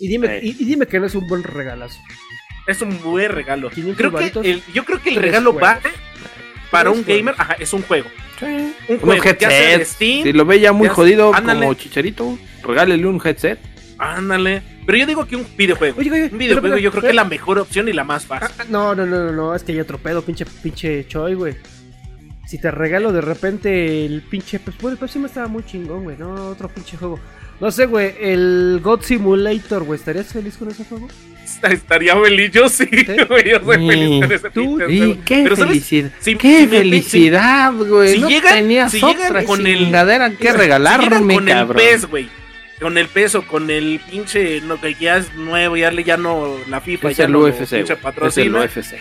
Y 0.01 0.09
dime, 0.09 0.41
y, 0.43 0.57
y 0.59 0.65
dime 0.65 0.87
que 0.87 0.99
no 0.99 1.07
es 1.07 1.15
un 1.15 1.29
buen 1.29 1.43
regalazo. 1.45 1.99
Es 2.67 2.81
un 2.83 3.01
buen 3.03 3.31
regalo. 3.31 3.71
500 3.71 3.97
Creo 3.97 4.13
que 4.43 4.51
el, 4.51 4.63
yo 4.73 4.85
creo 4.85 5.01
que 5.03 5.11
el 5.11 5.17
regalo 5.17 5.53
juegos. 5.53 5.69
va 5.69 5.81
para 6.71 6.91
un 6.91 7.03
juegos. 7.05 7.19
gamer, 7.19 7.35
ajá, 7.39 7.55
es 7.59 7.73
un 7.73 7.83
juego. 7.83 8.09
Sí. 8.39 8.47
Un 8.47 8.75
Unos 8.89 9.01
juego, 9.21 9.25
ya 9.25 9.39
sea 9.39 9.49
de 9.49 9.73
headsets. 9.75 9.91
Steam, 9.93 10.23
Si 10.25 10.33
lo 10.33 10.45
ve 10.45 10.61
ya 10.61 10.73
muy 10.73 10.89
ya- 10.89 10.95
jodido 10.95 11.35
ándale. 11.35 11.61
como 11.61 11.75
chicharito, 11.75 12.39
regálele 12.63 13.07
un 13.07 13.21
headset. 13.25 13.59
ándale. 13.99 14.63
Pero 14.85 14.99
yo 14.99 15.07
digo 15.07 15.27
que 15.27 15.37
un 15.37 15.47
videojuego. 15.57 16.01
Oye, 16.01 16.11
oye, 16.11 16.29
un 16.33 16.39
videojuego 16.39 16.63
pero, 16.63 16.77
yo 16.79 16.91
pero, 16.91 16.93
creo 16.93 17.03
que 17.03 17.09
es 17.11 17.15
la 17.15 17.25
mejor 17.25 17.59
opción 17.61 17.89
y 17.89 17.93
la 17.93 18.03
más 18.05 18.25
Ah, 18.31 18.41
fácil. 18.41 18.57
ah, 18.59 18.65
no, 18.69 18.95
no, 18.97 19.07
no, 19.07 19.25
no, 19.27 19.33
no, 19.33 19.55
es 19.55 19.63
que 19.63 19.73
hay 19.73 19.81
otro 19.81 19.99
pedo, 19.99 20.23
pinche, 20.23 20.45
pinche 20.63 21.07
Choi, 21.07 21.35
güey. 21.35 21.55
Si 22.49 22.59
te 22.59 22.71
regalo 22.71 23.13
de 23.13 23.21
repente 23.21 24.05
el 24.05 24.23
pinche. 24.23 24.59
Pues 24.59 24.77
bueno, 24.79 24.99
el 25.01 25.21
me 25.21 25.27
estaba 25.29 25.47
muy 25.47 25.65
chingón, 25.65 26.03
güey. 26.05 26.17
No, 26.19 26.49
otro 26.49 26.69
pinche 26.69 26.97
juego. 26.97 27.21
No 27.63 27.71
sé, 27.71 27.87
güey, 27.87 28.13
el 28.21 28.81
God 28.83 29.03
Simulator, 29.03 29.85
güey. 29.85 29.97
¿Estarías 29.99 30.27
feliz 30.33 30.57
con 30.57 30.69
ese 30.69 30.85
juego? 30.85 31.07
Estaría 31.63 32.17
feliz, 32.21 32.51
yo 32.51 32.69
sí, 32.69 32.85
güey, 33.29 33.51
yo 33.51 33.61
soy 33.65 33.77
Sí. 33.79 33.87
feliz 33.89 34.21
con 34.21 34.33
ese 34.33 34.51
Tú- 34.51 34.79
pinche 34.79 34.93
Y 34.93 34.99
juego. 34.99 35.17
qué 35.25 35.43
Pero, 35.45 35.57
¿sabes? 35.57 35.69
felicidad. 35.71 36.11
Si- 36.19 36.35
qué 36.37 36.59
si 36.59 36.67
felicidad, 36.67 37.73
güey. 37.73 38.15
si 38.15 38.19
no 38.19 38.29
llegan- 38.29 38.55
tenías 38.55 38.91
si 38.91 39.01
otra 39.05 39.45
con 39.45 39.65
el- 39.65 39.79
chingadera 39.79 40.31
que 40.31 40.51
Si 40.51 40.57
regalarme, 40.57 41.35
con 41.37 41.45
cabrón. 41.47 41.81
el 41.81 41.87
PES, 41.87 42.07
güey. 42.11 42.29
Con 42.83 42.99
el 42.99 43.07
peso, 43.09 43.43
con 43.47 43.71
el 43.71 44.01
pinche, 44.11 44.61
no, 44.61 44.81
que 44.81 44.95
ya 44.95 45.17
es 45.19 45.33
nuevo, 45.35 45.77
ya, 45.77 45.91
le- 45.91 46.05
ya 46.05 46.17
no, 46.17 46.57
la 46.69 46.81
FIFA 46.81 47.11
es 47.13 47.17
ya 47.17 47.25
el 47.25 47.33
no 47.33 47.39
lo 47.39 47.45
UFC, 47.47 47.59
pinche. 47.61 47.81
Es 47.81 47.91
el 47.91 47.97
patrocina. 47.97 48.61
UFC. 48.61 48.95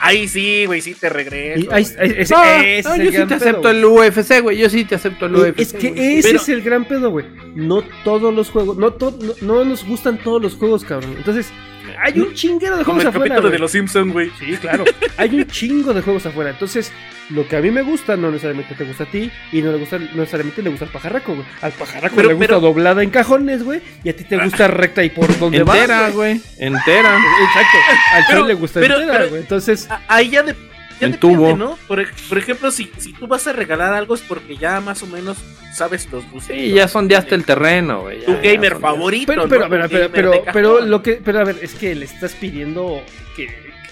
Ahí 0.00 0.26
sí, 0.26 0.64
güey, 0.66 0.80
sí 0.80 0.94
te 0.94 1.08
regreso. 1.08 1.60
Y 1.60 1.68
ahí- 1.70 1.86
ahí- 1.98 2.14
ese- 2.18 2.34
No, 2.34 2.44
ese 2.44 3.04
yo 3.04 3.04
sí 3.04 3.10
te 3.12 3.24
pedo, 3.26 3.34
acepto 3.36 3.70
el 3.70 3.84
UFC, 3.84 4.40
güey. 4.40 4.56
Yo 4.58 4.70
sí 4.70 4.84
te 4.84 4.94
acepto 4.94 5.26
el 5.26 5.34
Eh, 5.36 5.38
UFC. 5.38 5.60
Es 5.62 5.72
que 5.74 6.18
ese 6.18 6.28
Pero- 6.28 6.40
es 6.42 6.48
el 6.48 6.62
gran 6.62 6.84
pedo, 6.86 7.10
güey. 7.10 7.26
No 7.54 7.82
todos 8.04 8.34
los 8.34 8.50
juegos, 8.50 8.76
no, 8.78 8.92
to- 8.92 9.16
no, 9.20 9.34
no 9.42 9.64
nos 9.64 9.84
gustan 9.84 10.18
todos 10.18 10.40
los 10.42 10.54
juegos, 10.54 10.82
cabrón. 10.84 11.14
Entonces, 11.18 11.50
hay 11.98 12.18
un 12.20 12.34
chinguero 12.34 12.76
de 12.78 12.84
Como 12.84 12.96
juegos 13.00 13.02
el 13.02 13.08
afuera. 13.08 13.34
capítulo 13.34 13.50
de 13.50 13.58
los 13.58 13.70
Simpsons, 13.70 14.12
güey. 14.12 14.30
Sí, 14.38 14.56
claro. 14.56 14.84
Hay 15.16 15.34
un 15.34 15.46
chingo 15.46 15.92
de 15.94 16.02
juegos 16.02 16.26
afuera. 16.26 16.50
Entonces, 16.50 16.92
lo 17.30 17.46
que 17.48 17.56
a 17.56 17.60
mí 17.60 17.70
me 17.70 17.82
gusta 17.82 18.16
no 18.16 18.30
necesariamente 18.30 18.74
te 18.74 18.84
gusta 18.84 19.04
a 19.04 19.06
ti 19.10 19.30
y 19.52 19.62
no 19.62 19.72
le 19.72 19.78
gusta 19.78 19.98
no 19.98 20.06
necesariamente 20.14 20.62
le 20.62 20.70
gusta 20.70 20.84
al 20.84 20.90
pajarraco, 20.92 21.34
güey. 21.34 21.46
Al 21.62 21.72
pajarraco 21.72 22.14
Pero- 22.16 22.28
le 22.28 22.34
gusta 22.34 22.46
pero- 22.48 22.60
doblada 22.60 23.02
en 23.02 23.10
cajones, 23.10 23.62
güey, 23.64 23.80
y 24.04 24.08
a 24.10 24.16
ti 24.16 24.24
te 24.24 24.36
gusta 24.36 24.68
recta 24.68 25.02
y 25.02 25.10
por 25.10 25.36
donde 25.38 25.62
vas. 25.62 25.76
Entera, 25.78 26.10
güey. 26.10 26.40
Entera. 26.58 27.16
Exacto. 27.16 27.78
Al 28.14 28.24
Pero- 28.28 28.46
le 28.46 28.54
gusta 28.54 28.80
pero- 28.80 29.00
entera, 29.00 29.26
güey. 29.26 29.40
Entonces, 29.40 29.88
Ahí 30.08 30.30
ya, 30.30 30.42
de, 30.42 30.54
ya 31.00 31.06
En 31.06 31.12
depende, 31.12 31.18
tubo. 31.36 31.56
¿no? 31.56 31.78
Por, 31.88 32.04
por 32.28 32.38
ejemplo, 32.38 32.70
si, 32.70 32.90
si 32.98 33.12
tú 33.12 33.26
vas 33.26 33.46
a 33.46 33.52
regalar 33.52 33.92
algo 33.94 34.14
es 34.14 34.22
porque 34.22 34.56
ya 34.56 34.80
más 34.80 35.02
o 35.02 35.06
menos 35.06 35.36
sabes 35.74 36.08
los 36.10 36.24
gustos. 36.30 36.54
Sí, 36.56 36.70
ya 36.72 36.88
sondeaste 36.88 37.34
el 37.34 37.44
terreno, 37.44 38.02
güey. 38.02 38.24
Tu 38.24 38.32
ya- 38.32 38.42
ya 38.42 38.52
gamer 38.52 38.72
sondeaste. 38.72 38.80
favorito. 38.80 39.26
pero 39.26 39.42
¿no? 39.42 39.48
pero 39.48 39.64
Tu 39.66 39.68
pero 39.68 39.88
pero, 39.88 40.10
pero, 40.12 40.44
pero 40.52 40.80
lo 40.80 41.02
que 41.02 41.12
pero 41.24 41.40
a 41.40 41.44
ver, 41.44 41.56
es 41.62 41.74
que 41.74 41.94
le 41.94 42.04
estás 42.06 42.32
pidiendo 42.34 43.02
que, 43.36 43.46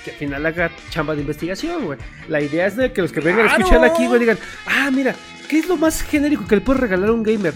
que 0.05 0.11
al 0.13 0.17
final 0.17 0.47
haga 0.47 0.71
chamba 0.91 1.15
de 1.15 1.21
investigación, 1.21 1.85
güey. 1.85 1.99
La 2.29 2.41
idea 2.41 2.67
es 2.67 2.77
de 2.77 2.93
que 2.93 3.03
los 3.03 3.13
que 3.13 3.21
vengan 3.21 3.47
a 3.47 3.49
¡Claro! 3.51 3.65
escuchar 3.65 3.85
aquí, 3.85 4.07
güey, 4.07 4.21
digan, 4.21 4.39
"Ah, 4.67 4.91
mira, 4.93 5.15
¿qué 5.49 5.59
es 5.59 5.69
lo 5.69 5.77
más 5.77 6.03
genérico 6.03 6.47
que 6.47 6.55
le 6.57 6.61
puedes 6.63 6.81
regalar 6.81 7.11
a 7.11 7.13
un 7.13 7.23
gamer?" 7.23 7.53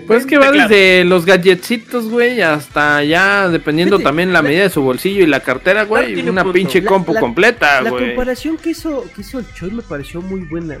Pues 0.00 0.20
es 0.20 0.26
que 0.26 0.38
va 0.38 0.50
Claro. 0.50 0.68
desde 0.68 1.04
los 1.04 1.26
gadgetsitos, 1.26 2.08
güey, 2.08 2.40
hasta 2.40 3.04
ya, 3.04 3.48
dependiendo 3.48 3.98
también 3.98 4.32
la, 4.32 4.40
la- 4.40 4.48
medida 4.48 4.62
de 4.62 4.70
su 4.70 4.80
bolsillo 4.82 5.22
y 5.22 5.26
la 5.26 5.40
cartera, 5.40 5.86
Claro, 5.86 5.88
güey, 6.04 6.14
tiene 6.14 6.30
una 6.30 6.50
pinche 6.52 6.80
La- 6.80 6.88
compu 6.88 7.12
la- 7.12 7.20
completa, 7.20 7.82
La 7.82 7.90
güey. 7.90 8.06
comparación 8.08 8.56
que 8.56 8.70
hizo, 8.70 9.04
que 9.14 9.20
hizo 9.20 9.38
el 9.38 9.46
Choi 9.54 9.70
me 9.70 9.82
pareció 9.82 10.22
muy 10.22 10.40
buena. 10.40 10.78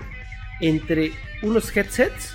Entre 0.60 1.12
unos 1.42 1.76
headsets 1.76 2.32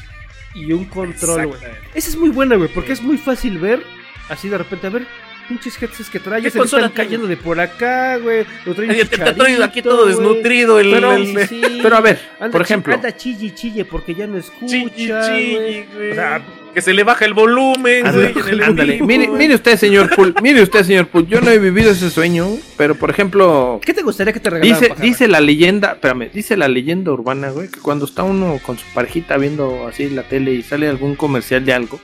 y 0.53 0.71
un 0.73 0.85
control, 0.85 1.47
güey. 1.47 1.59
Esa 1.93 2.09
es 2.09 2.15
muy 2.17 2.29
buena, 2.29 2.55
güey, 2.55 2.69
porque 2.73 2.91
es 2.93 3.01
muy 3.01 3.17
fácil 3.17 3.57
ver, 3.57 3.81
así 4.29 4.49
de 4.49 4.57
repente, 4.57 4.87
a 4.87 4.89
ver, 4.89 5.07
pinches 5.47 5.81
headsets 5.81 6.09
que 6.09 6.19
trae, 6.19 6.41
¿Qué 6.41 6.45
ya 6.49 6.51
se 6.51 6.59
están 6.59 6.79
tiene? 6.81 6.93
cayendo 6.93 7.27
de 7.27 7.37
por 7.37 7.59
acá, 7.59 8.17
güey. 8.17 8.45
Lo 8.65 8.73
traen 8.75 8.91
Ay, 8.91 9.03
Te, 9.05 9.63
aquí 9.63 9.81
todo 9.81 10.05
desnutrido 10.05 10.79
el, 10.79 10.91
Pero- 10.91 11.13
el- 11.13 11.27
Sí, 11.47 11.61
sí. 11.61 11.79
Pero 11.81 11.95
a 11.97 12.01
ver, 12.01 12.19
Anda 12.39 12.51
por 12.51 12.61
ejemplo, 12.61 12.93
Anda 12.93 13.15
chille, 13.15 13.53
chille, 13.53 13.85
porque 13.85 14.13
ya 14.15 14.27
no 14.27 14.37
escucha, 14.37 14.67
Chilli, 14.67 14.89
chilli, 14.95 15.55
güey. 15.55 15.85
güey. 15.95 16.11
O 16.11 16.15
sea, 16.15 16.41
que 16.73 16.81
se 16.81 16.93
le 16.93 17.03
baja 17.03 17.25
el 17.25 17.33
volumen, 17.33 18.03
güey. 18.13 18.61
ándale. 18.61 19.01
Mire, 19.01 19.55
usted, 19.55 19.77
señor 19.77 20.13
Pool, 20.15 20.35
mire 20.43 20.61
usted, 20.61 20.83
señor 20.83 21.07
Pool, 21.07 21.25
yo 21.27 21.41
no 21.41 21.49
he 21.49 21.57
vivido 21.57 21.89
ese 21.91 22.09
sueño, 22.11 22.47
pero 22.77 22.93
por 22.95 23.09
ejemplo, 23.09 23.79
¿Qué 23.83 23.93
te 23.95 24.03
gustaría 24.03 24.31
que 24.31 24.39
te 24.39 24.49
regalaran, 24.51 24.79
dice, 24.81 24.93
dice 25.01 25.27
la 25.27 25.39
leyenda, 25.41 25.93
espérame, 25.93 26.29
dice 26.31 26.55
la 26.55 26.67
leyenda 26.67 27.11
urbana, 27.11 27.49
güey, 27.49 27.69
que 27.69 27.79
cuando 27.79 28.05
está 28.05 28.21
uno 28.23 28.59
con 28.63 28.77
su 28.77 28.85
parejita 28.93 29.37
viendo 29.37 29.87
así 29.87 30.07
la 30.09 30.23
tele 30.23 30.53
y 30.53 30.61
sale 30.61 30.87
algún 30.87 31.15
comercial 31.15 31.65
de 31.65 31.73
algo, 31.73 31.99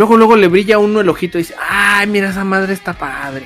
luego, 0.00 0.16
luego 0.16 0.34
le 0.36 0.48
brilla 0.48 0.76
a 0.76 0.78
uno 0.78 1.02
el 1.02 1.10
ojito 1.10 1.36
y 1.36 1.42
dice, 1.42 1.54
ay, 1.60 2.06
mira, 2.06 2.30
esa 2.30 2.42
madre 2.42 2.72
está 2.72 2.94
padre. 2.94 3.44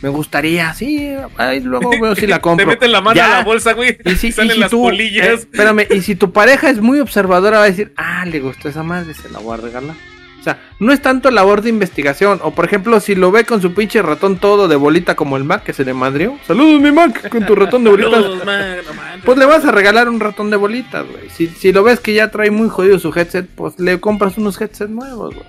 Me 0.00 0.08
gustaría, 0.08 0.74
sí, 0.74 1.14
ay, 1.36 1.60
luego 1.60 1.90
veo 2.02 2.16
si 2.16 2.26
la 2.26 2.40
compro. 2.40 2.66
Te 2.66 2.70
meten 2.72 2.90
la 2.90 3.00
mano 3.00 3.14
Ya. 3.14 3.26
a 3.26 3.38
la 3.38 3.44
bolsa, 3.44 3.72
güey. 3.74 3.96
Y 4.04 4.16
si, 4.16 4.26
y 4.26 4.30
y 4.30 4.32
salen 4.32 4.54
si 4.54 4.58
las 4.58 4.70
tú, 4.72 4.82
polillas. 4.82 5.26
eh, 5.28 5.34
espérame, 5.34 5.86
y 5.88 6.00
si 6.02 6.16
tu 6.16 6.32
pareja 6.32 6.68
es 6.68 6.80
muy 6.80 6.98
observadora, 6.98 7.58
va 7.58 7.64
a 7.64 7.68
decir, 7.68 7.92
ah, 7.96 8.24
le 8.26 8.40
gustó 8.40 8.68
esa 8.68 8.82
madre, 8.82 9.14
se 9.14 9.28
la 9.30 9.38
voy 9.38 9.56
a 9.56 9.60
regalar. 9.62 9.94
O 10.42 10.44
sea, 10.44 10.58
no 10.80 10.92
es 10.92 11.00
tanto 11.00 11.30
labor 11.30 11.62
de 11.62 11.68
investigación. 11.68 12.40
O 12.42 12.50
por 12.50 12.64
ejemplo, 12.64 12.98
si 12.98 13.14
lo 13.14 13.30
ve 13.30 13.44
con 13.44 13.62
su 13.62 13.72
pinche 13.74 14.02
ratón 14.02 14.38
todo 14.38 14.66
de 14.66 14.74
bolita 14.74 15.14
como 15.14 15.36
el 15.36 15.44
Mac 15.44 15.62
que 15.62 15.72
se 15.72 15.84
le 15.84 15.94
madrió. 15.94 16.36
Saludos, 16.48 16.80
mi 16.80 16.90
Mac, 16.90 17.28
con 17.28 17.46
tu 17.46 17.54
ratón 17.54 17.84
de 17.84 17.90
bolitas. 17.90 18.12
Saludos, 18.22 18.44
man, 18.44 18.76
no 18.88 18.94
manches. 18.94 19.24
Pues 19.24 19.38
le 19.38 19.44
vas 19.46 19.64
a 19.64 19.70
regalar 19.70 20.08
un 20.08 20.18
ratón 20.18 20.50
de 20.50 20.56
bolitas, 20.56 21.06
güey. 21.08 21.30
Si, 21.30 21.46
si 21.46 21.72
lo 21.72 21.84
ves 21.84 22.00
que 22.00 22.12
ya 22.12 22.32
trae 22.32 22.50
muy 22.50 22.68
jodido 22.68 22.98
su 22.98 23.12
headset, 23.16 23.48
pues 23.54 23.78
le 23.78 24.00
compras 24.00 24.36
unos 24.36 24.60
headsets 24.60 24.90
nuevos, 24.90 25.32
güey. 25.32 25.46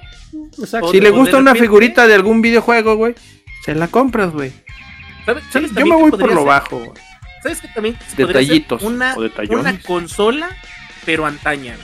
Exacto. 0.59 0.89
Si 0.91 1.01
le 1.01 1.09
gusta 1.09 1.37
una 1.37 1.55
figurita 1.55 2.05
de 2.05 2.13
algún 2.13 2.43
videojuego, 2.43 2.95
güey, 2.95 3.15
se 3.65 3.73
la 3.73 3.87
compras, 3.87 4.31
güey. 4.31 4.51
¿Sabes- 5.25 5.43
sabes 5.49 5.71
Yo 5.73 5.87
me 5.87 5.95
voy 5.95 6.11
por 6.11 6.19
lo 6.29 6.35
ser? 6.37 6.45
bajo, 6.45 6.77
güey. 6.77 6.91
¿Sabes 7.41 7.61
qué 7.61 7.67
también 7.73 7.97
Detallitos? 8.15 8.83
Una, 8.83 9.15
o 9.15 9.57
una 9.57 9.79
consola, 9.81 10.49
pero 11.03 11.25
antaña. 11.25 11.75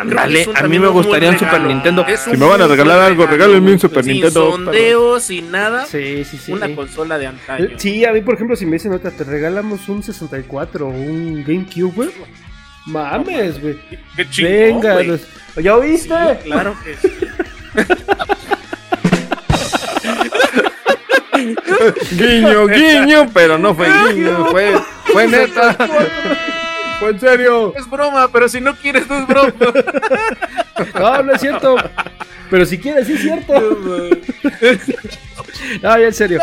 Ándale, 0.00 0.46
a 0.54 0.62
mí 0.68 0.78
me 0.78 0.88
gustaría 0.88 1.30
un. 1.30 1.38
Super 1.38 1.60
Nintendo. 1.60 2.06
Si 2.16 2.30
me 2.36 2.46
van 2.46 2.62
a 2.62 2.66
regalar 2.66 3.00
algo, 3.00 3.26
regalo, 3.26 3.52
regálenme 3.52 3.72
un 3.72 3.78
Super 3.78 4.04
sin 4.04 4.12
Nintendo. 4.14 4.40
pero- 4.40 4.52
sondeo, 4.64 5.20
sin 5.20 5.50
nada. 5.50 5.84
Sí, 5.86 6.24
sí, 6.24 6.38
sí. 6.38 6.52
Una 6.52 6.74
consola 6.74 7.18
de 7.18 7.26
antaño. 7.26 7.64
Eh, 7.66 7.74
Sí, 7.76 8.04
a 8.06 8.12
mí, 8.12 8.22
por 8.22 8.34
ejemplo, 8.34 8.56
si 8.56 8.64
me 8.64 8.72
dicen, 8.72 8.92
ahorita 8.92 9.10
te 9.10 9.24
regalamos 9.24 9.88
un 9.88 10.02
64 10.02 10.86
o 10.86 10.90
un 10.90 11.44
GameCube, 11.46 11.92
güey. 11.94 12.10
Mames, 12.86 13.60
güey. 13.60 13.76
Qué 14.16 14.28
chingón, 14.30 14.52
Venga, 14.52 15.02
los- 15.02 15.20
¿ya 15.56 15.76
oíste? 15.76 16.08
Sí, 16.08 16.38
claro 16.44 16.74
que 16.82 16.96
sí. 16.96 17.14
Guiño, 22.12 22.66
guiño, 22.66 23.28
pero 23.32 23.58
no 23.58 23.74
fue 23.74 23.88
guiño, 24.12 24.46
fue, 24.50 24.74
fue 25.12 25.28
neta. 25.28 25.76
Fue 27.02 27.10
en 27.10 27.20
serio. 27.20 27.74
Es 27.76 27.88
broma, 27.90 28.28
pero 28.32 28.48
si 28.48 28.60
no 28.60 28.74
quieres, 28.76 29.08
no 29.08 29.18
es 29.18 29.26
broma. 29.26 29.52
No, 30.94 31.22
no 31.24 31.32
es 31.34 31.40
cierto. 31.40 31.76
Pero 32.50 32.66
si 32.66 32.78
quieres, 32.78 33.06
sí 33.06 33.14
es 33.14 33.20
cierto. 33.22 33.52
No, 35.82 35.98
ya 35.98 36.06
en 36.06 36.14
serio. 36.14 36.40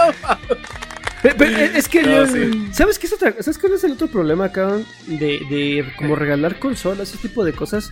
Es 1.75 1.87
que 1.89 2.01
No, 2.03 2.09
yo- 2.09 2.27
sí. 2.27 2.69
¿Sabes 2.71 2.97
qué 2.97 3.07
es 3.07 3.13
otra 3.13 3.33
¿Sabes 3.41 3.57
cuál 3.57 3.73
es 3.73 3.83
el 3.83 3.91
otro 3.91 4.07
problema, 4.07 4.51
cabrón? 4.51 4.85
De, 5.05 5.39
de 5.49 5.85
como 5.97 6.15
regalar 6.15 6.59
consolas, 6.59 7.09
ese 7.09 7.17
tipo 7.27 7.43
de 7.43 7.53
cosas. 7.53 7.91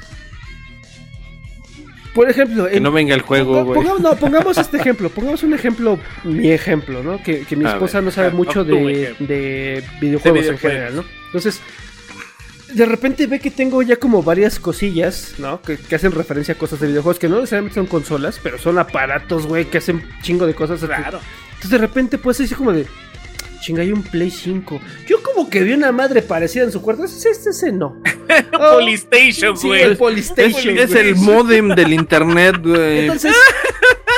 Por 2.15 2.29
ejemplo, 2.29 2.67
Que 2.67 2.77
en- 2.77 2.83
no 2.83 2.91
venga 2.91 3.13
el 3.13 3.21
juego, 3.21 3.53
ponga- 3.53 3.63
güey. 3.65 3.75
pongamos, 3.75 4.01
no, 4.01 4.15
pongamos 4.15 4.57
este 4.57 4.77
ejemplo. 4.77 5.09
Pongamos 5.09 5.43
un 5.43 5.53
ejemplo, 5.53 5.99
mi 6.23 6.49
ejemplo, 6.51 7.03
¿no? 7.03 7.21
Que, 7.21 7.41
que 7.41 7.55
mi 7.55 7.65
esposa 7.65 7.97
ver, 7.99 8.05
no 8.05 8.11
sabe 8.11 8.29
ah, 8.29 8.31
mucho 8.31 8.63
de, 8.63 9.13
de 9.19 9.83
videojuegos 10.01 10.45
en 10.47 10.57
general, 10.57 10.95
¿no? 10.95 11.05
Entonces, 11.27 11.61
de 12.73 12.85
repente 12.85 13.27
ve 13.27 13.39
que 13.39 13.51
tengo 13.51 13.81
ya 13.81 13.95
como 13.97 14.23
varias 14.23 14.59
cosillas, 14.59 15.33
¿no? 15.37 15.61
Que, 15.61 15.77
que 15.77 15.95
hacen 15.95 16.11
referencia 16.11 16.53
a 16.53 16.57
cosas 16.57 16.79
de 16.79 16.87
videojuegos 16.87 17.19
que 17.19 17.29
no 17.29 17.35
necesariamente 17.37 17.75
son 17.75 17.85
consolas, 17.87 18.39
pero 18.41 18.57
son 18.57 18.77
aparatos, 18.77 19.47
güey, 19.47 19.65
que 19.65 19.77
hacen 19.77 20.03
chingo 20.21 20.45
de 20.45 20.53
cosas. 20.53 20.79
Claro. 20.81 21.19
Entonces 21.49 21.71
de 21.71 21.77
repente 21.77 22.17
puede 22.17 22.35
ser 22.35 22.45
así 22.45 22.55
como 22.55 22.73
de. 22.73 22.85
Chinga, 23.61 23.81
hay 23.81 23.91
un 23.91 24.03
Play 24.03 24.29
5. 24.29 24.79
Yo 25.07 25.21
como 25.23 25.49
que 25.49 25.63
vi 25.63 25.73
una 25.73 25.91
madre 25.91 26.21
parecida 26.21 26.63
en 26.63 26.71
su 26.71 26.81
cuarto. 26.81 27.03
Ese, 27.05 27.29
ese, 27.29 27.49
ese 27.49 27.71
no. 27.71 28.01
Oh, 28.53 28.73
Polystation, 28.75 29.57
sí, 29.57 29.67
güey. 29.67 29.81
el 29.83 29.91
Es, 29.93 29.97
Polystation. 29.97 30.77
es 30.77 30.93
el 30.93 31.15
modem 31.15 31.69
del 31.69 31.93
internet, 31.93 32.57
güey. 32.61 32.99
Entonces, 33.01 33.35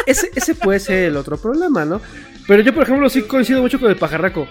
ese, 0.05 0.31
ese 0.35 0.55
puede 0.55 0.79
ser 0.79 1.05
el 1.05 1.17
otro 1.17 1.37
problema, 1.37 1.85
¿no? 1.85 2.01
Pero 2.47 2.63
yo, 2.63 2.73
por 2.73 2.83
ejemplo, 2.83 3.07
sí 3.09 3.21
coincido 3.21 3.61
mucho 3.61 3.79
con 3.79 3.89
el 3.89 3.95
pajarraco. 3.95 4.47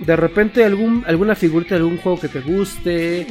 De 0.00 0.16
repente 0.16 0.64
algún, 0.64 1.04
alguna 1.06 1.34
figurita 1.36 1.76
de 1.76 1.80
algún 1.82 1.98
juego 1.98 2.20
que 2.20 2.28
te 2.28 2.40
guste. 2.40 3.26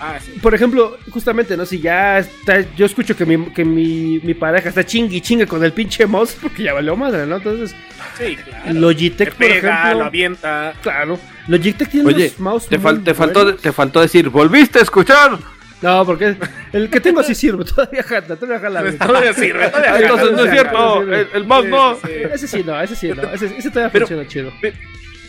Ah, 0.00 0.18
sí. 0.20 0.32
Por 0.42 0.52
ejemplo, 0.54 0.98
justamente, 1.10 1.56
¿no? 1.56 1.64
Si 1.64 1.80
ya 1.80 2.18
está, 2.18 2.60
yo 2.74 2.84
escucho 2.86 3.16
que 3.16 3.24
mi, 3.24 3.46
que 3.52 3.64
mi, 3.64 4.18
mi 4.22 4.34
pareja 4.34 4.68
está 4.70 4.84
chingue 4.84 5.16
y 5.16 5.20
chingue 5.20 5.46
con 5.46 5.62
el 5.64 5.72
pinche 5.72 6.06
mouse, 6.06 6.36
porque 6.42 6.64
ya 6.64 6.72
valió 6.72 6.96
madre, 6.96 7.26
¿no? 7.26 7.36
Entonces, 7.36 7.74
Sí, 8.18 8.36
claro. 8.36 8.72
Logitech, 8.80 9.30
Te 9.30 9.34
por 9.36 9.44
ejemplo. 9.56 9.98
lo 10.00 10.04
avienta. 10.04 10.74
Claro, 10.82 11.18
Logitech 11.48 11.88
tiene 11.88 12.06
Oye, 12.08 12.24
unos 12.26 12.40
mouse 12.40 12.68
te, 12.68 12.76
muy 12.78 12.84
fal- 12.92 13.04
te 13.04 13.14
faltó, 13.14 13.54
te 13.54 13.72
faltó 13.72 14.00
decir, 14.00 14.28
¿volviste 14.30 14.80
a 14.80 14.82
escuchar? 14.82 15.38
No, 15.82 16.04
porque 16.06 16.36
el 16.72 16.88
que 16.90 16.98
tengo 17.00 17.22
sí 17.22 17.34
sirve, 17.34 17.64
todavía 17.74 18.02
jala, 18.02 18.36
todavía 18.36 18.58
jala. 18.60 18.80
güey. 18.82 18.98
Todavía 18.98 19.32
sirve, 19.34 19.68
todavía 19.68 19.98
Entonces 20.00 20.32
no 20.32 20.44
es 20.44 20.50
cierto, 20.50 21.02
el, 21.02 21.28
el 21.34 21.44
mouse 21.46 21.66
no. 21.66 21.98
Ese 22.32 22.48
sí 22.48 22.62
no, 22.64 22.80
ese 22.80 22.96
sí 22.96 23.08
no, 23.14 23.22
ese, 23.32 23.46
ese 23.56 23.70
todavía 23.70 23.92
Pero- 23.92 24.06
funciona 24.06 24.28
chido. 24.28 24.52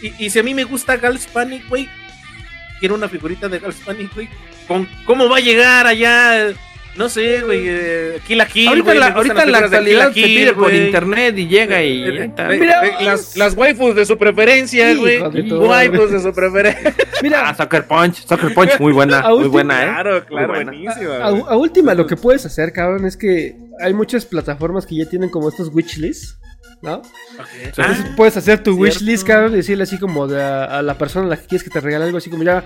Y, 0.01 0.25
y 0.25 0.29
si 0.29 0.39
a 0.39 0.43
mí 0.43 0.53
me 0.53 0.63
gusta 0.63 0.97
Gals 0.97 1.27
Panic, 1.27 1.67
güey, 1.69 1.87
quiero 2.79 2.95
una 2.95 3.07
figurita 3.09 3.47
de 3.49 3.59
Gals 3.59 3.77
Panic, 3.85 4.13
güey. 4.13 4.29
¿Con 4.67 4.87
¿Cómo 5.05 5.29
va 5.29 5.37
a 5.37 5.41
llegar 5.41 5.87
allá? 5.87 6.53
No 6.95 7.09
sé, 7.09 7.41
güey. 7.41 7.63
Eh, 7.67 8.19
Kill 8.25 8.37
la 8.37 8.45
Kill, 8.47 8.69
Ahorita, 8.69 8.93
la, 8.93 9.07
ahorita 9.07 9.43
en 9.43 9.51
la 9.51 9.57
actualidad 9.59 10.13
Kill 10.13 10.23
se 10.23 10.27
pide 10.29 10.53
por 10.53 10.73
internet 10.73 11.37
y 11.37 11.47
llega 11.47 11.83
y... 11.83 12.03
Eh, 12.03 12.23
está. 12.23 12.53
eh, 12.53 12.57
Mira, 12.57 12.85
eh, 12.87 12.93
las, 13.03 13.35
las 13.35 13.53
waifus 13.55 13.95
de 13.95 14.05
su 14.05 14.17
preferencia, 14.17 14.93
güey. 14.95 15.19
Waifus 15.19 16.11
de 16.11 16.21
su 16.21 16.33
preferencia. 16.33 16.95
Mira, 17.21 17.49
Ah, 17.49 17.53
Sucker 17.53 17.85
Punch, 17.85 18.25
Sucker 18.25 18.53
Punch, 18.53 18.79
muy 18.79 18.93
buena, 18.93 19.19
A 19.25 19.29
muy 19.29 19.39
última- 19.39 19.51
buena, 19.51 19.81
¿eh? 19.83 19.85
Claro, 19.87 20.25
claro, 20.25 20.47
Muy 20.47 20.55
buena. 20.63 20.71
buenísima. 20.71 21.15
a, 21.49 21.57
última 21.57 21.93
lo 21.95 22.07
que 22.07 22.15
puedes 22.15 22.45
hacer, 22.45 22.71
cabrón, 22.71 23.05
es 23.05 23.17
que 23.17 23.57
hay 23.81 23.93
muchas 23.93 24.25
plataformas 24.25 24.85
que 24.85 24.95
ya 24.95 25.05
tienen 25.09 25.29
como 25.29 25.49
estos 25.49 25.69
wishlists, 25.73 26.37
¿no? 26.85 26.95
Ok. 26.97 27.47
Entonces 27.63 27.97
Ah, 28.05 28.13
puedes 28.15 28.37
hacer 28.37 28.63
tu 28.63 28.75
wishlist, 28.77 29.25
cabrón, 29.27 29.53
y 29.53 29.57
decirle 29.57 29.83
así 29.83 29.97
como 29.99 30.27
de 30.27 30.41
a, 30.41 30.63
a 30.65 30.81
la 30.81 30.97
persona 30.97 31.25
a 31.25 31.29
la 31.29 31.37
que 31.37 31.47
quieres 31.47 31.63
que 31.63 31.69
te 31.69 31.81
regale 31.81 32.05
algo, 32.05 32.17
así 32.19 32.29
como 32.29 32.43
ya, 32.43 32.63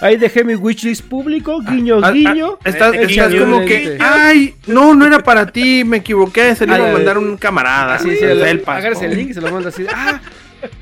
ahí 0.00 0.16
dejé 0.16 0.44
mi 0.44 0.54
wishlist 0.56 1.04
público, 1.04 1.60
guiño, 1.60 2.00
Ah, 2.02 2.08
ah, 2.08 2.10
guiño. 2.12 2.58
Estás, 2.64 2.94
Eh, 2.94 3.02
estás 3.08 3.30
guiño, 3.32 3.44
como 3.44 3.64
que, 3.64 3.96
ay, 4.00 4.54
no, 4.66 4.94
no 4.94 5.06
era 5.06 5.20
para 5.20 5.46
ti, 5.46 5.84
me 5.84 5.98
equivoqué, 5.98 6.54
se 6.56 6.66
lo 6.66 6.76
iba 6.76 6.86
a 6.86 6.90
Ah, 6.90 6.92
mandar 6.92 7.16
un 7.18 7.36
camarada. 7.36 7.94
Así, 7.94 8.10
sí, 8.16 8.24
el 8.24 8.38
le- 8.40 8.44
Felpas. 8.44 8.78
agarras 8.78 9.02
el 9.02 9.12
Oh. 9.12 9.14
link 9.14 9.30
y 9.30 9.34
se 9.34 9.40
lo 9.40 9.50
mandas 9.50 9.72
así, 9.74 9.86
ah, 9.94 10.20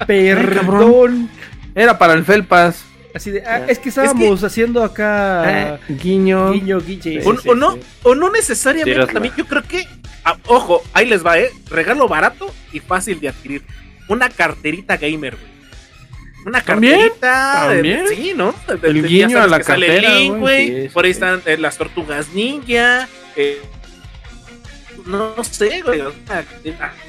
perdón. 0.07 1.29
Era 1.75 1.99
para 1.99 2.15
el 2.15 2.25
Felpas. 2.25 2.85
Así 3.19 3.31
de, 3.33 3.43
ah, 3.45 3.65
es 3.69 3.79
que 3.81 3.89
estábamos 3.91 4.43
haciendo 4.45 4.83
acá 4.85 5.79
Eh, 5.89 5.95
guiño. 6.03 6.53
guiño, 6.53 6.81
guiño. 6.81 7.21
o, 7.25 7.37
sí, 7.37 7.49
o 7.49 7.55
no, 7.55 7.73
sí. 7.75 7.81
o 8.05 8.15
no 8.15 8.31
necesariamente 8.31 9.13
también. 9.13 9.35
Yo 9.37 9.45
creo 9.47 9.63
que, 9.65 9.87
ah, 10.25 10.37
ojo, 10.47 10.83
ahí 10.93 11.07
les 11.07 11.25
va, 11.27 11.39
¿eh? 11.39 11.51
Regalo 11.69 12.07
barato 12.09 12.53
y 12.73 12.81
fácil 12.81 13.19
de 13.21 13.29
adquirir. 13.29 13.63
Una 14.09 14.29
carterita 14.31 14.97
gamer, 14.97 15.35
güey. 15.37 15.49
Una 16.47 16.61
¿También? 16.63 16.95
carterita. 17.21 17.69
de- 17.69 17.75
¿También? 17.75 18.05
sí, 18.09 18.33
¿no? 18.37 18.55
De- 18.69 18.77
de- 18.77 18.89
El 18.89 19.07
guiño 19.09 19.43
a 19.43 19.47
la 19.49 19.61
cartera, 19.61 19.95
el 20.13 20.19
link, 20.19 20.37
güey, 20.39 20.89
Por 20.91 21.05
ahí 21.05 21.13
sí. 21.13 21.17
están 21.17 21.43
eh, 21.45 21.59
las 21.59 21.77
tortugas 21.77 22.29
ninja. 22.33 23.09
eh, 23.37 23.61
no 25.07 25.35
sé, 25.43 25.83
güey. 25.83 26.01
o 26.03 26.13
sea, 26.27 26.45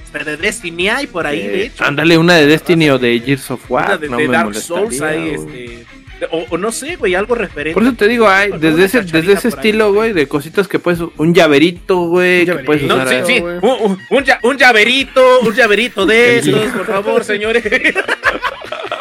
hasta 0.04 0.24
de 0.24 0.38
Destiny 0.38 0.90
hay 0.90 1.08
por 1.08 1.28
ahí, 1.28 1.46
de 1.48 1.64
hecho. 1.66 1.84
Ándale, 1.84 2.18
una 2.18 2.36
de 2.36 2.48
Destiny 2.48 2.90
o 2.90 2.98
de 3.00 3.20
Gears 3.20 3.52
of 3.52 3.70
Una 3.70 3.82
War. 3.88 4.00
de, 4.00 4.10
no 4.10 4.18
de 4.18 4.28
me 4.28 4.34
Dark 4.38 4.56
Souls 4.56 5.02
hay, 5.02 5.30
este. 5.30 5.86
O, 6.32 6.46
o 6.50 6.58
no 6.58 6.72
sé, 6.72 6.96
güey, 6.96 7.16
algo 7.16 7.36
referente. 7.36 7.74
Por 7.74 7.84
eso 7.84 7.94
te 7.94 8.08
digo, 8.08 8.28
hay, 8.30 8.52
desde 8.60 8.86
ese, 8.86 9.02
desde 9.02 9.34
ese 9.34 9.48
estilo, 9.50 9.94
güey, 9.94 10.14
de 10.14 10.28
cositas 10.28 10.68
que 10.68 10.80
puedes. 10.80 11.00
Un 11.18 11.34
llaverito, 11.34 11.98
güey, 12.08 12.46
que 12.46 12.56
puedes 12.56 12.84
No, 12.84 12.96
usar. 12.96 13.08
sí, 13.10 13.16
ahí. 13.16 13.24
sí, 13.26 13.40
güey. 13.40 13.56
un, 13.58 13.64
un- 13.92 14.00
un 14.10 14.24
lla- 14.26 14.40
un 14.44 14.58
llaverito, 14.58 15.40
un 15.42 15.54
llaverito 15.54 16.06
de 16.06 16.40
El 16.40 16.50
esos, 16.50 16.72
por 16.72 16.86
favor, 16.86 17.24
señores. 17.24 17.64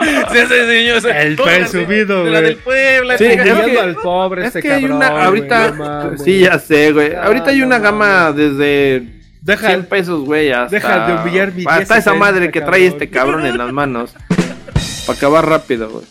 Sí, 0.01 0.39
sí, 0.41 0.47
señor. 0.49 1.03
El 1.16 1.37
presumido, 1.37 2.24
La 2.24 2.31
güey. 2.41 2.43
del 2.45 2.57
Puebla, 2.57 3.18
Sí, 3.18 3.24
chica. 3.31 3.43
es 3.43 3.51
Humillando 3.51 3.72
que- 3.72 3.81
al 3.81 3.95
pobre 3.97 4.41
Es 4.43 4.47
este 4.49 4.62
que 4.62 4.72
hay 4.72 4.81
cabrón. 4.83 4.97
una, 4.97 5.11
güey, 5.11 5.24
ahorita, 5.24 5.70
no 5.72 6.18
sí, 6.18 6.39
ya 6.41 6.59
sé, 6.59 6.93
güey. 6.93 7.14
Ah, 7.14 7.24
ahorita 7.24 7.51
hay 7.51 7.59
no 7.59 7.66
una 7.66 7.79
gama 7.81 8.33
desde 8.33 9.03
Deja, 9.43 9.66
100 9.66 9.87
pesos, 9.87 10.20
güey, 10.24 10.53
hasta... 10.53 10.74
deja 10.76 11.07
de 11.09 11.14
humillar 11.14 11.53
mi 11.53 11.64
Hasta 11.66 11.99
esa 11.99 12.12
10, 12.12 12.20
madre 12.20 12.51
que 12.51 12.61
trae 12.61 12.87
este 12.87 13.11
cabrón 13.11 13.45
en 13.45 13.59
las 13.59 13.72
manos. 13.72 14.14
Para 15.07 15.16
acabar 15.18 15.47
rápido, 15.49 15.89
güey. 15.91 16.05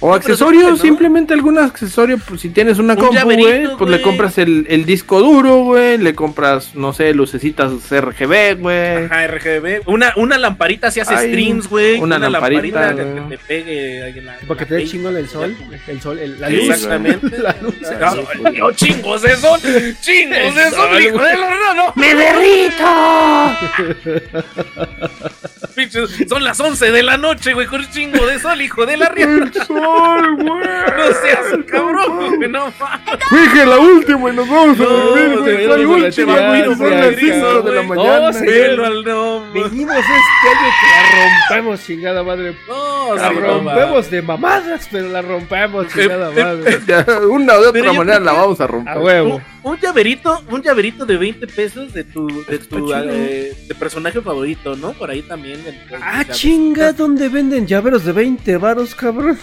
O 0.00 0.14
accesorios, 0.14 0.80
simplemente 0.80 1.34
algún 1.34 1.58
accesorio, 1.58 2.18
pues 2.18 2.40
si 2.40 2.50
tienes 2.50 2.78
una 2.78 2.94
Un 2.94 3.00
compu, 3.00 3.24
güey, 3.24 3.76
pues 3.76 3.90
le 3.90 4.00
compras 4.00 4.38
el, 4.38 4.66
el 4.68 4.84
disco 4.84 5.20
duro, 5.20 5.64
güey, 5.64 5.98
le 5.98 6.14
compras, 6.14 6.74
no 6.74 6.92
sé, 6.92 7.12
lucecitas 7.14 7.72
RGB, 7.90 8.58
güey. 8.60 9.04
Ajá, 9.06 9.26
RGB. 9.26 9.82
Una, 9.86 10.12
una 10.16 10.38
lamparita 10.38 10.90
si 10.90 11.00
hace 11.00 11.14
Ay, 11.14 11.28
streams, 11.30 11.68
güey. 11.68 11.98
una 12.00 12.18
lamparita, 12.18 12.94
que, 12.94 13.02
te 13.28 13.38
pegue 13.38 14.22
la. 14.22 14.36
Para 14.46 14.58
que 14.58 14.62
en 14.64 14.68
te 14.68 14.74
dé 14.76 14.84
la 14.84 14.90
chingón 14.90 15.16
el 15.16 15.28
sol. 15.28 15.56
El 15.88 16.00
sol, 16.00 16.18
el- 16.18 16.40
la 16.40 16.48
Sí, 16.48 16.56
luz. 16.56 16.68
Exactamente. 16.70 17.38
La 17.38 17.56
luz. 17.60 17.74
No, 17.80 18.14
no, 18.42 18.50
no, 18.50 18.72
chingos 18.72 19.22
de 19.22 19.36
sol. 19.36 19.60
Chingos 20.00 20.54
de 20.54 20.70
sol, 20.70 21.00
hijo 21.02 21.22
de 21.22 21.36
la- 21.36 21.50
no, 21.50 21.74
no. 21.74 21.92
¡Me 21.96 22.14
Pinches, 25.74 26.10
Son 26.28 26.42
las 26.42 26.58
11 26.58 26.90
de 26.90 27.02
la 27.02 27.16
noche, 27.16 27.54
güey, 27.54 27.66
con 27.66 27.80
un 27.80 27.90
chingo 27.90 28.26
de 28.26 28.38
sol, 28.40 28.60
hijo 28.60 28.84
de 28.86 28.96
la 28.96 29.08
riata. 29.14 29.66
No 30.98 31.04
seas 31.22 31.64
cabrón, 31.66 32.36
güey, 32.36 32.48
no 32.50 32.72
mames. 32.78 33.18
Dije 33.30 33.66
la 33.66 33.78
última 33.78 34.30
y 34.30 34.36
nos 34.36 34.48
vamos 34.48 34.80
a 34.80 34.82
No, 34.82 34.88
dormir, 34.88 35.38
güey, 35.38 35.66
no, 35.66 35.76
no, 35.76 35.90
última, 36.04 36.40
no, 36.40 36.48
güey. 36.48 36.62
no, 36.62 36.76
Son 36.76 36.90
no, 36.90 36.96
las 36.96 37.10
no, 37.12 37.18
5 37.18 37.62
de 37.62 37.72
la 37.74 37.82
No, 37.82 37.88
mañana. 37.88 38.30
nombre. 38.30 39.62
Venimos 39.62 39.96
este 39.96 40.48
año 40.48 40.70
que 40.80 40.86
la 40.90 41.24
rompemos, 41.48 41.86
chingada 41.86 42.22
madre. 42.22 42.56
No, 42.68 43.14
La 43.14 43.28
sí, 43.28 43.34
no, 43.36 43.40
rompemos 43.40 44.10
de 44.10 44.22
mamadas, 44.22 44.88
pero 44.90 45.08
la 45.08 45.22
rompemos, 45.22 45.86
chingada 45.88 46.30
eh, 46.32 46.42
madre. 46.44 46.78
De 46.78 47.26
una 47.26 47.54
o 47.54 47.60
de 47.62 47.68
otra 47.80 47.92
manera 47.92 48.20
la 48.20 48.32
vamos 48.32 48.60
a 48.60 48.64
A 48.64 48.66
romper. 48.66 48.98
huevo. 48.98 49.40
Un, 49.62 49.72
un 49.72 49.78
llaverito, 49.80 50.42
un 50.50 50.62
llaverito 50.62 51.06
de 51.06 51.16
20 51.16 51.46
pesos 51.46 51.92
de 51.92 52.04
tu, 52.04 52.26
de 52.44 52.58
tu 52.58 52.86
chido. 52.86 53.04
eh, 53.10 53.56
de 53.68 53.74
personaje 53.74 54.20
favorito, 54.20 54.74
¿no? 54.76 54.92
Por 54.92 55.10
ahí 55.10 55.22
también. 55.22 55.60
el- 55.60 55.66
el- 55.94 56.02
Ah, 56.02 56.24
la- 56.26 56.34
chinga, 56.34 56.92
¿dónde 56.92 57.28
venden 57.28 57.66
llaveros 57.66 58.04
de 58.04 58.12
20 58.12 58.56
varos, 58.56 58.94
cabrón? 58.94 59.38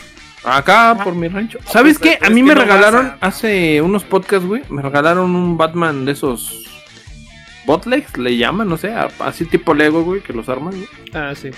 Acá 0.45 0.97
por 1.03 1.15
mi 1.15 1.27
rancho. 1.27 1.59
¿Sabes 1.65 1.97
qué? 1.99 2.17
A 2.21 2.29
mí 2.29 2.43
me 2.43 2.53
regalaron 2.55 3.05
a- 3.07 3.17
hace 3.27 3.81
unos 3.81 4.03
podcasts, 4.03 4.45
güey. 4.45 4.61
Me 4.69 4.81
regalaron 4.81 5.35
un 5.35 5.57
Batman 5.57 6.05
de 6.05 6.11
esos. 6.13 6.61
Botlegs 7.65 8.17
le 8.17 8.37
llaman, 8.37 8.67
no 8.69 8.77
sé. 8.77 8.93
a- 8.93 9.09
Así 9.19 9.45
tipo 9.45 9.73
Lego, 9.73 10.03
güey, 10.03 10.21
que 10.21 10.33
los 10.33 10.47
arman, 10.49 10.73
güey. 10.75 10.87
Ah, 11.13 11.33
sí. 11.35 11.49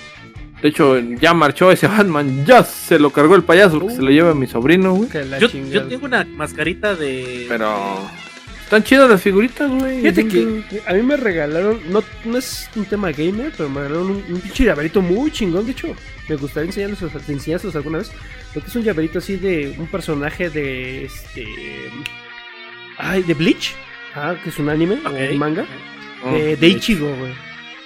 De 0.61 0.69
hecho, 0.69 0.97
ya 0.99 1.33
marchó 1.33 1.71
ese 1.71 1.87
Batman. 1.87 2.45
Ya 2.45 2.63
se 2.63 2.97
lo 2.97 3.09
cargó 3.11 3.35
el 3.35 3.43
payaso. 3.43 3.79
Que 3.85 3.93
se 3.95 4.01
lo 4.01 4.09
lleva 4.09 4.33
mi 4.33 4.47
sobrino, 4.47 4.93
güey. 4.93 5.09
Yo 5.39 5.83
tengo 5.87 6.05
una 6.05 6.23
mascarita 6.25 6.95
de. 6.95 7.45
Pero. 7.49 7.75
Están 8.67 8.83
chidas 8.83 9.09
las 9.09 9.21
figuritas, 9.21 9.71
güey. 9.71 10.01
Fíjate 10.01 10.27
que 10.27 10.81
a 10.85 10.91
mí 10.93 11.01
me 11.01 11.15
regalaron, 11.15 11.79
no, 11.89 12.03
no 12.25 12.37
es 12.37 12.69
un 12.75 12.83
tema 12.83 13.13
gamer, 13.13 13.53
pero 13.55 13.69
me 13.69 13.79
regalaron 13.79 14.11
un, 14.11 14.23
un 14.33 14.41
pinche 14.41 14.65
llaverito 14.65 15.01
muy 15.01 15.31
chingón. 15.31 15.65
De 15.65 15.71
hecho, 15.71 15.95
me 16.27 16.35
gustaría 16.35 16.67
enseñarlos, 16.67 17.01
enseñárselos 17.29 17.77
alguna 17.77 17.99
vez. 17.99 18.11
Porque 18.53 18.67
es 18.67 18.75
un 18.75 18.83
llaverito 18.83 19.19
así 19.19 19.37
de 19.37 19.73
un 19.77 19.87
personaje 19.87 20.49
de 20.49 21.05
este. 21.05 21.45
Ay, 22.97 23.23
de 23.23 23.33
Bleach. 23.35 23.73
Ah, 24.13 24.35
que 24.43 24.49
es 24.49 24.57
un 24.59 24.67
anime 24.67 24.99
o 25.05 25.09
Ok. 25.11 25.15
un 25.31 25.37
manga. 25.37 25.65
Oh, 26.25 26.31
de, 26.33 26.57
de 26.57 26.67
Ichigo, 26.67 27.07
güey. 27.15 27.31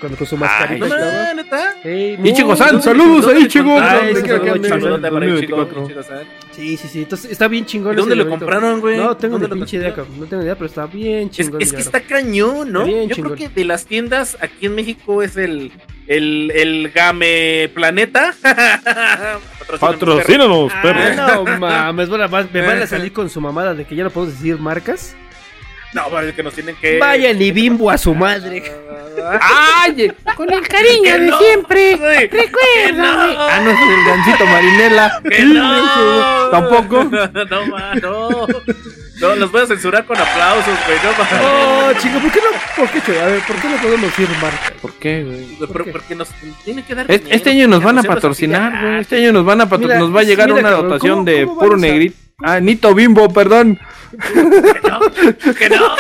Cuando 0.02 0.18
con 0.18 0.28
su 0.28 0.36
mascarita. 0.36 0.86
Estaba. 0.88 1.24
no, 1.28 1.34
neta. 1.36 1.76
Ey, 1.84 2.18
muy- 2.18 2.30
Ichigo-san, 2.32 2.82
saludos 2.82 3.24
a 3.26 3.28
¿Dónde 3.30 3.42
Ichigo. 3.46 3.70
encontraron? 3.70 4.02
Ay, 4.08 4.14
donde 4.14 4.22
quiera 4.24 4.40
que 4.40 4.46
saludos, 4.50 4.66
ande. 4.66 4.70
Saludos 4.70 5.12
para 5.12 5.26
Ichigo, 5.26 5.58
2024. 5.58 5.84
Ichigo-san. 5.86 6.20
Sí, 6.52 6.78
sí, 6.78 6.88
sí. 6.88 7.00
Entonces 7.04 7.32
está 7.32 7.48
bien 7.48 7.66
chingón. 7.66 7.94
¿Y 7.94 7.96
dónde 7.98 8.16
lo 8.16 8.28
compraron, 8.28 8.80
güey? 8.82 8.98
No 8.98 9.16
tengo 9.16 9.38
ni 9.38 9.42
¿Dónde 9.44 9.56
lo 9.56 9.62
pinche 9.62 9.78
idea. 9.78 9.94
No 10.18 10.26
tengo 10.26 10.44
idea, 10.44 10.56
pero 10.56 10.66
está 10.66 10.88
bien 10.88 11.30
chingón. 11.30 11.62
es 11.62 11.72
que 11.72 11.82
está 11.82 12.02
cañón, 12.02 12.72
¿no? 12.72 12.88
Yo 12.88 13.16
creo 13.16 13.36
que 13.36 13.48
de 13.50 13.64
las 13.64 13.86
tiendas 13.86 14.38
aquí 14.42 14.66
en 14.66 14.76
México 14.76 15.22
es 15.22 15.38
el 15.38 15.72
el, 16.08 16.52
el 16.56 16.90
Game 16.94 17.70
Planeta. 17.74 18.34
Patrocínanos, 18.42 19.80
Patrocínanos, 19.80 20.72
Ah, 20.74 20.82
perro. 20.82 21.46
no 21.46 21.58
mames, 21.60 22.10
bueno, 22.10 22.28
me 22.52 22.62
van 22.62 22.82
a 22.82 22.88
salir 22.88 23.14
con 23.14 23.30
su 23.30 23.40
mamada 23.40 23.74
de 23.74 23.86
que 23.86 23.96
ya 23.96 24.04
no 24.04 24.10
podemos 24.10 24.36
decir 24.38 24.58
marcas. 24.60 25.16
No, 25.94 26.04
pero 26.10 26.22
es 26.28 26.34
que 26.36 26.44
nos 26.44 26.54
tienen 26.54 26.76
que. 26.78 26.98
Vayan 27.00 27.42
y 27.42 27.52
bimbo 27.52 27.90
a 27.92 27.98
su 27.98 28.14
madre. 28.16 28.64
¡Ay! 29.42 30.12
Con 30.36 30.52
el 30.52 30.68
cariño 30.68 31.14
de 31.20 31.20
no, 31.28 31.38
siempre. 31.38 31.98
no, 31.98 33.06
Ah, 33.38 33.60
no, 33.64 33.72
es 33.72 33.80
el 33.80 34.06
gancito 34.06 34.46
marinela. 34.46 35.22
que 35.30 35.44
no. 35.46 36.50
Tampoco. 36.50 37.04
No, 37.50 37.66
ma, 37.68 37.94
no. 37.96 38.48
No, 39.20 39.36
los 39.36 39.52
voy 39.52 39.62
a 39.62 39.68
censurar 39.68 40.04
con 40.06 40.18
aplausos, 40.18 40.74
güey. 40.88 40.98
No. 41.04 41.12
Oh, 41.46 41.94
chico, 42.00 42.20
¿por 42.20 42.32
qué 42.32 42.40
no? 42.40 42.58
¿Por 42.76 42.90
qué? 42.90 43.20
A 43.20 43.26
ver, 43.28 43.40
¿por 43.42 43.56
qué 43.58 43.68
no 43.70 43.76
podemos 43.78 44.02
decir 44.02 44.28
marcas? 44.42 44.72
¿Por 44.82 44.94
qué, 44.94 45.24
güey? 45.24 45.58
Pero 45.60 45.86
porque 45.92 46.16
nos 46.16 46.30
tienen 46.66 46.84
que 46.84 46.96
dar. 46.96 47.06
Este, 47.06 47.18
dinero, 47.20 47.36
este 47.36 47.50
año 47.52 47.68
nos 47.68 47.84
van 47.84 48.00
a 48.00 48.04
patrocinar, 48.04 48.82
güey. 48.82 49.02
Este 49.02 49.18
año 49.18 49.32
nos 49.34 49.46
van 49.46 49.62
a 49.62 49.70
patro- 49.70 49.88
Mira, 49.88 50.00
nos 50.00 50.16
va 50.16 50.22
a 50.22 50.24
llegar 50.24 50.48
mira, 50.48 50.60
una 50.62 50.70
cabrón, 50.70 50.90
dotación 50.90 51.14
¿cómo- 51.18 51.26
de 51.26 51.46
cómo 51.46 51.60
puro 51.60 51.78
negrito. 51.78 52.16
Ah, 52.44 52.60
Nito 52.60 52.94
Bimbo, 52.96 53.32
perdón. 53.32 53.80
"Ah, 54.90 55.00
Que 55.58 55.70
no. 55.70 55.96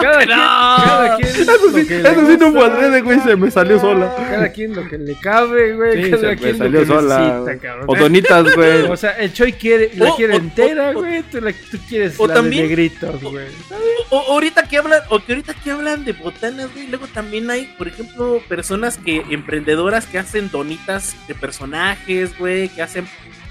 Cada 0.00 0.18
Que 0.20 0.26
quien, 0.26 0.38
no. 0.38 0.76
cada 0.84 1.16
quien 1.16 1.28
Eso 1.28 1.44
lo 1.44 1.72
sí, 1.72 1.80
eso 1.92 2.26
sí 2.28 2.36
no 2.38 2.52
fue 2.52 2.60
gusta. 2.60 2.66
adrede, 2.76 3.00
güey, 3.00 3.18
se 3.18 3.34
me 3.34 3.50
salió 3.50 3.80
sola. 3.80 4.14
Cada 4.30 4.52
quien 4.52 4.72
lo 4.76 4.88
que 4.88 4.96
le 4.96 5.16
cabe, 5.18 5.74
güey. 5.74 6.04
Sí, 6.04 6.10
cada 6.12 6.20
se 6.22 6.26
me 6.28 6.36
quien 6.36 6.58
salió 6.58 6.80
lo 6.82 6.86
que 6.86 6.92
sola. 6.92 7.18
necesita, 7.18 7.58
cabrón. 7.66 7.84
O 7.88 7.96
donitas, 7.96 8.54
güey. 8.54 8.82
O 8.82 8.96
sea, 8.96 9.10
el 9.18 9.32
Choi 9.32 9.54
quiere, 9.54 9.90
la 9.96 10.10
O- 10.12 10.16
quiere 10.16 10.34
o- 10.34 10.36
entera, 10.36 10.90
o- 10.90 11.00
güey. 11.00 11.24
Tú, 11.24 11.40
la- 11.40 11.52
tú 11.52 11.78
quieres 11.88 12.14
o 12.16 12.28
la 12.28 12.34
también- 12.34 12.62
de 12.62 12.68
negritos, 12.68 13.20
güey. 13.20 13.46
O, 14.10 14.18
o 14.18 14.32
ahorita 14.34 14.68
que 14.68 14.78
hablan, 14.78 15.00
o 15.08 15.18
que 15.18 15.32
ahorita 15.32 15.54
que 15.54 15.70
hablan 15.72 16.04
de 16.04 16.12
botanas, 16.12 16.72
güey, 16.72 16.86
luego 16.86 17.08
también 17.08 17.50
hay, 17.50 17.64
por 17.76 17.88
ejemplo, 17.88 18.40
personas 18.48 18.98
que, 18.98 19.24
emprendedoras 19.30 20.06
que 20.06 20.20
hacen 20.20 20.48
donitas 20.52 21.16
de 21.26 21.34
personajes, 21.34 22.38
güey, 22.38 22.68
que 22.68 22.82
hacen 22.82 23.08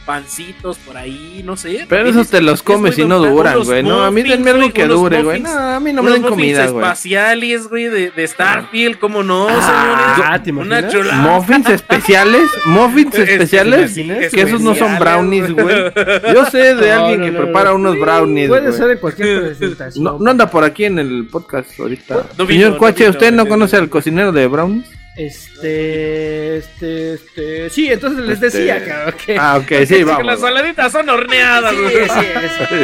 pancitos 0.07 0.77
por 0.77 0.97
ahí, 0.97 1.41
no 1.45 1.55
sé. 1.57 1.85
Pero 1.87 2.07
esos 2.09 2.23
es- 2.23 2.31
te 2.31 2.41
los 2.41 2.55
es 2.55 2.63
comes 2.63 2.97
y 2.97 3.05
no 3.05 3.19
duran, 3.19 3.61
güey. 3.63 3.83
No, 3.83 4.03
a 4.03 4.09
mí 4.09 4.23
denme 4.23 4.51
algo 4.51 4.71
que 4.71 4.87
dure, 4.87 5.21
güey. 5.21 5.41
No, 5.41 5.49
a 5.51 5.79
mí 5.79 5.91
no 5.93 6.01
me 6.01 6.11
den 6.11 6.23
comida, 6.23 6.65
güey. 6.67 6.83
espaciales, 6.83 7.67
güey, 7.67 7.83
de, 7.89 8.09
de 8.11 8.27
Starfield, 8.27 8.97
¿cómo 8.97 9.21
no, 9.21 9.47
Ah, 9.49 10.13
señores? 10.17 10.43
¿te 10.43 10.51
Una 10.53 10.87
chulada. 10.87 11.21
Muffins 11.21 11.69
especiales, 11.69 12.49
muffins 12.65 13.13
Es- 13.15 13.29
especiales, 13.29 13.93
que 14.31 14.41
esos 14.41 14.61
no 14.61 14.73
son 14.73 14.97
brownies, 14.97 15.51
güey. 15.51 15.75
Yo 16.33 16.45
sé 16.45 16.73
de 16.75 16.89
No, 16.95 17.01
alguien 17.05 17.19
no, 17.19 17.25
que 17.25 17.31
no, 17.33 17.39
prepara 17.43 17.69
no. 17.71 17.75
unos 17.75 17.99
brownies, 17.99 18.47
Puede 18.47 18.71
ser 18.71 18.91
en 18.91 18.97
cualquier 18.99 19.45
presentación. 19.57 20.03
No, 20.03 20.17
no 20.19 20.31
anda 20.31 20.49
por 20.49 20.63
aquí 20.63 20.85
en 20.85 20.99
el 20.99 21.27
podcast 21.29 21.77
ahorita. 21.79 22.23
Señor 22.37 22.47
vino, 22.47 22.77
¿usted 23.09 23.31
no 23.33 23.43
no 23.43 23.49
conoce 23.49 23.75
al 23.75 23.89
cocinero 23.89 24.31
de 24.31 24.47
brownies? 24.47 24.87
Este, 25.17 26.57
este, 26.57 27.13
este. 27.15 27.69
Sí, 27.71 27.91
entonces 27.91 28.23
les 28.25 28.41
Este- 28.41 28.57
decía, 28.59 28.85
cabrón, 28.85 29.15
que. 29.25 29.37
Ah, 29.37 29.57
ok, 29.57 29.71
sí, 29.87 30.03
vamos. 30.03 30.25
las 30.25 30.39
saladitas 30.39 30.91
son 30.91 31.09
horneadas, 31.09 31.73
Sí, 31.73 31.81
güey. 31.81 31.95
sí, 32.05 32.09
sí. 32.69 32.75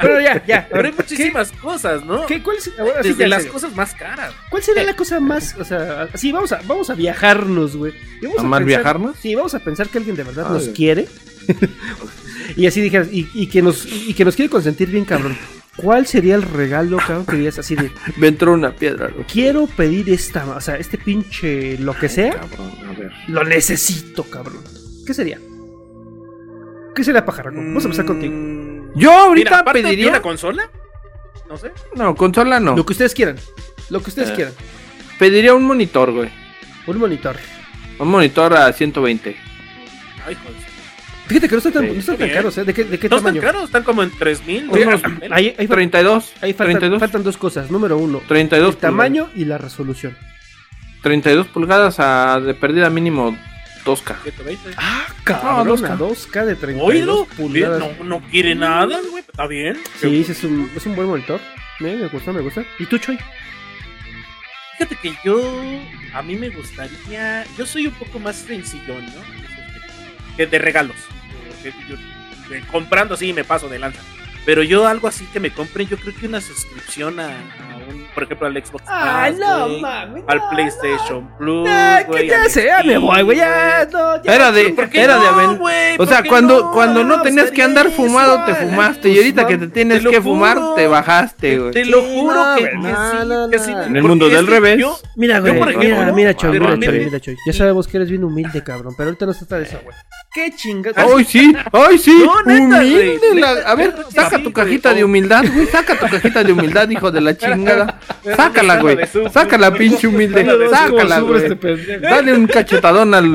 Pero 0.00 0.20
ya, 0.20 0.44
ya. 0.46 0.68
Pero 0.70 0.86
hay 0.88 0.92
muchísimas 0.96 1.52
cosas, 1.52 2.04
¿no? 2.04 2.26
¿Qué, 2.26 2.42
cuál, 2.42 2.56
es- 2.58 2.64
sí, 2.64 2.72
Desde 3.02 3.14
ya, 3.16 3.28
las 3.28 3.42
serio. 3.42 3.52
cosas 3.52 3.74
más 3.74 3.94
caras. 3.94 4.32
¿Cuál 4.50 4.62
sería 4.62 4.84
la 4.84 4.94
cosa 4.96 5.20
más, 5.20 5.54
o 5.58 5.64
sea, 5.64 6.08
sí, 6.14 6.32
vamos 6.32 6.52
a, 6.52 6.60
vamos 6.66 6.88
a 6.90 6.94
viajarnos, 6.94 7.76
güey. 7.76 7.92
¿A 7.92 8.42
pensar- 8.42 8.64
viajarnos? 8.64 9.16
Sí, 9.20 9.34
vamos 9.34 9.54
a 9.54 9.58
pensar 9.58 9.88
que 9.88 9.98
alguien 9.98 10.16
de 10.16 10.22
verdad 10.24 10.46
Ah, 10.48 10.52
nos 10.52 10.68
quiere. 10.68 11.06
y 12.56 12.66
así 12.66 12.80
dijeras, 12.80 13.08
y, 13.10 13.28
y 13.34 13.46
que 13.48 13.60
nos, 13.62 13.84
y 13.86 14.14
que 14.14 14.24
nos 14.24 14.36
quiere 14.36 14.48
consentir 14.50 14.88
bien, 14.88 15.04
cabrón. 15.04 15.36
¿Cuál 15.76 16.06
sería 16.06 16.34
el 16.34 16.42
regalo, 16.42 16.98
cabrón, 16.98 17.24
que 17.24 17.36
dirías 17.36 17.58
así 17.58 17.74
de, 17.74 17.90
Me 18.16 18.28
entró 18.28 18.52
una 18.52 18.74
piedra, 18.74 19.08
güey. 19.08 19.24
quiero 19.24 19.66
pedir 19.66 20.10
esta, 20.10 20.44
o 20.54 20.60
sea, 20.60 20.76
este 20.76 20.98
pinche, 20.98 21.78
lo 21.78 21.94
que 21.98 22.08
sea, 22.10 22.32
Cabrón, 22.40 22.72
a 22.88 22.92
ver. 22.92 23.12
lo 23.28 23.42
necesito, 23.44 24.24
cabrón? 24.24 24.62
¿Qué 25.06 25.14
sería? 25.14 25.38
¿Qué 26.94 27.02
sería, 27.04 27.24
pajarraco? 27.24 27.56
Vamos 27.56 27.84
a 27.84 27.86
empezar 27.86 28.04
contigo. 28.04 28.34
Mm, 28.34 28.98
Yo 28.98 29.10
Mira, 29.10 29.22
ahorita 29.22 29.62
de 29.62 29.72
pediría. 29.72 30.08
una 30.10 30.20
consola? 30.22 30.70
No 31.48 31.56
sé. 31.56 31.72
No, 31.96 32.14
consola 32.14 32.60
no. 32.60 32.76
Lo 32.76 32.84
que 32.84 32.92
ustedes 32.92 33.14
quieran. 33.14 33.36
Lo 33.88 34.02
que 34.02 34.10
ustedes 34.10 34.28
Eh. 34.30 34.34
quieran. 34.34 34.52
Pediría 35.18 35.54
un 35.54 35.64
monitor, 35.64 36.12
güey. 36.12 36.30
Un 36.86 36.98
monitor. 36.98 37.36
Un 37.98 38.08
monitor 38.08 38.52
a 38.54 38.70
120. 38.72 39.36
Ay, 40.26 40.34
joder. 40.34 40.71
Fíjate 41.32 41.48
que 41.48 41.52
no 41.54 41.58
están 41.58 41.72
tan, 41.72 41.82
Sí. 41.86 41.92
no 41.94 41.98
están 42.00 42.16
tan 42.18 42.28
caros, 42.30 42.58
¿eh? 42.58 42.64
¿De 42.64 42.74
qué, 42.74 42.84
de 42.84 42.98
qué 42.98 43.08
No 43.08 43.16
están 43.16 43.34
tamaño? 43.34 43.40
caros, 43.42 43.64
están 43.64 43.82
como 43.84 44.02
en 44.02 44.10
3000. 44.10 44.68
Oye, 44.70 44.86
Unos 44.86 45.00
ahí, 45.30 45.54
ahí, 45.58 45.66
fal- 45.66 45.74
32. 45.74 46.32
ahí 46.42 46.52
faltan, 46.52 46.66
32. 46.74 47.00
faltan 47.00 47.22
dos 47.22 47.36
cosas. 47.36 47.70
Número 47.70 47.96
uno, 47.96 48.20
32 48.28 48.74
el 48.74 48.80
tamaño 48.80 49.30
y 49.34 49.44
la 49.46 49.58
resolución. 49.58 50.12
pulgadas. 50.12 51.02
32 51.02 51.46
pulgadas 51.48 52.00
a 52.00 52.38
de 52.40 52.54
pérdida 52.54 52.90
mínimo 52.90 53.36
2K. 53.84 54.16
120. 54.22 54.70
Ah, 54.76 55.06
cabrón, 55.24 55.66
No, 55.66 55.76
2K. 55.76 55.96
2K 55.98 56.44
de 56.44 56.54
32 56.56 56.88
Oílo, 56.88 57.26
pulgadas. 57.36 57.80
no, 57.98 58.04
no 58.04 58.20
quiere 58.30 58.54
nada, 58.54 59.00
güey. 59.10 59.24
Está 59.26 59.46
bien. 59.46 59.78
Sí, 60.00 60.22
sí, 60.24 60.32
es 60.32 60.44
un, 60.44 60.70
es 60.76 60.84
un 60.86 60.94
buen 60.94 61.08
monitor. 61.08 61.40
Eh, 61.80 61.96
me 62.00 62.06
gusta, 62.08 62.32
me 62.32 62.40
gusta. 62.42 62.62
¿Y 62.78 62.86
tú, 62.86 62.98
Choy? 62.98 63.18
Fíjate 64.78 64.96
que 65.02 65.14
yo, 65.24 65.40
a 66.14 66.22
mí 66.22 66.36
me 66.36 66.48
gustaría, 66.50 67.44
yo 67.56 67.66
soy 67.66 67.86
un 67.86 67.94
poco 67.94 68.18
más 68.18 68.36
sencillón, 68.36 69.04
¿no? 69.06 70.36
Que 70.36 70.46
de 70.46 70.58
regalos. 70.58 70.96
Comprando 72.70 73.14
así 73.14 73.32
me 73.32 73.44
paso 73.44 73.68
de 73.68 73.78
lanza. 73.78 74.00
Pero 74.44 74.62
yo 74.64 74.86
algo 74.88 75.06
así 75.08 75.24
que 75.26 75.38
me 75.40 75.50
compren, 75.52 75.86
yo 75.88 75.96
creo 75.96 76.14
que 76.18 76.26
una 76.26 76.40
suscripción 76.40 77.20
a, 77.20 77.26
a 77.28 77.76
un, 77.88 78.06
por 78.12 78.24
ejemplo, 78.24 78.48
al 78.48 78.54
Xbox 78.64 78.82
Pass, 78.84 79.36
güey, 79.38 79.80
mames. 79.80 80.24
al 80.26 80.48
PlayStation 80.50 81.30
Plus, 81.38 81.68
Ah, 81.70 82.02
güey, 82.08 82.24
¿Qué 82.24 82.28
ya 82.28 82.48
sé? 82.48 82.64
Ya 82.66 82.82
me 82.82 82.98
voy, 82.98 83.22
güey. 83.22 83.36
Ya, 83.38 83.86
no, 83.92 84.20
ya. 84.22 84.34
Era 84.34 84.50
de, 84.50 84.70
¿Por 84.70 84.90
qué 84.90 85.00
era 85.02 85.14
de 85.18 85.24
no, 85.26 85.30
aven-? 85.30 85.94
O 85.94 85.96
¿Por 85.98 86.08
sea, 86.08 86.24
cuando, 86.24 86.60
no? 86.60 86.72
cuando 86.72 87.04
no 87.04 87.22
tenías 87.22 87.52
que 87.52 87.62
andar 87.62 87.90
fumado, 87.92 88.34
eso, 88.36 88.44
te 88.46 88.52
ay, 88.52 88.66
fumaste. 88.68 89.08
Y 89.10 89.16
ahorita 89.18 89.46
que 89.46 89.58
te 89.58 89.68
tienes 89.68 90.02
te 90.02 90.10
que 90.10 90.20
fumar, 90.20 90.58
te 90.74 90.88
bajaste, 90.88 91.58
güey. 91.58 91.70
Te 91.70 91.84
lo 91.84 92.02
juro 92.02 92.34
no, 92.34 92.56
que, 92.56 92.64
que 92.64 92.74
no, 92.76 92.82
sí, 93.12 93.16
no, 93.28 93.50
que 93.50 93.56
no. 93.58 93.64
sí. 93.64 93.70
En 93.70 93.96
el 93.96 94.02
mundo 94.02 94.28
del 94.28 94.46
revés. 94.48 94.78
yo- 94.80 94.98
Mira, 95.14 95.38
güey. 95.38 95.52
mira, 95.52 96.06
¿no? 96.06 96.14
mira, 96.14 96.34
Choy, 96.34 96.58
mira, 96.58 96.78
Choy, 96.80 97.04
mira, 97.04 97.20
Choy. 97.20 97.36
Ya 97.46 97.52
sabemos 97.52 97.86
que 97.86 97.96
eres 97.98 98.10
bien 98.10 98.24
humilde, 98.24 98.60
cabrón. 98.64 98.94
Pero 98.96 99.10
ahorita 99.10 99.26
no 99.26 99.32
se 99.34 99.40
trata 99.46 99.58
de 99.58 99.64
eso, 99.68 99.78
güey. 99.84 99.96
¿Qué 100.34 100.50
chingas? 100.56 100.94
¡Ay, 100.96 101.24
sí! 101.26 101.54
¡Ay, 101.72 101.98
sí! 101.98 102.24
No, 102.24 102.32
Humilde. 102.42 103.44
A 103.66 103.74
ver, 103.74 103.94
saca 104.32 104.42
tu 104.42 104.52
cajita 104.52 104.94
de 104.94 105.04
humildad, 105.04 105.44
güey. 105.52 105.66
Saca 105.66 105.98
tu 105.98 106.06
cajita 106.06 106.42
de 106.42 106.52
humildad, 106.52 106.88
hijo 106.88 107.10
de 107.10 107.20
la 107.20 107.36
chingada. 107.36 108.00
Sácala, 108.36 108.80
güey. 108.80 108.98
Sácala, 109.32 109.74
pinche 109.74 110.06
humilde. 110.06 110.46
Sácala, 110.70 111.20
güey. 111.20 111.58
Dale 112.00 112.34
un 112.34 112.46
cachetadón 112.46 113.14
al 113.14 113.28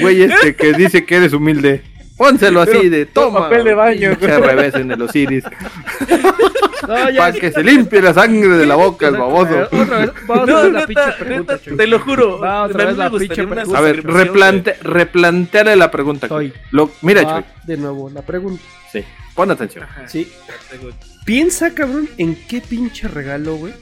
güey 0.00 0.22
este 0.22 0.54
que 0.54 0.72
dice 0.72 1.04
que 1.04 1.16
eres 1.16 1.32
humilde. 1.32 1.82
Pónselo 2.16 2.60
así 2.60 2.88
de 2.88 3.06
toma. 3.06 3.40
papel 3.40 3.64
de 3.64 3.74
baño, 3.74 4.10
pinche 4.18 4.38
revés 4.38 4.74
en 4.74 4.90
el 4.92 5.02
osiris. 5.02 5.44
No, 6.86 7.08
ya. 7.08 7.16
Para 7.18 7.32
que 7.32 7.50
se 7.50 7.64
limpie 7.64 8.02
la 8.02 8.12
sangre 8.12 8.58
de 8.58 8.66
la 8.66 8.74
boca, 8.74 9.08
el 9.08 9.16
baboso. 9.16 9.68
Otra 9.72 9.98
vez, 10.00 10.10
vamos 10.26 10.48
a 10.48 10.52
No, 10.52 10.62
ver 10.64 10.72
la 10.72 10.80
neta, 10.80 10.86
pinche 10.86 11.12
pregunta, 11.24 11.52
neta, 11.54 11.76
te 11.78 11.86
lo 11.86 11.98
juro. 11.98 12.38
Va, 12.40 12.64
otra 12.64 12.82
a 12.82 12.86
mí 12.86 12.88
vez 12.88 12.96
me 12.98 13.04
la 13.04 13.10
pregunta. 13.54 13.78
A 13.78 13.80
ver, 13.80 14.04
replante, 14.04 14.76
replanteale 14.82 15.76
la 15.76 15.90
pregunta. 15.90 16.28
Lo, 16.72 16.90
mira, 17.00 17.22
Va, 17.22 17.44
de 17.64 17.76
nuevo, 17.78 18.10
la 18.10 18.20
pregunta. 18.20 18.62
Sí. 18.92 19.02
Pon 19.34 19.50
atención. 19.50 19.84
Ajá, 19.84 20.06
Sí. 20.06 20.30
Piensa, 21.24 21.72
cabrón, 21.72 22.06
en 22.18 22.36
qué 22.46 22.60
pinche 22.60 23.08
regalo, 23.08 23.56
güey, 23.56 23.72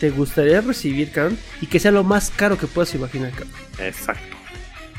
te 0.00 0.10
gustaría 0.10 0.60
recibir, 0.62 1.12
cabrón, 1.12 1.38
y 1.60 1.66
que 1.66 1.78
sea 1.78 1.92
lo 1.92 2.02
más 2.02 2.30
caro 2.34 2.58
que 2.58 2.66
puedas 2.66 2.92
imaginar, 2.96 3.30
cabrón. 3.30 3.50
Exacto. 3.78 4.35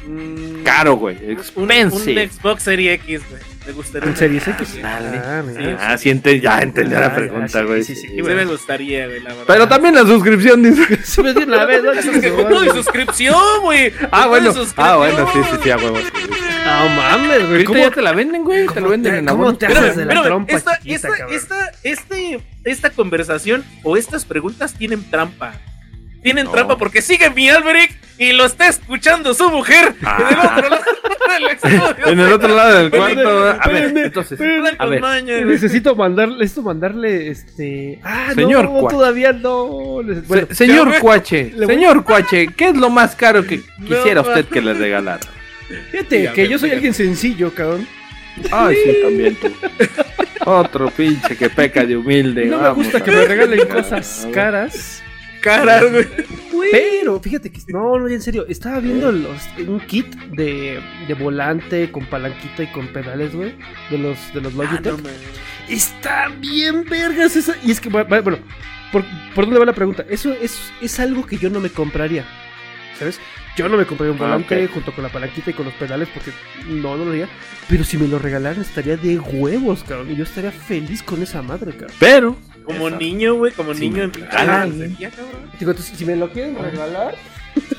Mm, 0.08 0.64
Caro, 0.64 0.96
güey. 0.96 1.18
un, 1.26 1.32
Expensive. 1.32 2.24
un 2.24 2.30
Xbox 2.32 2.64
Series 2.64 2.94
X, 3.02 3.22
güey. 3.30 3.42
Me 3.68 3.74
gustaría. 3.74 4.10
¿En 4.10 4.16
Series 4.16 4.48
X? 4.48 4.82
Dale. 4.82 5.18
Ah. 5.18 5.44
Ah, 5.82 5.98
sí, 5.98 6.10
ente- 6.10 6.40
ya 6.40 6.60
entendí 6.60 6.96
Ah, 6.96 7.02
la 7.02 7.16
pregunta, 7.16 7.60
sí, 7.60 7.66
güey. 7.66 7.84
sí, 7.84 7.96
sí, 7.96 8.08
Sí, 8.08 8.22
güey. 8.22 8.36
me 8.36 8.46
gustaría, 8.46 9.08
güey, 9.08 9.20
la 9.20 9.30
verdad. 9.30 9.44
Pero 9.46 9.68
también 9.68 9.96
la 9.96 10.04
suscripción 10.04 10.64
dice. 10.64 11.04
Se 11.04 11.22
me 11.22 11.34
dio 11.34 11.46
una 11.46 11.66
vez, 11.66 11.84
¿no? 11.84 11.92
Que 11.92 12.66
y 12.68 12.70
suscripción, 12.70 13.36
güey. 13.64 13.92
Ah, 14.12 14.22
No, 14.24 14.30
bueno. 14.30 14.54
Ah, 14.78 14.96
bueno, 14.96 15.30
sí, 15.34 15.40
sí, 15.52 15.58
sí, 15.64 15.70
a 15.72 15.78
huevo. 15.78 15.98
sí, 15.98 16.04
sí. 16.16 16.30
No 16.66 16.90
mames, 16.90 17.50
güey. 17.50 17.64
¿Cómo, 17.66 17.80
ya 17.80 17.92
te 17.92 18.02
la 18.02 18.14
venden, 18.14 18.44
güey. 18.44 18.62
Te 18.62 18.66
lo 18.68 18.74
cómo 18.76 18.90
venden 18.90 19.16
en 19.16 19.26
cómo 19.26 19.44
abono. 19.44 19.58
te 19.58 19.66
haces 19.68 19.96
de 19.98 20.06
la 20.06 20.22
trompa 20.22 20.54
esta, 20.54 20.78
chiquita, 20.80 21.08
esta, 21.10 21.28
esta, 21.36 21.72
este, 21.84 22.40
esta 22.64 22.90
conversación 22.92 23.64
o 23.84 23.98
estas 23.98 24.26
preguntas 24.26 24.74
tienen 24.74 25.10
trampa. 25.10 25.54
Tienen 26.28 26.46
No. 26.46 26.52
trampa 26.52 26.78
porque 26.78 27.02
sigue 27.02 27.30
mi 27.30 27.50
Alberic 27.50 27.96
y 28.18 28.34
lo 28.34 28.46
está 28.46 28.68
escuchando 28.68 29.34
su 29.34 29.50
mujer 29.50 29.94
Ah. 30.04 30.56
en 30.58 30.66
el 30.66 30.74
otro 30.74 30.90
lado 31.20 31.40
del 31.40 31.48
estudio. 31.54 32.08
En 32.08 32.20
el 32.20 32.34
otro 32.34 32.56
lado 32.56 32.78
del 32.78 32.92
cuarto. 32.92 33.50
A 33.62 33.68
ver, 33.70 33.98
entonces. 33.98 34.40
A 34.80 34.86
ver. 34.86 35.46
Necesito 35.46 35.96
mandarle, 35.96 36.36
necesito 36.38 36.64
mandarle, 36.64 37.30
este... 37.30 38.00
Ah, 38.04 38.32
Señor 38.34 38.66
no, 38.66 38.72
Cuache. 38.80 38.96
todavía 38.96 39.34
no. 39.34 40.02
Les- 40.04 40.28
Bueno, 40.28 40.48
se- 40.50 40.56
señor 40.56 40.92
ya, 40.92 41.00
Cuache, 41.00 41.54
voy- 41.56 41.66
señor 41.68 42.04
Cuache, 42.04 42.48
¿qué 42.56 42.70
es 42.70 42.76
lo 42.78 42.90
más 42.90 43.16
caro 43.16 43.44
que 43.46 43.62
quisiera 43.88 44.22
usted 44.22 44.46
que 44.46 44.62
le 44.62 44.74
regalara? 44.74 45.20
fíjate 45.92 46.32
que 46.34 46.48
yo 46.48 46.58
soy 46.60 46.72
alguien 46.72 46.94
sencillo, 46.94 47.54
cabrón. 47.54 47.88
Ay, 48.52 48.76
sí, 48.84 48.98
también 49.04 49.36
tú. 49.36 49.52
Otro 50.46 50.90
pinche 50.92 51.36
que 51.36 51.50
peca 51.50 51.86
de 51.86 51.98
humilde. 51.98 52.46
No 52.46 52.60
me 52.62 52.70
gusta 52.72 53.04
que 53.04 53.12
me 53.12 53.26
regalen 53.26 53.62
A 53.62 53.66
cosas 53.68 54.24
ver. 54.26 54.34
caras. 54.34 55.04
Cara, 55.42 55.82
güey. 55.84 56.06
Pero 56.72 57.20
fíjate 57.20 57.52
que 57.52 57.62
no, 57.68 58.00
no, 58.00 58.08
en 58.08 58.22
serio, 58.22 58.46
estaba 58.50 58.80
viendo 58.80 59.12
los, 59.12 59.42
un 59.68 59.80
kit 59.82 60.08
de, 60.32 60.80
de 61.08 61.14
volante 61.14 61.92
con 61.92 62.06
palanquita 62.06 62.64
y 62.64 62.68
con 62.68 62.88
pedales, 62.88 63.34
güey, 63.34 63.56
de 63.90 63.98
los 63.98 64.18
de 64.34 64.42
los 64.42 64.54
Logitech. 64.54 64.94
Ah, 64.94 64.98
no, 64.98 65.04
man. 65.04 65.14
Está 65.70 66.30
bien 66.40 66.86
vergas 66.86 67.36
esa. 67.36 67.56
Y 67.64 67.72
es 67.72 67.80
que, 67.80 67.90
bueno, 67.90 68.08
¿por, 68.92 69.06
por 69.36 69.46
dónde 69.46 69.60
va 69.60 69.66
la 69.66 69.74
pregunta? 69.74 70.06
Eso 70.10 70.34
es, 70.34 70.72
es 70.82 71.00
algo 71.00 71.26
que 71.26 71.38
yo 71.38 71.50
no 71.50 71.60
me 71.60 71.70
compraría. 71.70 72.26
¿Sabes? 72.98 73.20
Yo 73.56 73.68
no 73.70 73.78
me 73.78 73.86
compraría 73.86 74.14
un 74.14 74.20
Ah, 74.22 74.26
volante 74.26 74.68
junto 74.68 74.92
con 74.94 75.04
la 75.04 75.10
palanquita 75.12 75.50
y 75.50 75.54
con 75.54 75.66
los 75.66 75.74
pedales 75.76 76.08
porque 76.14 76.32
no, 76.68 76.96
no 76.96 77.06
lo 77.06 77.12
haría. 77.12 77.28
Pero 77.68 77.84
si 77.84 77.98
me 77.98 78.08
lo 78.08 78.18
regalaran 78.20 78.62
estaría 78.62 78.98
de 78.98 79.20
huevos, 79.20 79.84
cabrón. 79.84 80.12
Y 80.12 80.16
yo 80.16 80.24
estaría 80.24 80.52
feliz 80.52 81.04
con 81.04 81.22
esa 81.22 81.42
madre, 81.42 81.72
cabrón. 81.72 81.96
Pero, 82.00 82.36
Como 82.68 82.90
niño, 82.90 83.36
güey, 83.36 83.54
como 83.54 83.74
Sí, 83.74 83.90
niño 83.90 84.04
en 84.04 84.12
cabrón. 84.12 84.78
Digo, 84.78 85.72
entonces, 85.72 85.98
si 85.98 86.06
me 86.06 86.18
lo 86.18 86.30
quieren 86.30 86.58
regalar, 86.62 87.16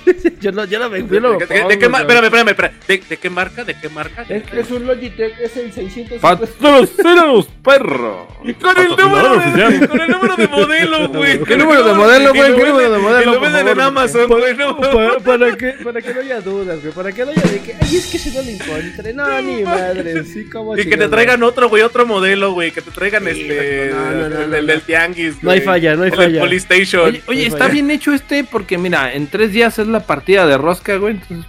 yo 0.41 0.53
no, 0.53 0.65
yo 0.65 0.79
no 0.79 0.89
me 0.91 1.03
¿De, 1.03 1.05
de- 1.05 1.09
de 1.15 1.21
pongo, 1.21 1.39
qué 1.39 1.45
espérame, 1.45 2.25
espérame, 2.25 2.49
espérame. 2.49 2.73
¿De, 2.87 3.03
de 3.09 3.17
qué 3.17 3.31
marca? 3.31 3.65
¿De 3.65 3.75
qué 3.75 3.89
marca? 3.89 4.25
Es, 4.29 4.43
es 4.53 4.71
un 4.71 4.87
Logitech, 4.87 5.39
es 5.41 5.57
el 5.57 5.73
600. 5.73 6.19
patrocínanos, 6.19 7.47
perro. 7.63 8.29
Con 8.61 8.79
el 8.79 8.89
número 8.91 9.39
de, 9.39 9.89
con 9.89 10.01
el 10.01 10.11
número 10.11 10.37
de 10.37 10.49
modelo, 10.49 11.09
güey. 11.09 11.43
¿Qué 11.43 11.57
número 11.57 11.83
de 11.85 11.95
modelo, 11.95 12.33
güey? 12.35 12.53
Y 12.53 12.55
¿Qué 12.55 12.67
número 12.67 12.91
de 12.93 12.99
modelo, 12.99 13.23
Y 13.23 13.35
lo 13.35 13.41
venden 13.41 13.69
en? 13.69 13.81
Amazon, 13.81 14.29
güey. 14.29 14.55
para, 14.57 15.19
para 15.19 15.57
que, 15.57 15.73
para 15.83 16.01
que 16.01 16.15
no 16.15 16.21
haya 16.21 16.41
dudas, 16.41 16.81
güey. 16.81 16.93
Para 16.93 17.13
que 17.13 17.25
no 17.25 17.31
haya 17.33 17.43
de 17.43 17.61
que, 17.61 17.75
ay, 17.81 17.97
es 17.97 18.07
que 18.07 18.19
si 18.19 18.31
no 18.31 18.43
lo 18.43 18.49
encontré. 18.49 19.13
No, 19.13 19.41
ni 19.43 19.63
madre, 19.63 20.25
sí, 20.25 20.45
como 20.49 20.77
Y 20.77 20.89
que 20.89 20.97
te 20.97 21.09
traigan 21.09 21.43
otro, 21.43 21.69
güey, 21.69 21.83
otro 21.83 22.07
modelo, 22.07 22.53
güey. 22.53 22.71
Que 22.71 22.81
te 22.83 22.91
traigan 22.91 23.25
Sí, 23.25 23.31
este. 23.43 23.89
el 23.91 24.67
del, 24.67 24.81
Tianguis. 24.83 25.43
No 25.43 25.51
hay 25.51 25.61
falla, 25.61 25.97
no 25.97 26.05
hay 26.05 26.11
falla. 26.11 26.41
Polystation. 26.41 27.19
Oye, 27.27 27.47
está 27.47 27.69
bien 27.69 27.91
hecho 27.91 28.13
este 28.13 28.45
porque, 28.45 28.79
mira, 28.79 29.13
en 29.13 29.27
tres 29.27 29.53
días 29.53 29.79
es 29.79 29.87
la 29.87 29.98
partida 30.01 30.47
de 30.47 30.59
rosca, 30.59 30.97
güey. 30.97 31.15
Entonces, 31.15 31.47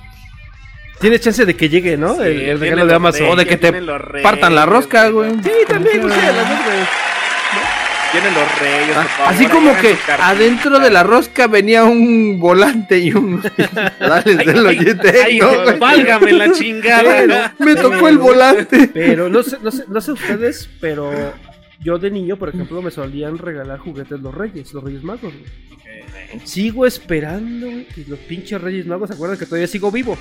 Tienes 1.00 1.22
chance 1.22 1.46
de 1.46 1.56
que 1.56 1.70
llegue, 1.70 1.96
¿no? 1.96 2.16
Sí, 2.16 2.22
el, 2.24 2.60
regalo 2.60 2.86
de 2.86 2.94
Amazon. 2.94 3.28
O 3.28 3.36
de 3.36 3.46
que 3.46 3.56
te 3.56 3.72
reyes, 3.72 4.22
partan 4.22 4.54
la 4.54 4.66
rosca, 4.66 5.08
güey. 5.10 5.32
Sí, 5.42 5.52
también, 5.66 6.02
güey. 6.02 6.14
Vienen 8.12 8.34
los 8.34 8.60
reyes. 8.60 8.98
Ah, 8.98 9.04
favor, 9.04 9.34
así 9.34 9.46
como 9.46 9.78
que 9.78 9.96
adentro 10.20 10.80
de 10.80 10.90
la 10.90 11.04
rosca 11.04 11.48
venía 11.48 11.84
un 11.86 12.40
volante 12.40 13.00
y 13.00 13.14
un 13.14 13.42
pedales 14.00 14.40
Ay, 14.40 14.76
de 14.76 15.22
ay, 15.26 15.40
¿no? 15.40 15.78
Válgame 15.78 16.34
la 16.34 16.52
chingada. 16.52 17.54
Me 17.60 17.76
tocó 17.76 18.08
el 18.10 18.18
volante. 18.18 18.90
Pero 18.94 19.30
no 19.30 19.42
sé, 19.44 19.58
no 19.62 19.72
sé, 19.72 19.86
no 19.88 20.02
sé 20.02 20.12
ustedes, 20.12 20.70
pero 20.82 21.12
yo 21.80 21.98
de 21.98 22.12
niño, 22.12 22.36
por 22.36 22.50
ejemplo, 22.50 22.82
me 22.82 22.92
solían 22.92 23.38
regalar 23.38 23.80
juguetes 23.80 24.20
los 24.20 24.34
reyes, 24.34 24.74
los 24.74 24.84
reyes 24.84 25.04
magos, 25.04 25.34
güey. 25.34 25.79
Sigo 26.46 26.86
esperando, 26.86 27.68
güey, 27.68 27.86
que 27.86 28.06
los 28.08 28.20
pinches 28.20 28.62
reyes 28.62 28.86
magos 28.86 29.10
se 29.10 29.16
acuerdan 29.16 29.38
que 29.38 29.46
todavía 29.46 29.68
sigo 29.68 29.92
vivo. 29.92 30.18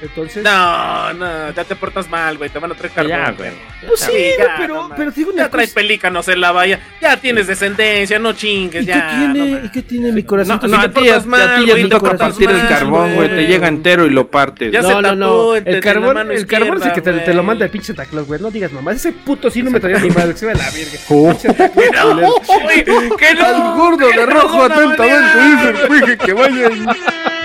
Entonces, 0.00 0.44
No, 0.44 1.12
no, 1.14 1.50
ya 1.50 1.64
te 1.64 1.74
portas 1.74 2.08
mal, 2.08 2.36
güey. 2.38 2.50
Te 2.50 2.58
van 2.60 2.70
a 2.70 2.74
traer 2.74 2.92
carbón. 2.92 3.10
Ya, 3.10 3.30
güey. 3.32 3.50
pues 3.86 4.00
sí, 4.00 4.12
ya, 4.38 4.54
pero, 4.56 4.88
no 4.88 4.94
pero 4.96 5.10
digo 5.10 5.30
Ya 5.32 5.42
una 5.42 5.50
traes 5.50 5.70
cosa. 5.70 5.80
pelícanos 5.80 6.28
en 6.28 6.40
la 6.40 6.52
valla. 6.52 6.78
Ya 7.00 7.16
tienes 7.16 7.48
descendencia, 7.48 8.18
no 8.18 8.32
chingues. 8.32 8.84
¿Y 8.84 8.86
qué 8.86 8.92
ya, 8.92 9.10
tiene? 9.10 9.50
no 9.50 9.64
¿Y 9.66 9.68
qué 9.70 9.82
tiene 9.82 10.12
mi 10.12 10.22
corazón? 10.22 10.60
No, 10.62 10.68
si 10.68 10.74
no, 10.74 10.80
a 10.80 10.88
ti, 10.88 11.04
ya- 11.04 11.20
mal, 11.20 11.66
ya 11.66 11.72
güey, 11.72 11.82
te 11.84 11.88
toca 11.88 12.16
partir 12.16 12.48
el 12.48 12.68
carbón, 12.68 13.14
güey. 13.16 13.28
Te 13.28 13.46
llega 13.46 13.66
entero 13.66 14.06
y 14.06 14.10
lo 14.10 14.30
partes. 14.30 14.72
Ya 14.72 14.82
no, 14.82 14.88
se 15.02 15.16
no, 15.16 15.56
en 15.56 15.66
El 15.66 15.74
la 15.74 15.80
carbón, 15.80 16.14
mano 16.14 16.32
el 16.32 16.46
carbón 16.46 16.78
es 16.78 16.86
el 16.86 16.92
que 16.92 17.02
te, 17.02 17.34
lo 17.34 17.42
manda 17.42 17.64
el 17.64 17.70
pinche 17.70 17.94
Claus, 17.94 18.26
güey. 18.26 18.40
No 18.40 18.50
digas 18.50 18.72
mamá. 18.72 18.92
Ese 18.92 19.12
puto 19.12 19.50
sí 19.50 19.62
no 19.62 19.70
me 19.70 19.80
traía 19.80 19.98
ni 20.02 20.10
madre. 20.10 20.32
Que 20.32 20.38
se 20.38 20.46
ve 20.46 20.54
la 20.54 20.70
Santa 20.70 21.70
Claus, 21.70 22.16
No, 22.16 23.16
que 23.16 23.34
no. 23.34 23.44
Al 23.46 23.76
gordo 23.76 24.08
que 24.08 24.18
de 24.18 24.26
no, 24.26 24.32
rojo 24.32 24.56
no, 24.68 24.74
atentamente 24.74 25.72
no, 25.88 25.94
dice 25.94 26.12
el 26.12 26.18
que 26.18 26.32
vaya. 26.32 26.70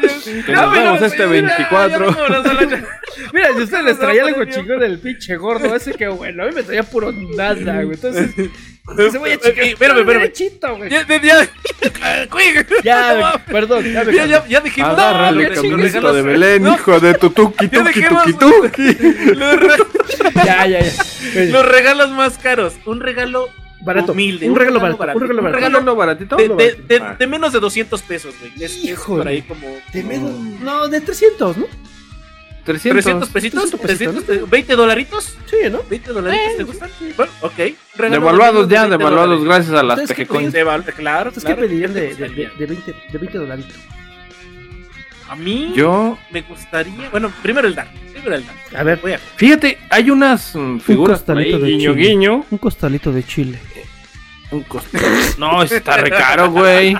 Que 0.00 0.52
nos 0.52 0.72
vemos 0.72 1.02
este 1.02 1.26
24. 1.26 2.16
Mira, 3.32 3.54
si 3.54 3.62
usted 3.62 3.80
les 3.84 3.98
traía 3.98 4.24
algo 4.24 4.44
chingón 4.44 4.80
del 4.80 4.98
pinche 4.98 5.36
gordo 5.36 5.74
ese, 5.74 5.92
que 5.94 6.08
bueno, 6.08 6.42
a 6.42 6.46
mí 6.46 6.52
me 6.54 6.62
traía 6.62 6.82
puro 6.82 7.12
nada, 7.12 7.82
güey. 7.82 7.94
Entonces, 7.94 8.30
se 9.12 9.18
voy 9.18 9.30
a 9.32 9.38
chingar. 9.38 9.64
Eh, 9.64 9.70
espérame, 9.72 9.98
espérame. 9.98 10.22
derechito, 10.22 10.76
güey. 10.76 10.90
Ya, 10.90 11.06
ya, 12.84 13.44
perdón, 13.46 13.84
ya 13.84 14.04
Ya, 14.04 14.46
ya, 14.46 14.60
dijimos. 14.60 14.90
Agárrale, 14.90 15.50
de 15.50 16.22
Belén, 16.22 16.66
hijo 16.66 17.00
de 17.00 17.14
tu 17.14 17.30
tuki, 17.30 17.68
tuki, 17.68 18.02
tuki, 18.02 18.32
tuki. 18.34 18.96
Ya, 20.44 20.66
ya, 20.66 20.80
ya. 20.80 20.92
Los 21.50 21.66
regalos 21.68 22.10
más 22.10 22.38
caros. 22.38 22.74
Un 22.86 23.00
regalo 23.00 23.48
barato. 23.80 24.12
humilde, 24.12 24.48
un 24.50 24.56
regalo 24.56 24.80
barato. 24.80 25.02
Un 25.18 25.20
regalo 25.22 25.38
un 25.40 25.44
barato. 25.44 25.56
regalo 25.56 25.78
¿Regalo 25.78 25.96
baratito? 25.96 26.36
de, 26.36 26.48
de, 26.48 26.82
de- 26.88 26.96
Ah. 27.02 27.16
de 27.18 27.26
menos 27.26 27.52
de 27.52 27.60
200 27.60 28.02
pesos, 28.02 28.34
güey. 28.40 28.52
Es, 28.62 28.84
es 28.84 28.98
por 29.00 29.26
ahí 29.26 29.42
como 29.42 29.66
De 29.92 30.02
menos. 30.02 30.30
No, 30.60 30.88
de 30.88 31.00
300, 31.00 31.56
¿no? 31.56 31.66
300. 32.64 33.02
300 33.02 33.28
pesitos, 33.30 33.70
300 33.70 33.80
pesitos, 33.80 34.24
300, 34.24 34.50
20 34.50 34.76
dolaritos. 34.76 35.38
Sí, 35.46 35.56
¿no? 35.70 35.80
20 35.88 36.12
dolaritos, 36.12 36.56
¿te 36.58 36.62
gustan? 36.64 36.90
Bueno, 37.16 37.32
ok. 37.40 37.54
Regalo 37.96 38.20
Devaluados 38.20 38.68
de 38.68 38.74
ya, 38.74 38.82
20 38.82 38.98
devaluados 38.98 39.44
gracias 39.44 39.74
a 39.74 39.82
las 39.82 39.98
¿Ustedes 40.00 40.08
qué 40.10 40.26
pejecoins. 40.26 40.52
Deval- 40.54 40.84
claro, 40.94 41.30
¿Ustedes 41.30 41.44
claro. 41.44 41.62
qué 41.62 41.68
pedirían 41.68 41.94
¿Qué 41.94 42.00
de, 42.00 42.06
de, 42.08 42.14
de, 42.14 42.26
gustaría? 42.26 42.50
de 42.58 42.66
20, 42.66 42.94
de 43.12 43.18
20 43.18 43.38
dolaritos? 43.38 43.74
A 45.30 45.36
mí 45.36 45.72
Yo, 45.74 46.18
me 46.30 46.40
gustaría. 46.42 47.08
Bueno, 47.10 47.30
primero 47.42 47.68
el 47.68 47.74
dar. 47.74 47.88
Primero 48.12 48.34
el 48.34 48.44
dar. 48.46 48.56
A 48.80 48.82
ver, 48.82 48.98
Voy 49.00 49.12
a. 49.12 49.18
fíjate, 49.18 49.78
hay 49.90 50.10
unas 50.10 50.54
mm, 50.54 50.78
figuras 50.78 51.20
ahí, 51.20 51.26
costalito 51.26 51.58
de 51.58 51.70
guiño, 51.70 51.92
chile. 51.94 52.08
guiño. 52.08 52.46
un 52.50 52.58
costalito 52.58 53.12
de 53.12 53.24
chile. 53.24 53.58
Un 54.50 54.62
costal. 54.62 55.00
No, 55.38 55.62
ese 55.62 55.76
está 55.78 55.96
re 55.98 56.10
caro, 56.10 56.50
güey. 56.50 56.96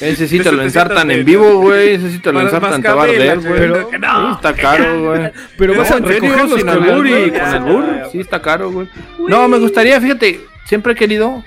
Ese 0.00 0.28
sí 0.28 0.38
te 0.38 0.52
lo 0.52 0.62
ensartan 0.62 1.10
en 1.10 1.24
vivo, 1.24 1.58
güey. 1.60 1.98
Te 2.20 2.32
lo 2.32 2.40
ensartan, 2.40 2.86
arder, 2.86 3.40
güey. 3.40 3.58
pero- 3.58 3.90
no, 3.98 4.34
está 4.34 4.54
caro, 4.54 5.02
güey. 5.02 5.32
Pero 5.56 5.74
vas 5.76 5.90
a 5.90 5.96
en 5.96 6.06
serio, 6.06 6.20
recogerlos 6.20 6.58
sin 6.60 6.66
con 6.68 6.82
albur 6.84 7.06
y 7.08 7.30
con 7.30 7.40
albur. 7.40 7.84
Sí, 8.12 8.20
está 8.20 8.40
caro, 8.40 8.70
güey. 8.70 8.88
No, 9.26 9.48
me 9.48 9.58
gustaría, 9.58 10.00
fíjate, 10.00 10.40
siempre 10.66 10.92
he 10.92 10.96
querido 10.96 11.42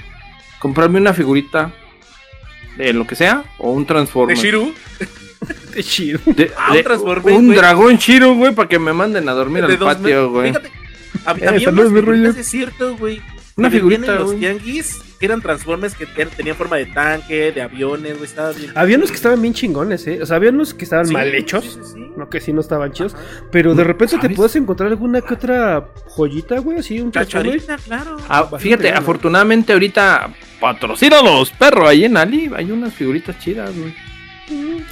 comprarme 0.59 0.99
una 0.99 1.13
figurita 1.13 1.71
de 2.77 2.91
lo 2.93 3.07
que 3.07 3.15
sea 3.15 3.43
o 3.57 3.71
un 3.71 3.83
De 3.83 3.88
Transformer. 3.88 4.38
Shiru. 4.38 4.73
De 5.73 5.83
chido. 5.83 6.19
De- 6.25 6.51
Ah, 6.57 6.67
un 6.71 6.75
de- 6.75 6.83
Transformer, 6.83 7.33
un 7.33 7.45
güey. 7.47 7.57
dragón 7.57 7.95
Shiro, 7.95 8.35
güey, 8.35 8.53
para 8.53 8.67
que 8.67 8.77
me 8.79 8.91
manden 8.91 9.27
a 9.29 9.31
dormir 9.31 9.65
de 9.65 9.73
al 9.73 9.79
patio, 9.79 10.29
güey. 10.29 10.49
Fíjate, 10.49 10.69
hab- 11.25 11.41
Eh, 11.41 11.47
había 11.47 11.69
unas 11.69 11.89
es 12.38 12.47
cierto, 12.47 12.97
güey. 12.97 13.21
Una 13.57 13.69
figurita, 13.69 14.15
los 14.15 14.40
tianguis 14.40 14.99
eran 15.19 15.41
transformers 15.41 15.94
que 15.94 16.06
ten- 16.06 16.30
tenían 16.30 16.56
forma 16.56 16.78
de 16.78 16.86
tanque, 16.88 17.52
de 17.52 17.61
aviones, 17.61 18.14
güey. 18.14 18.23
Estaba 18.23 18.52
bien. 18.53 18.72
Había 18.76 18.98
unos 18.98 19.10
que 19.11 19.18
estaban 19.18 19.41
bien 19.41 19.53
chingones, 19.53 20.07
¿eh? 20.07 20.19
O 20.22 20.26
sea, 20.26 20.38
había 20.38 20.49
unos 20.49 20.73
que 20.73 20.84
estaban 20.86 21.06
Sí, 21.06 21.14
mal 21.14 21.34
hechos. 21.36 21.64
sí, 21.65 21.69
sí, 21.84 21.91
sí. 21.94 22.11
No, 22.18 22.30
que 22.30 22.40
sí 22.41 22.53
no 22.53 22.61
estaban 22.61 22.91
chidos. 22.94 23.15
Pero 23.52 23.76
de 23.76 23.84
repente 23.84 24.18
te 24.18 24.30
puedes 24.32 24.56
encontrar 24.56 24.90
alguna 24.90 25.22
que 25.22 25.34
otra 25.34 25.86
joyita, 26.07 26.60
güey. 26.60 26.80
Así, 26.80 26.99
un. 27.02 27.11
Chacharita, 27.11 27.78
claro. 27.78 28.18
Ah, 28.30 28.49
fíjate, 28.57 28.90
afortunadamente 28.91 29.73
ahorita 29.73 30.34
patrocínalos, 30.60 31.52
perro, 31.52 31.88
ahí 31.88 32.06
en 32.06 32.18
Ali 32.18 32.49
hay 32.56 32.72
unas 32.72 32.94
figuritas 32.94 33.38
chidas, 33.40 33.72
güey. 33.78 33.94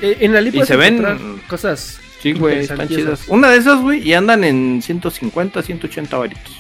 Eh, 0.01 0.17
en 0.21 0.33
la 0.33 0.41
Y 0.41 0.51
puedes 0.51 0.67
se 0.67 0.75
ven- 0.75 1.41
cosas. 1.47 1.99
Sí, 2.21 2.33
güey, 2.33 2.59
están 2.59 2.87
chidas. 2.87 3.23
Una 3.29 3.49
de 3.49 3.57
esas, 3.57 3.81
güey, 3.81 4.05
y 4.07 4.13
andan 4.13 4.43
en 4.43 4.81
150, 4.81 5.61
180 5.63 6.17
varitos. 6.17 6.57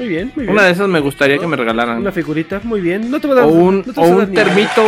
Muy 0.00 0.08
bien, 0.08 0.32
muy 0.34 0.44
bien. 0.44 0.54
Una 0.54 0.64
de 0.64 0.72
esas 0.72 0.88
me 0.88 0.98
gustaría 1.00 1.36
que 1.36 1.46
me 1.46 1.56
regalaran. 1.56 1.98
Una 1.98 2.10
figurita, 2.10 2.58
muy 2.64 2.80
bien. 2.80 3.10
No 3.10 3.20
te 3.20 3.26
voy 3.26 3.36
a 3.36 3.40
dar 3.40 3.48
O 3.50 3.52
un, 3.52 3.84
no 3.86 3.92
te 3.92 4.00
o 4.00 4.02
a 4.04 4.06
un 4.06 4.32
termito, 4.32 4.82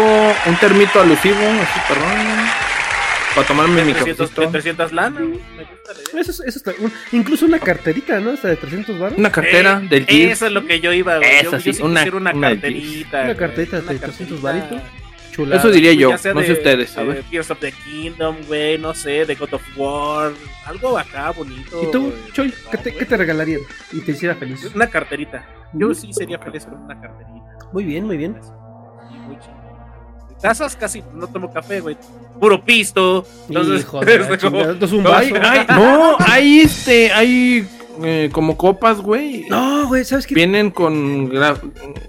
un 0.47 0.57
termito 0.57 1.01
alusivo, 1.03 1.37
así, 1.37 1.81
perdón. 1.87 2.47
Para 3.35 3.47
tomarme 3.47 3.85
mi 3.85 3.93
300, 3.93 4.31
cafecito. 4.31 4.51
300 4.51 4.93
lana. 4.93 5.21
Eso, 6.19 6.31
es- 6.31 6.41
eso 6.41 6.59
está. 6.59 6.73
un- 6.79 6.93
incluso 7.13 7.45
una 7.45 7.59
carterita, 7.59 8.21
¿no? 8.21 8.31
Hasta 8.31 8.49
de 8.49 8.57
300 8.57 8.99
baros. 8.99 9.19
Una 9.19 9.31
cartera 9.31 9.83
Eh, 9.85 9.89
del 9.89 10.07
Gears. 10.07 10.33
Eso 10.33 10.47
es 10.47 10.53
lo 10.53 10.65
que 10.67 10.81
yo 10.81 10.93
iba. 10.95 11.19
Esa 11.19 11.43
Yo, 11.43 11.61
sí, 11.61 11.65
yo 11.67 11.73
sí 11.75 11.83
una- 11.83 12.05
una, 12.05 12.33
una 12.33 12.49
carterita. 12.51 13.23
Una 13.25 13.35
carterita 13.37 13.77
de 13.77 13.83
una 13.83 13.93
300 14.01 14.41
carterita. 14.41 14.43
varitos. 14.43 15.02
Chulada. 15.33 15.61
Eso 15.61 15.71
diría 15.71 15.93
yo, 15.95 16.11
no 16.13 16.19
sé 16.19 16.33
de- 16.33 16.53
ustedes, 16.53 16.97
a 16.97 17.03
ver. 17.03 17.25
Tears 17.31 17.51
of 17.51 17.59
the 17.59 17.73
Kingdom, 17.73 18.37
güey, 18.47 18.79
no 18.79 18.95
sé, 18.95 19.25
de 19.27 19.35
God 19.35 19.55
of 19.55 19.63
War, 19.77 20.31
algo 20.67 20.97
acá 20.97 21.31
bonito. 21.33 21.83
¿Y 21.83 21.91
tú. 21.91 22.13
Choy, 22.33 22.49
No, 22.65 22.71
qué 22.71 22.79
te, 22.79 22.95
qué 22.95 23.05
te 23.05 23.17
regalarían? 23.17 23.61
Y 23.93 24.01
te 24.03 24.13
hiciera 24.13 24.35
feliz. 24.37 24.71
Una 24.75 24.87
carterita. 24.87 25.45
Yo 25.73 25.93
sí 25.95 26.13
sería 26.13 26.39
feliz 26.39 26.65
con 26.67 26.75
una 26.83 27.01
carterita. 27.01 27.57
Muy 27.73 27.83
bien, 27.85 28.05
muy 28.07 28.17
bien. 28.17 28.37
Muy. 29.27 29.37
Tazas 30.41 30.75
casi 30.77 31.03
no 31.15 31.27
tomo 31.29 31.53
café, 31.53 31.81
güey. 31.81 31.97
Puro 32.41 32.65
pisto. 32.65 33.25
Entonces, 33.49 33.81
Hijo 33.83 34.01
de 34.01 34.15
es 34.35 34.41
como- 34.43 34.61
entonces 34.61 34.93
un 34.93 35.03
No, 35.05 35.11
vaso. 35.11 35.35
No, 35.69 36.17
hay 36.27 36.61
este, 36.61 37.13
hay 37.13 37.67
eh, 38.02 38.31
como 38.32 38.56
copas, 38.56 38.98
güey. 38.98 39.47
No, 39.48 39.86
güey, 39.89 40.05
¿sabes 40.05 40.27
qué? 40.27 40.35
Vienen 40.35 40.70
con 40.70 41.31
gra- 41.31 41.59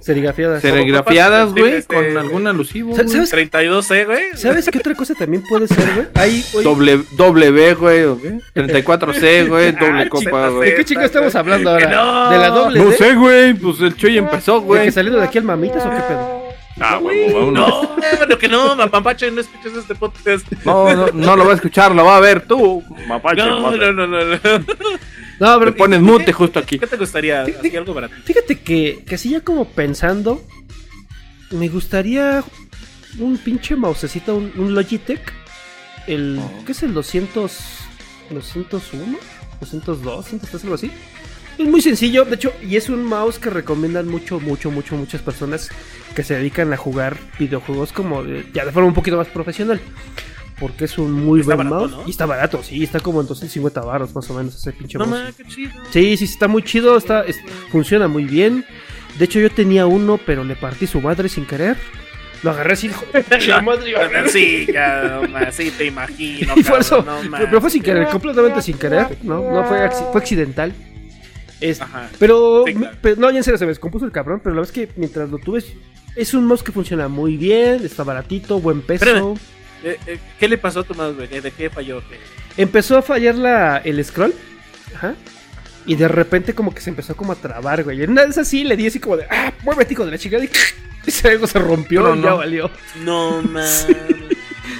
Serigrafiadas. 0.01 0.61
serigrafiadas, 0.61 1.51
güey, 1.51 1.73
este, 1.73 1.95
con 1.95 2.17
algún 2.17 2.47
alusivo. 2.47 2.95
¿Sabes, 2.95 3.31
32C, 3.33 4.05
güey. 4.05 4.23
¿Sabes 4.35 4.69
qué 4.71 4.77
otra 4.77 4.95
cosa 4.95 5.13
también 5.15 5.43
puede 5.47 5.67
ser, 5.67 5.85
güey? 5.95 6.07
Hay, 6.15 6.43
oye, 6.55 6.63
Doble, 6.63 6.99
W, 7.17 7.73
güey, 7.75 8.03
¿o 8.03 8.19
qué? 8.21 8.39
34C, 8.55 9.47
güey, 9.47 9.71
doble 9.73 10.03
Ah, 10.03 10.09
copa, 10.09 10.23
chingada, 10.23 10.49
güey. 10.49 10.69
¿de 10.71 10.75
qué 10.77 10.85
chingo 10.85 11.01
estamos 11.01 11.35
hablando 11.35 11.69
ahora? 11.71 11.89
No. 11.89 12.29
¿De 12.31 12.37
la 12.37 12.49
doble 12.49 12.79
No 12.79 12.89
D? 12.89 12.97
sé, 12.97 13.15
güey, 13.15 13.53
pues 13.53 13.79
el 13.81 13.95
Choy 13.95 14.17
empezó, 14.17 14.59
¿De 14.59 14.65
güey. 14.65 14.85
que 14.85 14.91
saliendo 14.91 15.19
de 15.19 15.25
aquí 15.25 15.37
al 15.37 15.43
mamitas 15.43 15.85
o 15.85 15.89
qué 15.89 16.01
pedo? 16.07 16.43
Ah, 16.79 16.97
güey, 16.97 17.31
vámonos. 17.31 17.69
No, 17.83 17.89
bueno, 18.17 18.37
que 18.39 18.47
no, 18.47 18.75
mapampache, 18.75 19.29
no 19.29 19.41
escuches 19.41 19.73
este 19.77 19.93
podcast. 19.93 20.45
No, 20.65 20.91
no, 20.95 21.07
no 21.13 21.35
lo 21.35 21.45
va 21.45 21.51
a 21.51 21.55
escuchar, 21.55 21.93
lo 21.93 22.03
va 22.03 22.17
a 22.17 22.19
ver 22.19 22.47
tú, 22.47 22.83
mapache. 23.07 23.37
No, 23.45 23.69
no, 23.71 23.91
no, 23.93 24.07
no. 24.07 24.25
no. 24.25 24.39
No, 25.39 25.59
pero 25.59 25.75
pones 25.75 26.01
mute 26.01 26.31
justo 26.31 26.59
aquí. 26.59 26.77
¿Qué 26.79 26.87
te 26.87 26.97
gustaría? 26.97 27.43
Así 27.43 27.75
algo 27.75 27.93
barato. 27.93 28.13
fíjate 28.23 28.59
que, 28.59 29.03
que 29.05 29.15
así 29.15 29.29
ya 29.31 29.41
como 29.41 29.65
pensando, 29.65 30.43
me 31.51 31.67
gustaría 31.69 32.43
un 33.19 33.37
pinche 33.37 33.75
mousecito, 33.75 34.35
un, 34.35 34.51
un 34.57 34.73
Logitech. 34.75 35.33
El, 36.07 36.39
Oh. 36.39 36.65
¿qué 36.65 36.73
es 36.73 36.83
el 36.83 36.93
200, 36.93 37.51
201? 38.31 39.17
202, 39.61 40.25
103, 40.25 40.63
algo 40.63 40.75
así. 40.75 40.91
Es 41.57 41.67
muy 41.67 41.81
sencillo, 41.81 42.25
de 42.25 42.35
hecho, 42.35 42.51
y 42.67 42.75
es 42.77 42.89
un 42.89 43.03
mouse 43.05 43.37
que 43.39 43.49
recomiendan 43.51 44.07
mucho, 44.07 44.39
mucho, 44.39 44.71
mucho, 44.71 44.95
muchas 44.95 45.21
personas 45.21 45.69
que 46.15 46.23
se 46.23 46.35
dedican 46.35 46.73
a 46.73 46.77
jugar 46.77 47.17
videojuegos 47.39 47.93
como 47.93 48.23
de- 48.23 48.45
ya 48.53 48.65
de 48.65 48.71
forma 48.71 48.87
un 48.89 48.95
poquito 48.95 49.17
más 49.17 49.27
profesional. 49.27 49.79
Porque 50.63 50.85
es 50.85 50.97
un 50.97 51.11
muy 51.11 51.41
Está 51.41 51.55
buen 51.55 51.69
barato, 51.69 51.89
mouse. 51.89 52.01
¿no? 52.03 52.07
Y 52.07 52.11
está 52.11 52.25
barato, 52.25 52.63
sí, 52.63 52.81
está 52.83 53.01
como 53.01 53.19
en 53.19 53.27
250 53.27 53.81
baros 53.81 54.15
más 54.15 54.29
o 54.29 54.33
menos 54.33 54.55
ese 54.55 54.71
pinche 54.71 54.97
No 54.97 55.05
mouse. 55.05 55.19
mames, 55.19 55.35
qué 55.35 55.43
chido. 55.43 55.71
Sí, 55.91 56.15
sí, 56.15 56.23
está 56.23 56.47
muy 56.47 56.63
chido, 56.63 56.95
está, 56.95 57.21
es- 57.25 57.41
funciona 57.69 58.07
muy 58.07 58.23
bien. 58.23 58.63
De 59.19 59.25
hecho, 59.25 59.39
yo 59.39 59.49
tenía 59.49 59.85
uno, 59.87 60.17
pero 60.25 60.45
le 60.45 60.55
partí 60.55 60.87
su 60.87 61.01
madre 61.01 61.27
sin 61.27 61.45
querer. 61.45 61.75
Lo 62.43 62.51
agarré 62.51 62.73
así, 62.73 62.89
pinche 63.29 63.61
madre. 63.61 64.29
Sí, 64.29 64.67
ya, 64.73 65.19
sí, 65.51 65.69
te 65.77 65.85
imagino. 65.85 66.53
Y 66.55 66.63
por 66.63 66.79
eso, 66.79 67.03
cabrón, 67.03 67.25
no 67.29 67.37
pero, 67.37 67.45
pero 67.49 67.61
fue 67.61 67.69
sin 67.69 67.83
querer, 67.83 68.07
completamente 68.07 68.61
sin 68.61 68.77
querer, 68.77 69.17
¿no? 69.23 69.51
No 69.51 69.65
fue, 69.65 69.89
fue 70.11 70.21
accidental. 70.21 70.73
Es- 71.59 71.81
Ajá. 71.81 72.09
pero, 72.19 72.63
Sí, 72.65 72.73
claro. 72.73 72.97
pero- 73.01 73.15
no, 73.17 73.31
ya 73.31 73.37
en 73.37 73.43
serio 73.43 73.57
se 73.57 73.65
me 73.65 73.69
descompuso 73.71 74.05
el 74.05 74.11
cabrón, 74.11 74.39
pero 74.43 74.55
la 74.55 74.61
verdad 74.61 74.75
es 74.75 74.87
que 74.87 74.93
mientras 74.97 75.29
lo 75.29 75.37
tuve, 75.39 75.59
es- 75.59 75.73
es 76.15 76.33
un 76.33 76.45
mouse 76.45 76.63
que 76.63 76.71
funciona 76.71 77.07
muy 77.07 77.37
bien, 77.37 77.81
está 77.83 78.03
baratito, 78.03 78.59
buen 78.59 78.81
peso. 78.81 79.05
Espérame. 79.05 79.35
Eh, 79.83 79.99
eh, 80.07 80.19
¿Qué 80.39 80.47
le 80.47 80.57
pasó 80.57 80.81
a 80.81 80.83
tu 80.83 80.93
mouse, 80.95 81.15
güey? 81.15 81.27
¿De 81.27 81.51
qué 81.51 81.69
falló? 81.69 82.01
¿Qué? 82.09 82.19
Empezó 82.61 82.97
a 82.97 83.01
fallar 83.01 83.35
la, 83.35 83.77
el 83.77 84.03
scroll. 84.03 84.33
Ajá. 84.95 85.15
Y 85.85 85.95
de 85.95 86.07
repente 86.07 86.53
como 86.53 86.73
que 86.73 86.81
se 86.81 86.89
empezó 86.89 87.15
como 87.15 87.33
a 87.33 87.35
trabar, 87.35 87.83
güey. 87.83 88.01
En 88.01 88.11
una 88.11 88.23
de 88.23 88.29
esas 88.29 88.47
sí 88.47 88.63
le 88.63 88.77
di 88.77 88.87
así 88.87 88.99
como 88.99 89.17
de, 89.17 89.25
ah, 89.29 89.51
muévete 89.63 89.93
hijo 89.93 90.05
de 90.05 90.11
la 90.11 90.17
chingada. 90.17 90.43
Y, 90.45 90.49
y 91.07 91.11
se, 91.11 91.29
algo 91.29 91.47
se 91.47 91.59
rompió 91.59 92.15
y 92.15 92.21
ya 92.21 92.33
valió. 92.33 92.71
No 93.03 93.41
mames. 93.43 93.87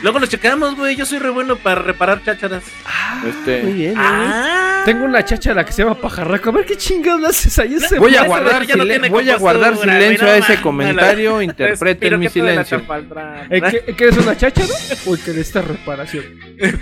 Luego 0.03 0.19
lo 0.19 0.27
checamos, 0.27 0.75
güey. 0.75 0.95
Yo 0.97 1.05
soy 1.05 1.17
re 1.17 1.30
bueno 1.30 1.55
para 1.55 1.81
reparar 1.81 2.21
chácharas. 2.23 2.63
Ah, 2.85 3.23
Este- 3.25 3.63
muy 3.63 3.71
bien, 3.71 3.93
bien. 3.93 3.95
Ah. 3.97 4.81
Tengo 4.85 5.05
una 5.05 5.23
cháchara 5.23 5.63
que 5.65 5.71
se 5.71 5.81
llama 5.81 5.95
pajarraco. 5.95 6.49
A 6.49 6.51
ver 6.51 6.65
qué 6.65 6.75
chingados 6.75 7.23
haces 7.30 7.57
ahí 7.57 7.75
ese 7.75 7.97
Voy 7.97 8.13
a 8.17 8.23
guardar, 8.25 8.53
madre 8.53 8.67
ya 8.67 8.75
no 8.75 8.84
silen- 8.84 8.99
tiene 9.01 9.09
voy 9.09 9.30
a 9.30 9.38
guardar 9.38 9.77
silencio 9.77 10.27
a 10.27 10.38
ese 10.38 10.61
comentario, 10.61 11.41
interpreten 11.41 12.19
mi 12.19 12.27
que 12.27 12.41
de 12.41 12.65
silencio. 12.65 12.81
¿En 13.49 13.95
qué, 13.95 14.07
es 14.09 14.17
una 14.17 14.35
cháchara? 14.35 14.67
¿O 15.05 15.15
en 15.15 15.21
qué 15.21 15.39
esta 15.39 15.61
reparación? 15.61 16.25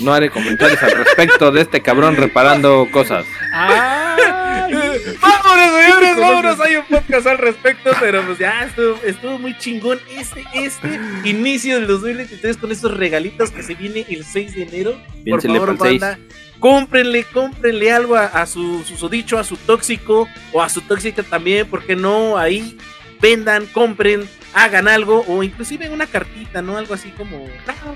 No 0.00 0.12
haré 0.12 0.28
comentarios 0.28 0.82
al 0.82 0.90
respecto 0.90 1.50
de 1.50 1.62
este 1.62 1.80
cabrón 1.80 2.16
reparando 2.16 2.86
cosas. 2.92 3.24
¡Ay! 3.50 4.74
Vámonos, 5.56 5.82
señores, 5.84 6.16
vámonos. 6.20 6.60
Hay 6.60 6.76
un 6.76 6.84
podcast 6.86 7.26
al 7.26 7.38
respecto, 7.38 7.90
pero 8.00 8.22
pues 8.24 8.38
ya 8.38 8.64
estuvo, 8.64 8.98
estuvo 9.04 9.38
muy 9.38 9.56
chingón 9.58 9.98
este, 10.16 10.44
este 10.54 11.00
inicio 11.24 11.76
del 11.76 11.86
2023 11.86 12.56
con 12.56 12.72
estos 12.72 12.96
regalitos 12.96 13.50
que 13.50 13.62
se 13.62 13.74
viene 13.74 14.04
el 14.08 14.24
6 14.24 14.54
de 14.54 14.62
enero. 14.62 15.00
Por 15.30 15.40
favor, 15.58 15.68
banda, 16.00 16.18
cómprenle, 16.60 17.24
cómprenle 17.24 17.92
algo 17.92 18.16
a, 18.16 18.26
a 18.26 18.46
su 18.46 18.82
susodicho, 18.84 19.38
a 19.38 19.44
su 19.44 19.56
tóxico 19.56 20.28
o 20.52 20.62
a 20.62 20.68
su 20.68 20.80
tóxica 20.82 21.22
también, 21.22 21.66
porque 21.68 21.96
no 21.96 22.38
ahí 22.38 22.76
vendan, 23.20 23.64
compren, 23.66 24.28
hagan 24.52 24.88
algo 24.88 25.24
o 25.26 25.42
inclusive 25.42 25.88
una 25.88 26.06
cartita, 26.06 26.60
¿no? 26.62 26.76
Algo 26.76 26.92
así 26.94 27.08
como, 27.10 27.48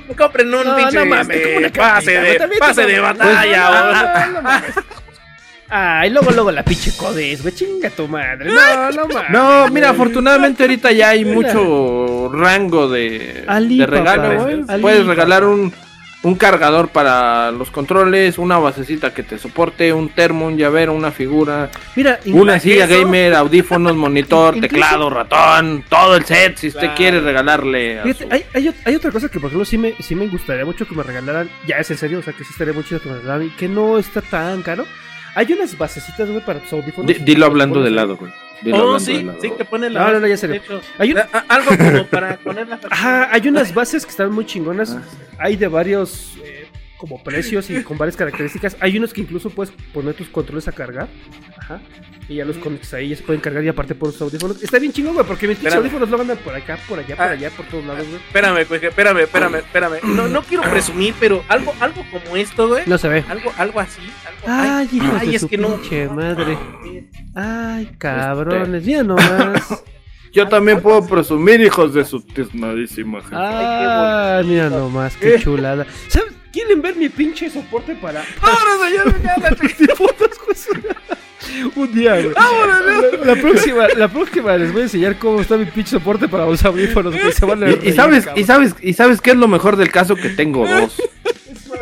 no, 0.09 0.17
compren 0.17 0.53
un 0.55 0.65
No, 0.65 0.77
pinche 0.77 0.97
no 0.97 1.05
mames, 1.07 1.37
este, 1.37 1.59
una 1.59 1.69
pase 1.69 2.15
cartita, 2.15 2.23
de, 2.23 2.39
también 2.39 2.59
pase 2.61 2.87
de 2.87 3.01
batalla. 3.01 3.71
o- 3.71 4.33
no 4.33 4.43
mames. 4.43 4.75
Ay, 5.71 6.11
luego, 6.11 6.31
luego 6.33 6.51
la 6.51 6.65
pinche 6.65 6.93
codes, 6.97 7.43
güey. 7.43 7.55
Chinga 7.55 7.91
tu 7.91 8.09
madre. 8.09 8.51
No, 8.53 8.91
no 8.91 9.07
mames. 9.09 9.31
No, 9.31 9.69
mira, 9.69 9.91
afortunadamente 9.91 10.65
ahorita 10.65 10.91
ya 10.93 11.11
hay 11.11 11.25
mucho 11.25 12.31
rango 12.33 12.89
de, 12.89 13.45
Ali, 13.47 13.79
de 13.79 13.87
regalo, 13.87 14.37
papá. 14.37 14.73
Ali, 14.73 14.83
Puedes 14.83 15.07
regalar 15.07 15.45
un, 15.45 15.73
un 16.23 16.35
cargador 16.35 16.89
para 16.89 17.51
los 17.53 17.71
controles, 17.71 18.37
una 18.39 18.59
basecita 18.59 19.15
que 19.15 19.23
te 19.23 19.39
soporte, 19.39 19.93
un 19.93 20.09
termo, 20.09 20.47
un 20.47 20.57
llavero, 20.59 20.93
una 20.93 21.13
figura, 21.13 21.71
Mira, 21.95 22.19
una 22.27 22.57
¿Eso? 22.57 22.65
silla 22.65 22.87
gamer, 22.87 23.35
audífonos, 23.35 23.95
monitor, 23.97 24.55
Incluso- 24.57 24.69
teclado, 24.75 25.09
ratón, 25.11 25.85
todo 25.89 26.17
el 26.17 26.25
set 26.25 26.57
si 26.57 26.67
usted 26.69 26.81
Claro. 26.81 26.95
quiere 26.97 27.21
regalarle. 27.21 28.01
a 28.01 28.03
Fíjate, 28.03 28.25
su- 28.25 28.33
hay, 28.55 28.75
hay 28.85 28.95
otra 28.97 29.11
cosa 29.13 29.29
que 29.29 29.39
por 29.39 29.49
ejemplo 29.49 29.65
sí 29.65 29.79
me, 29.79 29.95
sí 30.01 30.15
me 30.17 30.27
gustaría 30.27 30.65
mucho 30.65 30.87
que 30.87 30.95
me 30.97 31.03
regalaran, 31.05 31.49
ya 31.67 31.77
es 31.77 31.91
en 31.93 31.97
serio, 31.97 32.19
o 32.19 32.23
sea 32.23 32.33
que 32.33 32.43
sí 32.45 32.51
estaría 32.53 32.75
muy 32.75 32.83
chido 32.85 33.01
que 33.01 33.09
me 33.09 33.15
regalaran 33.17 33.47
y 33.47 33.51
que 33.51 33.69
no 33.69 33.99
está 33.99 34.21
tan 34.21 34.63
caro. 34.63 34.85
Hay 35.35 35.53
unas 35.53 35.77
basecitas, 35.77 36.29
güey, 36.29 36.45
para 36.45 36.61
tus 36.61 36.73
audífonos. 36.73 37.07
Di- 37.13 37.23
dilo 37.25 37.47
hablando 37.47 37.83
de 37.83 37.91
lado, 37.91 38.17
güey. 38.17 38.33
Dilo 38.63 38.91
Oh, 38.91 38.95
de 38.95 39.01
sí, 39.01 39.23
lado. 39.23 39.39
sí, 39.41 39.51
que 39.57 39.65
pone 39.65 39.89
la. 39.89 40.01
No, 40.01 40.13
no, 40.13 40.21
no, 40.21 40.27
ya 40.27 40.37
sé. 40.37 40.49
de 40.49 40.57
hecho, 40.57 40.81
Hay 40.99 41.13
un- 41.13 41.19
a- 41.19 41.29
a- 41.33 41.45
algo 41.49 41.71
como 41.77 42.05
para 42.07 42.37
poner 42.37 42.69
la. 42.69 42.79
Ajá, 42.91 43.29
hay 43.33 43.49
unas 43.49 43.73
bases 43.75 44.05
que 44.05 44.11
están 44.11 44.33
muy 44.33 44.45
chingonas. 44.45 44.91
Ah. 44.99 45.03
Hay 45.39 45.57
de 45.57 45.69
varios 45.69 46.35
como 47.01 47.23
precios 47.23 47.71
y 47.71 47.83
con 47.83 47.97
varias 47.97 48.15
características. 48.15 48.77
Hay 48.79 48.99
unos 48.99 49.15
que 49.15 49.23
incluso 49.23 49.49
puedes 49.49 49.73
poner 49.95 50.13
tus 50.13 50.29
controles 50.29 50.69
a 50.69 50.73
cargar. 50.73 51.09
Ajá. 51.57 51.81
Y 52.29 52.35
ya 52.37 52.45
los 52.45 52.59
conectas 52.59 52.93
ahí, 52.95 53.09
ya 53.09 53.17
se 53.17 53.23
pueden 53.23 53.41
cargar 53.41 53.65
y 53.65 53.69
aparte 53.69 53.95
por 53.95 54.11
los 54.11 54.21
audífonos. 54.21 54.63
Está 54.63 54.79
bien 54.79 54.93
chingón, 54.93 55.15
güey, 55.15 55.27
porque 55.27 55.49
mis 55.49 55.65
audífonos 55.75 56.11
lo 56.11 56.21
andan 56.21 56.37
por 56.39 56.55
acá, 56.55 56.79
por 56.87 56.99
allá, 56.99 57.17
por 57.17 57.25
Ah. 57.25 57.31
allá, 57.31 57.51
por 57.51 57.65
todos 57.67 57.85
lados, 57.87 58.07
güey. 58.07 58.21
Espérame, 58.21 58.65
güey, 58.69 58.85
espérame, 58.85 59.19
espérame, 59.21 59.55
espérame. 59.57 59.95
No, 60.05 60.29
no 60.29 60.43
quiero 60.43 60.63
presumir, 60.71 61.15
pero 61.19 61.43
algo, 61.49 61.73
algo 61.81 62.05
como 62.13 62.37
esto, 62.37 62.69
güey. 62.69 62.85
No 62.87 62.99
se 62.99 63.09
ve. 63.09 63.25
Algo, 63.29 63.51
algo 63.57 63.81
así. 63.81 64.03
Algo, 64.27 64.43
Ay, 64.47 64.89
hijo 64.93 65.17
ay, 65.19 65.29
de 65.31 65.35
es 65.37 65.41
su 65.41 65.49
que 65.49 65.57
no. 65.59 65.75
pinche 65.77 66.07
madre. 66.09 66.57
Ay, 67.35 67.91
cabrones, 67.99 68.85
mira 68.85 69.03
nomás. 69.03 69.83
Yo 70.33 70.47
también 70.47 70.81
puedo 70.81 71.05
presumir, 71.05 71.61
hijos 71.61 71.93
de 71.95 72.05
su 72.05 72.21
tiznadísima 72.21 73.21
gente. 73.21 73.35
Ah, 73.37 74.41
mira 74.45 74.69
nomás, 74.71 75.17
qué 75.17 75.41
chulada. 75.41 75.85
¿Sabes? 76.07 76.30
¿Quieren 76.53 76.83
ver 76.83 76.97
mi 76.97 77.09
pinche 77.09 77.49
soporte 77.49 77.95
para, 77.95 78.25
Ahora, 78.41 78.89
señor, 78.89 79.13
güey. 79.13 79.23
Un 81.75 81.95
día, 81.95 82.15
güey. 82.21 82.33
La, 82.35 83.35
la 83.35 83.41
próxima, 83.41 83.89
la 83.89 84.09
próxima 84.09 84.57
les 84.57 84.73
voy 84.73 84.83
a 84.83 84.85
enseñar 84.85 85.19
cómo 85.19 85.41
está 85.41 85.57
mi 85.57 85.65
pinche 85.65 85.91
soporte 85.91 86.29
para 86.29 86.47
los 86.47 86.65
audífonos, 86.65 87.15
güey. 87.15 87.33
Se 87.33 87.45
van 87.47 87.63
a 87.63 87.71
Y, 87.71 87.93
sabes, 87.93 88.29
y 88.37 88.45
sabes, 88.45 88.75
y 88.81 88.93
sabes 88.93 89.21
qué 89.21 89.31
es 89.31 89.37
lo 89.37 89.49
mejor 89.49 89.77
del 89.77 89.91
caso 89.91 90.17
que 90.17 90.31
tengo 90.31 90.67
dos. 90.67 91.01
Es 91.51 91.69
más, 91.69 91.81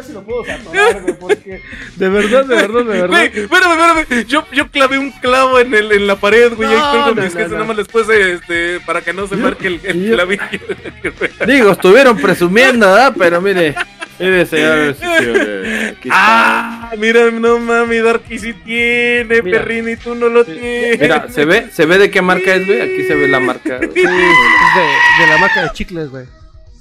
si 0.00 0.12
lo 0.12 0.22
puedo 0.22 0.44
saturar, 0.44 1.00
güey, 1.02 1.14
porque 1.18 1.62
de 1.96 2.08
verdad, 2.08 2.44
de 2.44 2.54
verdad, 2.56 2.78
de 2.78 2.84
Güey, 2.84 3.00
verdad. 3.00 3.22
espérame, 3.24 4.00
espérame. 4.02 4.26
Yo, 4.26 4.46
yo 4.52 4.68
clavé 4.68 4.98
un 4.98 5.10
clavo 5.12 5.58
en, 5.60 5.74
el, 5.74 5.92
en 5.92 6.06
la 6.06 6.16
pared, 6.16 6.52
güey. 6.54 6.68
No, 6.68 6.90
ahí 6.92 6.98
no, 7.14 7.22
mis 7.22 7.34
no, 7.34 7.38
que 7.38 7.44
no. 7.48 7.52
nada 7.54 7.64
más 7.64 7.76
les 7.76 7.88
puse 7.88 8.32
este, 8.32 8.80
para 8.80 9.00
que 9.02 9.12
no 9.12 9.26
se 9.26 9.36
marque 9.36 9.66
el, 9.68 9.80
el 9.84 10.04
yo- 10.06 10.14
clavillo. 10.14 10.42
Digo, 11.46 11.70
estuvieron 11.72 12.16
presumiendo, 12.18 12.86
¿verdad? 12.86 13.14
Pero 13.18 13.40
mire, 13.40 13.74
mire, 14.18 14.46
señores, 14.46 14.96
aquí 15.02 16.08
está. 16.08 16.10
ah, 16.12 16.90
mira, 16.98 17.30
no 17.30 17.58
mami, 17.58 17.98
Darky 17.98 18.38
sí 18.38 18.52
tiene, 18.52 19.42
Mira. 19.42 19.58
perrín, 19.58 19.88
y 19.88 19.96
tú 19.96 20.14
no 20.14 20.28
lo 20.28 20.44
tienes. 20.44 20.98
Mira, 21.00 21.26
se 21.28 21.44
ve, 21.44 21.68
se 21.72 21.86
ve 21.86 21.98
de 21.98 22.10
qué 22.10 22.22
marca 22.22 22.54
es, 22.54 22.66
güey. 22.66 22.80
Aquí 22.80 23.04
se 23.06 23.14
ve 23.14 23.28
la 23.28 23.40
marca. 23.40 23.78
Sí, 23.80 23.86
es 23.86 23.94
de, 23.94 24.10
de 24.10 25.26
la 25.28 25.38
marca 25.38 25.62
de 25.64 25.70
chicles, 25.72 26.08
güey. 26.10 26.24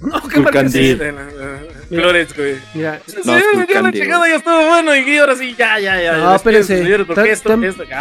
No, 0.02 0.28
qué 0.28 0.40
Vulcandil. 0.40 0.98
Sí, 0.98 1.95
Flores, 1.95 2.36
güey. 2.36 2.56
Mira, 2.73 2.99
No, 3.23 3.36
sí, 3.38 3.40
Skull 3.52 3.68
ya 3.72 3.82
la 3.82 3.91
chingada 3.91 4.28
ya 4.28 4.36
estuvo 4.38 4.68
bueno 4.68 4.95
y 4.95 5.18
ahora 5.18 5.36
sí, 5.36 5.56
ya, 5.57 5.80
ya, 5.80 6.02
ya. 6.02 6.18
No, 6.18 6.36
espérense. 6.36 6.84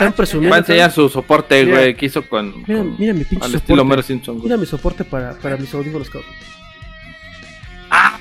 ah, 0.08 0.12
presumido. 0.16 0.50
Va 0.50 0.56
a 0.56 0.60
enseñar 0.60 0.90
su 0.92 1.08
soporte, 1.08 1.64
Mira. 1.64 1.76
güey, 1.78 1.96
que 1.96 2.06
hizo 2.06 2.26
con. 2.28 2.62
mira, 2.66 2.78
con- 2.80 2.96
mira 2.98 3.12
mi 3.12 3.24
pinche 3.24 3.44
al 3.44 3.52
soporte. 3.52 3.66
Mira 4.44 4.56
mi 4.56 4.66
soporte 4.66 5.04
para, 5.04 5.34
para 5.34 5.56
mis 5.56 5.72
audífonos, 5.74 6.08
cabrón. 6.08 6.30
Ah, 7.90 8.18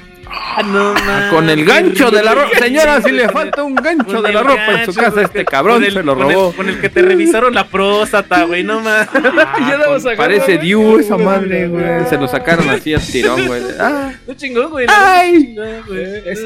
no, 0.66 0.94
Ah, 0.98 1.28
Con 1.32 1.50
el 1.50 1.64
gancho 1.66 2.12
de 2.12 2.24
la 2.24 2.34
ropa. 2.36 2.50
Señora, 2.60 3.02
si 3.02 3.12
le 3.12 3.30
falta 3.30 3.64
un 3.64 3.76
gancho 3.76 4.06
Con 4.16 4.24
de 4.24 4.34
la 4.34 4.44
ropa 4.44 4.80
en 4.80 4.86
su 4.86 4.94
casa, 4.94 5.22
este 5.22 5.46
cabrón 5.46 5.76
con 5.78 5.84
el- 5.86 5.94
se 5.94 6.04
lo 6.04 6.16
con 6.18 6.28
el- 6.30 6.34
robó. 6.36 6.52
Con 6.54 6.70
el 6.70 6.80
que 6.82 6.90
te 6.90 7.02
revisaron 7.02 7.54
la 7.54 7.68
próstata, 7.68 8.44
güey, 8.44 8.64
no 8.64 8.80
más. 8.82 9.08
ya 9.14 9.78
damos 9.78 10.06
a 10.06 10.16
Parece 10.16 10.58
Diu 10.58 11.00
esa 11.00 11.18
madre, 11.18 11.68
güey. 11.68 12.06
Se 12.10 12.18
lo 12.18 12.28
sacaron 12.28 12.70
así 12.70 12.94
a 12.94 13.00
tirón, 13.00 13.48
güey. 13.48 13.62
Ah, 13.80 14.12
No 14.28 14.34
chingón, 14.34 14.70
güey. 14.72 14.86
no, 14.88 14.94
Ay. 14.96 15.40
chingón, 15.42 15.84
güey. 15.88 16.04
Es, 16.26 16.40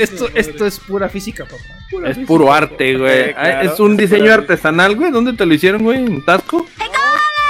esto, 0.00 0.28
esto 0.34 0.66
es 0.66 0.78
pura 0.80 1.08
física, 1.08 1.44
papá. 1.44 1.56
Pura 1.90 2.08
es 2.10 2.14
física, 2.16 2.28
puro 2.28 2.52
arte, 2.52 2.96
güey. 2.96 3.34
Claro. 3.34 3.58
Ah, 3.58 3.62
Es 3.62 3.80
un 3.80 3.96
diseño 3.96 4.32
artesanal, 4.32 4.94
güey. 4.96 5.10
¿Dónde 5.10 5.32
te 5.34 5.44
lo 5.44 5.52
hicieron, 5.54 5.82
güey? 5.82 5.98
¿En 5.98 6.24
Tasco? 6.24 6.66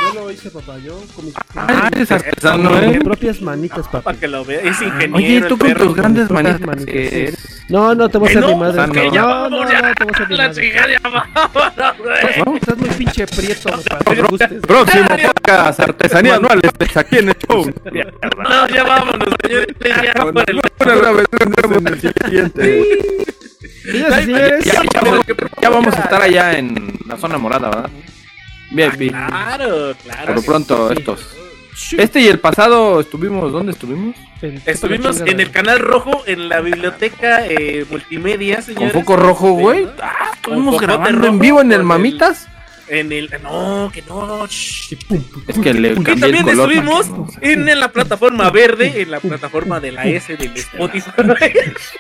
Yo 0.01 0.15
lo 0.15 0.31
hice, 0.31 0.51
papá. 0.51 0.79
Yo 0.79 0.99
con 1.15 1.25
mis, 1.27 1.35
Ah, 1.55 1.89
eres 1.93 2.11
artesano, 2.11 2.71
con 2.71 2.87
mis 2.89 2.97
eh. 2.97 3.01
propias 3.05 3.43
manitas, 3.43 3.87
papá. 3.87 4.01
Para 4.03 4.19
que 4.19 4.29
lo 4.29 4.45
vea. 4.45 4.61
Es 4.61 4.81
ingeniero. 4.81 5.17
Oye, 5.17 5.41
tú 5.43 5.57
el 5.67 5.75
con 5.77 5.87
tus 5.89 5.97
grandes 5.97 6.31
manitas. 6.31 6.61
manitas, 6.61 6.95
eres- 6.95 7.39
No, 7.69 7.95
no 7.95 8.09
te 8.09 8.19
voy 8.19 8.29
a 8.29 8.31
hacer 8.31 8.43
no, 8.43 8.49
mi 8.49 8.55
madre. 8.57 8.75
sea, 8.75 8.87
No, 8.87 9.49
no, 9.51 9.61
no, 9.63 9.69
te 9.69 9.75
voy 9.75 9.85
a 9.85 9.91
hacer 10.11 10.29
mi 10.29 10.37
La 10.37 10.49
madre. 10.49 10.71
¿No? 12.45 12.57
Estás 12.57 12.77
muy 12.79 12.89
pinche 12.91 13.27
prieto 13.27 13.71
gustes. 14.29 14.63
Próximo 14.63 15.09
podcast, 15.23 15.81
artesanía 15.81 16.35
anuales 16.37 16.71
aquí 16.97 17.19
en 17.19 17.29
el 17.29 17.37
show. 17.47 17.71
No, 18.51 18.69
ya 18.69 18.83
vámonos, 18.85 19.29
señores. 19.43 19.67
Ya, 19.81 20.25
por 20.25 20.51
el- 20.51 20.61
en 21.77 21.87
el 21.87 22.01
siguiente. 22.01 22.85
Ya 25.61 25.71
vamos 25.71 25.95
a 25.95 26.01
estar 26.03 26.23
allá 26.23 26.59
en 26.59 26.93
la 27.07 27.17
zona 27.17 27.39
morada, 27.39 27.69
¿verdad? 27.71 27.91
VIP. 28.71 29.11
Claro, 29.11 29.95
claro. 30.03 30.27
Por 30.27 30.37
lo 30.37 30.43
pronto, 30.43 30.89
sí. 30.89 30.95
estos. 30.99 31.37
Este 31.99 32.21
y 32.21 32.27
el 32.29 32.39
pasado 32.41 33.01
estuvimos, 33.01 33.53
¿dónde 33.53 33.73
estuvimos? 33.73 34.15
Estuvimos 34.67 35.21
en 35.21 35.41
el 35.41 35.51
canal 35.51 35.79
rojo, 35.79 36.23
en 36.27 36.49
la 36.49 36.61
biblioteca 36.61 37.47
eh, 37.47 37.85
multimedia, 37.91 38.57
Con 38.57 38.65
señores. 38.65 38.93
foco 38.93 39.17
rojo, 39.17 39.53
güey. 39.53 39.87
Ah, 40.03 40.31
Con 40.43 40.55
estuvimos 40.55 40.81
grabando 40.81 41.19
rojo 41.21 41.27
en 41.33 41.39
vivo 41.39 41.61
en 41.61 41.73
el 41.73 41.79
con 41.79 41.87
Mamitas. 41.87 42.47
En 42.89 43.13
el. 43.13 43.31
No, 43.43 43.89
que 43.95 44.03
no. 44.03 44.47
shh. 44.49 44.95
Es 45.47 45.59
que 45.59 45.73
le 45.73 45.93
Y 45.93 45.95
cambié 45.95 46.13
el 46.15 46.21
también 46.21 46.45
color. 46.45 46.73
estuvimos 46.73 47.07
en 47.41 47.79
la 47.81 47.93
plataforma 47.93 48.51
verde, 48.51 49.01
en 49.03 49.11
la 49.13 49.21
plataforma 49.21 49.79
de 49.81 49.93
la 49.93 50.07
S 50.07 50.37
del 50.37 50.53
Spotify. 50.57 51.13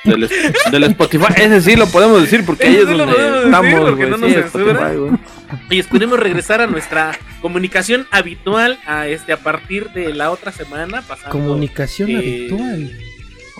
Del, 0.04 0.28
del 0.72 0.82
Spotify. 0.84 1.26
Ese 1.36 1.60
sí 1.60 1.76
lo 1.76 1.86
podemos 1.86 2.20
decir 2.20 2.44
porque 2.44 2.66
ahí 2.66 2.74
es 2.76 2.80
sí 2.88 2.92
donde 2.96 3.06
decir 3.06 3.44
estamos, 3.44 3.80
porque 3.80 4.06
güey. 4.06 4.10
no 4.10 4.16
Sí, 4.16 4.22
nos 4.22 4.32
Spotify, 4.46 4.64
censura. 4.64 4.92
güey. 4.94 5.12
Y 5.70 5.78
esperemos 5.78 6.18
regresar 6.18 6.60
a 6.60 6.66
nuestra 6.66 7.12
comunicación 7.40 8.06
habitual 8.10 8.78
a 8.86 9.06
este 9.08 9.32
a 9.32 9.36
partir 9.36 9.90
de 9.90 10.14
la 10.14 10.30
otra 10.30 10.52
semana. 10.52 11.02
Pasando, 11.02 11.30
Comunicación 11.30 12.10
Eh, 12.10 12.16
habitual. 12.16 12.92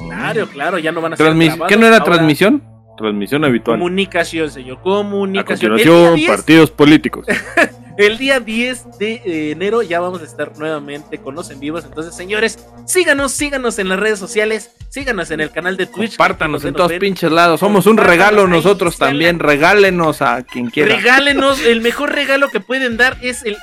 Claro, 0.09 0.47
claro, 0.49 0.79
ya 0.79 0.93
no 0.93 1.01
van 1.01 1.12
a 1.12 1.17
ser. 1.17 1.27
¿Qué 1.69 1.77
no 1.77 1.87
era 1.87 1.97
ahora 1.97 2.05
transmisión? 2.05 2.62
Transmisión 2.97 3.45
habitual. 3.45 3.79
Comunicación, 3.79 4.51
señor. 4.51 4.79
A 4.79 4.83
Comunicación. 4.83 5.71
Continuación, 5.73 6.15
10 6.17 6.29
partidos 6.31 6.71
políticos. 6.71 7.27
El 8.06 8.18
día 8.18 8.40
10 8.40 8.98
de 8.98 9.12
eh, 9.24 9.51
enero 9.52 9.82
ya 9.82 10.01
vamos 10.01 10.20
a 10.22 10.24
estar 10.24 10.56
nuevamente 10.59 11.18
con 11.18 11.35
los 11.35 11.51
en 11.51 11.60
vivos. 11.60 11.85
Entonces, 11.85 12.14
señores, 12.14 12.59
síganos, 12.86 13.32
síganos 13.32 13.78
en 13.78 13.89
las 13.89 13.98
redes 14.01 14.18
sociales, 14.18 14.70
síganos 14.89 15.31
en 15.31 15.40
el 15.40 15.51
canal 15.51 15.77
de 15.77 15.86
Twitch. 15.86 16.12
Compártanos 16.16 16.64
en 16.64 16.74
todos 16.74 16.89
ven. 16.90 17.01
pinches 17.01 17.31
lados. 17.31 17.60
Somos 17.60 17.86
un 17.86 17.97
regalo 17.97 18.47
nosotros 18.47 18.97
también. 18.98 19.39
Regálenos 19.39 20.22
a 20.22 20.43
quien 20.43 20.70
quiera. 20.70 20.94
Regálenos, 20.97 21.64
el 21.64 21.81
mejor 21.81 22.12
regalo 22.12 22.48
que 22.48 22.60
pueden 22.60 22.97
dar 22.97 23.16
es 23.22 23.43
el 23.44 23.56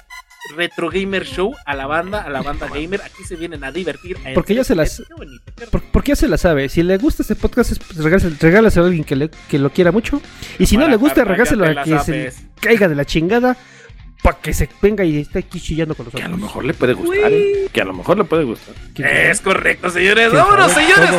Retro 0.55 0.89
Gamer 0.89 1.25
Show 1.25 1.53
a 1.65 1.75
la 1.75 1.87
banda, 1.87 2.21
a 2.21 2.29
la 2.29 2.41
banda 2.41 2.67
gamer. 2.73 3.01
Aquí 3.01 3.23
se 3.25 3.35
vienen 3.35 3.63
a 3.65 3.71
divertir. 3.71 4.17
a 4.25 4.33
Porque 4.33 4.55
ya 4.55 4.63
se 4.63 4.75
las- 4.75 5.03
porque 5.91 6.09
ya 6.11 6.15
se 6.15 6.27
la 6.27 6.37
sabe. 6.37 6.69
Si 6.69 6.83
le 6.83 6.97
gusta 6.97 7.21
este 7.23 7.35
podcast, 7.35 7.71
es- 7.73 7.79
pues, 7.79 7.97
regálase- 7.99 8.37
regálase 8.39 8.79
a 8.79 8.83
alguien 8.83 9.03
que, 9.03 9.15
le- 9.15 9.29
que 9.49 9.59
lo 9.59 9.71
quiera 9.71 9.91
mucho. 9.91 10.21
Y 10.57 10.65
si 10.65 10.77
no 10.77 10.87
le 10.87 10.95
gusta, 10.95 11.15
te 11.25 11.31
a 11.31 11.35
que 11.83 11.99
se 11.99 12.33
caiga 12.61 12.87
de 12.87 12.95
la 12.95 13.03
chingada. 13.05 13.57
Para 14.21 14.37
que 14.39 14.53
se 14.53 14.67
venga 14.81 15.03
y 15.03 15.19
esté 15.19 15.39
aquí 15.39 15.59
chillando 15.61 15.93
con 15.95 16.07
Que 16.07 16.21
a 16.21 16.27
nosotros. 16.27 16.39
lo 16.39 16.45
mejor 16.47 16.65
le 16.65 16.73
puede 16.73 16.93
gustar, 16.93 17.31
¿eh? 17.31 17.67
Que 17.71 17.81
a 17.81 17.85
lo 17.85 17.93
mejor 17.93 18.17
le 18.17 18.23
puede 18.23 18.43
gustar. 18.43 18.73
Es 18.97 19.41
correcto, 19.41 19.89
señores. 19.89 20.29
¿Quién 20.29 20.41
Vámonos, 20.43 20.71
señores. 20.71 21.09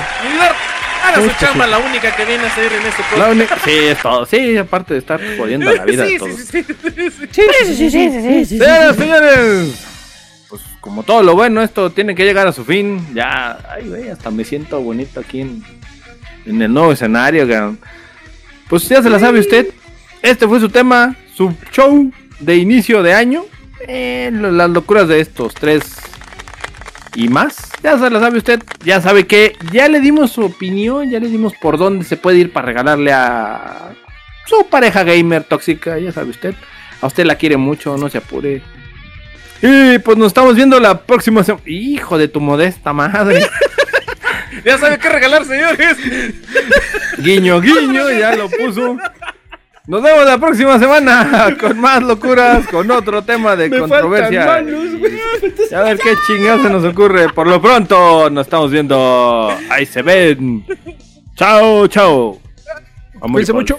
Haga 1.04 1.22
su 1.22 1.30
chamba, 1.38 1.66
la 1.68 1.78
única 1.78 2.14
que 2.14 2.24
viene 2.24 2.42
a 2.44 2.46
hacer 2.48 2.72
en 2.72 2.86
este 2.86 3.30
única- 3.30 3.58
Sí, 3.64 3.70
es 3.70 3.98
todo. 4.02 4.26
Sí, 4.26 4.56
aparte 4.56 4.94
de 4.94 5.00
estar 5.00 5.20
jodiendo 5.38 5.72
la 5.72 5.84
vida 5.84 6.04
sí, 6.08 6.18
sí, 6.18 6.26
sí, 6.36 6.64
sí, 6.64 6.64
sí. 6.64 7.28
Sí, 7.30 7.42
sí, 7.64 7.74
sí, 7.74 7.90
sí, 7.90 7.90
sí, 7.90 8.10
sí, 8.10 8.44
sí, 8.44 8.58
Señoras, 8.58 8.96
señores, 8.96 9.84
pues 10.48 10.62
como 10.80 11.04
todo 11.04 11.22
lo 11.22 11.34
bueno, 11.36 11.62
esto 11.62 11.90
tiene 11.90 12.14
que 12.16 12.24
llegar 12.24 12.48
a 12.48 12.52
su 12.52 12.64
fin. 12.64 13.14
Ya, 13.14 13.58
ay, 13.70 13.88
güey, 13.88 14.08
hasta 14.10 14.30
me 14.32 14.44
siento 14.44 14.80
bonito 14.80 15.20
aquí 15.20 15.40
en, 15.42 15.62
en 16.46 16.60
el 16.62 16.72
nuevo 16.74 16.92
escenario. 16.92 17.76
Pues 18.68 18.88
ya 18.88 19.00
se 19.02 19.08
la 19.08 19.20
sabe 19.20 19.38
usted. 19.38 19.68
Este 20.20 20.48
fue 20.48 20.58
su 20.58 20.68
tema, 20.68 21.14
su 21.34 21.54
show 21.70 22.10
de 22.40 22.56
inicio 22.56 23.02
de 23.02 23.14
año. 23.14 23.44
Eh, 23.86 24.30
las 24.32 24.70
locuras 24.70 25.08
de 25.08 25.20
estos 25.20 25.54
tres 25.54 25.82
y 27.14 27.28
más. 27.28 27.56
Ya 27.82 27.98
se 27.98 28.10
la 28.10 28.20
sabe 28.20 28.38
usted. 28.38 28.62
Ya 28.84 29.00
sabe 29.00 29.26
que 29.26 29.56
ya 29.72 29.88
le 29.88 30.00
dimos 30.00 30.32
su 30.32 30.42
opinión, 30.42 31.10
ya 31.10 31.20
le 31.20 31.28
dimos 31.28 31.54
por 31.54 31.78
dónde 31.78 32.04
se 32.04 32.16
puede 32.16 32.38
ir 32.38 32.52
para 32.52 32.66
regalarle 32.66 33.12
a 33.12 33.90
su 34.46 34.66
pareja 34.68 35.04
gamer 35.04 35.44
tóxica. 35.44 35.98
Ya 35.98 36.12
sabe 36.12 36.30
usted. 36.30 36.54
A 37.00 37.06
usted 37.06 37.24
la 37.24 37.36
quiere 37.36 37.56
mucho, 37.56 37.96
no 37.96 38.08
se 38.08 38.18
apure. 38.18 38.62
Y 39.62 39.98
pues 39.98 40.16
nos 40.16 40.28
estamos 40.28 40.54
viendo 40.54 40.78
la 40.80 41.02
próxima 41.02 41.44
semana. 41.44 41.62
Hijo 41.66 42.18
de 42.18 42.28
tu 42.28 42.40
modesta 42.40 42.92
madre. 42.92 43.46
Ya 44.64 44.78
sabe 44.78 44.98
qué 44.98 45.08
regalar, 45.08 45.44
señores. 45.44 45.96
Guiño, 47.18 47.60
guiño, 47.60 48.10
ya 48.10 48.34
lo 48.34 48.48
puso. 48.48 48.96
Nos 49.88 50.02
vemos 50.02 50.26
la 50.26 50.36
próxima 50.36 50.78
semana 50.78 51.56
con 51.60 51.80
más 51.80 52.02
locuras, 52.02 52.66
con 52.68 52.90
otro 52.90 53.22
tema 53.22 53.56
de 53.56 53.70
Me 53.70 53.78
controversia. 53.78 54.44
manos, 54.44 54.98
güey. 54.98 55.18
Y 55.70 55.74
a 55.74 55.80
ver 55.80 55.98
qué 55.98 56.14
chingada 56.26 56.62
se 56.62 56.68
nos 56.68 56.84
ocurre. 56.84 57.30
Por 57.30 57.46
lo 57.46 57.58
pronto, 57.62 58.28
nos 58.28 58.46
estamos 58.46 58.70
viendo. 58.70 59.48
Ahí 59.70 59.86
se 59.86 60.02
ven. 60.02 60.62
Chao, 61.36 61.86
chao. 61.86 62.38
Cuídense 63.18 63.54
mucho. 63.54 63.78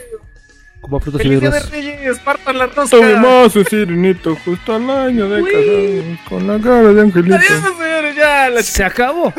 Como 0.82 1.00
frutos 1.00 1.24
y 1.24 1.30
verduras. 1.30 1.70
Reyes, 1.70 2.18
partan 2.18 2.58
la 2.58 2.66
rosca. 2.66 2.98
Tuvimos 2.98 3.54
su 3.54 3.64
sirenito 3.64 4.36
justo 4.44 4.74
al 4.74 4.90
año 4.90 5.30
de 5.30 5.44
casados, 5.44 6.28
con 6.28 6.48
la 6.48 6.58
cara 6.60 6.92
de 6.92 7.02
angelito. 7.02 7.36
Adiós, 7.36 7.62
señores, 7.78 8.16
ya. 8.16 8.50
La 8.50 8.64
Se 8.64 8.84
acabó. 8.84 9.32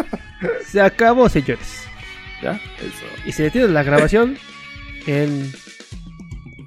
Se 0.68 0.80
acabó, 0.80 1.28
señores. 1.28 1.82
¿Ya? 2.40 2.52
Eso. 2.52 3.06
Y 3.26 3.32
se 3.32 3.42
detiene 3.42 3.66
la 3.66 3.82
grabación 3.82 4.38
en 5.08 5.52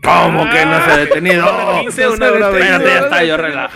¿Cómo 0.03 0.49
que 0.49 0.65
no 0.65 0.85
se 0.85 0.91
ha 0.91 0.97
detenido? 0.97 1.45
Ah, 1.53 2.09
una 2.09 2.31
hora 2.31 2.49
Espérate, 2.49 2.85
ya 2.85 2.99
está 2.99 3.23
yo 3.23 3.37
relajado. 3.37 3.69